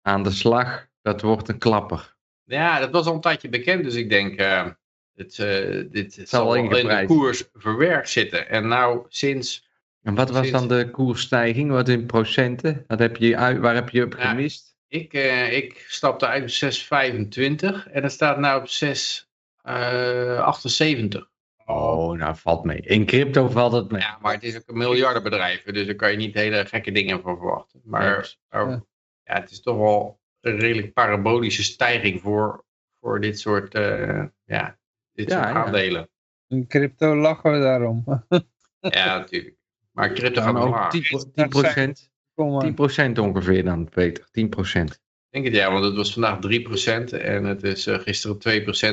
aan 0.03 0.23
de 0.23 0.31
slag. 0.31 0.87
Dat 1.03 1.21
wordt 1.21 1.49
een 1.49 1.59
klapper. 1.59 2.15
Ja, 2.45 2.81
dat 2.81 2.91
was 2.91 3.07
al 3.07 3.15
een 3.15 3.21
tijdje 3.21 3.49
bekend. 3.49 3.85
Dus 3.85 3.95
ik 3.95 4.11
denk, 4.11 4.39
eh, 4.39 4.67
het, 5.15 5.39
eh, 5.39 5.85
dit 5.91 6.21
zal 6.25 6.55
in 6.55 6.69
de 6.69 7.05
koers 7.07 7.45
verwerkt 7.55 8.09
zitten. 8.09 8.49
En 8.49 8.69
nou, 8.69 9.07
sinds 9.09 9.67
En 10.03 10.15
wat 10.15 10.31
was 10.31 10.51
dan 10.51 10.69
de 10.69 10.91
koersstijging? 10.91 11.71
Wat 11.71 11.89
in 11.89 12.07
procenten? 12.07 12.85
Wat 12.87 12.99
heb 12.99 13.17
je 13.17 13.37
uit, 13.37 13.59
waar 13.59 13.75
heb 13.75 13.89
je 13.89 14.05
op 14.05 14.15
gemist? 14.19 14.77
Ik, 14.89 15.13
eh, 15.13 15.57
ik 15.57 15.85
stapte 15.89 16.27
uit 16.27 16.43
op 16.43 16.49
6,25 16.49 17.89
en 17.89 18.03
dat 18.03 18.13
staat 18.13 18.39
nu 18.39 18.55
op 18.55 18.69
6,78. 18.69 21.31
Oh, 21.71 22.17
nou 22.19 22.37
valt 22.37 22.65
mee. 22.65 22.81
In 22.81 23.07
crypto 23.07 23.49
valt 23.49 23.73
het 23.73 23.91
mee. 23.91 24.01
ja, 24.01 24.19
maar 24.23 24.33
het 24.33 24.43
is 24.43 24.57
ook 24.57 24.63
een 24.69 24.77
miljardenbedrijf, 24.79 25.63
dus 25.63 25.87
daar 25.87 25.95
kan 25.95 26.11
je 26.11 26.17
niet 26.17 26.35
hele 26.35 26.65
gekke 26.67 26.93
dingen 26.93 27.21
van 27.23 27.37
verwachten. 27.37 27.81
Maar, 27.85 28.35
maar 28.49 28.69
Ja. 28.69 28.85
ja, 29.23 29.35
het 29.41 29.51
is 29.51 29.61
toch 29.61 29.77
wel 29.77 30.21
een 30.41 30.59
redelijk 30.59 30.93
parabolische 30.93 31.63
stijging 31.63 32.21
voor, 32.21 32.65
voor 33.01 33.21
dit 33.21 33.39
soort, 33.41 33.75
eh, 33.75 34.25
ja, 34.45 34.79
dit 35.13 35.29
Ja, 35.31 35.43
soort 35.43 35.55
ja. 35.55 35.65
aandelen. 35.65 36.09
In 36.47 36.67
crypto 36.67 37.17
lachen 37.17 37.53
we 37.53 37.59
daarom. 37.59 38.05
Ja, 38.81 39.19
natuurlijk. 39.19 39.57
Maar 39.93 40.13
crypto 40.13 40.43
gaat 40.43 40.57
ook 40.57 40.65
omlaag. 40.65 40.91
10, 40.91 41.33
10%, 41.35 42.11
Kom 42.35 42.53
maar. 42.53 42.65
10% 43.11 43.19
ongeveer 43.19 43.65
dan, 43.65 43.89
Peter. 43.89 44.25
10%. 44.31 45.01
denk 45.31 45.45
het 45.45 45.55
ja, 45.55 45.73
want 45.73 45.85
het 45.85 45.95
was 45.95 46.13
vandaag 46.13 46.39
3% 46.39 47.13
en 47.13 47.45
het 47.45 47.63
is 47.63 47.87
eh, 47.87 47.99
gisteren 47.99 48.39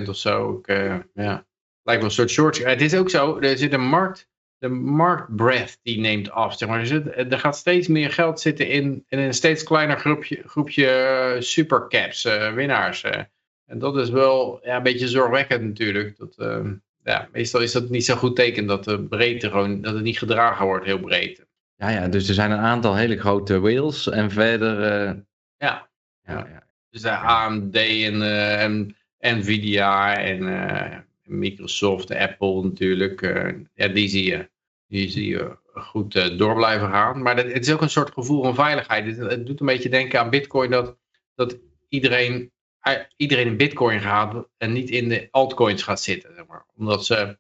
2% 0.06 0.10
of 0.10 0.16
zo. 0.16 0.58
Ik, 0.58 0.68
eh, 0.68 1.00
ja. 1.14 1.46
Lijkt 1.86 2.02
wel 2.02 2.10
een 2.10 2.16
soort 2.16 2.30
short. 2.30 2.64
Het 2.64 2.82
is 2.82 2.96
ook 2.96 3.10
zo, 3.10 3.40
er 3.40 3.58
zit 3.58 3.74
een 3.74 3.88
markt, 3.88 4.28
de 4.58 4.68
marktbreadth 4.70 5.80
die 5.84 6.00
neemt 6.00 6.32
af. 6.32 6.58
Zeg 6.58 6.70
maar. 6.70 6.80
er, 6.80 6.86
zit, 6.86 7.06
er 7.16 7.40
gaat 7.40 7.58
steeds 7.58 7.88
meer 7.88 8.12
geld 8.12 8.40
zitten 8.40 8.68
in, 8.70 9.04
in 9.08 9.20
een 9.20 9.34
steeds 9.34 9.64
kleiner 9.64 10.00
groepje, 10.00 10.42
groepje 10.46 10.88
eh, 10.88 11.42
supercaps, 11.42 12.26
eh, 12.26 12.54
winnaars. 12.54 13.04
eh. 13.04 13.22
En 13.66 13.80
dat 13.80 13.98
is 13.98 14.10
wel 14.10 14.60
ja, 14.64 14.76
een 14.76 14.84
beetje 14.84 15.08
zorgwekkend 15.08 15.62
natuurlijk. 15.64 16.18
Dat, 16.18 16.36
eh, 16.38 16.66
ja, 17.04 17.28
meestal 17.32 17.62
is 17.62 17.72
dat 17.72 17.90
niet 17.90 18.06
zo 18.06 18.16
goed 18.16 18.36
teken 18.36 18.66
dat 18.66 18.84
de 18.84 19.02
breedte 19.04 19.50
gewoon, 19.50 19.82
dat 19.82 19.94
het 19.94 20.04
niet 20.04 20.18
gedragen 20.18 20.66
wordt 20.66 20.86
heel 20.86 21.00
breed. 21.00 21.46
Ja, 21.76 21.90
ja, 21.90 22.08
dus 22.08 22.28
er 22.28 22.34
zijn 22.34 22.52
een 22.52 22.58
aantal 22.60 22.96
hele 22.96 23.18
grote 23.18 23.60
whales 23.60 24.10
en 24.10 24.32
verder... 24.32 24.82
eh, 24.84 25.14
Ja, 25.58 25.90
ja, 26.22 26.48
ja. 26.52 26.64
dus 26.90 27.02
de 27.02 27.12
AMD 27.12 27.76
en, 27.76 28.22
eh, 28.22 28.64
en 28.64 28.94
Nvidia 29.20 30.18
en 30.18 30.48
eh, 30.68 30.98
Microsoft, 31.26 32.16
Apple 32.16 32.64
natuurlijk. 32.64 33.22
eh, 33.22 33.54
ja, 33.74 33.88
die 33.88 34.08
zie 34.08 34.26
je, 34.26 34.50
die 34.88 35.10
zie 35.10 35.28
je 35.28 35.58
goed 35.74 36.16
eh, 36.16 36.38
door 36.38 36.56
blijven 36.56 36.90
gaan. 36.90 37.22
Maar 37.22 37.36
dat, 37.36 37.46
het 37.46 37.68
is 37.68 37.74
ook 37.74 37.82
een 37.82 37.90
soort 37.90 38.12
gevoel 38.12 38.44
van 38.44 38.56
veiligheid. 38.56 39.06
Het, 39.06 39.32
het 39.32 39.46
doet 39.46 39.60
een 39.60 39.66
beetje 39.66 39.90
denken 39.90 40.20
aan 40.20 40.30
Bitcoin 40.30 40.72
dat, 40.72 40.98
dat 41.36 41.58
iedereen, 41.90 42.52
eh, 42.80 42.94
iedereen 43.16 43.48
in 43.48 43.58
Bitcoin 43.58 44.00
gaat 44.02 44.48
en 44.58 44.74
niet 44.74 44.90
in 44.90 45.10
de 45.10 45.28
altcoins 45.32 45.84
gaat 45.84 46.02
zitten. 46.02 46.34
Zeg 46.36 46.46
maar. 46.46 46.66
Omdat 46.76 47.06
ze 47.06 47.38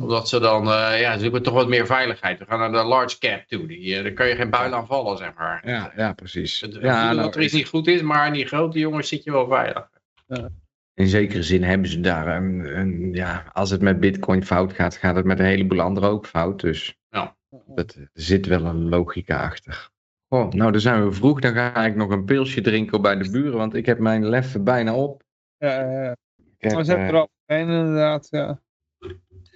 omdat 0.00 0.28
ze 0.28 0.40
dan, 0.40 0.64
ja, 0.98 1.14
ze 1.14 1.22
zoeken 1.22 1.42
toch 1.42 1.54
wat 1.54 1.68
meer 1.68 1.86
veiligheid. 1.86 2.38
We 2.38 2.44
gaan 2.44 2.58
naar 2.58 2.72
de 2.72 2.88
large 2.88 3.18
cap 3.18 3.44
toe. 3.46 3.66
Die, 3.66 4.02
daar 4.02 4.12
kan 4.12 4.28
je 4.28 4.34
geen 4.34 4.50
buil 4.50 4.72
aan 4.72 4.86
vallen, 4.86 5.18
zeg 5.18 5.34
maar. 5.34 5.68
Ja, 5.68 5.92
ja, 5.96 6.12
precies. 6.12 6.60
Het, 6.60 6.74
Ja, 6.74 7.04
nou, 7.04 7.16
dat 7.16 7.36
er 7.36 7.42
iets 7.42 7.52
niet 7.52 7.68
goed 7.68 7.86
is, 7.86 8.02
maar 8.02 8.26
in 8.26 8.32
die 8.32 8.46
grote 8.46 8.78
jongens 8.78 9.08
zit 9.08 9.24
je 9.24 9.32
wel 9.32 9.48
veilig. 9.48 9.88
In 10.94 11.06
zekere 11.08 11.42
zin 11.42 11.62
hebben 11.62 11.88
ze 11.88 12.00
daar 12.00 12.36
een, 12.36 12.78
een- 12.78 13.12
ja, 13.12 13.44
als 13.52 13.70
het 13.70 13.80
met 13.80 14.00
Bitcoin 14.00 14.44
fout 14.44 14.72
gaat, 14.72 14.96
gaat 14.96 15.16
het 15.16 15.24
met 15.24 15.38
een 15.38 15.44
heleboel 15.46 15.80
anderen 15.80 16.08
ook 16.08 16.26
fout. 16.26 16.60
Dus 16.60 16.98
Ja. 17.08 17.36
dat, 17.66 17.94
er 17.94 18.08
zit 18.12 18.46
wel 18.46 18.64
een 18.64 18.88
logica 18.88 19.42
achter. 19.42 19.90
Oh, 20.28 20.50
nou, 20.52 20.72
dan 20.72 20.80
zijn 20.80 21.04
we 21.04 21.12
vroeg. 21.12 21.40
Dan 21.40 21.52
ga 21.52 21.86
ik 21.86 21.96
nog 21.96 22.10
een 22.10 22.24
pilsje 22.24 22.60
drinken 22.60 23.02
bij 23.02 23.16
de 23.16 23.30
buren, 23.30 23.56
want 23.58 23.74
ik 23.74 23.86
heb 23.86 23.98
mijn 23.98 24.28
leffen 24.28 24.64
bijna 24.64 24.94
op. 24.94 25.22
Ja, 25.56 25.80
ja, 25.90 26.02
ja. 26.02 26.16
Ik 26.58 26.70
heb, 26.70 26.78
eh, 26.80 27.08
er 27.08 27.14
al 27.14 27.28
heen 27.46 27.68
inderdaad, 27.68 28.26
ja. 28.30 28.60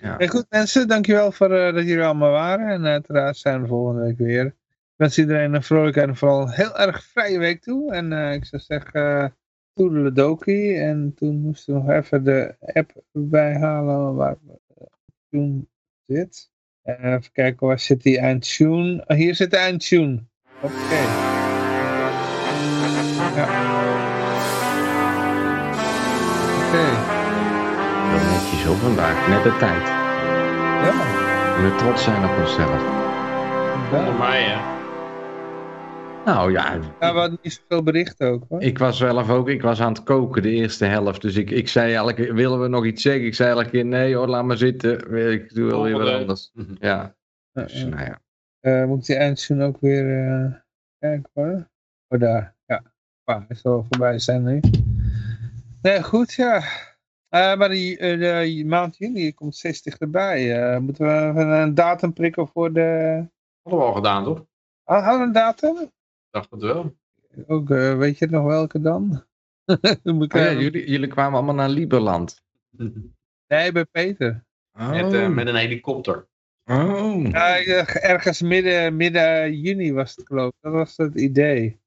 Ja. 0.01 0.16
Hey, 0.16 0.28
goed 0.28 0.47
mensen, 0.48 0.89
dankjewel 0.89 1.32
voor 1.32 1.51
eh, 1.51 1.74
dat 1.74 1.85
jullie 1.86 2.05
allemaal 2.05 2.31
waren. 2.31 2.69
En 2.69 2.86
uiteraard 2.86 3.36
zijn 3.36 3.62
we 3.62 3.66
volgende 3.69 4.02
week 4.02 4.19
weer. 4.19 4.47
Ik 4.47 4.55
wens 4.97 5.19
iedereen 5.19 5.55
een 5.55 5.62
vrolijke 5.62 6.01
en 6.01 6.16
vooral 6.16 6.51
heel 6.51 6.78
erg 6.78 7.05
vrije 7.05 7.39
week 7.39 7.62
toe. 7.62 7.93
En 7.93 8.12
eh, 8.12 8.32
ik 8.32 8.44
zou 8.44 8.62
zeggen, 8.62 9.36
toedeledokie. 9.79 10.75
En 10.75 11.13
toen 11.17 11.41
moesten 11.41 11.75
we 11.75 11.81
nog 11.81 11.91
even 11.91 12.25
de 12.25 12.55
app 12.61 12.93
bijhalen 13.13 14.15
waar 14.15 14.37
we 14.47 14.59
eh, 14.77 14.87
toen 15.31 15.69
zit. 16.07 16.51
En 16.83 17.17
even 17.17 17.33
kijken, 17.33 17.67
waar 17.67 17.79
zit 17.79 18.03
die 18.03 18.19
eindtune? 18.19 19.05
Oh, 19.07 19.17
hier 19.17 19.35
zit 19.35 19.51
de 19.51 19.57
eindtune. 19.57 20.25
Oké. 20.63 21.01
Ja. 23.37 23.47
Oké. 26.67 26.85
Heel 28.09 28.31
netjes 28.31 28.69
op 28.69 28.77
vandaag, 28.77 29.29
net 29.29 29.43
de 29.43 29.57
tijd. 29.59 29.87
Ja. 30.87 31.27
We 31.63 31.75
trots 31.79 32.05
zijn 32.05 32.25
op 32.25 32.39
onszelf. 32.39 32.83
Mij, 34.19 34.43
hè. 34.43 34.78
Nou 36.29 36.53
ja, 36.53 36.75
Ja, 37.01 37.13
we 37.13 37.19
hadden 37.19 37.39
niet 37.43 37.53
zoveel 37.53 37.83
berichten 37.83 38.29
ook 38.29 38.45
hoor. 38.49 38.63
ik 38.63 38.79
was 38.79 38.99
zelf 38.99 39.31
ook, 39.31 39.49
ik 39.49 39.63
was 39.63 39.81
aan 39.81 39.93
het 39.93 40.03
koken 40.03 40.43
de 40.43 40.51
eerste 40.51 40.85
helft. 40.85 41.23
Dus 41.23 41.37
ik, 41.37 41.51
ik 41.51 41.69
zei 41.69 41.95
elke 41.95 42.15
keer, 42.15 42.35
willen 42.35 42.61
we 42.61 42.69
nog 42.69 42.87
iets 42.87 43.03
zeggen? 43.03 43.27
Ik 43.27 43.35
zei 43.35 43.51
elke 43.51 43.71
keer, 43.71 43.85
nee 43.85 44.15
hoor, 44.15 44.29
laat 44.29 44.45
maar 44.45 44.57
zitten. 44.57 45.15
Ik 45.33 45.55
doe 45.55 45.71
wel 45.71 45.83
weer 45.83 45.99
wat 45.99 46.09
anders. 46.09 46.53
Ja, 46.79 47.15
dus 47.53 47.81
ja. 47.81 47.87
nou 47.89 48.05
ja. 48.05 48.21
Eh, 48.61 48.85
moet 48.85 48.99
ik 48.99 49.05
die 49.07 49.17
eindtune 49.17 49.65
ook 49.65 49.81
weer 49.81 50.29
eh, 50.29 50.53
kijken 50.99 51.31
hoor. 51.33 51.69
Oh 52.09 52.21
daar, 52.21 52.57
ja. 52.67 52.83
Ah, 53.25 53.43
hij 53.47 53.57
zal 53.57 53.73
wel 53.73 53.87
voorbij 53.91 54.19
zijn 54.19 54.43
nu. 54.43 54.61
Nee, 55.83 56.03
goed 56.03 56.33
ja. 56.33 56.63
Eh, 57.29 57.57
maar 57.57 57.69
die, 57.69 57.99
eh, 57.99 58.19
de 58.19 58.65
maand 58.67 58.97
juni 58.97 59.35
komt 59.35 59.57
steeds 59.57 59.83
dichterbij. 59.83 60.63
Eh, 60.73 60.79
moeten 60.79 61.07
we 61.07 61.29
even 61.29 61.49
een 61.49 61.75
datum 61.75 62.13
prikken 62.13 62.49
voor 62.49 62.73
de... 62.73 62.81
Hadden 63.63 63.81
we 63.81 63.87
al 63.87 63.95
gedaan, 63.95 64.25
toch? 64.25 64.45
Ah, 64.85 65.03
Hadden 65.03 65.21
we 65.21 65.27
een 65.27 65.33
datum? 65.33 65.91
Ik 66.29 66.35
dacht 66.35 66.51
het 66.51 66.63
wel. 66.63 66.97
Ook, 67.47 67.71
eh, 67.71 67.99
weet 67.99 68.19
je 68.19 68.27
nog 68.27 68.45
welke 68.45 68.81
dan? 68.81 69.27
Oh 70.05 70.27
ja, 70.29 70.53
jullie, 70.53 70.91
jullie 70.91 71.09
kwamen 71.09 71.35
allemaal 71.35 71.55
naar 71.55 71.69
Lieberland. 71.69 72.45
Nee, 73.47 73.73
bij 73.73 73.85
Peter. 73.85 74.45
Met, 74.73 75.13
eh, 75.13 75.29
met 75.29 75.47
een 75.47 75.55
helikopter. 75.55 76.29
Oh. 76.65 77.33
Dacht 77.33 77.97
ergens 77.97 78.43
midden, 78.43 78.97
midden 78.97 79.61
juni 79.61 79.93
was 79.93 80.17
het 80.17 80.27
geloof 80.27 80.49
ik. 80.49 80.57
Dat 80.61 80.73
was 80.73 80.97
het 80.97 81.15
idee. 81.15 81.81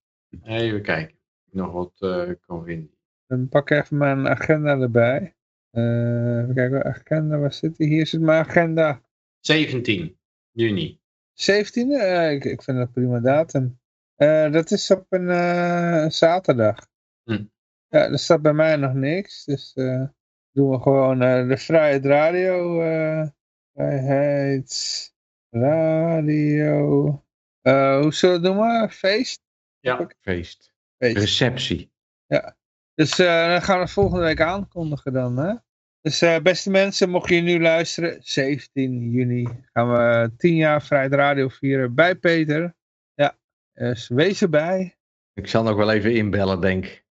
Even 0.44 0.82
kijken. 0.82 1.18
Nog 1.52 1.72
wat 1.72 1.94
eh, 2.00 2.30
kan 2.46 2.64
vinden. 2.64 2.92
Dan 3.28 3.50
pak 3.50 3.70
ik 3.70 3.84
even 3.84 3.98
mijn 3.98 4.28
agenda 4.28 4.80
erbij. 4.80 5.36
Eh 5.72 6.40
even 6.42 6.56
kijken, 6.56 6.84
agenda, 6.84 7.38
waar 7.38 7.54
zit 7.54 7.78
die? 7.78 7.88
Hier 7.88 8.08
zit 8.08 8.22
mijn 8.22 8.46
agenda. 8.46 9.02
17 9.40 10.18
juni. 10.52 11.00
17e? 11.34 11.74
Eh, 11.74 12.32
ik, 12.32 12.46
ik 12.46 12.62
vind 12.62 12.78
dat 12.78 12.88
een 12.88 12.92
prima 12.92 13.20
datum. 13.20 13.80
Eh, 14.22 14.52
dat 14.52 14.72
is 14.72 14.91
op 14.91 15.06
een 15.10 15.30
eh, 15.30 16.10
zaterdag. 16.10 16.88
Hm. 17.23 17.43
Ja, 17.88 17.99
er 17.99 18.19
staat 18.19 18.41
bij 18.41 18.53
mij 18.53 18.76
nog 18.76 18.93
niks. 18.93 19.45
Dus 19.45 19.73
eh, 19.73 20.03
doen 20.52 20.69
we 20.69 20.80
gewoon 20.80 21.19
de 21.48 21.57
Vrijheid 21.57 22.06
Radio. 22.06 22.81
eh 22.81 23.27
Vrijheid 23.73 25.14
Radio. 25.49 27.06
Hoe 27.61 28.14
zullen 28.14 28.41
we 28.41 28.48
het 28.48 28.56
noemen? 28.56 28.89
Feest? 28.89 29.41
Ja. 29.80 30.10
Feest. 30.22 30.73
Feest. 30.98 31.18
Receptie. 31.18 31.91
Dus 32.93 33.19
eh, 33.19 33.48
dan 33.48 33.61
gaan 33.61 33.76
we 33.76 33.81
het 33.81 33.91
volgende 33.91 34.23
week 34.23 34.41
aankondigen 34.41 35.14
dan. 35.14 35.38
Hè? 35.38 35.53
Dus 36.02 36.22
eh, 36.22 36.39
beste 36.41 36.69
mensen, 36.69 37.10
mocht 37.10 37.30
je 37.30 37.41
nu 37.41 37.61
luisteren, 37.61 38.18
17 38.23 39.11
juni 39.11 39.48
gaan 39.73 39.91
we 39.91 40.31
10 40.38 40.56
jaar 40.56 40.84
Vrijheid 40.84 41.14
Radio 41.14 41.48
vieren 41.48 41.95
bij 41.95 42.15
Peter. 42.15 42.76
Ja, 43.82 43.88
dus 43.88 44.08
wees 44.08 44.41
erbij. 44.41 44.98
Ik 45.34 45.48
zal 45.48 45.64
nog 45.64 45.76
wel 45.76 45.91
even 45.91 46.16
inbellen, 46.16 46.62
denk 46.62 46.86
ik. 46.86 47.06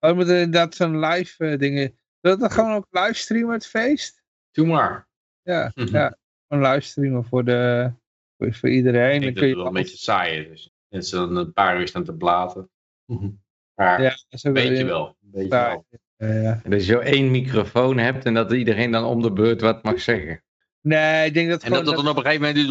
Oh, 0.00 0.10
we 0.10 0.16
moeten 0.16 0.36
inderdaad 0.36 0.74
zo'n 0.74 0.98
live 0.98 1.46
eh, 1.46 1.58
dingen. 1.58 1.98
Zullen 2.20 2.36
we 2.36 2.42
dat 2.42 2.52
gewoon 2.52 2.72
ook 2.72 2.86
livestreamen 2.90 3.52
het 3.52 3.66
feest? 3.66 4.22
Doe 4.50 4.66
maar. 4.66 5.08
Ja, 5.42 5.72
ja. 5.92 6.16
Gewoon 6.48 6.70
livestreamen 6.70 7.24
voor, 7.24 7.44
de, 7.44 7.90
voor, 8.36 8.54
voor 8.54 8.68
iedereen. 8.68 9.14
Ik 9.14 9.20
Dan 9.20 9.20
denk 9.20 9.34
kun 9.34 9.42
dat 9.42 9.42
je 9.42 9.48
het 9.48 9.56
wel 9.56 9.66
een 9.66 9.72
beetje 9.72 9.96
saai. 9.96 10.48
Dus 10.48 10.70
mensen 10.88 11.18
dan 11.18 11.36
een 11.36 11.52
paar 11.52 11.80
uur 11.80 11.88
staan 11.88 12.04
te 12.04 12.14
blaten. 12.14 12.70
Maar 13.74 14.02
Ja, 14.02 14.16
dat 14.28 14.40
weet 14.40 14.78
je 14.78 14.84
wel. 14.84 15.16
Weet 15.20 15.44
je 15.44 15.50
saai. 15.50 15.82
wel. 16.16 16.28
Ja, 16.28 16.40
ja. 16.40 16.60
En 16.64 16.70
Dat 16.70 16.86
je 16.86 16.92
zo 16.92 16.98
één 16.98 17.30
microfoon 17.30 17.98
hebt 17.98 18.24
en 18.24 18.34
dat 18.34 18.52
iedereen 18.52 18.90
dan 18.90 19.04
om 19.04 19.22
de 19.22 19.32
beurt 19.32 19.60
wat 19.60 19.82
mag 19.82 20.00
zeggen. 20.00 20.42
Nee, 20.86 21.26
ik 21.26 21.34
denk 21.34 21.50
dat 21.50 21.62
En 21.62 21.70
dat 21.70 21.84
dat 21.84 21.96
dan 21.96 22.08
op 22.08 22.16
een 22.16 22.22
gegeven 22.22 22.40
moment 22.46 22.58
is... 22.58 22.66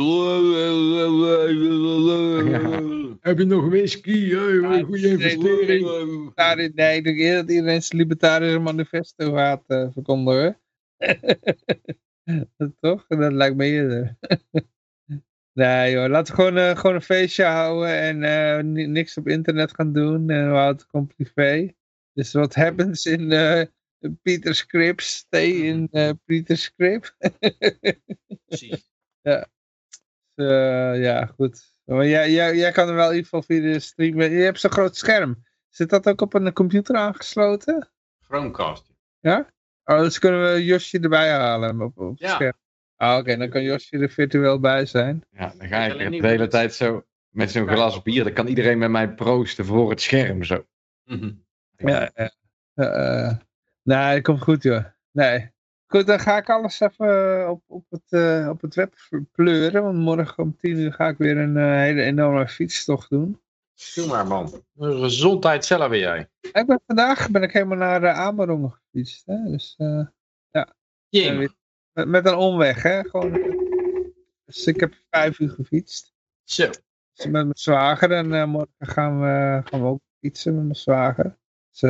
Heb 3.21 3.37
je 3.37 3.45
nog 3.45 3.65
whisky? 3.69 4.11
Ja, 4.11 4.47
investering. 4.77 6.35
Nee, 6.75 6.97
ik 6.97 7.03
denk 7.03 7.17
eerder 7.17 7.45
dat 7.45 7.55
iedereen 7.55 7.83
zijn 7.83 8.01
libertarische 8.01 8.59
manifesto 8.59 9.33
gaat 9.33 9.63
eh, 9.67 9.87
verkondigen. 9.91 10.59
Toch? 12.79 13.05
Dat 13.07 13.33
lijkt 13.33 13.55
me 13.55 13.65
eerder. 13.65 14.17
nee 15.59 15.91
joh, 15.91 16.09
laten 16.09 16.35
we 16.35 16.41
gewoon, 16.41 16.57
eh, 16.57 16.77
gewoon 16.77 16.95
een 16.95 17.01
feestje 17.01 17.43
houden 17.43 17.99
en 17.99 18.23
eh, 18.23 18.63
ni- 18.63 18.87
niks 18.87 19.17
op 19.17 19.27
internet 19.27 19.75
gaan 19.75 19.93
doen. 19.93 20.29
En 20.29 20.49
we 20.49 20.55
houden 20.55 20.75
het 20.81 20.87
gewoon 20.89 21.07
privé. 21.07 21.73
Dus 22.13 22.33
wat 22.33 22.55
happens 22.55 23.05
in 23.05 23.29
Peter's 24.21 24.57
script, 24.57 25.03
stay 25.03 25.49
in 25.49 25.87
eh 25.91 26.09
Peter's 26.25 26.63
script. 26.63 27.15
Precies. 28.45 28.89
Eh, 30.35 31.01
ja, 31.01 31.25
goed. 31.25 31.71
Maar 31.83 32.07
jij, 32.07 32.31
jij, 32.31 32.55
jij 32.55 32.71
kan 32.71 32.87
er 32.89 32.95
wel 32.95 33.09
in 33.09 33.15
ieder 33.15 33.23
geval 33.29 33.43
via 33.43 33.61
de 33.61 33.79
stream... 33.79 34.21
Je 34.21 34.29
hebt 34.29 34.59
zo'n 34.59 34.71
groot 34.71 34.95
scherm. 34.95 35.43
Zit 35.69 35.89
dat 35.89 36.07
ook 36.07 36.21
op 36.21 36.33
een 36.33 36.53
computer 36.53 36.95
aangesloten? 36.95 37.91
Chromecast. 38.21 38.91
Oh, 39.85 39.99
dus 39.99 40.19
kunnen 40.19 40.53
we 40.53 40.63
Josje 40.65 40.99
erbij 40.99 41.31
halen 41.31 41.81
op, 41.81 41.97
op 41.97 42.09
het 42.09 42.19
Ja. 42.19 42.29
scherm. 42.29 42.53
Ah, 42.95 43.17
oké, 43.17 43.37
dan 43.37 43.49
kan 43.49 43.63
Josje 43.63 43.97
er 43.97 44.09
virtueel 44.09 44.59
bij 44.59 44.85
zijn. 44.85 45.23
Ja, 45.31 45.53
dan 45.57 45.67
ga 45.67 45.85
ik 45.85 46.21
de 46.21 46.27
hele 46.27 46.47
tijd 46.47 46.73
zo 46.73 47.05
met 47.29 47.51
zo'n 47.51 47.67
glas 47.67 48.01
bier. 48.01 48.23
Dan 48.23 48.33
kan 48.33 48.47
iedereen 48.47 48.77
met 48.77 48.89
mij 48.89 49.13
proosten 49.13 49.65
voor 49.65 49.89
het 49.89 50.01
scherm 50.01 50.43
zo. 50.43 50.65
Mhm. 51.03 51.31
Ja, 51.77 52.11
ja. 52.15 52.31
Eh, 52.73 53.37
nee, 53.83 54.13
dat 54.13 54.23
komt 54.23 54.41
goed, 54.41 54.63
joh. 54.63 54.85
Nee. 55.11 55.51
Goed, 55.93 56.07
dan 56.07 56.19
ga 56.19 56.37
ik 56.37 56.49
alles 56.49 56.79
even 56.79 57.49
op, 57.49 57.61
op, 57.67 57.85
het, 57.89 58.03
eh, 58.09 58.47
op 58.49 58.61
het 58.61 58.75
web 58.75 58.95
pleuren. 59.31 59.83
Want 59.83 59.97
morgen 59.97 60.43
om 60.43 60.57
tien 60.57 60.77
uur 60.77 60.93
ga 60.93 61.07
ik 61.07 61.17
weer 61.17 61.37
een 61.37 61.57
eh, 61.57 61.63
hele 61.63 62.01
enorme 62.01 62.47
fietstocht 62.47 63.09
doen. 63.09 63.41
Doe 63.95 64.07
maar 64.07 64.27
man. 64.27 64.63
Gezondheid 64.77 65.65
zelf 65.65 65.89
ben 65.89 65.99
jij. 65.99 66.29
Ik 66.41 66.65
ben, 66.65 66.81
vandaag 66.85 67.29
ben 67.29 67.43
ik 67.43 67.51
helemaal 67.51 67.77
naar 67.77 68.03
uh, 68.03 68.19
Amerongen 68.19 68.71
gefietst. 68.71 69.25
Hè? 69.25 69.43
Dus, 69.43 69.75
uh, 69.77 70.05
ja. 70.49 70.73
Met, 71.09 71.53
met, 72.07 72.25
een 72.25 72.35
omweg, 72.35 72.83
hè. 72.83 73.03
Gewoon, 73.03 73.31
dus 74.45 74.65
ik 74.65 74.79
heb 74.79 74.93
vijf 75.09 75.39
uur 75.39 75.49
gefietst. 75.49 76.13
Zo. 76.43 76.67
Dus 77.13 77.25
met 77.25 77.31
mijn 77.31 77.51
zwager. 77.53 78.11
En 78.11 78.31
uh, 78.31 78.45
morgen 78.45 78.73
gaan 78.79 79.19
we, 79.19 79.61
gaan 79.63 79.81
we 79.81 79.87
ook 79.87 80.01
fietsen 80.19 80.55
met 80.55 80.63
mijn 80.63 80.75
zwager. 80.75 81.37
Dus, 81.71 81.81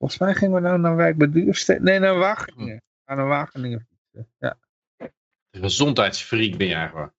volgens 0.00 0.20
mij 0.20 0.34
gingen 0.34 0.54
we 0.54 0.60
nou 0.60 0.78
naar 0.78 0.96
wijk 0.96 1.16
bij 1.16 1.30
Duurstede. 1.30 1.80
Nee, 1.80 1.98
naar 1.98 2.18
Wageningen. 2.18 2.82
Gaan 3.04 3.16
naar 3.16 3.26
Wageningen 3.26 3.86
fietsen, 3.88 4.32
ja. 4.38 4.58
Gezondheidsfreak 5.50 6.56
ben 6.56 6.66
jij 6.66 6.88
gewoon. 6.88 7.12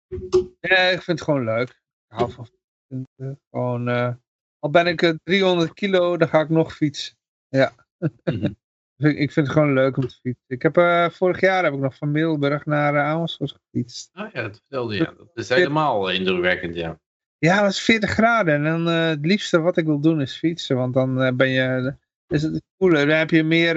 Ja, 0.59 0.77
ik 0.77 1.01
vind 1.01 1.19
het 1.19 1.21
gewoon 1.21 1.43
leuk. 1.43 1.69
Ik 1.69 2.17
hou 2.17 2.31
van 2.31 2.45
fietsen. 2.45 3.39
Gewoon, 3.49 3.89
uh, 3.89 4.13
al 4.59 4.69
ben 4.69 4.87
ik 4.87 5.17
300 5.23 5.73
kilo, 5.73 6.17
dan 6.17 6.27
ga 6.27 6.39
ik 6.39 6.49
nog 6.49 6.75
fietsen. 6.75 7.15
Ja. 7.47 7.71
Mm 8.23 8.55
-hmm. 8.97 9.17
ik 9.17 9.31
vind 9.31 9.47
het 9.47 9.55
gewoon 9.55 9.73
leuk 9.73 9.97
om 9.97 10.07
te 10.07 10.15
fietsen. 10.15 10.45
Ik 10.47 10.61
heb, 10.61 10.77
uh, 10.77 11.09
vorig 11.09 11.39
jaar 11.39 11.63
heb 11.63 11.73
ik 11.73 11.79
nog 11.79 11.95
van 11.95 12.11
Middelburg 12.11 12.65
naar 12.65 12.93
uh, 12.93 13.01
Amersfoort 13.01 13.51
gefietst. 13.51 14.09
Ah 14.13 14.31
ja, 14.33 14.41
dat 14.41 14.55
vertelde 14.55 14.95
je. 14.95 15.03
Dat 15.03 15.29
is 15.33 15.49
helemaal 15.49 16.09
indrukwekkend, 16.09 16.75
ja. 16.75 16.99
Ja, 17.37 17.61
dat 17.61 17.71
is 17.71 17.81
40 17.81 18.09
graden. 18.09 18.53
En 18.53 18.63
dan 18.63 18.85
het 18.85 19.25
liefste 19.25 19.59
wat 19.59 19.77
ik 19.77 19.85
wil 19.85 19.99
doen 19.99 20.21
is 20.21 20.37
fietsen. 20.37 20.75
Want 20.75 20.93
dan 20.93 21.35
ben 21.37 21.49
je... 21.49 21.95
Is 22.31 22.43
het 22.43 22.63
koeler. 22.77 23.07
Dan 23.07 23.17
heb 23.17 23.29
je 23.29 23.43
meer... 23.43 23.75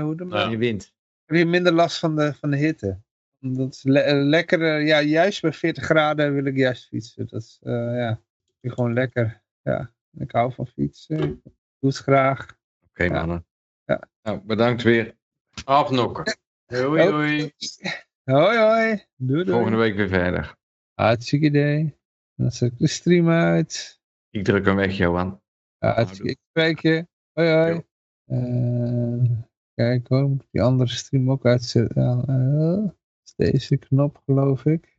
hoe 0.00 0.14
noem 0.14 0.30
je 0.30 0.36
ja. 0.36 0.56
wind. 0.56 0.92
heb 1.24 1.36
je 1.36 1.46
minder 1.46 1.72
last 1.72 1.98
van 1.98 2.16
de, 2.16 2.34
van 2.34 2.50
de 2.50 2.56
hitte. 2.56 3.02
Dat 3.52 3.72
is 3.74 3.82
le 3.82 4.14
lekker, 4.14 4.80
ja, 4.80 5.02
juist 5.02 5.42
bij 5.42 5.52
40 5.52 5.84
graden 5.84 6.34
wil 6.34 6.44
ik 6.44 6.56
juist 6.56 6.86
fietsen. 6.86 7.26
Dat 7.26 7.40
is, 7.40 7.60
uh, 7.62 7.72
ja, 7.72 8.20
vind 8.60 8.74
gewoon 8.74 8.92
lekker. 8.92 9.42
Ja, 9.62 9.92
ik 10.18 10.32
hou 10.32 10.52
van 10.52 10.66
fietsen. 10.66 11.22
Ik 11.22 11.52
doe 11.78 11.90
het 11.90 11.96
graag. 11.96 12.42
Oké, 12.42 13.04
okay, 13.04 13.08
mannen. 13.08 13.46
Ja. 13.84 14.08
Nou, 14.22 14.40
bedankt 14.44 14.82
weer. 14.82 15.16
Afnokken. 15.64 16.38
Hoi, 16.66 17.10
hoi. 17.10 17.52
Hoi, 18.24 18.58
hoi. 18.58 19.04
Doei, 19.16 19.44
doei. 19.44 19.56
Volgende 19.56 19.76
week 19.76 19.96
weer 19.96 20.08
verder. 20.08 20.56
Hartstikke 20.94 21.46
idee. 21.46 21.98
Dan 22.34 22.52
zet 22.52 22.72
ik 22.72 22.78
de 22.78 22.86
stream 22.86 23.28
uit. 23.28 24.00
Ik 24.30 24.44
druk 24.44 24.64
hem 24.64 24.76
weg, 24.76 24.96
Johan. 24.96 25.42
Hartstikke. 25.78 26.30
Ik 26.30 26.38
spreek 26.48 26.78
je. 26.78 27.06
Hoi, 27.32 27.48
hoi. 27.48 27.84
Uh, 28.26 29.22
kijk 29.74 30.08
hoor, 30.08 30.28
moet 30.28 30.46
die 30.50 30.62
andere 30.62 30.90
stream 30.90 31.30
ook 31.30 31.46
uitzetten. 31.46 32.24
Uh, 32.28 32.90
deze 33.36 33.76
knop 33.76 34.22
geloof 34.24 34.64
ik. 34.64 34.93